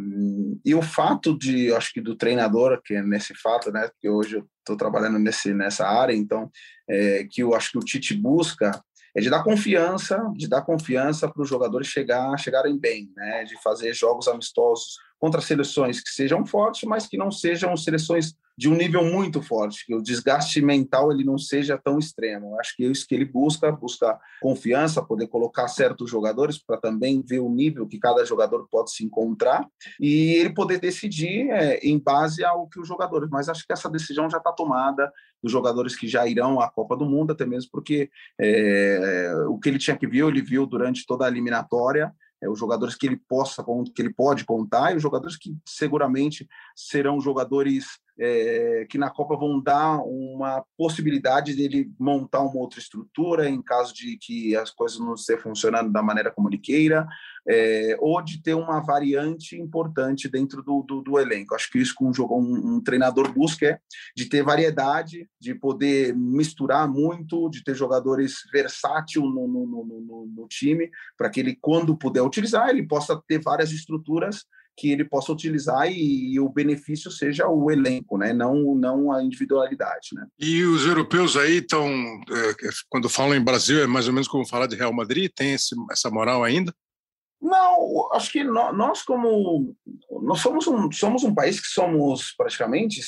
e 0.63 0.73
o 0.73 0.81
fato 0.81 1.37
de, 1.37 1.73
acho 1.73 1.93
que 1.93 2.01
do 2.01 2.15
treinador, 2.15 2.81
que 2.83 2.93
é 2.93 3.01
nesse 3.01 3.33
fato, 3.35 3.71
né, 3.71 3.89
que 3.99 4.09
hoje 4.09 4.37
eu 4.37 4.47
estou 4.59 4.77
trabalhando 4.77 5.19
nesse, 5.19 5.53
nessa 5.53 5.85
área, 5.87 6.13
então, 6.13 6.49
é, 6.89 7.27
que 7.29 7.41
eu 7.41 7.53
acho 7.53 7.71
que 7.71 7.77
o 7.77 7.81
Tite 7.81 8.13
busca 8.13 8.71
é 9.15 9.19
de 9.19 9.29
dar 9.29 9.43
confiança, 9.43 10.23
de 10.35 10.47
dar 10.47 10.61
confiança 10.61 11.27
para 11.29 11.41
os 11.41 11.49
jogadores 11.49 11.87
chegar, 11.87 12.37
chegarem 12.37 12.77
bem, 12.77 13.11
né, 13.15 13.43
de 13.43 13.61
fazer 13.61 13.93
jogos 13.93 14.27
amistosos 14.27 14.97
contra 15.19 15.41
seleções 15.41 16.01
que 16.01 16.09
sejam 16.09 16.45
fortes, 16.45 16.83
mas 16.83 17.07
que 17.07 17.17
não 17.17 17.31
sejam 17.31 17.75
seleções 17.75 18.35
de 18.57 18.67
um 18.67 18.75
nível 18.75 19.05
muito 19.05 19.39
forte, 19.41 19.85
que 19.85 19.93
o 19.93 20.01
desgaste 20.01 20.59
mental 20.61 21.11
ele 21.11 21.23
não 21.23 21.37
seja 21.37 21.77
tão 21.77 21.99
extremo. 21.99 22.59
Acho 22.59 22.75
que 22.75 22.83
é 22.83 22.87
isso 22.87 23.05
que 23.07 23.13
ele 23.13 23.25
busca, 23.25 23.71
busca 23.71 24.19
confiança, 24.41 25.03
poder 25.03 25.27
colocar 25.27 25.67
certos 25.67 26.09
jogadores 26.09 26.57
para 26.57 26.77
também 26.77 27.21
ver 27.21 27.39
o 27.39 27.49
nível 27.49 27.87
que 27.87 27.99
cada 27.99 28.25
jogador 28.25 28.67
pode 28.71 28.91
se 28.91 29.05
encontrar 29.05 29.67
e 29.99 30.33
ele 30.33 30.49
poder 30.53 30.79
decidir 30.79 31.49
é, 31.51 31.77
em 31.79 31.99
base 31.99 32.43
ao 32.43 32.67
que 32.67 32.79
os 32.79 32.87
jogadores. 32.87 33.29
Mas 33.29 33.47
acho 33.47 33.63
que 33.65 33.73
essa 33.73 33.89
decisão 33.89 34.27
já 34.27 34.39
está 34.39 34.51
tomada 34.51 35.11
dos 35.41 35.51
jogadores 35.51 35.95
que 35.95 36.07
já 36.07 36.25
irão 36.25 36.59
à 36.59 36.67
Copa 36.67 36.97
do 36.97 37.05
Mundo, 37.05 37.33
até 37.33 37.45
mesmo 37.45 37.69
porque 37.71 38.09
é, 38.41 39.33
o 39.49 39.59
que 39.59 39.69
ele 39.69 39.77
tinha 39.77 39.95
que 39.95 40.07
ver, 40.07 40.25
ele 40.25 40.41
viu 40.41 40.65
durante 40.65 41.05
toda 41.05 41.25
a 41.25 41.27
eliminatória 41.27 42.11
é, 42.41 42.49
os 42.49 42.59
jogadores 42.59 42.95
que 42.95 43.07
ele 43.07 43.17
possa 43.17 43.63
que 43.95 44.01
ele 44.01 44.13
pode 44.13 44.45
contar 44.45 44.93
e 44.93 44.95
os 44.95 45.01
jogadores 45.01 45.37
que 45.37 45.55
seguramente 45.65 46.47
serão 46.75 47.19
jogadores 47.19 47.85
é, 48.19 48.85
que 48.89 48.97
na 48.97 49.09
Copa 49.09 49.35
vão 49.35 49.61
dar 49.61 50.01
uma 50.03 50.63
possibilidade 50.77 51.55
dele 51.55 51.91
montar 51.99 52.41
uma 52.41 52.57
outra 52.57 52.79
estrutura 52.79 53.49
em 53.49 53.61
caso 53.61 53.93
de 53.93 54.17
que 54.17 54.55
as 54.55 54.71
coisas 54.71 54.99
não 54.99 55.13
estejam 55.13 55.43
funcionando 55.43 55.91
da 55.91 56.01
maneira 56.01 56.31
como 56.31 56.49
ele 56.49 56.57
queira, 56.57 57.07
é, 57.47 57.95
ou 57.99 58.21
de 58.21 58.41
ter 58.41 58.53
uma 58.55 58.79
variante 58.81 59.55
importante 59.55 60.27
dentro 60.27 60.61
do, 60.63 60.83
do, 60.83 61.01
do 61.01 61.19
elenco. 61.19 61.55
Acho 61.55 61.71
que 61.71 61.79
isso 61.79 61.95
que 61.95 62.03
um, 62.03 62.11
um, 62.31 62.75
um, 62.75 62.81
treinador 62.81 63.31
busca 63.31 63.67
é 63.67 63.79
de 64.15 64.25
ter 64.25 64.43
variedade, 64.43 65.29
de 65.39 65.55
poder 65.55 66.15
misturar 66.15 66.87
muito, 66.87 67.49
de 67.49 67.63
ter 67.63 67.75
jogadores 67.75 68.35
versátil 68.51 69.23
no, 69.23 69.47
no, 69.47 69.65
no, 69.65 70.31
no 70.35 70.47
time, 70.47 70.89
para 71.17 71.29
que 71.29 71.39
ele, 71.39 71.57
quando 71.61 71.97
puder 71.97 72.21
utilizar, 72.21 72.69
ele 72.69 72.85
possa 72.85 73.21
ter 73.27 73.41
várias 73.41 73.71
estruturas 73.71 74.45
que 74.77 74.91
ele 74.91 75.03
possa 75.03 75.31
utilizar 75.31 75.91
e, 75.91 76.33
e, 76.33 76.39
o 76.39 76.47
benefício 76.47 77.09
seja 77.09 77.47
o 77.47 77.71
elenco, 77.71 78.15
né? 78.17 78.31
não, 78.31 78.75
não 78.75 79.11
a 79.11 79.23
individualidade. 79.23 80.09
Né? 80.13 80.25
E 80.39 80.63
os 80.63 80.85
europeus 80.85 81.35
aí 81.35 81.57
estão, 81.57 81.87
é, 81.89 82.69
quando 82.87 83.09
falam 83.09 83.35
em 83.35 83.43
Brasil, 83.43 83.81
é 83.81 83.87
mais 83.87 84.07
ou 84.07 84.13
menos 84.13 84.27
como 84.27 84.47
falar 84.47 84.67
de 84.67 84.75
Real 84.75 84.93
Madrid, 84.93 85.31
tem 85.35 85.53
esse, 85.53 85.75
essa 85.91 86.11
moral 86.11 86.43
ainda? 86.43 86.71
Não, 87.39 88.09
acho 88.13 88.31
que 88.31 88.43
nós 88.43 89.03
como 89.03 89.75
nós 90.23 90.39
somos 90.39 90.65
um, 90.65 90.91
somos 90.91 91.23
um 91.23 91.35
país 91.35 91.59
que 91.59 91.67
somos 91.67 92.33
praticamente 92.35 92.99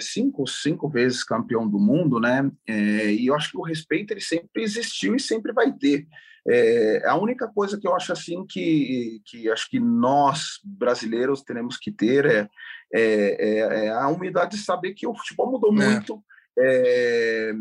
cinco, 0.00 0.46
cinco 0.46 0.88
vezes 0.88 1.22
campeão 1.22 1.68
do 1.68 1.78
mundo, 1.78 2.18
né? 2.18 2.50
É, 2.66 3.12
e 3.12 3.26
eu 3.26 3.34
acho 3.34 3.50
que 3.50 3.58
o 3.58 3.62
respeito 3.62 4.12
ele 4.12 4.22
sempre 4.22 4.62
existiu 4.62 5.14
e 5.14 5.20
sempre 5.20 5.52
vai 5.52 5.70
ter. 5.70 6.06
É, 6.46 7.02
a 7.06 7.16
única 7.16 7.48
coisa 7.48 7.78
que 7.80 7.88
eu 7.88 7.94
acho 7.94 8.12
assim 8.12 8.44
que, 8.46 9.20
que 9.24 9.50
acho 9.50 9.68
que 9.70 9.80
nós 9.80 10.60
brasileiros 10.62 11.42
teremos 11.42 11.78
que 11.78 11.90
ter 11.90 12.26
é, 12.26 12.48
é, 12.92 13.00
é, 13.00 13.86
é 13.86 13.90
a 13.90 14.08
humildade 14.08 14.56
de 14.56 14.62
saber 14.62 14.92
que 14.92 15.06
o 15.06 15.14
futebol 15.14 15.50
mudou 15.50 15.72
é. 15.72 15.74
muito, 15.74 16.22
é, 16.58 17.52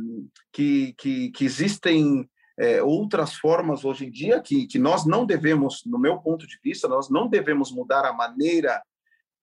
que, 0.51 0.93
que, 0.97 1.31
que, 1.31 1.45
existem 1.45 2.30
outras 2.84 3.34
formas 3.34 3.84
hoje 3.84 4.05
em 4.05 4.11
dia 4.11 4.39
que, 4.39 4.68
que 4.68 4.77
nós 4.77 5.07
não 5.07 5.26
devemos, 5.26 5.81
no 5.85 5.97
meu 5.97 6.19
ponto 6.19 6.45
de 6.45 6.60
vista, 6.64 6.88
nós 6.88 7.10
não 7.10 7.27
devemos 7.27 7.72
mudar 7.72 8.05
a 8.05 8.14
maneira 8.14 8.80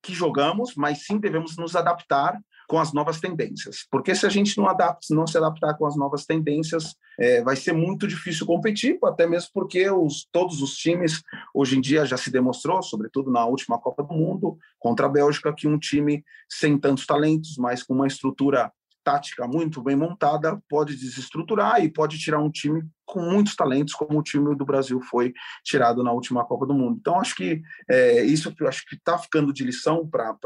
que 0.03 0.13
jogamos, 0.15 0.75
mas 0.77 1.05
sim 1.05 1.19
devemos 1.19 1.57
nos 1.57 1.75
adaptar 1.75 2.39
com 2.71 2.79
as 2.79 2.93
novas 2.93 3.19
tendências. 3.19 3.85
Porque 3.91 4.15
se 4.15 4.25
a 4.25 4.29
gente 4.29 4.57
não, 4.57 4.69
adapta, 4.69 5.13
não 5.13 5.27
se 5.27 5.37
adaptar 5.37 5.75
com 5.75 5.87
as 5.87 5.97
novas 5.97 6.25
tendências, 6.25 6.95
é, 7.19 7.43
vai 7.43 7.57
ser 7.57 7.73
muito 7.73 8.07
difícil 8.07 8.47
competir, 8.47 8.97
até 9.03 9.27
mesmo 9.27 9.51
porque 9.53 9.91
os, 9.91 10.25
todos 10.31 10.63
os 10.63 10.77
times, 10.77 11.21
hoje 11.53 11.77
em 11.77 11.81
dia, 11.81 12.07
já 12.07 12.17
se 12.17 12.31
demonstrou, 12.31 12.81
sobretudo 12.81 13.29
na 13.29 13.45
última 13.45 13.77
Copa 13.77 14.05
do 14.05 14.15
Mundo, 14.15 14.57
contra 14.79 15.07
a 15.07 15.09
Bélgica, 15.09 15.53
que 15.53 15.67
um 15.67 15.81
time 15.81 16.25
sem 16.49 16.79
tantos 16.79 17.05
talentos, 17.05 17.57
mas 17.59 17.83
com 17.83 17.93
uma 17.93 18.07
estrutura 18.07 18.73
tática 19.11 19.47
muito 19.49 19.83
bem 19.83 19.97
montada, 19.97 20.61
pode 20.69 20.95
desestruturar 20.95 21.83
e 21.83 21.91
pode 21.91 22.19
tirar 22.19 22.39
um 22.39 22.51
time 22.51 22.83
com 23.05 23.21
muitos 23.21 23.57
talentos, 23.57 23.93
como 23.93 24.19
o 24.19 24.23
time 24.23 24.55
do 24.55 24.65
Brasil 24.65 25.01
foi 25.01 25.33
tirado 25.65 26.05
na 26.05 26.13
última 26.13 26.45
Copa 26.45 26.65
do 26.65 26.75
Mundo. 26.75 26.99
Então, 27.01 27.19
acho 27.19 27.35
que 27.35 27.61
é, 27.89 28.23
isso 28.23 28.55
acho 28.69 28.87
que 28.87 28.95
está 28.95 29.19
ficando 29.19 29.53
de 29.53 29.65
lição 29.65 30.09
para 30.09 30.37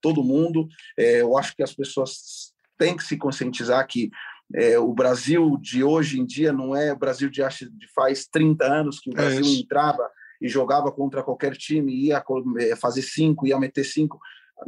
todo 0.00 0.24
mundo. 0.24 0.66
É, 0.98 1.20
eu 1.20 1.36
acho 1.36 1.54
que 1.54 1.62
as 1.62 1.74
pessoas 1.74 2.54
têm 2.78 2.96
que 2.96 3.04
se 3.04 3.18
conscientizar 3.18 3.86
que 3.86 4.10
é, 4.54 4.78
o 4.78 4.92
Brasil 4.94 5.58
de 5.60 5.84
hoje 5.84 6.18
em 6.18 6.24
dia 6.24 6.52
não 6.52 6.74
é 6.74 6.92
o 6.92 6.98
Brasil 6.98 7.28
de, 7.28 7.42
de 7.42 7.92
faz 7.94 8.26
30 8.26 8.64
anos 8.64 8.98
que 8.98 9.10
o 9.10 9.12
é 9.12 9.16
Brasil 9.16 9.44
entrava 9.44 10.08
e 10.40 10.48
jogava 10.48 10.90
contra 10.90 11.22
qualquer 11.22 11.56
time, 11.56 11.94
ia 11.94 12.22
é, 12.58 12.74
fazer 12.74 13.02
cinco, 13.02 13.46
ia 13.46 13.58
meter 13.58 13.84
cinco. 13.84 14.18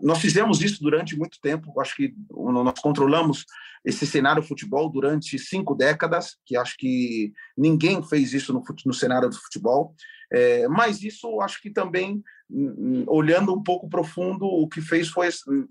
Nós 0.03 0.19
fizemos 0.19 0.61
isso 0.61 0.83
durante 0.83 1.17
muito 1.17 1.41
tempo, 1.41 1.81
acho 1.81 1.95
que 1.97 2.15
nós 2.31 2.79
controlamos 2.81 3.45
esse 3.85 4.07
cenário 4.07 4.43
do 4.43 4.49
futebol 4.49 4.89
durante 4.89 5.39
cinco 5.39 5.75
décadas, 5.75 6.37
que 6.45 6.57
acho 6.57 6.77
que 6.79 7.33
ninguém 7.57 8.03
fez 8.03 8.33
isso 8.33 8.53
no, 8.53 8.63
no 8.87 8.95
cenário 8.95 9.29
do 9.29 9.37
futebol, 9.37 9.95
é, 10.33 10.67
mas 10.69 11.03
isso 11.03 11.41
acho 11.41 11.61
que 11.61 11.71
também, 11.71 12.23
olhando 13.07 13.55
um 13.55 13.63
pouco 13.63 13.89
profundo, 13.89 14.47
o 14.47 14.67
que 14.69 14.81
fez 14.81 15.09
foi 15.09 15.29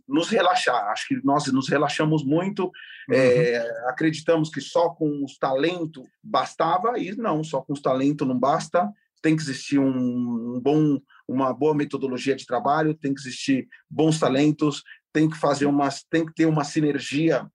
nos 0.07 0.29
relaxar, 0.29 0.89
acho 0.91 1.07
que 1.07 1.19
nós 1.23 1.51
nos 1.51 1.67
relaxamos 1.67 2.23
muito, 2.23 2.71
é, 3.11 3.15
uhum. 3.15 3.19
é, 3.19 3.89
acreditamos 3.89 4.49
que 4.49 4.61
só 4.61 4.89
com 4.89 5.23
os 5.23 5.37
talentos 5.37 6.07
bastava, 6.23 6.99
e 6.99 7.15
não, 7.15 7.43
só 7.43 7.61
com 7.61 7.73
os 7.73 7.81
talentos 7.81 8.27
não 8.27 8.37
basta, 8.37 8.89
tem 9.21 9.35
que 9.35 9.41
existir 9.41 9.79
um, 9.79 10.55
um 10.55 10.59
bom 10.61 10.99
uma 11.27 11.53
boa 11.53 11.73
metodologia 11.73 12.35
de 12.35 12.45
trabalho, 12.45 12.93
tem 12.93 13.13
que 13.13 13.21
existir 13.21 13.67
bons 13.89 14.19
talentos, 14.19 14.83
tem 15.11 15.29
que 15.29 15.37
fazer 15.37 15.65
uma, 15.65 15.89
tem 16.09 16.25
que 16.25 16.33
ter 16.33 16.45
uma 16.45 16.63
sinergia 16.63 17.47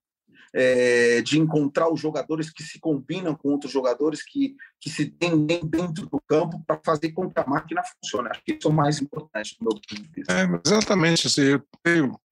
é, 0.53 1.21
de 1.21 1.39
encontrar 1.39 1.91
os 1.91 1.99
jogadores 1.99 2.49
que 2.49 2.63
se 2.63 2.79
combinam 2.79 3.35
com 3.35 3.49
outros 3.49 3.71
jogadores 3.71 4.23
que, 4.23 4.55
que 4.79 4.89
se 4.89 5.05
tem 5.05 5.45
dentro 5.45 6.07
do 6.07 6.19
campo 6.27 6.63
para 6.65 6.79
fazer 6.83 7.11
com 7.11 7.29
que 7.29 7.39
a 7.39 7.45
máquina 7.45 7.81
funcione. 7.83 8.29
Acho 8.29 8.43
que 8.43 8.53
isso 8.53 8.67
é 8.67 8.71
o 8.71 8.73
mais 8.73 9.01
importante 9.01 9.55
do 9.59 9.65
meu 9.65 9.73
ponto 9.73 9.95
de 9.95 10.09
vista. 10.15 10.33
É, 10.33 10.47
exatamente. 10.65 11.27
Assim, 11.27 11.61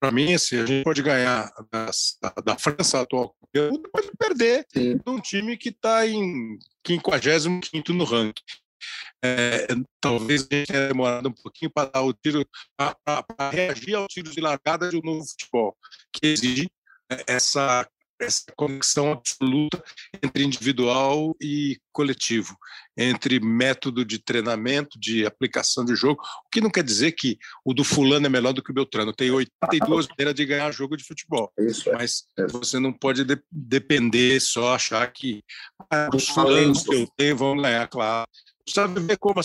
para 0.00 0.10
mim, 0.10 0.34
assim, 0.34 0.58
a 0.58 0.66
gente 0.66 0.84
pode 0.84 1.02
ganhar 1.02 1.50
da, 1.70 1.90
da 2.44 2.58
França 2.58 3.00
atual, 3.00 3.34
pode 3.92 4.10
perder 4.18 4.66
Sim. 4.72 4.96
de 4.96 5.02
um 5.06 5.20
time 5.20 5.56
que 5.56 5.68
está 5.68 6.06
em 6.06 6.58
55 6.86 7.92
no 7.92 8.04
ranking. 8.04 8.42
É, 9.24 9.66
talvez 10.00 10.42
a 10.50 10.54
gente 10.54 10.68
tenha 10.68 10.88
demorado 10.88 11.28
um 11.28 11.32
pouquinho 11.32 11.70
para 11.70 11.90
dar 11.90 12.02
o 12.02 12.12
tiro, 12.12 12.46
para 12.76 13.50
reagir 13.50 13.94
ao 13.94 14.06
tiro 14.06 14.30
de 14.30 14.40
largada 14.40 14.88
de 14.88 14.96
um 14.96 15.02
novo 15.02 15.26
futebol, 15.26 15.76
que 16.12 16.26
exige 16.26 16.68
é, 17.10 17.24
essa, 17.26 17.88
essa 18.20 18.44
conexão 18.56 19.12
absoluta 19.12 19.82
entre 20.22 20.44
individual 20.44 21.34
e 21.40 21.78
coletivo, 21.92 22.56
entre 22.96 23.40
método 23.40 24.04
de 24.04 24.18
treinamento, 24.18 24.98
de 24.98 25.24
aplicação 25.24 25.84
de 25.84 25.94
jogo, 25.96 26.20
o 26.46 26.50
que 26.50 26.60
não 26.60 26.70
quer 26.70 26.84
dizer 26.84 27.12
que 27.12 27.38
o 27.64 27.72
do 27.72 27.82
fulano 27.82 28.26
é 28.26 28.28
melhor 28.28 28.52
do 28.52 28.62
que 28.62 28.70
o 28.70 28.74
Beltrano. 28.74 29.12
Tem 29.12 29.30
82 29.30 30.06
maneiras 30.10 30.34
de 30.34 30.44
ganhar 30.44 30.70
jogo 30.70 30.96
de 30.96 31.04
futebol, 31.04 31.52
Isso, 31.58 31.88
é. 31.90 31.92
mas 31.94 32.24
você 32.50 32.78
não 32.78 32.92
pode 32.92 33.24
de, 33.24 33.40
depender 33.50 34.40
só 34.40 34.74
achar 34.74 35.10
que 35.12 35.42
ah, 35.90 36.08
os 36.14 36.28
fulanos 36.28 36.82
que 36.82 36.94
eu 36.94 37.08
tenho 37.16 37.36
vão 37.36 37.56
ganhar, 37.56 37.88
claro 37.88 38.28
sabe 38.72 39.00
ver 39.00 39.18
como. 39.18 39.40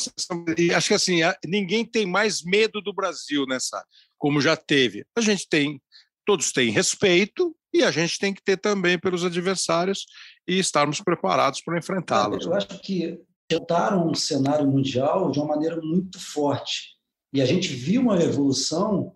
E 0.58 0.74
acho 0.74 0.88
que 0.88 0.94
assim, 0.94 1.20
ninguém 1.46 1.86
tem 1.86 2.06
mais 2.06 2.44
medo 2.44 2.82
do 2.82 2.94
Brasil 2.94 3.46
nessa, 3.46 3.84
como 4.18 4.42
já 4.42 4.56
teve. 4.56 5.06
A 5.16 5.22
gente 5.22 5.48
tem, 5.48 5.82
todos 6.26 6.52
têm 6.52 6.70
respeito 6.70 7.56
e 7.74 7.84
a 7.84 7.92
gente 7.92 8.20
tem 8.20 8.34
que 8.34 8.44
ter 8.44 8.58
também 8.58 9.00
pelos 9.00 9.24
adversários 9.24 10.06
e 10.48 10.60
estarmos 10.60 11.02
preparados 11.02 11.62
para 11.62 11.78
enfrentá-los. 11.78 12.46
Eu 12.46 12.54
acho 12.54 12.80
que 12.80 13.20
tentaram 13.48 14.10
um 14.10 14.14
cenário 14.14 14.68
mundial 14.68 15.32
de 15.32 15.40
uma 15.40 15.50
maneira 15.50 15.80
muito 15.82 16.20
forte. 16.20 16.94
E 17.34 17.42
a 17.42 17.46
gente 17.46 17.70
viu 17.70 18.02
uma 18.02 18.22
evolução 18.22 19.16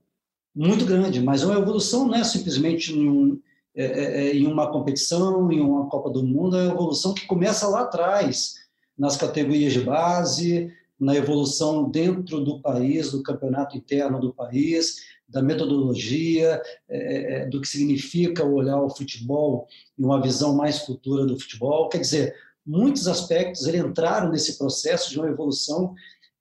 muito 0.56 0.86
grande, 0.86 1.22
mas 1.22 1.44
uma 1.44 1.56
evolução 1.56 2.08
não 2.08 2.16
é 2.16 2.24
simplesmente 2.24 2.92
em, 2.92 3.08
um, 3.08 3.40
é, 3.76 3.86
é, 3.86 4.28
é 4.28 4.36
em 4.36 4.48
uma 4.48 4.72
competição, 4.72 5.52
em 5.52 5.60
uma 5.60 5.88
Copa 5.88 6.10
do 6.10 6.24
Mundo, 6.24 6.58
é 6.58 6.64
uma 6.64 6.74
evolução 6.74 7.14
que 7.14 7.28
começa 7.28 7.68
lá 7.68 7.82
atrás 7.82 8.56
nas 8.98 9.16
categorias 9.16 9.74
de 9.74 9.82
base, 9.82 10.74
na 11.00 11.16
evolução 11.16 11.90
dentro 11.90 12.44
do 12.44 12.60
país, 12.60 13.12
do 13.12 13.22
campeonato 13.22 13.78
interno 13.78 14.20
do 14.20 14.34
país, 14.34 14.98
da 15.28 15.42
metodologia, 15.42 16.62
é, 16.90 17.42
é, 17.42 17.46
do 17.46 17.62
que 17.62 17.68
significa 17.68 18.46
olhar 18.46 18.82
o 18.82 18.90
futebol 18.90 19.68
e 19.98 20.04
uma 20.04 20.22
visão 20.22 20.56
mais 20.56 20.80
futura 20.80 21.26
do 21.26 21.40
futebol. 21.40 21.90
Quer 21.90 22.00
dizer, 22.00 22.36
muitos 22.66 23.08
aspectos 23.08 23.68
ele 23.68 23.78
entraram 23.78 24.30
nesse 24.30 24.58
processo 24.58 25.12
de 25.12 25.20
uma 25.20 25.28
evolução 25.28 25.94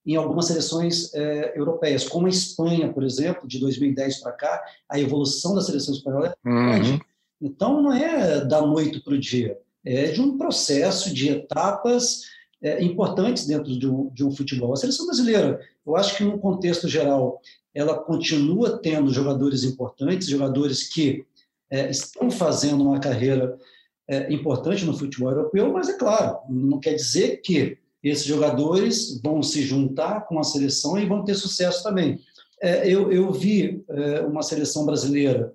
em 0.06 0.14
algumas 0.14 0.46
seleções 0.46 1.12
é, 1.14 1.58
europeias, 1.58 2.08
como 2.08 2.26
a 2.26 2.30
Espanha, 2.30 2.92
por 2.92 3.02
exemplo, 3.02 3.48
de 3.48 3.58
2010 3.58 4.20
para 4.20 4.32
cá, 4.32 4.64
a 4.88 5.00
evolução 5.00 5.52
da 5.52 5.60
seleção 5.60 5.92
espanhola 5.92 6.28
é 6.28 6.48
grande. 6.48 6.92
Uhum. 6.92 7.00
Então, 7.42 7.82
não 7.82 7.92
é 7.92 8.44
da 8.44 8.62
noite 8.62 9.00
para 9.00 9.14
o 9.14 9.18
dia, 9.18 9.58
é 9.84 10.04
de 10.04 10.20
um 10.20 10.38
processo 10.38 11.12
de 11.12 11.28
etapas 11.28 12.20
é, 12.62 12.82
importantes 12.82 13.46
dentro 13.46 13.78
de 13.78 13.88
um, 13.88 14.08
de 14.10 14.24
um 14.24 14.30
futebol. 14.30 14.72
A 14.72 14.76
seleção 14.76 15.06
brasileira, 15.06 15.60
eu 15.86 15.96
acho 15.96 16.16
que, 16.16 16.24
no 16.24 16.38
contexto 16.38 16.88
geral, 16.88 17.40
ela 17.74 17.98
continua 17.98 18.78
tendo 18.78 19.12
jogadores 19.12 19.64
importantes, 19.64 20.28
jogadores 20.28 20.88
que 20.88 21.24
é, 21.70 21.90
estão 21.90 22.30
fazendo 22.30 22.82
uma 22.82 23.00
carreira 23.00 23.58
é, 24.08 24.32
importante 24.32 24.84
no 24.84 24.96
futebol 24.96 25.30
europeu, 25.30 25.72
mas 25.72 25.88
é 25.88 25.98
claro, 25.98 26.38
não 26.48 26.78
quer 26.78 26.94
dizer 26.94 27.40
que 27.42 27.78
esses 28.02 28.24
jogadores 28.24 29.20
vão 29.20 29.42
se 29.42 29.62
juntar 29.62 30.26
com 30.26 30.38
a 30.38 30.44
seleção 30.44 30.98
e 30.98 31.06
vão 31.06 31.24
ter 31.24 31.34
sucesso 31.34 31.82
também. 31.82 32.20
É, 32.62 32.88
eu, 32.88 33.12
eu, 33.12 33.32
vi 33.32 33.84
é, 33.88 34.20
uma 34.20 34.42
seleção 34.42 34.86
brasileira 34.86 35.52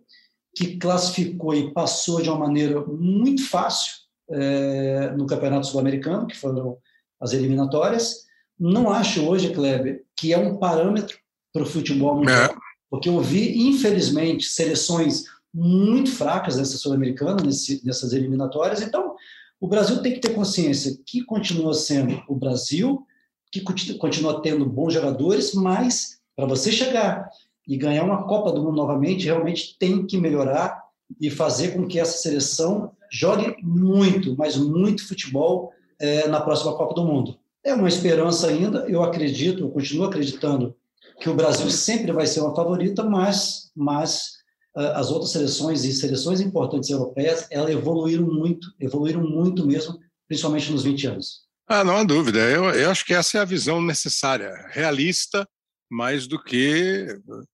que 0.55 0.77
classificou 0.77 1.55
e 1.55 1.73
passou 1.73 2.21
de 2.21 2.29
uma 2.29 2.37
maneira 2.39 2.85
muito 2.85 3.47
fácil 3.49 3.93
é, 4.29 5.11
no 5.15 5.25
Campeonato 5.25 5.67
Sul-Americano, 5.67 6.27
que 6.27 6.37
foram 6.37 6.77
as 7.21 7.33
eliminatórias. 7.33 8.25
Não 8.59 8.89
acho 8.89 9.25
hoje, 9.25 9.53
Kleber, 9.53 10.03
que 10.15 10.33
é 10.33 10.37
um 10.37 10.57
parâmetro 10.57 11.17
para 11.53 11.63
o 11.63 11.65
futebol 11.65 12.15
mundial, 12.15 12.51
é. 12.51 12.55
porque 12.89 13.09
eu 13.09 13.19
vi, 13.21 13.67
infelizmente, 13.67 14.45
seleções 14.45 15.25
muito 15.53 16.11
fracas 16.11 16.57
nessa 16.57 16.77
Sul-Americana, 16.77 17.43
nessas 17.83 18.13
eliminatórias. 18.13 18.81
Então, 18.81 19.15
o 19.59 19.67
Brasil 19.67 20.01
tem 20.01 20.13
que 20.13 20.19
ter 20.19 20.33
consciência 20.33 20.97
que 21.05 21.23
continua 21.23 21.73
sendo 21.73 22.23
o 22.27 22.35
Brasil, 22.35 23.05
que 23.51 23.61
continua 23.97 24.41
tendo 24.41 24.65
bons 24.65 24.93
jogadores, 24.93 25.53
mas 25.53 26.19
para 26.35 26.45
você 26.45 26.71
chegar 26.71 27.29
e 27.67 27.77
ganhar 27.77 28.03
uma 28.03 28.23
Copa 28.23 28.51
do 28.51 28.63
Mundo 28.63 28.77
novamente, 28.77 29.25
realmente 29.25 29.77
tem 29.77 30.05
que 30.05 30.17
melhorar 30.17 30.81
e 31.19 31.29
fazer 31.29 31.75
com 31.75 31.85
que 31.85 31.99
essa 31.99 32.17
seleção 32.17 32.91
jogue 33.11 33.55
muito, 33.61 34.35
mas 34.37 34.55
muito 34.55 35.07
futebol 35.07 35.71
é, 36.01 36.27
na 36.27 36.41
próxima 36.41 36.75
Copa 36.75 36.95
do 36.95 37.05
Mundo. 37.05 37.37
É 37.63 37.73
uma 37.73 37.87
esperança 37.87 38.47
ainda, 38.47 38.85
eu 38.89 39.03
acredito, 39.03 39.63
eu 39.63 39.69
continuo 39.69 40.07
acreditando 40.07 40.75
que 41.21 41.29
o 41.29 41.35
Brasil 41.35 41.69
sempre 41.69 42.11
vai 42.11 42.25
ser 42.25 42.41
uma 42.41 42.55
favorita, 42.55 43.03
mas, 43.03 43.71
mas 43.75 44.31
uh, 44.75 44.93
as 44.95 45.11
outras 45.11 45.31
seleções 45.31 45.83
e 45.83 45.93
seleções 45.93 46.41
importantes 46.41 46.89
europeias, 46.89 47.45
elas 47.51 47.69
evoluíram 47.69 48.25
muito, 48.25 48.67
evoluíram 48.79 49.21
muito 49.21 49.65
mesmo, 49.67 49.99
principalmente 50.27 50.71
nos 50.71 50.83
20 50.83 51.07
anos. 51.07 51.41
Ah, 51.67 51.83
não 51.83 51.97
há 51.97 52.03
dúvida. 52.03 52.39
Eu, 52.39 52.65
eu 52.71 52.89
acho 52.89 53.05
que 53.05 53.13
essa 53.13 53.37
é 53.37 53.41
a 53.41 53.45
visão 53.45 53.79
necessária, 53.79 54.51
realista, 54.71 55.47
mais 55.89 56.25
do 56.25 56.41
que 56.41 57.05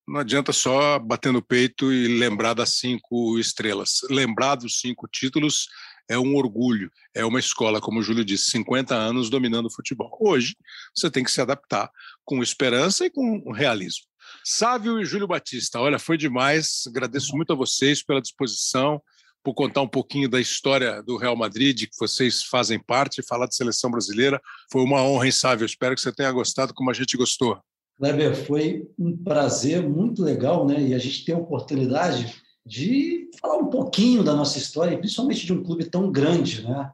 não 0.06 0.20
adianta 0.20 0.52
só 0.52 0.98
bater 0.98 1.32
no 1.32 1.42
peito 1.42 1.92
e 1.92 2.18
lembrar 2.18 2.54
das 2.54 2.76
cinco 2.76 3.38
estrelas. 3.38 4.00
Lembrar 4.08 4.54
dos 4.54 4.80
cinco 4.80 5.06
títulos 5.06 5.66
é 6.08 6.18
um 6.18 6.34
orgulho, 6.34 6.90
é 7.14 7.24
uma 7.24 7.38
escola, 7.38 7.80
como 7.80 8.00
o 8.00 8.02
Júlio 8.02 8.24
disse, 8.24 8.50
50 8.50 8.94
anos 8.94 9.28
dominando 9.28 9.66
o 9.66 9.72
futebol. 9.72 10.16
Hoje, 10.20 10.56
você 10.94 11.10
tem 11.10 11.22
que 11.22 11.30
se 11.30 11.40
adaptar 11.40 11.90
com 12.24 12.42
esperança 12.42 13.06
e 13.06 13.10
com 13.10 13.52
realismo. 13.52 14.04
Sávio 14.44 15.00
e 15.00 15.04
Júlio 15.04 15.26
Batista, 15.26 15.80
olha, 15.80 15.98
foi 15.98 16.16
demais. 16.16 16.84
Agradeço 16.86 17.36
muito 17.36 17.52
a 17.52 17.56
vocês 17.56 18.02
pela 18.02 18.20
disposição, 18.20 19.00
por 19.42 19.54
contar 19.54 19.82
um 19.82 19.88
pouquinho 19.88 20.28
da 20.28 20.40
história 20.40 21.02
do 21.02 21.16
Real 21.16 21.36
Madrid, 21.36 21.82
que 21.82 21.98
vocês 21.98 22.42
fazem 22.42 22.78
parte, 22.78 23.22
falar 23.22 23.46
de 23.46 23.56
seleção 23.56 23.90
brasileira. 23.90 24.40
Foi 24.70 24.82
uma 24.82 25.02
honra, 25.02 25.26
hein, 25.26 25.32
Sávio? 25.32 25.64
Espero 25.64 25.94
que 25.94 26.00
você 26.00 26.12
tenha 26.12 26.32
gostado 26.32 26.74
como 26.74 26.90
a 26.90 26.94
gente 26.94 27.16
gostou. 27.16 27.58
Kleber, 27.98 28.34
foi 28.46 28.88
um 28.98 29.16
prazer 29.16 29.82
muito 29.88 30.22
legal, 30.22 30.66
né? 30.66 30.80
E 30.80 30.94
a 30.94 30.98
gente 30.98 31.24
tem 31.24 31.34
a 31.34 31.38
oportunidade 31.38 32.42
de 32.68 33.30
falar 33.40 33.56
um 33.56 33.70
pouquinho 33.70 34.22
da 34.22 34.34
nossa 34.34 34.58
história, 34.58 34.98
principalmente 34.98 35.46
de 35.46 35.52
um 35.54 35.62
clube 35.62 35.86
tão 35.86 36.12
grande, 36.12 36.62
né? 36.62 36.92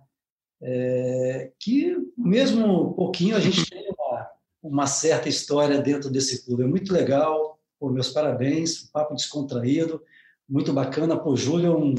É, 0.62 1.50
que 1.58 1.96
mesmo 2.16 2.90
um 2.90 2.92
pouquinho 2.92 3.36
a 3.36 3.40
gente 3.40 3.68
tem 3.68 3.84
uma, 3.88 4.30
uma, 4.62 4.86
certa 4.86 5.28
história 5.28 5.82
dentro 5.82 6.08
desse 6.08 6.44
clube. 6.44 6.62
É 6.62 6.66
muito 6.66 6.92
legal, 6.92 7.58
pô, 7.78 7.90
meus 7.90 8.10
parabéns, 8.10 8.84
um 8.84 8.86
papo 8.92 9.16
descontraído, 9.16 10.00
muito 10.48 10.72
bacana. 10.72 11.18
Pô, 11.18 11.34
Júlio 11.34 11.66
é 11.66 11.76
um, 11.76 11.94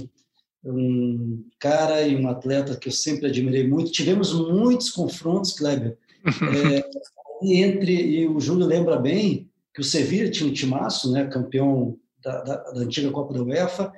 um 0.64 1.46
cara 1.60 2.02
e 2.02 2.16
um 2.16 2.30
atleta 2.30 2.78
que 2.78 2.88
eu 2.88 2.94
sempre 2.94 3.28
admirei 3.28 3.68
muito. 3.68 3.92
Tivemos 3.92 4.34
muitos 4.34 4.90
confrontos, 4.90 5.52
Kleber, 5.52 5.98
é, 6.24 6.90
e 7.44 7.62
entre, 7.62 7.94
e 7.94 8.28
o 8.28 8.40
Júlio 8.40 8.66
lembra 8.66 8.98
bem 8.98 9.52
que 9.74 9.82
o 9.82 9.84
Sevilla 9.84 10.32
tinha 10.32 10.50
um 10.50 10.54
timaço, 10.54 11.12
né, 11.12 11.28
campeão 11.28 12.00
da, 12.26 12.42
da, 12.42 12.56
da, 12.58 12.80
antiga 12.80 13.12
Copa 13.12 13.36
da 13.36 13.44
UEFA, 13.44 13.94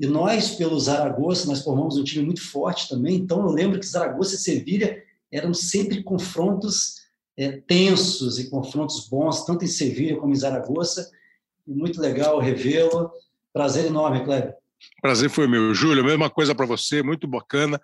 e 0.00 0.06
nós, 0.06 0.50
pelo 0.50 0.78
Zaragoza, 0.78 1.46
nós 1.46 1.62
formamos 1.62 1.96
um 1.96 2.04
time 2.04 2.24
muito 2.24 2.42
forte 2.42 2.88
também, 2.88 3.16
então 3.16 3.40
eu 3.40 3.50
lembro 3.50 3.78
que 3.78 3.86
Zaragoza 3.86 4.34
e 4.34 4.38
Sevilha 4.38 5.02
eram 5.30 5.54
sempre 5.54 6.02
confrontos 6.02 6.96
é, 7.36 7.52
tensos 7.52 8.38
e 8.40 8.50
confrontos 8.50 9.08
bons, 9.08 9.44
tanto 9.44 9.64
em 9.64 9.68
Sevilha 9.68 10.16
como 10.16 10.32
em 10.32 10.36
Zaragoza, 10.36 11.08
e 11.66 11.72
muito 11.72 12.00
legal 12.00 12.40
revê-lo. 12.40 13.10
Prazer 13.52 13.86
enorme, 13.86 14.24
Kleber. 14.24 14.54
Prazer 15.00 15.30
foi 15.30 15.46
meu. 15.46 15.74
Júlio, 15.74 16.04
mesma 16.04 16.30
coisa 16.30 16.54
para 16.54 16.66
você, 16.66 17.02
muito 17.02 17.26
bacana. 17.26 17.80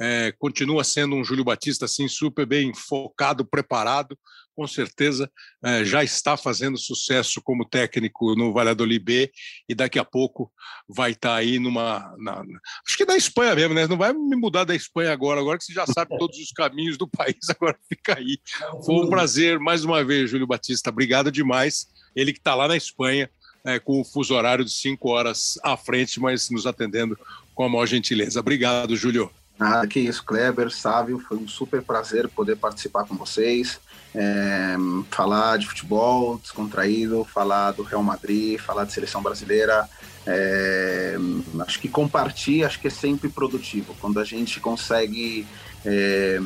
É, 0.00 0.32
continua 0.38 0.82
sendo 0.84 1.14
um 1.14 1.24
Júlio 1.24 1.44
Batista 1.44 1.84
assim 1.84 2.08
super 2.08 2.46
bem 2.46 2.72
focado, 2.74 3.44
preparado 3.44 4.16
com 4.56 4.66
certeza 4.66 5.30
é, 5.62 5.84
já 5.84 6.02
está 6.02 6.34
fazendo 6.36 6.78
sucesso 6.78 7.42
como 7.42 7.68
técnico 7.68 8.34
no 8.34 8.54
Valladolid 8.54 9.04
B 9.04 9.30
e 9.68 9.74
daqui 9.74 9.98
a 9.98 10.04
pouco 10.04 10.50
vai 10.88 11.10
estar 11.10 11.28
tá 11.28 11.34
aí 11.36 11.58
numa. 11.58 12.14
Na, 12.18 12.42
acho 12.86 12.96
que 12.96 13.04
na 13.04 13.16
Espanha 13.16 13.54
mesmo, 13.54 13.74
né? 13.74 13.86
Não 13.86 13.98
vai 13.98 14.14
me 14.14 14.34
mudar 14.34 14.64
da 14.64 14.74
Espanha 14.74 15.12
agora, 15.12 15.40
agora 15.40 15.58
que 15.58 15.64
você 15.64 15.74
já 15.74 15.86
sabe 15.86 16.16
todos 16.18 16.38
os 16.38 16.50
caminhos 16.52 16.96
do 16.96 17.06
país, 17.06 17.36
agora 17.50 17.78
fica 17.86 18.16
aí. 18.18 18.38
Foi 18.84 18.94
um 18.94 19.10
prazer 19.10 19.60
mais 19.60 19.84
uma 19.84 20.02
vez, 20.02 20.30
Júlio 20.30 20.46
Batista. 20.46 20.88
Obrigado 20.88 21.30
demais. 21.30 21.86
Ele 22.14 22.32
que 22.32 22.38
está 22.38 22.54
lá 22.54 22.66
na 22.66 22.76
Espanha, 22.76 23.28
é, 23.62 23.78
com 23.78 24.00
o 24.00 24.04
fuso 24.04 24.34
horário 24.34 24.64
de 24.64 24.70
cinco 24.70 25.10
horas 25.10 25.58
à 25.62 25.76
frente, 25.76 26.18
mas 26.18 26.48
nos 26.48 26.66
atendendo 26.66 27.18
com 27.54 27.64
a 27.64 27.68
maior 27.68 27.86
gentileza. 27.86 28.40
Obrigado, 28.40 28.96
Júlio. 28.96 29.30
Nada 29.58 29.86
que 29.86 30.00
isso, 30.00 30.22
Kleber, 30.24 30.70
Sávio, 30.70 31.18
foi 31.18 31.38
um 31.38 31.48
super 31.48 31.82
prazer 31.82 32.28
poder 32.28 32.56
participar 32.56 33.04
com 33.04 33.16
vocês 33.16 33.80
é, 34.16 34.76
falar 35.10 35.58
de 35.58 35.66
futebol 35.66 36.38
descontraído, 36.38 37.22
falar 37.24 37.72
do 37.72 37.82
Real 37.82 38.02
Madrid, 38.02 38.58
falar 38.58 38.84
de 38.84 38.92
seleção 38.92 39.22
brasileira. 39.22 39.88
É, 40.26 41.16
acho 41.60 41.78
que 41.78 41.88
compartilhar, 41.88 42.66
acho 42.66 42.80
que 42.80 42.88
é 42.88 42.90
sempre 42.90 43.28
produtivo. 43.28 43.94
Quando 44.00 44.18
a 44.18 44.24
gente 44.24 44.58
consegue 44.58 45.46
é, 45.84 46.38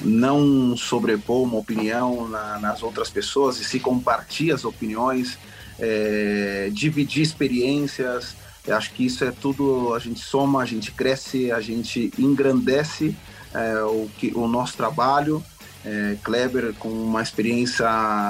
não 0.00 0.76
sobrepor 0.76 1.44
uma 1.44 1.58
opinião 1.58 2.28
na, 2.28 2.58
nas 2.58 2.82
outras 2.82 3.08
pessoas 3.08 3.60
e 3.60 3.64
se 3.64 3.78
compartilha 3.78 4.54
as 4.54 4.64
opiniões, 4.64 5.38
é, 5.78 6.68
dividir 6.72 7.22
experiências, 7.22 8.34
acho 8.68 8.92
que 8.92 9.04
isso 9.04 9.24
é 9.24 9.30
tudo, 9.30 9.94
a 9.94 9.98
gente 9.98 10.20
soma, 10.20 10.62
a 10.62 10.66
gente 10.66 10.92
cresce, 10.92 11.52
a 11.52 11.60
gente 11.60 12.12
engrandece 12.18 13.16
é, 13.52 13.82
o, 13.82 14.08
que, 14.16 14.32
o 14.34 14.46
nosso 14.46 14.76
trabalho 14.76 15.42
é, 15.84 16.16
Kleber 16.24 16.72
com 16.78 16.88
uma 16.88 17.22
experiência 17.22 17.88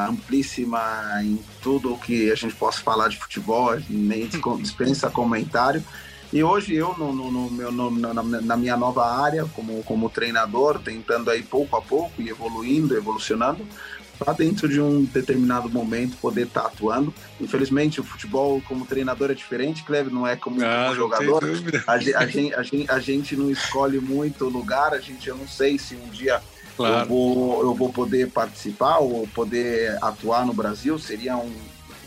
amplíssima 0.08 0.80
em 1.22 1.38
tudo 1.62 1.94
o 1.94 1.98
que 1.98 2.30
a 2.30 2.34
gente 2.34 2.54
possa 2.54 2.80
falar 2.80 3.08
de 3.08 3.18
futebol, 3.18 3.76
nem 3.88 4.28
dispensa 4.58 5.08
comentário. 5.08 5.82
E 6.32 6.42
hoje 6.42 6.74
eu, 6.74 6.96
no, 6.98 7.12
no, 7.12 7.30
no 7.30 7.50
meu, 7.50 7.70
na, 7.70 8.22
na, 8.22 8.56
minha 8.56 8.76
nova 8.76 9.08
área, 9.08 9.44
como, 9.54 9.84
como 9.84 10.10
treinador, 10.10 10.80
tentando 10.80 11.30
aí 11.30 11.44
pouco 11.44 11.76
a 11.76 11.80
pouco 11.80 12.20
e 12.20 12.28
evoluindo, 12.28 12.96
evolucionando, 12.96 13.64
para 14.18 14.32
dentro 14.32 14.68
de 14.68 14.80
um 14.80 15.04
determinado 15.04 15.68
momento 15.68 16.16
poder 16.18 16.46
estar 16.46 16.62
tá 16.62 16.66
atuando. 16.68 17.12
Infelizmente, 17.40 18.00
o 18.00 18.04
futebol 18.04 18.62
como 18.66 18.86
treinador 18.86 19.30
é 19.30 19.34
diferente, 19.34 19.82
Kleber, 19.84 20.12
não 20.12 20.26
é 20.26 20.36
como, 20.36 20.62
ah, 20.64 20.84
como 20.84 20.96
jogador. 20.96 21.44
A, 21.86 21.92
a, 21.92 21.98
gente, 21.98 22.54
a, 22.54 22.62
gente, 22.62 22.90
a 22.90 22.98
gente 22.98 23.36
não 23.36 23.50
escolhe 23.50 23.98
muito 24.00 24.46
o 24.46 24.48
lugar, 24.48 24.94
a 24.94 25.00
gente, 25.00 25.28
eu 25.28 25.36
não 25.36 25.48
sei 25.48 25.78
se 25.78 25.94
um 25.94 26.08
dia 26.08 26.40
Claro. 26.76 27.04
Eu, 27.04 27.08
vou, 27.08 27.62
eu 27.62 27.74
vou 27.74 27.92
poder 27.92 28.30
participar 28.30 28.98
ou 28.98 29.28
poder 29.28 29.96
atuar 30.02 30.44
no 30.44 30.52
Brasil. 30.52 30.98
Seria 30.98 31.36
um, 31.36 31.52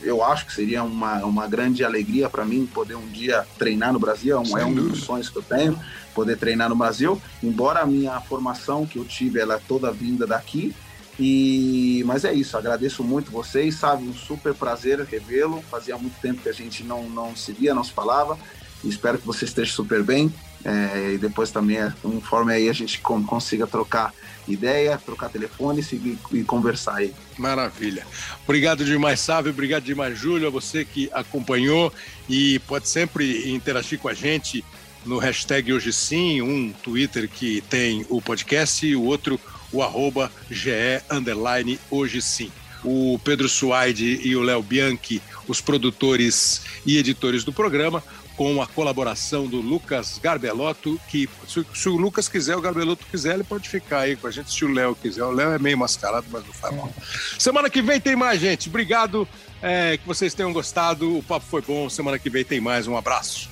eu 0.04 0.24
acho 0.24 0.46
que 0.46 0.54
seria 0.54 0.84
uma, 0.84 1.24
uma 1.26 1.48
grande 1.48 1.84
alegria 1.84 2.30
para 2.30 2.46
mim 2.46 2.66
poder 2.66 2.96
um 2.96 3.08
dia 3.08 3.46
treinar 3.58 3.94
no 3.94 4.00
Brasil. 4.00 4.36
É 4.36 4.40
um, 4.40 4.58
é 4.58 4.66
um 4.66 4.74
dos 4.74 5.04
sonhos 5.04 5.30
que 5.30 5.38
eu 5.38 5.44
tenho, 5.44 5.80
poder 6.14 6.38
treinar 6.38 6.70
no 6.70 6.76
Brasil. 6.76 7.22
Embora 7.42 7.82
a 7.82 7.86
minha 7.86 8.20
formação 8.22 8.86
que 8.86 8.98
eu 8.98 9.06
tive, 9.06 9.40
ela 9.40 9.56
é 9.56 9.62
toda 9.68 9.92
vinda 9.92 10.28
daqui. 10.28 10.76
E, 11.20 12.04
mas 12.06 12.24
é 12.26 12.34
isso, 12.34 12.58
agradeço 12.58 13.04
muito 13.04 13.32
vocês, 13.32 13.76
sabe? 13.76 14.04
Um 14.04 14.14
super 14.14 14.54
prazer 14.54 15.00
revê-lo. 15.02 15.64
Fazia 15.70 15.98
muito 15.98 16.20
tempo 16.22 16.42
que 16.42 16.50
a 16.50 16.54
gente 16.54 16.84
não, 16.84 17.10
não 17.10 17.36
se 17.36 17.52
via, 17.52 17.74
não 17.74 17.84
se 17.84 17.92
falava. 17.92 18.38
Espero 18.84 19.18
que 19.18 19.26
você 19.26 19.46
esteja 19.46 19.72
super 19.72 20.04
bem. 20.04 20.32
É, 20.64 21.14
e 21.14 21.18
depois 21.18 21.50
também, 21.50 21.78
conforme 22.02 22.54
aí 22.54 22.70
a 22.70 22.74
gente 22.74 23.00
consiga 23.00 23.66
trocar 23.66 24.14
ideia, 24.48 25.00
trocar 25.04 25.30
telefone 25.30 25.84
seguir, 25.84 26.18
e 26.32 26.44
conversar 26.44 26.96
aí. 26.96 27.14
Maravilha. 27.38 28.06
Obrigado 28.44 28.84
demais, 28.84 29.20
Sávio. 29.20 29.52
Obrigado 29.52 29.84
demais, 29.84 30.18
Júlio, 30.18 30.48
a 30.48 30.52
você 30.52 30.84
que 30.84 31.10
acompanhou 31.14 31.94
e 32.30 32.60
pode 32.60 32.88
sempre 32.88 33.52
interagir 33.52 34.00
com 34.00 34.08
a 34.08 34.14
gente 34.14 34.64
no 35.06 35.20
hashtag 35.20 35.72
Hoje 35.72 35.94
Sim, 35.94 36.42
um 36.42 36.74
Twitter 36.84 37.30
que 37.30 37.62
tem 37.62 38.06
o 38.10 38.22
podcast 38.22 38.86
e 38.86 38.96
o 38.96 39.04
outro 39.04 39.40
o 39.72 39.82
arroba 39.82 40.32
GE 40.50 41.02
underline 41.10 41.80
Hoje 41.90 42.22
Sim. 42.22 42.52
O 42.84 43.20
Pedro 43.24 43.50
Suaide 43.50 44.22
e 44.24 44.36
o 44.36 44.42
Léo 44.42 44.62
Bianchi, 44.62 45.22
os 45.48 45.60
produtores 45.60 46.62
e 46.86 46.98
editores 46.98 47.44
do 47.44 47.52
programa, 47.52 48.04
com 48.38 48.62
a 48.62 48.68
colaboração 48.68 49.48
do 49.48 49.60
Lucas 49.60 50.20
Garbelotto, 50.22 51.02
que 51.10 51.28
se, 51.48 51.66
se, 51.74 51.90
o 51.90 51.98
Lucas 51.98 52.30
quiser, 52.30 52.56
o 52.56 52.62
Garbelotto 52.62 53.04
quiser, 53.10 53.34
ele 53.34 53.44
pode 53.44 53.68
ficar 53.68 54.02
aí 54.02 54.16
com 54.16 54.28
a 54.28 54.32
gente, 54.32 54.54
se 54.54 54.64
o 54.64 54.72
Léo 54.72 54.96
quiser. 54.96 55.24
O 55.24 55.32
Léo 55.32 55.54
é 55.54 55.60
meio 55.60 55.78
mascarado, 55.78 56.28
mas 56.32 56.46
não 56.46 56.54
faz 56.54 56.76
mal. 56.76 56.94
Semana 57.40 57.68
que 57.68 57.82
vem 57.82 58.00
tem 58.00 58.16
mais, 58.16 58.40
gente. 58.40 58.70
Obrigado, 58.70 59.28
é, 59.60 59.98
que 59.98 60.08
vocês 60.08 60.36
tenham 60.36 60.54
gostado. 60.54 61.18
O 61.18 61.24
papo 61.24 61.48
foi 61.48 61.64
bom. 61.64 61.90
Semana 61.90 62.20
que 62.20 62.30
vem 62.30 62.46
tem 62.46 62.62
mais. 62.62 62.88
Um 62.88 62.96
abraço. 62.96 63.50